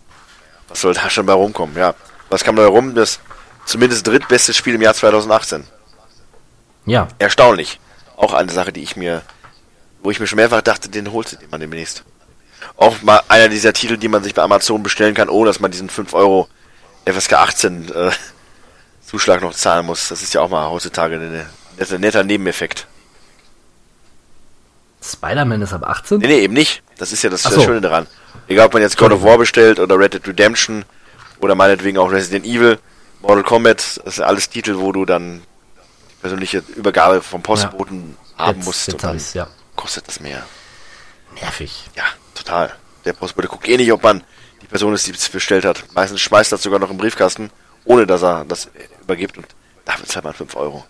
was 0.68 0.80
soll 0.80 0.94
da 0.94 1.10
schon 1.10 1.26
bei 1.26 1.34
rumkommen? 1.34 1.76
Ja, 1.76 1.94
was 2.30 2.42
kam 2.42 2.56
da 2.56 2.66
rum? 2.66 2.94
Das 2.94 3.20
zumindest 3.66 4.06
drittbeste 4.06 4.54
Spiel 4.54 4.74
im 4.74 4.82
Jahr 4.82 4.94
2018. 4.94 5.64
Ja, 6.86 7.08
Erstaunlich. 7.18 7.80
Auch 8.16 8.32
eine 8.32 8.52
Sache, 8.52 8.72
die 8.72 8.82
ich 8.82 8.96
mir, 8.96 9.22
wo 10.02 10.10
ich 10.10 10.20
mir 10.20 10.26
schon 10.26 10.36
mehrfach 10.36 10.62
dachte, 10.62 10.88
den 10.88 11.12
holst 11.12 11.32
du 11.32 11.36
dir 11.36 11.48
mal 11.50 11.58
demnächst. 11.58 12.04
Auch 12.76 13.02
mal 13.02 13.22
einer 13.28 13.48
dieser 13.48 13.72
Titel, 13.72 13.96
die 13.96 14.08
man 14.08 14.22
sich 14.22 14.34
bei 14.34 14.42
Amazon 14.42 14.82
bestellen 14.82 15.14
kann, 15.14 15.28
ohne 15.28 15.48
dass 15.48 15.60
man 15.60 15.70
diesen 15.70 15.88
5 15.90 16.14
Euro 16.14 16.48
FSK 17.06 17.32
18 17.34 17.92
äh, 17.92 18.10
Zuschlag 19.06 19.42
noch 19.42 19.54
zahlen 19.54 19.86
muss. 19.86 20.08
Das 20.08 20.22
ist 20.22 20.34
ja 20.34 20.40
auch 20.40 20.48
mal 20.48 20.68
heutzutage 20.70 21.16
ein 21.16 21.46
netter, 21.78 21.98
netter 21.98 22.24
Nebeneffekt. 22.24 22.86
Spider-Man 25.02 25.62
ist 25.62 25.72
ab 25.72 25.84
18. 25.86 26.18
Nee, 26.18 26.26
nee, 26.28 26.38
eben 26.40 26.54
nicht. 26.54 26.82
Das 26.98 27.12
ist 27.12 27.22
ja 27.22 27.30
das, 27.30 27.44
Ach 27.44 27.50
das 27.50 27.60
so. 27.60 27.64
Schöne 27.64 27.80
daran. 27.80 28.06
Egal, 28.48 28.66
ob 28.66 28.72
man 28.72 28.82
jetzt 28.82 28.96
God 28.96 29.12
of 29.12 29.22
War 29.22 29.38
bestellt 29.38 29.78
oder 29.78 29.98
Red 29.98 30.14
Dead 30.14 30.26
Redemption 30.26 30.84
oder 31.40 31.54
meinetwegen 31.54 31.98
auch 31.98 32.10
Resident 32.10 32.46
Evil, 32.46 32.78
Mortal 33.20 33.42
Kombat, 33.42 34.00
das 34.04 34.16
sind 34.16 34.24
alles 34.24 34.48
Titel, 34.48 34.76
wo 34.78 34.92
du 34.92 35.04
dann 35.04 35.42
die 36.10 36.20
persönliche 36.20 36.62
Übergabe 36.74 37.22
vom 37.22 37.42
Postboten 37.42 38.16
haben 38.38 38.56
Jetzt- 38.58 38.66
musst 38.66 38.86
jetzt 38.88 38.94
und 38.94 39.04
dann 39.04 39.20
ja. 39.34 39.46
kostet 39.76 40.08
das 40.08 40.20
mehr. 40.20 40.44
Nervig. 41.40 41.84
Ja, 41.96 42.04
total. 42.34 42.74
Der 43.04 43.12
Postbote 43.12 43.48
guckt 43.48 43.68
eh 43.68 43.76
nicht, 43.76 43.92
ob 43.92 44.02
man 44.02 44.22
die 44.62 44.66
Person 44.66 44.94
ist, 44.94 45.06
die 45.06 45.12
es 45.12 45.28
bestellt 45.28 45.64
hat. 45.64 45.84
Meistens 45.94 46.20
schmeißt 46.20 46.52
er 46.52 46.58
sogar 46.58 46.78
noch 46.78 46.90
im 46.90 46.96
Briefkasten, 46.96 47.50
ohne 47.84 48.06
dass 48.06 48.22
er 48.22 48.44
das 48.44 48.68
übergibt 49.02 49.36
und 49.36 49.46
dafür 49.84 50.06
zahlt 50.06 50.24
man 50.24 50.34
5 50.34 50.56
Euro. 50.56 50.78
5 50.78 50.86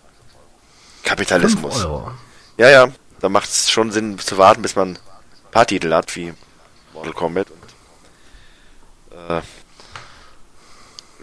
Kapitalismus. 1.03 1.83
Euro. 1.85 2.11
Ja, 2.57 2.69
ja, 2.69 2.87
da 3.19 3.29
macht 3.29 3.49
es 3.49 3.69
schon 3.69 3.91
Sinn 3.91 4.17
zu 4.17 4.37
warten, 4.37 4.61
bis 4.61 4.75
man 4.75 4.91
ein 4.91 4.99
paar 5.51 5.67
Titel 5.67 5.93
hat, 5.93 6.15
wie 6.15 6.33
Mortal 6.93 7.13
Kombat 7.13 7.47
und 7.51 9.17
äh, 9.29 9.41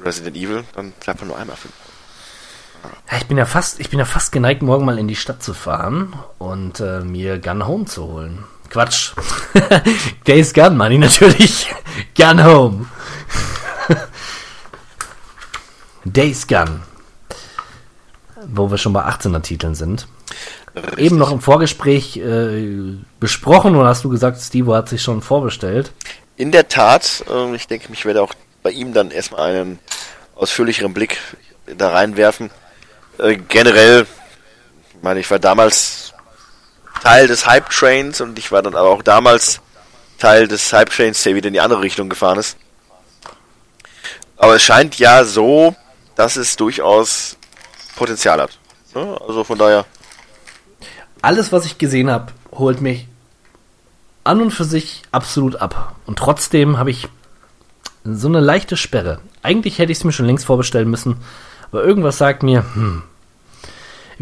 Resident 0.05 0.36
Evil, 0.36 0.65
dann 0.74 0.93
zahlt 1.01 1.20
man 1.20 1.28
nur 1.28 1.39
einmal 1.39 1.57
5 1.57 1.73
Ja, 3.11 3.16
ich 3.16 3.27
bin 3.27 3.39
ja 3.39 3.47
fast, 3.47 3.81
ich 3.81 3.89
bin 3.89 3.99
ja 3.99 4.05
fast 4.05 4.32
geneigt, 4.32 4.62
morgen 4.62 4.85
mal 4.85 4.99
in 4.99 5.09
die 5.09 5.16
Stadt 5.16 5.43
zu 5.43 5.55
fahren 5.55 6.15
und 6.39 6.81
äh, 6.81 7.01
mir 7.01 7.39
Gun 7.39 7.66
Home 7.66 7.85
zu 7.86 8.05
holen. 8.05 8.44
Quatsch. 8.73 9.12
Days 10.27 10.53
Gun, 10.53 10.77
Money 10.77 10.99
natürlich. 10.99 11.69
Gun 12.16 12.44
Home. 12.44 12.86
Days 16.05 16.47
Gun. 16.47 16.82
Wo 18.47 18.70
wir 18.70 18.78
schon 18.78 18.93
bei 18.93 19.05
18er 19.05 19.43
Titeln 19.43 19.74
sind. 19.74 20.09
Eben 20.97 21.19
noch 21.19 21.31
im 21.31 21.40
Vorgespräch 21.40 22.16
äh, 22.16 22.97
besprochen 23.20 23.77
und 23.77 23.86
hast 23.86 24.05
du 24.05 24.09
gesagt, 24.09 24.40
Steve 24.40 24.74
hat 24.74 24.89
sich 24.89 25.03
schon 25.03 25.20
vorbestellt. 25.20 25.93
In 26.36 26.51
der 26.51 26.69
Tat, 26.69 27.24
äh, 27.31 27.55
ich 27.55 27.69
denke, 27.69 27.93
ich 27.93 28.05
werde 28.05 28.23
auch 28.23 28.32
bei 28.62 28.70
ihm 28.70 28.94
dann 28.94 29.11
erstmal 29.11 29.51
einen 29.51 29.78
ausführlicheren 30.35 30.94
Blick 30.94 31.19
da 31.77 31.90
reinwerfen. 31.90 32.51
Äh, 33.19 33.36
generell, 33.36 34.07
ich 34.94 35.03
meine, 35.03 35.20
ich 35.20 35.31
war 35.31 35.39
damals 35.39 36.11
Teil 37.02 37.26
des 37.26 37.46
Hype 37.46 37.68
Trains 37.68 38.20
und 38.20 38.38
ich 38.38 38.52
war 38.52 38.62
dann 38.62 38.76
aber 38.76 38.88
auch 38.88 39.02
damals 39.02 39.60
Teil 40.18 40.46
des 40.46 40.72
Hype 40.72 40.88
Trains, 40.88 41.20
der 41.24 41.34
wieder 41.34 41.48
in 41.48 41.54
die 41.54 41.60
andere 41.60 41.82
Richtung 41.82 42.08
gefahren 42.08 42.38
ist. 42.38 42.56
Aber 44.36 44.54
es 44.54 44.62
scheint 44.62 44.96
ja 45.00 45.24
so, 45.24 45.74
dass 46.14 46.36
es 46.36 46.54
durchaus 46.54 47.36
Potenzial 47.96 48.40
hat. 48.40 48.56
Ne? 48.94 49.20
Also 49.26 49.42
von 49.42 49.58
daher, 49.58 49.84
alles, 51.22 51.50
was 51.50 51.64
ich 51.64 51.76
gesehen 51.76 52.08
habe, 52.08 52.32
holt 52.52 52.80
mich 52.80 53.08
an 54.22 54.40
und 54.40 54.52
für 54.52 54.64
sich 54.64 55.02
absolut 55.10 55.56
ab. 55.56 55.96
Und 56.06 56.20
trotzdem 56.20 56.78
habe 56.78 56.92
ich 56.92 57.08
so 58.04 58.28
eine 58.28 58.38
leichte 58.38 58.76
Sperre. 58.76 59.18
Eigentlich 59.42 59.80
hätte 59.80 59.90
ich 59.90 59.98
es 59.98 60.04
mir 60.04 60.12
schon 60.12 60.26
längst 60.26 60.44
vorbestellen 60.44 60.88
müssen, 60.88 61.16
aber 61.72 61.82
irgendwas 61.82 62.18
sagt 62.18 62.44
mir, 62.44 62.64
hm, 62.74 63.02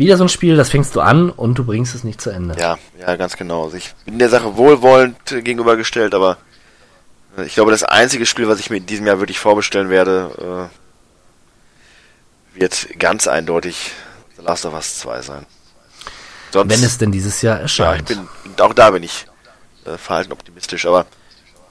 wieder 0.01 0.17
so 0.17 0.25
ein 0.25 0.29
Spiel, 0.29 0.57
das 0.57 0.71
fängst 0.71 0.97
du 0.97 1.01
an 1.03 1.29
und 1.31 1.59
du 1.59 1.65
bringst 1.65 1.95
es 1.95 2.05
nicht 2.05 2.21
zu 2.21 2.31
Ende. 2.31 2.57
Ja, 2.59 2.79
ja, 2.99 3.17
ganz 3.17 3.37
genau. 3.37 3.65
Also 3.65 3.77
ich 3.77 3.95
bin 4.07 4.19
der 4.19 4.31
Sache 4.31 4.57
wohlwollend 4.57 5.17
gegenübergestellt, 5.27 6.15
aber 6.15 6.39
äh, 7.37 7.45
ich 7.45 7.55
glaube, 7.55 7.71
das 7.71 7.85
einzige 7.85 8.25
Spiel, 8.25 8.49
was 8.49 8.59
ich 8.61 8.71
mir 8.71 8.79
in 8.79 8.87
diesem 8.87 9.07
Jahr 9.07 9.19
wirklich 9.21 9.39
vorbestellen 9.39 9.91
werde, 9.91 10.71
äh, 12.57 12.59
wird 12.59 12.99
ganz 12.99 13.29
eindeutig 13.29 13.93
The 14.39 14.43
Last 14.43 14.65
of 14.65 14.73
Us 14.73 14.99
2 15.01 15.21
sein. 15.21 15.47
Sonst, 16.51 16.71
Wenn 16.71 16.83
es 16.83 16.97
denn 16.97 17.13
dieses 17.13 17.43
Jahr 17.43 17.59
ja, 17.59 17.65
ich 17.67 17.79
erscheint. 17.79 18.09
bin, 18.09 18.27
auch 18.59 18.73
da 18.73 18.91
bin 18.91 19.03
ich 19.03 19.27
äh, 19.85 19.99
verhalten 19.99 20.33
optimistisch, 20.33 20.87
aber 20.87 21.05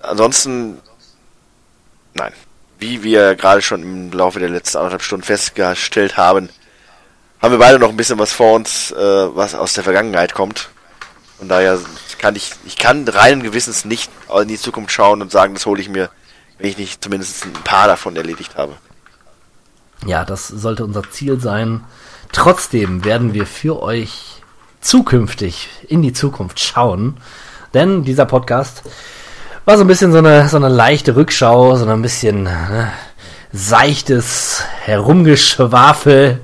ansonsten, 0.01 0.77
nein. 2.13 2.31
Wie 2.77 3.03
wir 3.03 3.35
gerade 3.35 3.61
schon 3.61 3.81
im 3.81 4.11
Laufe 4.11 4.39
der 4.39 4.49
letzten 4.49 4.77
anderthalb 4.77 5.01
Stunden 5.01 5.25
festgestellt 5.25 6.15
haben, 6.15 6.47
haben 7.41 7.51
wir 7.51 7.59
beide 7.59 7.79
noch 7.79 7.89
ein 7.89 7.97
bisschen 7.97 8.19
was 8.19 8.33
vor 8.33 8.53
uns, 8.53 8.91
äh, 8.91 9.35
was 9.35 9.55
aus 9.55 9.73
der 9.73 9.83
Vergangenheit 9.83 10.33
kommt. 10.33 10.69
Von 11.37 11.47
daher 11.47 11.79
kann 12.19 12.35
ich, 12.35 12.51
ich 12.65 12.75
kann 12.75 13.07
reinen 13.07 13.43
Gewissens 13.43 13.85
nicht 13.85 14.11
in 14.41 14.49
die 14.49 14.59
Zukunft 14.59 14.91
schauen 14.91 15.21
und 15.21 15.31
sagen, 15.31 15.53
das 15.53 15.65
hole 15.65 15.81
ich 15.81 15.87
mir, 15.87 16.09
wenn 16.57 16.69
ich 16.69 16.77
nicht 16.77 17.03
zumindest 17.03 17.45
ein 17.45 17.53
paar 17.63 17.87
davon 17.87 18.15
erledigt 18.17 18.57
habe. 18.57 18.73
Ja, 20.05 20.25
das 20.25 20.47
sollte 20.47 20.83
unser 20.83 21.09
Ziel 21.09 21.39
sein. 21.39 21.85
Trotzdem 22.31 23.05
werden 23.05 23.33
wir 23.33 23.45
für 23.45 23.81
euch 23.81 24.41
zukünftig 24.81 25.69
in 25.87 26.01
die 26.01 26.13
Zukunft 26.13 26.59
schauen. 26.59 27.17
Denn 27.73 28.03
dieser 28.03 28.25
Podcast 28.25 28.83
war 29.65 29.77
so 29.77 29.83
ein 29.83 29.87
bisschen 29.87 30.11
so 30.11 30.17
eine, 30.17 30.47
so 30.49 30.57
eine 30.57 30.69
leichte 30.69 31.15
Rückschau, 31.15 31.75
so 31.75 31.85
ein 31.85 32.01
bisschen 32.01 32.43
ne, 32.43 32.91
seichtes 33.51 34.63
Herumgeschwafel. 34.81 36.41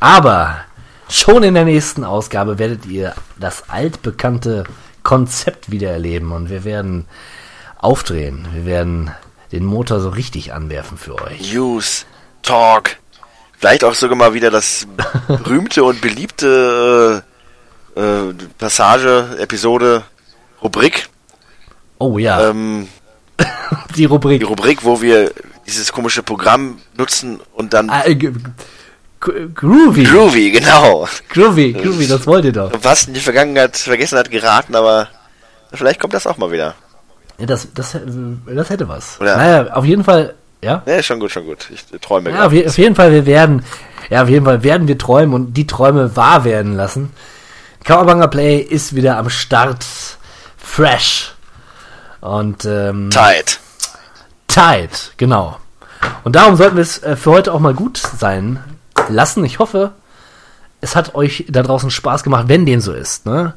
Aber 0.00 0.56
schon 1.08 1.42
in 1.42 1.54
der 1.54 1.64
nächsten 1.64 2.04
Ausgabe 2.04 2.58
werdet 2.58 2.86
ihr 2.86 3.14
das 3.38 3.68
altbekannte 3.68 4.64
Konzept 5.02 5.70
wieder 5.70 5.90
erleben 5.90 6.32
und 6.32 6.50
wir 6.50 6.64
werden 6.64 7.06
aufdrehen. 7.78 8.46
Wir 8.52 8.66
werden 8.66 9.10
den 9.52 9.64
Motor 9.64 10.00
so 10.00 10.10
richtig 10.10 10.52
anwerfen 10.52 10.98
für 10.98 11.14
euch. 11.22 11.52
News, 11.52 12.04
Talk, 12.42 12.96
vielleicht 13.58 13.84
auch 13.84 13.94
sogar 13.94 14.16
mal 14.16 14.34
wieder 14.34 14.50
das 14.50 14.86
berühmte 15.28 15.82
und 15.84 16.00
beliebte 16.00 17.22
äh, 17.96 18.00
äh, 18.00 18.34
Passage, 18.58 19.36
Episode, 19.38 20.04
Rubrik. 20.62 21.08
Oh 21.98 22.18
ja, 22.18 22.50
Ähm, 22.50 22.88
die 23.96 24.04
Rubrik. 24.04 24.40
die 24.40 24.44
Rubrik, 24.46 24.84
wo 24.84 25.00
wir 25.00 25.32
dieses 25.66 25.92
komische 25.92 26.22
Programm 26.22 26.78
nutzen 26.96 27.40
und 27.54 27.72
dann 27.74 27.90
Ah, 27.90 28.02
äh, 28.04 28.32
groovy. 29.20 30.04
Groovy, 30.04 30.50
genau. 30.52 31.06
groovy, 31.28 31.72
Groovy, 31.72 32.06
das 32.06 32.26
wollt 32.26 32.44
ihr 32.44 32.52
doch. 32.52 32.72
Was 32.82 33.06
in 33.06 33.14
die 33.14 33.20
Vergangenheit 33.20 33.76
vergessen 33.76 34.18
hat 34.18 34.30
geraten, 34.30 34.74
aber 34.74 35.08
vielleicht 35.72 36.00
kommt 36.00 36.14
das 36.14 36.26
auch 36.26 36.36
mal 36.36 36.50
wieder. 36.52 36.74
Ja, 37.38 37.46
das, 37.46 37.68
das, 37.74 37.94
äh, 37.94 38.00
das 38.46 38.70
hätte 38.70 38.88
was. 38.88 39.20
Oder- 39.20 39.36
Naja, 39.36 39.72
auf 39.74 39.84
jeden 39.84 40.04
Fall, 40.04 40.34
ja. 40.62 40.82
Ne, 40.86 41.02
schon 41.02 41.20
gut, 41.20 41.30
schon 41.30 41.46
gut. 41.46 41.68
Ich 41.72 41.84
äh, 41.92 41.98
träume 41.98 42.30
Ja, 42.30 42.36
gerade. 42.36 42.46
auf, 42.48 42.52
je- 42.52 42.66
auf 42.66 42.78
jeden 42.78 42.94
Fall, 42.96 43.12
wir 43.12 43.26
werden, 43.26 43.64
ja, 44.10 44.22
auf 44.22 44.28
jeden 44.28 44.44
Fall 44.44 44.62
werden 44.62 44.88
wir 44.88 44.98
träumen 44.98 45.34
und 45.34 45.54
die 45.54 45.66
Träume 45.66 46.16
wahr 46.16 46.44
werden 46.44 46.74
lassen. 46.76 47.12
Kauerbanger 47.84 48.28
Play 48.28 48.58
ist 48.58 48.94
wieder 48.94 49.16
am 49.18 49.30
Start. 49.30 49.84
Fresh. 50.56 51.34
Und, 52.20 52.64
ähm, 52.64 53.10
Tight. 53.10 53.60
Tide, 54.48 54.88
genau. 55.16 55.58
Und 56.24 56.36
darum 56.36 56.56
sollten 56.56 56.76
wir 56.76 56.82
es 56.82 57.02
äh, 57.02 57.16
für 57.16 57.30
heute 57.30 57.52
auch 57.52 57.60
mal 57.60 57.74
gut 57.74 57.96
sein 57.98 58.58
lassen. 59.08 59.44
Ich 59.44 59.58
hoffe, 59.58 59.92
es 60.80 60.96
hat 60.96 61.14
euch 61.14 61.46
da 61.48 61.62
draußen 61.62 61.90
Spaß 61.90 62.22
gemacht, 62.22 62.44
wenn 62.48 62.66
dem 62.66 62.80
so 62.80 62.92
ist. 62.92 63.26
Ne? 63.26 63.54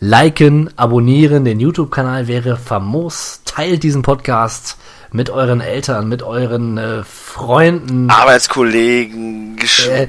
Liken, 0.00 0.70
abonnieren, 0.76 1.44
den 1.44 1.60
YouTube-Kanal 1.60 2.26
wäre 2.26 2.56
famos. 2.56 3.40
Teilt 3.44 3.82
diesen 3.82 4.02
Podcast 4.02 4.76
mit 5.12 5.30
euren 5.30 5.60
Eltern, 5.60 6.08
mit 6.08 6.22
euren 6.22 6.76
äh, 6.76 7.04
Freunden, 7.04 8.10
Arbeitskollegen, 8.10 9.56
Gesch 9.56 9.86
äh, 9.86 10.08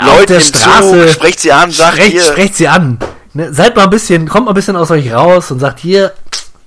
Leute 0.00 0.10
auf 0.10 0.24
der 0.26 0.40
Straße. 0.40 1.02
Zug, 1.02 1.08
sprecht 1.10 1.40
sie 1.40 1.52
an, 1.52 1.70
sagt 1.70 1.92
sprecht, 1.92 2.12
hier. 2.12 2.22
sprecht 2.22 2.56
sie 2.56 2.68
an. 2.68 2.98
Ne? 3.34 3.52
Seid 3.52 3.76
mal 3.76 3.84
ein 3.84 3.90
bisschen, 3.90 4.28
kommt 4.28 4.46
mal 4.46 4.52
ein 4.52 4.54
bisschen 4.54 4.76
aus 4.76 4.90
euch 4.90 5.12
raus 5.12 5.50
und 5.50 5.60
sagt 5.60 5.80
hier, 5.80 6.14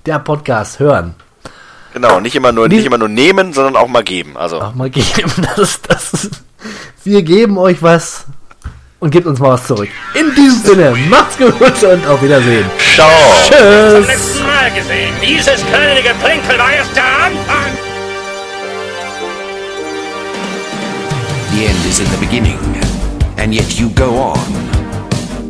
der 0.06 0.20
Podcast 0.20 0.78
hören. 0.78 1.14
Genau, 1.92 2.20
nicht 2.20 2.34
immer 2.34 2.52
nur, 2.52 2.68
nicht 2.68 2.86
immer 2.86 2.98
nur 2.98 3.08
nehmen, 3.08 3.52
sondern 3.52 3.76
auch 3.76 3.88
mal 3.88 4.02
geben. 4.02 4.36
Also, 4.36 4.60
Auch 4.60 4.74
mal 4.74 4.88
geben. 4.90 5.30
Das 5.56 5.58
ist, 5.58 5.80
das 5.90 6.12
ist, 6.14 6.30
wir 7.04 7.22
geben 7.22 7.58
euch 7.58 7.82
was 7.82 8.24
und 9.00 9.10
gebt 9.10 9.26
uns 9.26 9.38
mal 9.40 9.50
was 9.50 9.66
zurück. 9.66 9.88
In 10.14 10.34
diesem 10.34 10.62
Sinne, 10.62 10.94
macht's 11.10 11.36
gut 11.36 11.54
und 11.60 12.06
auf 12.06 12.22
Wiedersehen. 12.22 12.64
ciao. 12.94 13.08
Tschüss. 13.48 14.06
letzten 14.06 14.42
Mal 14.46 14.70
gesehen. 14.70 15.12
Dieses 15.20 15.66
kleine 15.66 16.00
Geplänkel 16.02 16.58
war 16.58 16.72
erst 16.72 16.94
der 16.96 17.04
Anfang. 17.04 17.72
The 21.54 21.66
end 21.66 21.84
is 21.86 22.00
in 22.00 22.06
the 22.10 22.16
beginning, 22.16 22.58
and 23.36 23.52
yet 23.54 23.70
you 23.78 23.90
go 23.90 24.16
on. 24.32 24.38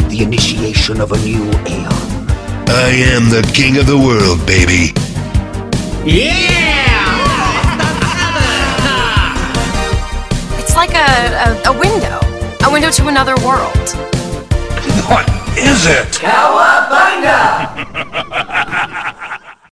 The 0.08 0.22
initiation 0.24 1.00
of 1.00 1.12
a 1.12 1.16
new 1.18 1.44
aeon. 1.66 1.92
I 2.68 2.90
am 3.14 3.30
the 3.30 3.42
king 3.54 3.78
of 3.78 3.86
the 3.86 3.96
world, 3.96 4.44
baby. 4.46 4.92
It's 10.58 10.74
like 10.74 10.94
a, 10.94 10.98
a, 10.98 11.62
a 11.70 11.78
window. 11.78 12.18
A 12.66 12.72
window 12.72 12.90
to 12.90 13.06
another 13.06 13.36
world. 13.46 13.88
What 15.06 15.28
is 15.56 15.86
it? 15.86 16.08
Cowabunga! 16.18 17.68